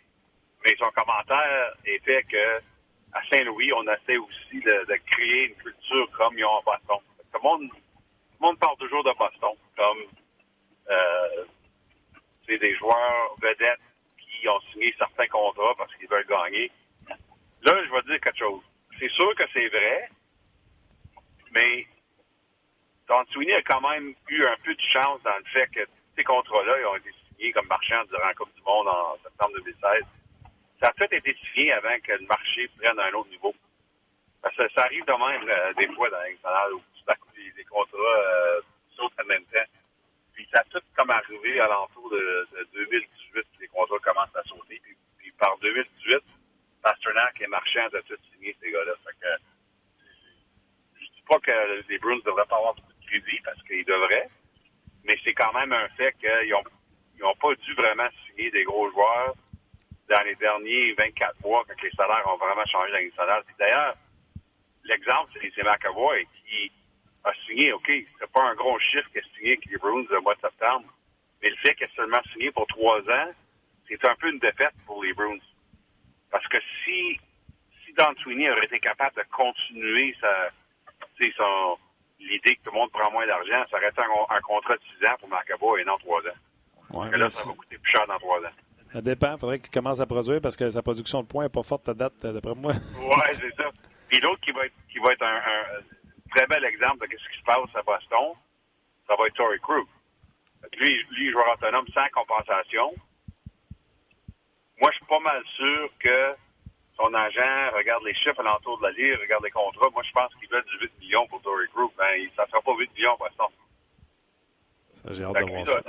Mais 0.65 0.75
son 0.77 0.89
commentaire 0.91 1.73
était 1.85 2.23
que 2.23 2.61
à 3.13 3.21
Saint-Louis, 3.31 3.71
on 3.73 3.83
essaie 3.83 4.17
aussi 4.17 4.61
de, 4.61 4.95
créer 5.11 5.49
une 5.49 5.55
culture 5.55 6.09
comme 6.11 6.37
ils 6.37 6.45
ont 6.45 6.57
à 6.57 6.61
Boston. 6.61 6.99
Le 7.33 7.39
monde, 7.39 7.61
le 7.63 8.47
monde 8.47 8.59
parle 8.59 8.77
toujours 8.77 9.03
de 9.03 9.11
Boston 9.17 9.53
comme 9.75 9.97
euh, 10.89 11.45
c'est 12.47 12.57
des 12.57 12.75
joueurs 12.75 13.35
vedettes 13.41 13.79
qui 14.17 14.47
ont 14.47 14.59
signé 14.71 14.93
certains 14.97 15.27
contrats 15.27 15.73
parce 15.77 15.93
qu'ils 15.95 16.07
veulent 16.07 16.27
gagner. 16.27 16.71
Là, 17.63 17.83
je 17.85 17.91
vais 17.91 18.01
dire 18.03 18.21
quelque 18.21 18.39
chose. 18.39 18.61
C'est 18.99 19.11
sûr 19.11 19.35
que 19.35 19.43
c'est 19.53 19.67
vrai, 19.67 20.09
mais 21.51 21.87
Don 23.07 23.23
Sweeney 23.31 23.53
a 23.53 23.61
quand 23.63 23.81
même 23.81 24.13
eu 24.29 24.43
un 24.45 24.55
peu 24.63 24.73
de 24.73 24.81
chance 24.93 25.21
dans 25.23 25.37
le 25.37 25.43
fait 25.51 25.67
que 25.67 25.81
ces 26.15 26.23
contrats-là 26.23 26.79
ils 26.79 26.85
ont 26.85 26.95
été 26.95 27.11
signés 27.29 27.51
comme 27.51 27.67
marchands 27.67 28.03
durant 28.09 28.25
la 28.25 28.33
Coupe 28.33 28.53
du 28.55 28.61
Monde 28.61 28.87
en 28.87 29.17
septembre 29.23 29.53
2016. 29.57 30.03
Ça 30.81 30.87
a 30.87 30.93
peut-être 30.93 31.13
été 31.13 31.37
signé 31.53 31.71
avant 31.73 31.95
que 32.03 32.11
le 32.13 32.25
marché 32.25 32.67
prenne 32.79 32.99
un 32.99 33.13
autre 33.13 33.29
niveau. 33.29 33.53
Parce 34.41 34.55
que 34.55 34.67
ça 34.73 34.85
arrive 34.85 35.05
de 35.05 35.11
même 35.11 35.47
euh, 35.47 35.73
des 35.73 35.93
fois 35.93 36.09
dans 36.09 36.17
l'international 36.17 36.73
où 36.73 36.79
tout 36.79 37.11
à 37.11 37.15
coup 37.15 37.29
les, 37.37 37.51
les 37.55 37.63
contrats 37.65 37.97
euh, 37.97 38.61
sautent 38.95 39.19
en 39.21 39.27
même 39.27 39.45
temps. 39.45 39.69
Puis 40.33 40.47
ça 40.51 40.61
a 40.61 40.63
tout 40.63 40.81
comme 40.97 41.11
arrivé 41.11 41.59
à 41.59 41.67
l'entour 41.67 42.09
de, 42.09 42.47
de 42.57 42.67
2018, 42.73 43.45
les 43.59 43.67
contrats 43.67 43.99
commencent 43.99 44.35
à 44.35 44.43
sauter. 44.43 44.81
Puis, 45.19 45.31
par 45.33 45.55
2018, 45.59 46.17
Pasternak 46.81 47.39
et 47.41 47.47
Marchand 47.47 47.85
ont 47.85 48.01
tout 48.07 48.17
signé 48.33 48.55
ces 48.59 48.71
gars-là. 48.71 48.93
Fait 49.05 49.13
que 49.21 49.43
je 50.99 51.05
dis 51.05 51.23
pas 51.27 51.39
que 51.39 51.83
les 51.87 51.97
Bruins 51.99 52.15
ne 52.15 52.21
devraient 52.21 52.45
pas 52.49 52.57
avoir 52.57 52.73
beaucoup 52.73 52.93
de 52.93 53.05
crédit 53.05 53.39
parce 53.43 53.61
qu'ils 53.63 53.85
devraient, 53.85 54.29
mais 55.03 55.15
c'est 55.23 55.33
quand 55.33 55.53
même 55.53 55.73
un 55.73 55.87
fait 55.89 56.15
qu'ils 56.19 56.55
n'ont 57.19 57.35
pas 57.35 57.53
dû 57.53 57.73
vraiment 57.75 58.09
signer 58.25 58.49
des 58.49 58.63
gros 58.63 58.89
joueurs 58.89 59.35
dans 60.09 60.21
les 60.23 60.35
derniers 60.35 60.93
24 60.93 61.41
mois 61.43 61.63
quand 61.67 61.81
les 61.81 61.91
salaires 61.91 62.23
ont 62.27 62.37
vraiment 62.37 62.65
changé 62.65 62.91
dans 62.91 62.97
les 62.97 63.11
salaires. 63.11 63.43
D'ailleurs, 63.59 63.95
l'exemple, 64.83 65.31
c'est 65.41 65.63
McAvoy 65.63 66.25
qui 66.45 66.71
a 67.23 67.31
signé, 67.45 67.71
OK, 67.73 67.87
c'est 67.87 68.31
pas 68.31 68.43
un 68.43 68.55
gros 68.55 68.79
chiffre 68.79 69.09
qu'il 69.11 69.21
a 69.21 69.35
signé 69.35 69.51
avec 69.53 69.65
les 69.65 69.77
Bruins 69.77 70.05
le 70.09 70.19
mois 70.21 70.35
de 70.35 70.41
septembre, 70.41 70.85
mais 71.41 71.49
le 71.49 71.55
fait 71.57 71.75
qu'il 71.75 71.85
a 71.85 71.89
seulement 71.95 72.21
signé 72.33 72.51
pour 72.51 72.67
trois 72.67 72.99
ans, 72.99 73.31
c'est 73.87 74.03
un 74.05 74.15
peu 74.15 74.29
une 74.29 74.39
défaite 74.39 74.73
pour 74.85 75.03
les 75.03 75.13
Bruins. 75.13 75.37
Parce 76.29 76.47
que 76.47 76.57
si, 76.83 77.19
si 77.83 77.93
Don 77.93 78.13
Sweeney 78.21 78.49
aurait 78.49 78.65
été 78.65 78.79
capable 78.79 79.15
de 79.17 79.23
continuer 79.31 80.15
sa, 80.19 80.49
son, 81.37 81.77
l'idée 82.19 82.55
que 82.55 82.63
tout 82.63 82.71
le 82.71 82.79
monde 82.79 82.91
prend 82.91 83.11
moins 83.11 83.27
d'argent, 83.27 83.65
ça 83.69 83.77
aurait 83.77 83.89
été 83.89 84.01
un, 84.01 84.35
un 84.35 84.41
contrat 84.41 84.75
de 84.75 84.81
six 84.81 85.05
ans 85.07 85.15
pour 85.19 85.29
McAvoy 85.29 85.81
et 85.81 85.85
non 85.85 85.97
trois 85.97 86.21
ans. 86.21 86.39
Ouais, 86.91 87.17
là, 87.17 87.29
ça 87.29 87.47
va 87.47 87.55
coûter 87.55 87.77
plus 87.77 87.91
cher 87.91 88.05
dans 88.07 88.17
trois 88.17 88.39
ans. 88.39 88.53
Ça 88.93 89.01
dépend. 89.01 89.33
Il 89.33 89.39
faudrait 89.39 89.59
qu'il 89.59 89.71
commence 89.71 89.99
à 89.99 90.05
produire 90.05 90.41
parce 90.41 90.57
que 90.57 90.69
sa 90.69 90.81
production 90.81 91.21
de 91.21 91.27
points 91.27 91.43
n'est 91.43 91.49
pas 91.49 91.63
forte 91.63 91.87
à 91.89 91.93
date, 91.93 92.13
d'après 92.21 92.55
moi. 92.55 92.73
Oui, 92.99 93.15
c'est 93.33 93.55
ça. 93.55 93.69
Puis 94.09 94.19
l'autre 94.19 94.41
qui 94.41 94.51
va 94.51 94.65
être, 94.65 94.75
qui 94.91 94.99
va 94.99 95.13
être 95.13 95.23
un, 95.23 95.37
un 95.37 96.35
très 96.35 96.45
bel 96.47 96.63
exemple 96.65 97.07
de 97.07 97.17
ce 97.17 97.29
qui 97.29 97.39
se 97.39 97.43
passe 97.43 97.75
à 97.75 97.81
Boston, 97.83 98.33
ça 99.07 99.15
va 99.17 99.27
être 99.27 99.35
Tory 99.35 99.59
Crew. 99.59 99.87
Lui, 100.77 101.03
lui, 101.11 101.31
joueur 101.31 101.53
autonome 101.53 101.87
sans 101.93 102.07
compensation. 102.13 102.93
Moi, 104.79 104.89
je 104.91 104.97
suis 104.97 105.05
pas 105.05 105.19
mal 105.19 105.41
sûr 105.55 105.89
que 105.99 106.35
son 106.97 107.13
agent 107.13 107.71
regarde 107.75 108.03
les 108.03 108.13
chiffres 108.15 108.39
alentour 108.39 108.77
de 108.79 108.83
la 108.83 108.91
ligue, 108.91 109.19
regarde 109.21 109.43
les 109.43 109.51
contrats. 109.51 109.89
Moi, 109.91 110.03
je 110.03 110.11
pense 110.11 110.33
qu'il 110.35 110.49
veut 110.49 110.63
du 110.63 110.85
8 110.85 110.91
millions 110.99 111.27
pour 111.27 111.41
Tory 111.41 111.67
Crew. 111.73 111.89
Ben, 111.97 112.27
ça 112.35 112.45
sera 112.47 112.61
pas 112.61 112.73
8 112.77 112.93
millions, 112.95 113.17
Boston. 113.17 113.47
Ça, 114.95 115.13
j'ai 115.13 115.23
hâte 115.23 115.33
de 115.33 115.51
voir 115.51 115.67
ça. 115.67 115.81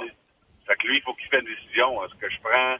Fait 0.67 0.77
que 0.79 0.87
lui, 0.87 0.97
il 0.97 1.03
faut 1.03 1.15
qu'il 1.15 1.29
fasse 1.29 1.41
une 1.41 1.47
décision. 1.47 2.05
Est-ce 2.05 2.15
que 2.15 2.31
je 2.31 2.41
prends 2.41 2.77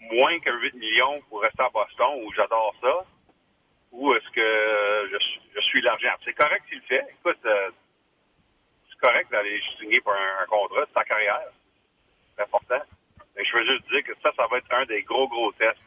moins 0.00 0.38
que 0.40 0.50
8 0.50 0.74
millions 0.74 1.20
pour 1.28 1.42
rester 1.42 1.62
à 1.62 1.70
Boston, 1.70 2.22
où 2.24 2.32
j'adore 2.34 2.74
ça, 2.80 3.04
ou 3.92 4.14
est-ce 4.14 4.30
que 4.30 5.08
je, 5.10 5.16
je 5.54 5.60
suis 5.60 5.80
l'argent? 5.80 6.14
C'est 6.24 6.34
correct 6.34 6.62
s'il 6.68 6.78
le 6.78 6.84
fait. 6.84 7.04
Écoute, 7.20 7.38
euh, 7.46 7.70
c'est 8.90 8.98
correct 9.06 9.30
d'aller 9.30 9.60
signer 9.78 10.00
pour 10.00 10.12
un, 10.12 10.42
un 10.42 10.46
contrat 10.46 10.82
de 10.84 10.90
sa 10.94 11.04
carrière. 11.04 11.40
C'est 12.36 12.42
important. 12.42 12.80
Mais 13.36 13.44
je 13.44 13.56
veux 13.56 13.64
juste 13.64 13.88
dire 13.90 14.02
que 14.04 14.12
ça, 14.22 14.30
ça 14.36 14.46
va 14.50 14.58
être 14.58 14.72
un 14.72 14.84
des 14.86 15.02
gros, 15.02 15.28
gros 15.28 15.52
tests 15.52 15.78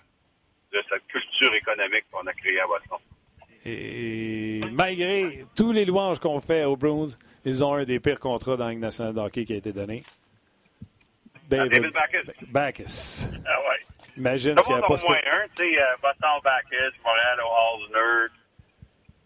de 0.73 0.81
cette 0.89 1.05
culture 1.07 1.53
économique 1.53 2.05
qu'on 2.11 2.25
a 2.25 2.33
créée 2.33 2.59
à 2.59 2.67
Boston. 2.67 2.97
Et 3.65 4.61
malgré 4.71 5.45
tous 5.55 5.71
les 5.71 5.85
louanges 5.85 6.19
qu'on 6.19 6.39
fait 6.39 6.63
aux 6.63 6.75
Bruins, 6.75 7.15
ils 7.45 7.63
ont 7.63 7.75
un 7.75 7.83
des 7.83 7.99
pires 7.99 8.19
contrats 8.19 8.57
dans 8.57 8.65
la 8.65 8.71
Ligue 8.71 8.79
nationale 8.79 9.13
de 9.13 9.19
hockey 9.19 9.45
qui 9.45 9.53
a 9.53 9.57
été 9.57 9.71
donné. 9.71 10.03
David, 11.47 11.71
David 11.73 11.93
Backus. 11.93 12.25
Backus. 12.47 13.27
Ah 13.45 13.59
ouais. 13.69 14.00
Imagine 14.17 14.57
s'il 14.63 14.75
n'y 14.75 14.81
a 14.81 14.87
pas 14.87 14.93
au 14.93 15.07
moins 15.07 15.17
un, 15.17 15.45
tu 15.55 15.63
sais, 15.63 15.79
euh, 15.81 15.95
Boston 16.01 16.29
Backus, 16.43 16.93
Montréal 17.03 17.39
Halsner. 17.39 18.27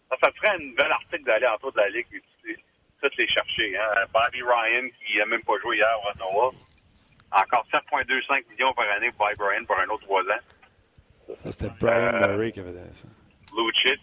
Ça, 0.08 0.16
ça 0.22 0.30
ferait 0.36 0.56
une 0.58 0.74
belle 0.74 0.92
article 0.92 1.24
d'aller 1.24 1.46
autour 1.54 1.72
de 1.72 1.78
la 1.78 1.88
Ligue 1.88 2.06
et 2.12 2.20
tu 2.42 2.54
sais, 2.54 2.60
toutes 3.02 3.16
les 3.16 3.28
chercher. 3.28 3.76
Hein. 3.76 4.04
Bobby 4.12 4.42
Ryan, 4.42 4.88
qui 5.04 5.18
n'a 5.18 5.26
même 5.26 5.42
pas 5.42 5.54
joué 5.62 5.76
hier 5.76 5.88
à 5.88 6.10
Ottawa. 6.10 6.52
Encore 7.32 7.66
7,25 7.72 8.44
millions 8.50 8.72
par 8.74 8.84
année 8.96 9.10
pour 9.12 9.26
Bobby 9.26 9.42
Ryan 9.50 9.64
pour 9.66 9.78
un 9.80 9.88
autre 9.88 10.04
3 10.04 10.22
ans. 10.22 11.36
Ça, 11.42 11.50
c'était 11.52 11.72
Brian 11.80 12.14
Euh, 12.14 12.28
Murray 12.36 12.52
qui 12.52 12.60
avait 12.60 12.70
donné 12.72 12.92
ça. 12.92 13.08
Lucic. 13.56 14.00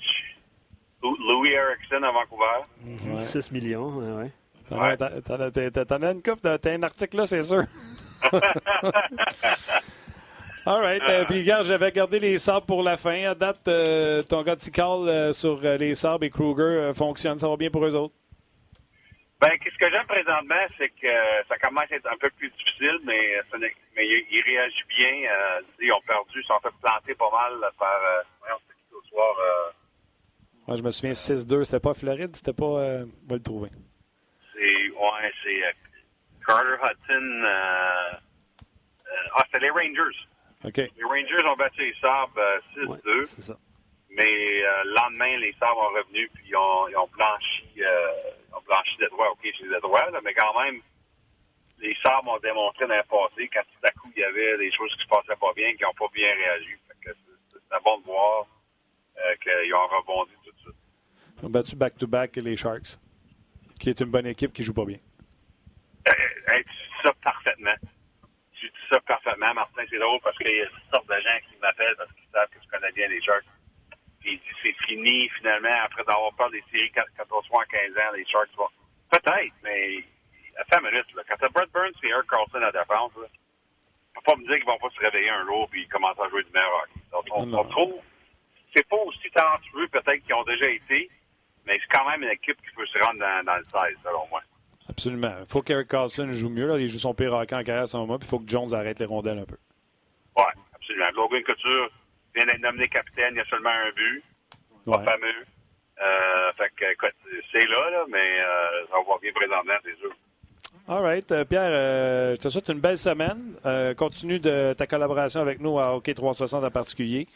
Lou- 1.02 1.18
Louis 1.18 1.52
Erickson 1.52 2.04
à 2.04 2.12
Vancouver. 2.12 3.16
6 3.24 3.52
millions, 3.52 3.88
ouais, 3.98 4.24
ouais. 4.24 4.32
T'en 4.70 5.86
t'en 5.86 6.02
as- 6.04 6.12
une 6.12 6.22
coupe, 6.24 6.40
t'as 6.42 6.58
un 6.72 6.84
article 6.84 7.18
là, 7.18 7.26
c'est 7.26 7.42
sûr. 7.42 7.64
All 10.66 10.80
right. 10.80 11.02
euh, 11.04 11.26
puis, 11.26 11.40
regarde, 11.42 11.66
j'avais 11.66 11.92
gardé 11.92 12.20
les 12.20 12.38
sabres 12.38 12.66
pour 12.66 12.84
la 12.84 12.96
fin. 12.96 13.24
À 13.24 13.36
date, 13.36 13.68
euh, 13.68 14.24
ton 14.24 14.44
gars 14.44 14.56
Tical 14.56 15.10
euh, 15.10 15.34
sur 15.34 15.60
euh, 15.64 15.76
les 15.76 15.94
sabres 15.94 16.24
et 16.24 16.30
Kruger 16.30 16.92
fonctionne. 16.96 17.38
Ça 17.38 17.50
va 17.50 17.58
bien 17.58 17.70
pour 17.70 17.86
eux 17.86 17.96
autres? 17.96 18.14
Ben, 19.42 19.52
ce 19.60 19.78
que 19.78 19.90
j'aime 19.92 20.08
présentement, 20.08 20.64
c'est 20.78 20.88
que 20.88 21.14
ça 21.50 21.58
commence 21.58 21.92
à 21.92 21.96
être 21.96 22.08
un 22.10 22.16
peu 22.18 22.30
plus 22.38 22.50
difficile, 22.50 22.98
mais, 23.04 23.42
ce 23.52 23.58
mais 23.58 23.72
il, 24.08 24.42
réagit 24.42 24.84
bien. 24.98 25.30
Ils 25.82 25.92
ont 25.92 26.00
perdu, 26.08 26.40
ils 26.40 26.46
sont 26.46 26.60
fait 26.62 26.70
planter 26.82 27.14
pas 27.16 27.30
mal 27.30 27.70
par. 27.78 28.00
Euh, 28.02 28.56
au 28.94 29.02
soir? 29.10 29.36
Moi, 30.66 30.78
je 30.78 30.82
me 30.82 30.92
souviens 30.92 31.12
6-2. 31.12 31.66
C'était 31.66 31.82
pas 31.82 31.94
Floride, 31.94 32.34
c'était 32.38 32.54
pas. 32.54 32.66
on 32.66 33.10
va 33.28 33.36
le 33.36 33.42
trouver. 33.42 33.70
c'est 34.54 34.62
ouais, 34.62 35.34
c'est 35.44 35.62
Carter 36.48 36.78
Hudson. 36.82 37.44
Ah, 39.36 39.44
c'était 39.46 39.66
les 39.66 39.72
Rangers. 39.72 40.18
Les 40.64 41.04
Rangers 41.04 41.46
ont 41.48 41.56
battu 41.58 41.82
les 41.82 41.94
Sabres 42.00 42.38
euh, 42.38 42.60
6-2, 42.76 42.88
Ouais, 42.88 43.26
c'est 43.26 43.42
ça. 43.42 43.58
mais 44.10 44.24
euh, 44.64 44.84
le 44.86 44.94
lendemain, 44.94 45.38
les 45.38 45.54
Sabres 45.60 45.78
ont 45.80 45.94
revenu 45.94 46.30
puis 46.34 46.46
ils 46.50 46.56
ont, 46.56 46.88
ils 46.88 46.96
ont 46.98 47.08
blanchi, 47.08 47.66
euh, 47.82 48.12
ils 48.50 48.56
ont 48.56 48.62
blanchi 48.66 48.96
Détroit. 49.00 49.32
OK, 49.32 49.40
c'est 49.60 49.68
Détroit, 49.70 50.10
là, 50.12 50.20
mais 50.24 50.34
quand 50.34 50.54
même, 50.64 50.80
les 51.80 51.96
Sabres 52.04 52.32
ont 52.32 52.40
démontré 52.40 52.88
dans 52.88 52.96
le 52.96 53.04
passé 53.04 53.50
quand 53.54 53.62
tout 53.64 53.84
à 53.88 53.92
coup 53.92 54.10
il 54.16 54.22
y 54.22 54.24
avait 54.24 54.58
des 54.58 54.72
choses 54.72 54.94
qui 54.96 55.04
se 55.04 55.08
passaient 55.10 55.36
pas 55.40 55.52
bien, 55.56 55.74
qui 55.76 55.84
n'ont 55.84 55.94
pas 55.94 56.08
bien 56.14 56.28
réagi. 56.34 56.70
C'est- 57.04 57.14
bon 57.84 57.98
de 58.00 58.06
voir 58.06 58.46
euh, 59.18 59.36
qu'ils 59.42 59.74
ont 59.74 59.88
rebondi 59.88 60.32
tout 60.46 60.52
de 60.52 60.60
suite. 60.60 60.76
Ils 61.42 61.46
ont 61.46 61.50
battu 61.50 61.76
back-to-back 61.76 62.36
les 62.38 62.56
Sharks, 62.56 62.98
qui 63.80 63.90
est 63.90 64.00
une 64.00 64.12
bonne 64.12 64.28
équipe 64.28 64.54
qui 64.54 64.64
joue 64.64 64.74
pas 64.76 64.86
bien. 64.86 65.00
Euh, 66.08 66.62
ça 67.04 67.12
parfaitement. 67.22 67.74
Ça 68.94 69.00
parfaitement, 69.02 69.54
Martin. 69.56 69.84
C'est 69.90 69.98
drôle 69.98 70.20
parce 70.22 70.38
qu'il 70.38 70.56
y 70.56 70.62
a 70.62 70.68
toutes 70.68 70.94
sortes 70.94 71.08
de 71.08 71.20
gens 71.20 71.40
qui 71.50 71.58
m'appellent 71.58 71.96
parce 71.98 72.12
qu'ils 72.14 72.30
savent 72.32 72.50
que 72.50 72.60
je 72.64 72.70
connais 72.70 72.92
bien 72.92 73.08
les 73.08 73.22
Sharks. 73.22 73.46
Puis 74.22 74.34
ils 74.34 74.40
disent 74.40 74.58
c'est 74.62 74.86
fini 74.86 75.30
finalement 75.30 75.76
après 75.84 76.04
d'avoir 76.04 76.34
perdu 76.36 76.62
des 76.62 76.72
séries 76.72 76.92
14 76.92 77.48
fois 77.48 77.64
en 77.64 77.66
15 77.66 77.98
ans, 77.98 78.12
les 78.16 78.26
Sharks 78.26 78.54
vont. 78.56 78.70
Peut-être, 79.10 79.54
mais 79.64 80.04
attends 80.58 80.80
une 80.86 80.92
minute. 80.92 81.12
Là. 81.16 81.24
Quand 81.28 81.36
t'as 81.40 81.50
Brett 81.50 81.72
Burns 81.72 81.98
et 82.04 82.08
Eric 82.08 82.30
Carlson 82.30 82.62
à 82.62 82.72
défense, 82.72 83.12
là, 83.18 83.28
faut 84.14 84.22
pas 84.22 84.36
me 84.36 84.46
dire 84.46 84.58
qu'ils 84.58 84.66
vont 84.66 84.78
pas 84.78 84.90
se 84.92 85.00
réveiller 85.00 85.30
un 85.30 85.46
jour 85.46 85.68
puis 85.70 85.88
commencer 85.88 86.22
à 86.22 86.30
jouer 86.30 86.44
du 86.44 86.52
meilleur 86.52 86.84
hockey. 86.84 87.00
Donc, 87.12 87.26
on, 87.32 87.46
Non. 87.48 87.60
on 87.62 87.70
trouve 87.70 88.02
c'est 88.76 88.88
pas 88.88 88.98
aussi 88.98 89.30
talentueux 89.32 89.88
peut-être 89.90 90.24
qu'ils 90.24 90.34
ont 90.34 90.44
déjà 90.44 90.68
été, 90.70 91.10
mais 91.66 91.80
c'est 91.80 91.96
quand 91.98 92.10
même 92.10 92.24
une 92.24 92.30
équipe 92.30 92.58
qui 92.62 92.74
peut 92.76 92.86
se 92.88 92.98
rendre 93.00 93.20
dans, 93.20 93.44
dans 93.46 93.56
le 93.58 93.64
16, 93.64 93.98
selon 94.04 94.28
moi. 94.30 94.42
Absolument. 94.90 95.34
Il 95.40 95.46
faut 95.48 95.62
qu'Eric 95.62 95.88
Carlson 95.88 96.28
joue 96.32 96.50
mieux. 96.50 96.68
Là. 96.68 96.78
Il 96.78 96.88
joue 96.88 97.00
son 97.00 97.14
pire 97.14 97.34
hockey 97.34 97.56
en 97.56 97.64
carrière 97.64 97.88
ce 97.88 97.98
moment. 97.98 98.18
Puis 98.20 98.28
il 98.28 98.30
faut 98.30 98.40
que 98.40 98.50
Jones 98.50 98.74
arrête 98.74 99.00
les 99.00 99.06
rondelles 99.06 99.40
un 99.40 99.46
peu. 99.46 99.58
Oui, 100.38 100.44
absolument. 100.76 101.06
Logan 101.16 101.44
Couture 101.44 101.90
vient 102.36 102.46
d'être 102.46 102.62
nommé 102.62 102.88
capitaine, 102.90 103.30
il 103.34 103.38
y 103.38 103.42
a 103.42 103.46
seulement 103.46 103.70
un 103.70 103.92
but, 103.96 104.24
pas 104.86 104.98
Ouais. 104.98 105.06
fameux. 105.06 105.46
Euh, 106.02 106.52
fait 106.58 106.70
que, 106.76 106.86
c'est 107.52 107.66
là, 107.68 107.90
là, 107.92 108.04
mais 108.10 108.18
euh, 108.42 108.86
ça 108.90 108.96
va 108.98 109.18
bien 109.22 109.32
présentement, 109.34 109.74
c'est 109.84 109.96
sûr. 110.00 110.12
All 110.90 111.02
right. 111.02 111.32
Euh, 111.32 111.46
Pierre, 111.46 111.70
euh, 111.72 112.36
je 112.36 112.42
te 112.42 112.50
souhaite 112.50 112.68
une 112.70 112.80
belle 112.82 112.98
semaine. 112.98 113.54
Euh, 113.66 113.94
continue 113.94 114.40
de 114.40 114.74
ta 114.74 114.86
collaboration 114.88 115.40
avec 115.40 115.60
nous 115.62 115.80
à 115.80 115.96
Hockey 115.96 116.14
360 116.14 116.64
en 116.64 116.72
particulier. 116.72 117.28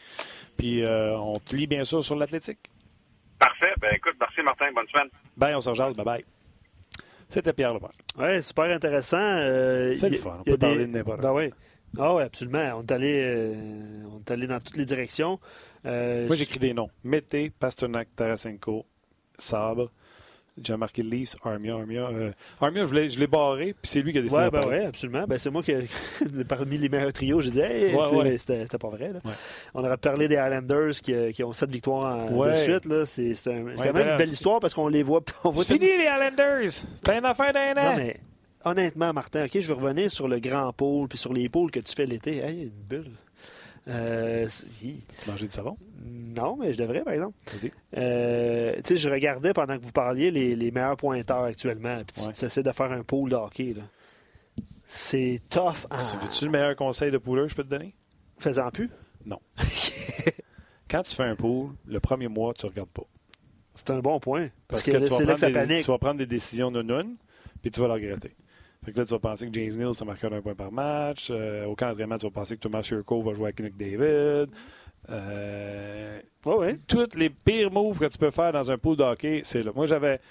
Puis 0.58 0.84
euh, 0.84 1.16
on 1.18 1.40
te 1.40 1.56
lit 1.56 1.68
bien 1.68 1.84
sûr 1.86 2.04
sur 2.04 2.16
l'athlétique. 2.16 2.60
Parfait. 3.40 3.74
Ben 3.80 3.94
écoute, 3.96 4.16
merci 4.20 4.42
Martin, 4.42 4.72
bonne 4.74 4.88
semaine. 4.88 5.10
Bye, 5.38 5.56
on 5.56 5.62
se 5.62 5.70
rejase. 5.70 5.96
Bye 5.96 6.06
bye. 6.06 6.26
C'était 7.30 7.54
Pierre 7.54 7.74
Lepage. 7.74 7.92
Ouais, 8.18 8.42
super 8.42 8.66
intéressant. 8.66 9.18
Euh, 9.20 9.96
C'est 10.00 10.10
le 10.10 10.18
fun, 10.18 10.38
on 10.40 10.44
peut 10.44 10.58
parler 10.58 10.86
de 10.88 10.92
n'importe 10.92 11.22
Ben 11.22 11.34
oui. 11.34 11.52
Ah 11.98 12.14
oui, 12.16 12.24
absolument. 12.24 12.74
On 12.78 12.82
est 12.84 12.92
allé, 12.92 13.22
euh, 13.24 14.04
on 14.12 14.20
est 14.20 14.32
allé 14.32 14.48
dans 14.48 14.60
toutes 14.60 14.78
les 14.78 14.86
directions. 14.86 15.40
Euh, 15.86 16.28
Moi, 16.28 16.36
j'écris 16.36 16.60
des 16.60 16.74
noms. 16.74 16.90
Mété, 17.04 17.50
Pasternak, 17.50 18.10
Tarasenko, 18.16 18.86
Sabre. 19.38 19.92
J'ai 20.64 20.76
marqué 20.76 21.04
Leafs, 21.04 21.36
Armia, 21.44 21.76
Armia. 21.76 22.08
Euh, 22.08 22.32
Armia, 22.60 22.86
je 22.86 22.94
l'ai, 22.94 23.10
je 23.10 23.20
l'ai 23.20 23.28
barré, 23.28 23.76
puis 23.80 23.92
c'est 23.92 24.02
lui 24.02 24.12
qui 24.12 24.18
a 24.18 24.22
décidé 24.22 24.40
Oui, 24.42 24.46
de 24.46 24.50
ben 24.50 24.68
ouais, 24.68 24.86
absolument. 24.86 25.26
Ben, 25.28 25.38
c'est 25.38 25.50
moi 25.52 25.62
qui, 25.62 25.74
parmi 26.50 26.78
les 26.80 26.90
meilleurs 26.90 27.14
trios, 27.14 27.42
j'ai 27.42 27.52
dit, 27.52 27.60
hey, 27.60 27.94
Ouais, 27.94 28.04
tu 28.06 28.10
sais, 28.10 28.16
ouais. 28.16 28.24
mais 28.24 28.38
c'était, 28.38 28.64
c'était 28.64 28.78
pas 28.80 28.90
vrai. 28.90 29.14
là. 29.14 29.20
On 29.76 29.84
aurait 29.84 29.98
parlé 29.98 30.28
des 30.28 30.36
Islanders 30.36 30.94
qui, 31.04 31.14
euh, 31.14 31.32
qui 31.32 31.44
ont 31.44 31.54
sept 31.54 31.70
victoires 31.70 32.06
en- 32.26 32.32
Ouais. 32.36 32.52
de 32.52 32.56
suite. 32.56 32.86
Là. 32.86 33.06
C'est, 33.06 33.36
c'est 33.36 33.54
un- 33.54 33.66
quand 33.76 33.94
même 33.94 34.08
une 34.10 34.18
belle 34.18 34.30
histoire 34.32 34.60
parce 34.60 34.74
qu'on 34.74 34.88
les 34.88 35.04
voit. 35.04 35.22
On 35.44 35.52
voit 35.52 35.64
C'est 35.64 35.74
fini, 35.76 35.86
les 35.98 36.06
Islanders! 36.06 36.70
C'est 37.04 37.18
une 37.18 37.26
affaire 37.26 37.54
d'un 37.54 37.74
Non, 37.76 37.90
an! 37.92 37.96
mais 37.96 38.18
honnêtement, 38.66 39.14
Martin, 39.14 39.46
OK, 39.46 39.60
je 39.60 39.68
vais 39.68 39.74
revenir 39.80 40.10
sur 40.12 40.28
le 40.28 40.40
grand 40.40 40.74
pôle 40.74 41.08
puis 41.08 41.18
sur 41.20 41.34
les 41.34 41.50
pôles 41.50 41.70
que 41.72 41.80
tu 41.80 41.94
fais 41.96 42.06
l'été. 42.08 42.38
Hey, 42.38 42.64
une 42.64 42.70
bulle. 42.70 43.12
Euh. 43.88 44.48
Tu 44.82 45.30
manges 45.30 45.42
du 45.42 45.50
savon? 45.52 45.78
non, 46.06 46.56
mais 46.58 46.74
je 46.74 46.78
devrais, 46.78 47.04
par 47.04 47.14
exemple. 47.14 47.36
Vas-y. 47.52 47.72
Euh, 47.98 48.76
tu 48.78 48.82
sais, 48.84 48.98
je 48.98 49.10
regardais 49.10 49.54
pendant 49.54 49.78
que 49.78 49.84
vous 49.84 49.92
parliez 49.92 50.30
les, 50.30 50.56
les 50.56 50.72
meilleurs 50.72 50.98
pointeurs 50.98 51.44
actuellement. 51.44 51.98
Puis 52.06 52.22
tu, 52.22 52.28
Ouais. 52.28 52.34
tu 52.34 52.46
essaies 52.46 52.64
de 52.64 52.72
faire 52.72 52.92
un 52.92 53.04
pôle 53.04 53.30
de 53.32 53.36
hockey. 53.36 53.74
là. 53.74 53.84
C'est 54.86 55.42
tough 55.50 55.86
en 55.92 55.98
Veux-tu 55.98 56.46
le 56.46 56.52
meilleur 56.52 56.76
conseil 56.76 57.12
de 57.12 57.18
pouleur 57.18 57.46
que 57.46 57.52
je 57.52 57.56
peux 57.56 57.64
te 57.64 57.70
donner? 57.70 57.94
faisant 58.40 58.70
plus. 58.72 58.90
Quand 60.90 61.02
tu 61.02 61.14
fais 61.16 61.24
un 61.24 61.36
pool, 61.36 61.72
le 61.86 62.00
premier 62.00 62.28
mois, 62.28 62.54
tu 62.54 62.66
ne 62.66 62.72
regardes 62.72 62.90
pas. 62.90 63.04
C'est 63.76 63.90
un 63.92 64.00
bon 64.00 64.20
point. 64.20 64.50
Parce 64.68 64.84
Parce, 64.84 64.84
que, 64.84 64.92
que, 64.92 64.98
tu, 65.04 65.10
vas 65.10 65.18
c'est 65.18 65.26
là 65.26 65.34
que 65.34 65.40
ça 65.40 65.48
prendre 65.50 65.62
des, 65.62 65.68
panique. 65.68 65.86
tu 65.86 65.92
vas 65.92 65.98
prendre 65.98 66.18
des 66.20 66.26
décisions 66.26 66.72
none, 66.72 67.16
puis 67.62 67.72
tu 67.72 67.80
vas 67.82 67.88
le 67.88 67.94
regretter. 67.94 68.36
Fait 68.88 68.94
que 68.94 69.00
là, 69.00 69.06
tu 69.06 69.12
vas 69.12 69.20
penser 69.20 69.50
que 69.50 69.54
James 69.54 69.76
Neal 69.78 69.92
marqué 70.06 70.28
un 70.28 70.42
point 70.42 70.56
par 70.56 70.72
match. 70.72 71.28
Euh, 71.30 71.66
au 71.66 71.76
camp 71.76 71.90
d'entraînement, 71.90 72.18
tu 72.18 72.26
vas 72.26 72.32
penser 72.32 72.56
que 72.56 72.62
Thomas 72.62 72.82
Shurko 72.84 73.22
va 73.22 73.34
jouer 73.34 73.48
avec 73.48 73.60
Nick 73.60 73.76
David. 73.76 74.50
Euh, 75.10 76.20
Ouais, 76.46 76.56
ouais. 76.56 76.80
tous 76.88 77.10
les 77.18 77.30
pires 77.30 77.70
moves 77.70 78.00
que 78.00 78.06
tu 78.06 78.18
peux 78.18 78.32
faire 78.32 78.54
dans 78.54 78.72
un 78.72 78.78
pool 78.78 78.96
de 78.96 79.04
hockey, 79.04 79.42
c'est 79.44 79.62
là. 79.62 79.72
Moi, 79.76 79.86
j'avais 79.88 80.22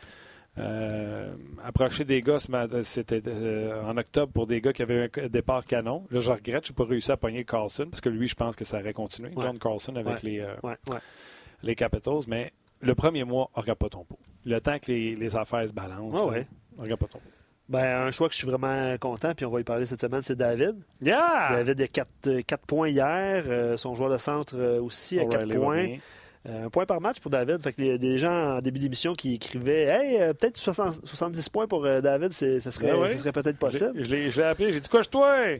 euh, 0.57 1.35
approché 1.63 2.05
des 2.07 2.23
gars, 2.23 2.39
ce 2.39 2.51
matin- 2.51 2.83
c'était 2.83 3.21
euh, 3.27 3.83
en 3.85 3.95
octobre, 3.99 4.33
pour 4.33 4.47
des 4.47 4.63
gars 4.63 4.73
qui 4.73 4.81
avaient 4.81 5.11
un 5.19 5.29
départ 5.29 5.67
canon. 5.67 6.07
Là, 6.11 6.21
je 6.21 6.31
regrette, 6.31 6.67
je 6.67 6.73
n'ai 6.73 6.77
pas 6.77 6.85
réussi 6.85 7.13
à 7.13 7.19
pogner 7.19 7.45
Carlson, 7.45 7.89
parce 7.91 8.01
que 8.01 8.09
lui, 8.09 8.27
je 8.29 8.35
pense 8.35 8.57
que 8.57 8.65
ça 8.65 8.79
aurait 8.81 8.95
continué. 8.95 9.29
Ouais. 9.37 9.43
John 9.43 9.59
Carlson 9.59 9.95
avec 9.97 10.15
Ouais. 10.15 10.21
les, 10.23 10.41
euh, 10.41 10.55
Ouais, 10.63 10.77
les 11.63 11.75
Capitals, 11.75 12.21
mais 12.27 12.51
le 12.81 12.95
premier 12.95 13.25
mois, 13.25 13.51
regarde 13.53 13.79
pas 13.79 13.91
ton 13.91 14.05
pot. 14.05 14.19
Le 14.47 14.59
temps 14.63 14.79
que 14.79 14.91
les, 14.91 15.15
les 15.15 15.37
affaires 15.37 15.69
se 15.69 15.75
balancent, 15.75 16.23
ouais. 16.23 16.47
regarde 16.79 17.01
pas 17.01 17.09
ton 17.09 17.19
pot. 17.19 17.31
Ben, 17.69 18.07
un 18.07 18.11
choix 18.13 18.29
que 18.29 18.35
je 18.35 18.39
suis 18.39 18.47
vraiment 18.47 18.97
content, 18.99 19.35
puis 19.35 19.45
on 19.45 19.51
va 19.51 19.61
y 19.61 19.65
parler 19.65 19.87
cette 19.87 20.01
semaine, 20.01 20.23
c'est 20.23 20.37
David. 20.37 20.77
Yeah! 21.01 21.49
David 21.65 21.81
a 21.81 21.87
4, 21.89 22.67
points 22.67 22.89
hier. 22.91 23.43
euh, 23.49 23.77
son 23.77 23.95
joueur 23.97 24.09
de 24.11 24.19
centre 24.19 24.55
euh, 24.57 24.81
aussi 24.81 25.19
a 25.19 25.25
4 25.25 25.35
O'Reilly 25.35 25.53
va 25.55 25.59
points. 25.61 25.85
bien. 25.85 25.99
Euh, 26.49 26.67
un 26.67 26.71
point 26.71 26.87
par 26.87 27.01
match 27.01 27.19
pour 27.19 27.31
David. 27.33 27.61
Fait 27.61 27.73
que 27.73 27.83
les- 27.83 27.99
des 27.99 28.19
gens 28.19 28.59
en 28.59 28.61
début 28.61 28.79
d'émission 28.79 29.15
qui 29.15 29.35
écrivaient 29.35 29.83
Hey, 29.87 30.23
euh, 30.23 30.33
peut-être 30.33 30.57
60 30.57 31.01
70 31.05 31.49
points 31.49 31.67
pour 31.67 31.85
euh, 31.85 32.01
David, 32.01 32.33
ça 32.33 32.61
serait, 32.71 32.93
Ben 32.93 32.99
ouais. 33.01 33.09
ça 33.09 33.19
serait 33.19 33.33
peut-être 33.33 33.59
possible. 33.59 33.93
Je 34.05 34.15
l'ai 34.15 34.31
je 34.31 34.41
l'ai 34.41 34.47
appelé, 34.47 34.71
j'ai 34.71 34.79
dit 34.79 34.89
Couche-toi! 34.89 35.59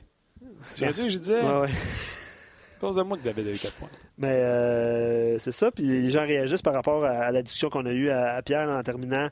Tu 0.77 0.93
sais, 0.93 1.09
je 1.09 1.19
disais, 1.19 1.41
Ouais, 1.43 1.67
à 1.67 2.81
cause 2.81 2.95
de 2.95 3.03
moi 3.03 3.17
que 3.17 3.25
David 3.25 3.49
a 3.49 3.51
eu 3.51 3.59
4 3.59 3.75
points. 3.75 3.89
Mais 4.19 4.29
euh, 4.31 5.39
c'est 5.41 5.51
ça. 5.51 5.73
Puis 5.73 5.85
les 5.85 6.11
gens 6.11 6.23
réagissent 6.23 6.63
par 6.63 6.75
rapport 6.75 7.05
à, 7.05 7.09
à 7.11 7.33
la 7.33 7.43
discussion 7.43 7.69
qu'on 7.69 7.85
a 7.87 7.93
eue 7.93 8.11
à, 8.11 8.35
à 8.37 8.43
Pierre 8.43 8.69
en 8.69 8.81
terminant. 8.85 9.29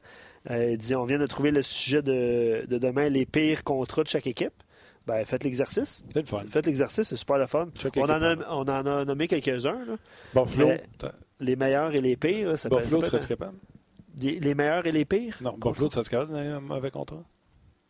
Euh, 0.50 0.72
il 0.72 0.78
dit 0.78 0.94
on 0.94 1.04
vient 1.04 1.18
de 1.18 1.26
trouver 1.26 1.50
le 1.50 1.62
sujet 1.62 2.02
de, 2.02 2.66
de 2.68 2.78
demain, 2.78 3.08
les 3.08 3.24
pires 3.26 3.64
contrats 3.64 4.02
de 4.02 4.08
chaque 4.08 4.26
équipe. 4.26 4.52
Ben, 5.06 5.24
faites 5.26 5.44
l'exercice. 5.44 6.02
C'est 6.12 6.20
le 6.20 6.26
fun. 6.26 6.42
Faites 6.48 6.66
l'exercice, 6.66 7.08
c'est 7.08 7.16
super 7.16 7.36
le 7.38 7.46
fun. 7.46 7.68
On 7.96 8.02
en, 8.04 8.22
a, 8.22 8.36
on 8.50 8.62
en 8.62 8.86
a 8.86 9.04
nommé 9.04 9.28
quelques-uns. 9.28 9.98
Buffalo, 10.34 10.72
t'as- 10.98 11.12
Les 11.40 11.56
meilleurs 11.56 11.94
et 11.94 12.00
les 12.00 12.16
pires. 12.16 12.56
ça 12.58 12.68
Buffalo, 12.68 13.00
tu 13.02 13.06
serais 13.08 13.18
être- 13.18 13.28
capable? 13.28 13.58
les, 14.20 14.38
les 14.40 14.54
meilleurs 14.54 14.86
et 14.86 14.92
les 14.92 15.04
pires? 15.04 15.36
Non, 15.42 15.56
Buffalo, 15.58 15.88
tu 15.88 15.94
serais 15.94 16.04
capable 16.04 16.32
d'un 16.32 16.56
un 16.56 16.60
mauvais 16.60 16.90
contrat? 16.90 17.22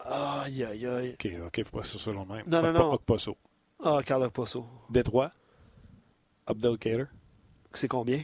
Aïe, 0.00 0.64
aïe, 0.64 0.86
aïe. 0.86 1.11
Ok, 1.14 1.28
ok, 1.46 1.64
faut 1.64 1.78
pas 1.78 1.84
ça 1.84 1.98
selon 1.98 2.26
le 2.28 2.34
même. 2.36 2.44
Non, 2.48 2.61
non, 2.62 2.72
non. 2.72 2.78
pas 2.80 2.94
Okposo. 2.96 3.36
Ah, 3.82 4.00
Carlo 4.05 4.28
Posso. 4.30 4.66
Détroit, 4.90 5.30
Abdel 6.46 6.78
Kader. 6.78 7.05
C'est 7.72 7.88
combien? 7.88 8.18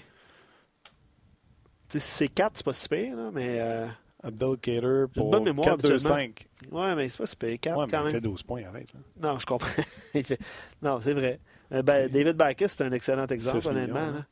Tu 1.89 1.99
sais, 1.99 2.01
c'est 2.01 2.28
4, 2.28 2.57
c'est 2.57 2.64
pas 2.64 2.72
si 2.72 2.89
pire, 2.89 3.16
là, 3.16 3.31
mais. 3.33 3.59
euh, 3.61 3.87
Abdel 4.23 4.57
Kader 4.59 5.05
pour 5.14 5.31
bonne 5.31 5.45
mémoire, 5.45 5.77
4-2-5. 5.79 6.47
Ouais, 6.71 6.95
mais 6.95 7.09
c'est 7.09 7.18
pas 7.18 7.27
si 7.27 7.37
pire. 7.37 7.59
4 7.61 7.77
Ouais, 7.79 7.85
mais 7.87 7.91
quand 7.91 8.01
il 8.01 8.05
même. 8.05 8.12
fait 8.12 8.21
12 8.21 8.43
points, 8.43 8.62
arrête. 8.64 8.93
Non, 9.21 9.39
je 9.39 9.47
comprends. 9.47 9.68
Il 10.14 10.25
fait- 10.25 10.39
Non, 10.83 11.01
c'est 11.01 11.14
vrai. 11.14 11.41
Euh, 11.73 11.83
ben, 11.83 12.09
David 12.09 12.37
Backus, 12.37 12.68
c'est 12.73 12.83
un 12.85 12.93
excellent 12.93 13.27
exemple, 13.27 13.61
6 13.61 13.68
honnêtement. 13.68 14.01
millions, 14.01 14.16
hein. 14.18 14.27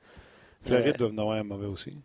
Floride 0.65 0.95
Euh, 1.01 1.09
doit 1.09 1.23
avoir 1.23 1.37
un 1.39 1.43
mauvais 1.45 1.67
aussi. 1.67 1.97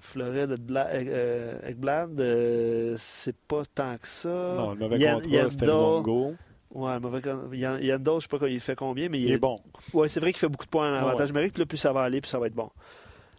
Floride, 0.00 0.50
Ekbla- 0.58 0.88
euh, 0.92 1.58
Ekblad, 1.70 2.20
euh, 2.20 2.94
c'est 2.98 3.36
pas 3.36 3.62
tant 3.74 3.96
que 3.96 4.06
ça. 4.06 4.28
Non, 4.28 4.72
le 4.74 4.78
mauvais 4.80 4.98
Yann- 4.98 5.22
contrat, 5.22 5.50
c'était 5.50 5.66
le. 5.66 5.72
Ouais, 6.72 6.94
le 6.94 7.00
mauvais 7.00 7.20
Yann 7.56 7.78
Yandel, 7.82 8.14
je 8.16 8.20
sais 8.22 8.28
pas 8.28 8.38
quoi 8.38 8.50
il 8.50 8.60
fait 8.60 8.74
combien, 8.74 9.08
mais 9.08 9.20
Il 9.20 9.30
est 9.30 9.38
bon. 9.38 9.58
Ouais, 9.94 10.08
c'est 10.08 10.20
vrai 10.20 10.32
qu'il 10.32 10.40
fait 10.40 10.48
beaucoup 10.48 10.64
de 10.66 10.70
points 10.70 10.90
en 10.92 10.94
avantage 11.06 11.28
ouais. 11.28 11.34
numérique. 11.34 11.56
Là, 11.56 11.64
plus 11.66 11.76
ça 11.78 11.92
va 11.92 12.02
aller, 12.02 12.20
plus 12.20 12.28
ça 12.28 12.38
va 12.38 12.48
être 12.48 12.54
bon. 12.54 12.68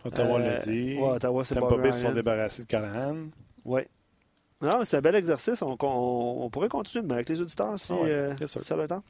Ottawa 0.05 0.39
Euh, 0.39 0.47
l'a 0.47 0.57
dit. 0.59 0.95
Ouais, 0.97 1.09
Ottawa, 1.09 1.43
c'est 1.43 1.55
Tampa 1.55 1.67
Bobby 1.67 1.83
Bay 1.83 1.91
se 1.91 2.01
sont 2.01 2.11
débarrassés 2.13 2.61
de 2.63 2.67
Callahan. 2.67 3.15
Ouais. 3.65 3.87
Non, 4.61 4.83
c'est 4.83 4.97
un 4.97 5.01
bel 5.01 5.15
exercice. 5.15 5.61
On, 5.61 5.75
on- 5.81 6.43
on 6.45 6.49
pourrait 6.49 6.69
continuer 6.69 7.03
demain 7.03 7.15
avec 7.15 7.29
les 7.29 7.41
auditeurs 7.41 7.77
si, 7.77 7.91
Ah 7.93 8.01
ouais, 8.01 8.09
euh, 8.11 8.35
si 8.47 8.59
ça 8.59 8.73
a 8.73 8.77
le 8.77 8.87
temps. 8.87 9.03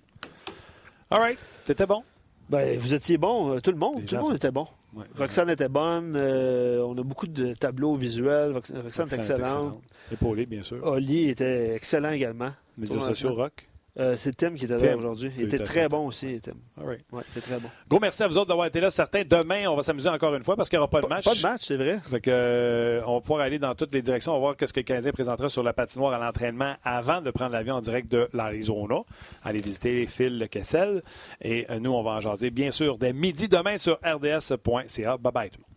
All 1.11 1.19
right. 1.19 1.39
C'était 1.65 1.85
bon? 1.85 2.03
Ben, 2.49 2.77
vous 2.77 2.93
étiez 2.93 3.17
bon, 3.17 3.55
euh, 3.55 3.59
tout 3.59 3.71
le 3.71 3.77
monde. 3.77 3.99
Les 3.99 4.05
tout 4.05 4.15
le 4.15 4.21
monde 4.21 4.31
sont- 4.31 4.35
était 4.37 4.51
bon. 4.51 4.67
Ouais. 4.95 5.03
Roxane 5.17 5.49
était 5.49 5.67
bonne. 5.67 6.15
euh, 6.15 6.79
on 6.85 6.97
a 6.97 7.03
beaucoup 7.03 7.27
de 7.27 7.53
tableaux 7.53 7.95
visuels. 7.95 8.51
Rox- 8.53 8.71
Roxane, 8.71 8.81
Roxane 8.83 9.07
est 9.09 9.15
excellente. 9.15 9.41
excellente. 9.41 9.81
Épaulé, 10.11 10.45
bien 10.45 10.63
sûr. 10.63 10.83
Oli 10.85 11.29
était 11.29 11.73
excellent 11.75 12.11
également. 12.11 12.51
Médias 12.77 12.99
sociaux, 12.99 13.33
rock? 13.33 13.67
Euh, 13.97 14.15
c'est 14.17 14.35
Tim 14.35 14.55
qui 14.55 14.65
était 14.65 14.77
là 14.77 14.97
aujourd'hui. 14.97 15.31
Il 15.37 15.45
était 15.45 15.59
très 15.59 15.87
bon 15.87 16.07
aussi, 16.07 16.39
Tim. 16.41 16.53
All 16.77 16.85
right. 16.85 17.05
Ouais, 17.11 17.23
il 17.27 17.37
était 17.37 17.47
très 17.47 17.59
bon. 17.59 17.69
Gros 17.87 17.99
merci 17.99 18.23
à 18.23 18.27
vous 18.27 18.37
autres 18.37 18.47
d'avoir 18.47 18.67
été 18.67 18.81
là. 18.81 18.89
Certains, 18.89 19.23
demain, 19.23 19.67
on 19.67 19.75
va 19.75 19.83
s'amuser 19.83 20.09
encore 20.09 20.35
une 20.35 20.43
fois 20.43 20.55
parce 20.57 20.67
qu'il 20.67 20.77
n'y 20.77 20.83
aura 20.83 20.89
pas 20.89 21.01
de 21.01 21.07
match. 21.07 21.23
pas 21.23 21.35
de 21.35 21.41
match, 21.41 21.61
c'est 21.63 21.77
vrai. 21.77 21.99
Fait 21.99 22.19
que, 22.19 22.29
euh, 22.29 23.01
on 23.05 23.15
va 23.15 23.21
pouvoir 23.21 23.41
aller 23.41 23.57
dans 23.57 23.73
toutes 23.73 23.93
les 23.93 24.01
directions. 24.01 24.33
On 24.33 24.35
va 24.35 24.39
voir 24.39 24.55
ce 24.59 24.73
que 24.73 24.81
le 24.81 24.83
Canadien 24.83 25.11
présentera 25.13 25.47
sur 25.47 25.63
la 25.63 25.71
patinoire 25.73 26.13
à 26.13 26.25
l'entraînement 26.25 26.73
avant 26.83 27.21
de 27.21 27.31
prendre 27.31 27.51
l'avion 27.53 27.75
en 27.75 27.81
direct 27.81 28.11
de 28.11 28.27
l'Arizona. 28.33 29.01
Aller 29.43 29.61
visiter 29.61 30.05
Phil 30.07 30.39
Le 30.39 30.47
Kessel. 30.47 31.01
Et 31.41 31.65
euh, 31.69 31.79
nous, 31.79 31.91
on 31.91 32.03
va 32.03 32.11
en 32.11 32.19
jaser, 32.19 32.49
bien 32.49 32.71
sûr, 32.71 32.97
dès 32.97 33.13
midi 33.13 33.47
demain 33.47 33.77
sur 33.77 33.97
rds.ca. 34.03 35.17
Bye 35.17 35.31
bye 35.33 35.49
tout 35.49 35.59
le 35.59 35.63
monde. 35.63 35.74